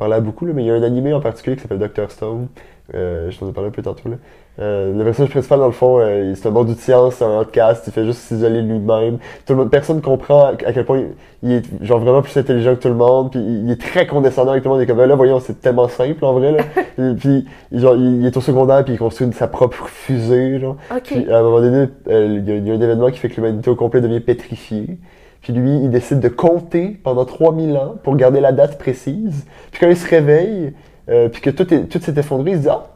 parler 0.00 0.14
à 0.16 0.20
beaucoup, 0.20 0.46
là, 0.46 0.52
mais 0.54 0.64
il 0.64 0.66
y 0.66 0.70
a 0.70 0.74
un 0.74 0.82
animé 0.82 1.12
en 1.14 1.20
particulier 1.20 1.54
qui 1.56 1.62
s'appelle 1.62 1.78
Dr. 1.78 2.10
Stone. 2.10 2.48
Euh, 2.94 3.30
je 3.30 3.38
t'en 3.38 3.48
ai 3.48 3.52
parlé 3.52 3.68
un 3.68 3.72
peu 3.72 3.82
tantôt, 3.82 4.08
là. 4.08 4.16
Euh, 4.58 4.92
le 4.98 5.04
personnage 5.04 5.30
principal, 5.30 5.60
dans 5.60 5.66
le 5.66 5.72
fond, 5.72 6.00
euh, 6.00 6.34
c'est 6.34 6.48
un 6.48 6.50
bon 6.50 6.64
de 6.64 6.74
science, 6.74 7.14
c'est 7.14 7.24
un 7.24 7.40
outcast, 7.40 7.84
il 7.86 7.92
fait 7.92 8.04
juste 8.04 8.18
s'isoler 8.18 8.60
lui-même. 8.62 9.18
Tout 9.46 9.52
le 9.52 9.56
monde, 9.60 9.70
personne 9.70 10.02
comprend 10.02 10.46
à, 10.48 10.54
quel 10.56 10.84
point 10.84 10.98
il, 10.98 11.48
il 11.48 11.52
est 11.52 11.64
genre 11.84 12.00
vraiment 12.00 12.20
plus 12.20 12.36
intelligent 12.36 12.74
que 12.74 12.80
tout 12.80 12.88
le 12.88 12.94
monde, 12.94 13.30
puis 13.30 13.40
il, 13.40 13.66
il 13.66 13.70
est 13.70 13.80
très 13.80 14.06
condescendant 14.08 14.50
avec 14.50 14.64
tout 14.64 14.68
le 14.68 14.74
monde. 14.74 14.80
Il 14.80 14.84
est 14.84 14.86
comme, 14.92 15.02
là, 15.06 15.14
voyons, 15.14 15.38
c'est 15.40 15.60
tellement 15.62 15.88
simple 15.88 16.22
en 16.24 16.32
vrai, 16.34 16.52
là. 16.52 16.64
Et 16.98 17.14
puis, 17.14 17.46
il- 17.70 17.80
genre, 17.80 17.94
il, 17.94 18.20
il 18.22 18.26
est 18.26 18.36
au 18.36 18.40
secondaire, 18.40 18.84
puis 18.84 18.94
il 18.94 18.98
construit 18.98 19.32
sa 19.32 19.46
propre 19.46 19.86
fusée, 19.86 20.58
genre. 20.58 20.76
Puis 21.20 21.30
à 21.30 21.38
un 21.38 21.42
moment 21.42 21.60
donné, 21.60 21.86
euh, 22.08 22.26
il 22.40 22.48
y, 22.48 22.52
a- 22.52 22.56
il 22.56 22.66
y 22.66 22.70
a 22.70 22.74
un 22.74 22.80
événement 22.80 23.10
qui 23.10 23.18
fait 23.18 23.28
que 23.28 23.36
l'humanité 23.36 23.70
au 23.70 23.76
complet 23.76 24.00
devient 24.00 24.20
pétrifiée. 24.20 24.98
Puis 25.42 25.52
lui, 25.52 25.70
il 25.76 25.90
décide 25.90 26.20
de 26.20 26.28
compter 26.28 26.90
pendant 27.02 27.24
3000 27.24 27.76
ans 27.76 27.96
pour 28.02 28.16
garder 28.16 28.40
la 28.40 28.52
date 28.52 28.78
précise. 28.78 29.46
Puis 29.70 29.80
quand 29.80 29.88
il 29.88 29.96
se 29.96 30.08
réveille, 30.08 30.74
euh, 31.08 31.28
puis 31.28 31.40
que 31.40 31.50
tout, 31.50 31.72
est, 31.72 31.86
tout 31.86 32.00
s'est 32.00 32.18
effondré, 32.18 32.52
il 32.52 32.56
se 32.58 32.62
dit 32.62 32.68
Ah, 32.68 32.86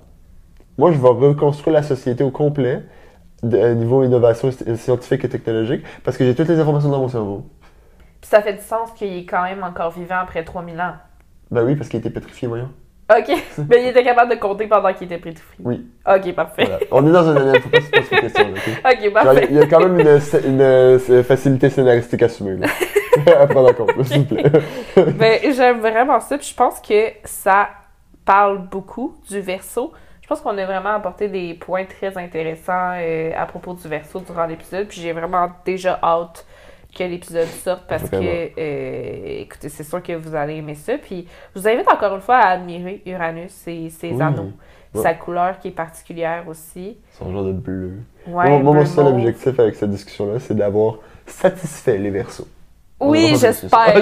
moi 0.79 0.93
je 0.93 0.99
vais 0.99 1.09
reconstruire 1.09 1.75
la 1.75 1.83
société 1.83 2.25
au 2.25 2.31
complet, 2.31 2.83
de, 3.43 3.59
à 3.59 3.75
niveau 3.75 4.05
innovation 4.05 4.51
sci- 4.51 4.77
scientifique 4.77 5.25
et 5.25 5.29
technologique, 5.29 5.83
parce 6.05 6.17
que 6.17 6.25
j'ai 6.25 6.35
toutes 6.35 6.49
les 6.49 6.59
informations 6.61 6.91
dans 6.91 7.01
mon 7.01 7.09
cerveau. 7.09 7.47
Puis 8.21 8.31
ça 8.31 8.43
fait 8.43 8.55
du 8.55 8.63
sens 8.63 8.91
qu'il 8.93 9.13
est 9.13 9.27
quand 9.27 9.43
même 9.43 9.63
encore 9.63 9.91
vivant 9.93 10.17
après 10.17 10.45
3000 10.45 10.81
ans. 10.81 10.95
Ben 11.51 11.65
oui, 11.65 11.77
parce 11.77 11.89
qu'il 11.89 12.01
était 12.01 12.11
pétrifié, 12.11 12.49
voyons. 12.49 12.71
Ok. 13.11 13.29
Mais 13.69 13.83
il 13.83 13.89
était 13.89 14.03
capable 14.05 14.31
de 14.31 14.37
compter 14.37 14.67
pendant 14.67 14.93
qu'il 14.95 15.07
était 15.07 15.19
pétrifié. 15.19 15.57
Oui. 15.63 15.87
Ok, 16.07 16.33
parfait. 16.35 16.65
Voilà. 16.65 16.79
On 16.91 17.07
est 17.07 17.13
dans 17.13 17.29
un 17.29 17.37
anime, 17.37 17.63
faut 17.63 17.69
pas 17.69 17.81
se 17.81 17.91
poser 17.91 18.17
de 18.17 18.21
questions. 18.21 18.51
ok? 18.51 18.81
Ok, 18.85 19.03
Genre, 19.03 19.13
parfait. 19.13 19.47
il 19.51 19.57
y 19.57 19.61
a 19.61 19.67
quand 19.67 19.81
même 19.81 20.01
une, 20.01 20.21
une, 20.47 20.61
euh, 20.61 21.23
facilité 21.23 21.69
scénaristique 21.71 22.23
assumée, 22.23 22.57
là. 22.57 22.67
à 23.41 23.47
prendre 23.47 23.71
en 23.71 23.75
compte, 23.75 24.05
s'il 24.05 24.21
vous 24.27 24.35
plaît. 24.35 24.51
Ben, 24.97 25.39
j'aime 25.53 25.81
vraiment 25.81 26.19
ça. 26.21 26.39
Puis 26.39 26.49
je 26.49 26.55
pense 26.55 26.81
que 26.81 27.11
ça 27.25 27.69
parle 28.25 28.59
beaucoup 28.69 29.15
du 29.29 29.41
verso. 29.41 29.93
Je 30.23 30.27
pense 30.27 30.41
qu'on 30.41 30.57
a 30.57 30.65
vraiment 30.65 30.95
apporté 30.95 31.29
des 31.29 31.53
points 31.53 31.85
très 31.85 32.17
intéressants 32.17 32.95
euh, 32.97 33.31
à 33.37 33.45
propos 33.45 33.75
du 33.75 33.87
verso 33.87 34.21
durant 34.21 34.47
l'épisode. 34.47 34.89
Puis 34.89 35.03
j'ai 35.03 35.13
vraiment 35.13 35.51
déjà 35.67 35.99
hâte 36.03 36.47
que 36.95 37.05
l'épisode 37.05 37.47
sorte 37.49 37.85
parce 37.89 38.05
Vraiment. 38.05 38.23
que, 38.23 38.51
euh, 38.59 39.41
écoutez, 39.43 39.69
c'est 39.69 39.85
sûr 39.85 40.03
que 40.03 40.13
vous 40.13 40.35
allez 40.35 40.57
aimer 40.57 40.75
ça. 40.75 40.95
Puis 40.99 41.27
je 41.55 41.61
vous 41.61 41.69
invite 41.69 41.89
encore 41.91 42.15
une 42.15 42.21
fois 42.21 42.37
à 42.37 42.49
admirer 42.53 43.03
Uranus 43.07 43.53
et 43.67 43.91
ses 43.91 44.11
Oui. 44.13 44.23
anneaux. 44.23 44.53
Ouais. 44.95 45.03
Sa 45.03 45.15
couleur 45.15 45.59
qui 45.59 45.69
est 45.69 45.73
particulière 45.73 46.45
aussi. 46.47 46.97
Son 47.19 47.33
genre 47.33 47.45
de 47.45 47.53
bleu. 47.53 47.95
Ouais, 48.29 48.49
moi, 48.49 48.59
moi, 48.61 48.75
mon 48.75 48.87
seul 48.87 49.07
objectif 49.07 49.59
avec 49.59 49.75
cette 49.75 49.91
discussion-là, 49.91 50.39
c'est 50.39 50.55
d'avoir 50.55 50.99
satisfait 51.27 51.99
les 51.99 52.11
versos. 52.11 52.47
Oui, 53.01 53.35
j'espère. 53.39 53.93
On 53.97 54.01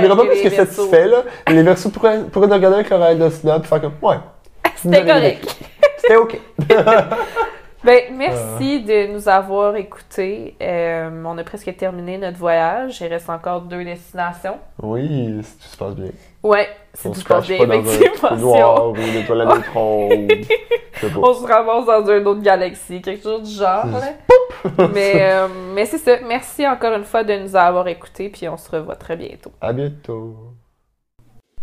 n'ira 0.00 0.16
pas 0.16 0.26
plus 0.26 0.42
que 0.42 0.50
satisfait, 0.50 1.06
là. 1.06 1.22
Les 1.48 1.62
versos 1.62 1.90
pourraient, 1.90 2.24
pourraient 2.24 2.52
regarder 2.52 2.78
avec 2.78 2.90
leur 2.90 3.14
de 3.16 3.30
snob 3.30 3.62
et 3.64 3.66
faire 3.66 3.80
comme, 3.80 3.94
ouais. 4.02 4.16
C'était 4.74 5.06
correct. 5.06 5.56
C'était 5.98 6.16
ok. 6.16 6.40
Ben, 7.86 8.02
merci 8.16 8.82
de 8.82 9.12
nous 9.12 9.28
avoir 9.28 9.76
écoutés. 9.76 10.56
Euh, 10.60 11.08
on 11.24 11.38
a 11.38 11.44
presque 11.44 11.76
terminé 11.76 12.18
notre 12.18 12.36
voyage. 12.36 13.00
Il 13.00 13.06
reste 13.06 13.30
encore 13.30 13.60
deux 13.60 13.84
destinations. 13.84 14.58
Oui, 14.82 15.38
si 15.40 15.56
tout 15.56 15.68
se 15.68 15.76
passe 15.76 15.94
bien. 15.94 16.10
Ouais, 16.42 16.68
c'est 16.94 17.08
On 17.08 17.12
tout 17.12 17.20
se 17.20 17.22
se 17.22 17.28
passe 17.28 17.46
bien, 17.46 17.58
pas 17.58 17.66
dans 17.66 17.74
un 17.74 17.78
effectivement. 17.78 18.36
Si 18.36 18.42
noir 18.42 18.90
ou 18.90 18.96
neutrons. 18.96 20.08
on, 21.22 21.34
se 21.34 21.46
ramasse 21.46 21.86
dans 21.86 22.10
une 22.10 22.26
autre 22.26 22.42
galaxie, 22.42 23.00
quelque 23.00 23.22
chose 23.22 23.48
du 23.48 23.54
genre. 23.54 23.86
là. 23.86 24.88
mais 24.92 25.12
euh, 25.18 25.46
mais 25.72 25.86
c'est 25.86 25.98
ça. 25.98 26.16
Merci 26.26 26.66
encore 26.66 26.92
une 26.92 27.04
fois 27.04 27.22
de 27.22 27.38
nous 27.38 27.54
avoir 27.54 27.86
écoutés, 27.86 28.30
puis 28.30 28.48
on 28.48 28.56
se 28.56 28.68
revoit 28.68 28.96
très 28.96 29.16
bientôt. 29.16 29.52
À 29.60 29.72
bientôt. 29.72 30.34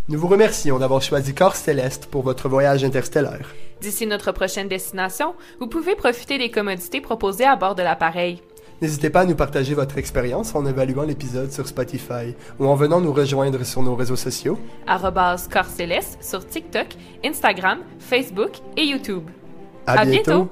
Nous 0.07 0.19
vous 0.19 0.27
remercions 0.27 0.79
d'avoir 0.79 1.01
choisi 1.01 1.35
Corps 1.35 1.57
Céleste 1.57 2.05
pour 2.05 2.23
votre 2.23 2.47
voyage 2.47 2.85
interstellaire. 2.85 3.53
D'ici 3.83 4.07
notre 4.07 4.31
prochaine 4.31 4.69
destination, 4.69 5.35
vous 5.59 5.67
pouvez 5.67 5.93
profiter 5.95 6.37
des 6.37 6.49
commodités 6.49 7.01
proposées 7.01 7.43
à 7.43 7.57
bord 7.57 7.75
de 7.75 7.83
l'appareil. 7.83 8.41
N'hésitez 8.81 9.09
pas 9.09 9.21
à 9.21 9.25
nous 9.25 9.35
partager 9.35 9.73
votre 9.73 9.97
expérience 9.97 10.55
en 10.55 10.65
évaluant 10.65 11.03
l'épisode 11.03 11.51
sur 11.51 11.67
Spotify 11.67 12.33
ou 12.59 12.67
en 12.67 12.75
venant 12.75 13.01
nous 13.01 13.11
rejoindre 13.11 13.61
sur 13.65 13.81
nos 13.83 13.95
réseaux 13.95 14.15
sociaux. 14.15 14.57
Corps 15.51 15.65
Céleste 15.65 16.17
sur 16.21 16.47
TikTok, 16.47 16.95
Instagram, 17.25 17.79
Facebook 17.99 18.51
et 18.77 18.85
YouTube. 18.85 19.23
À, 19.85 19.99
À 19.99 20.05
bientôt. 20.05 20.47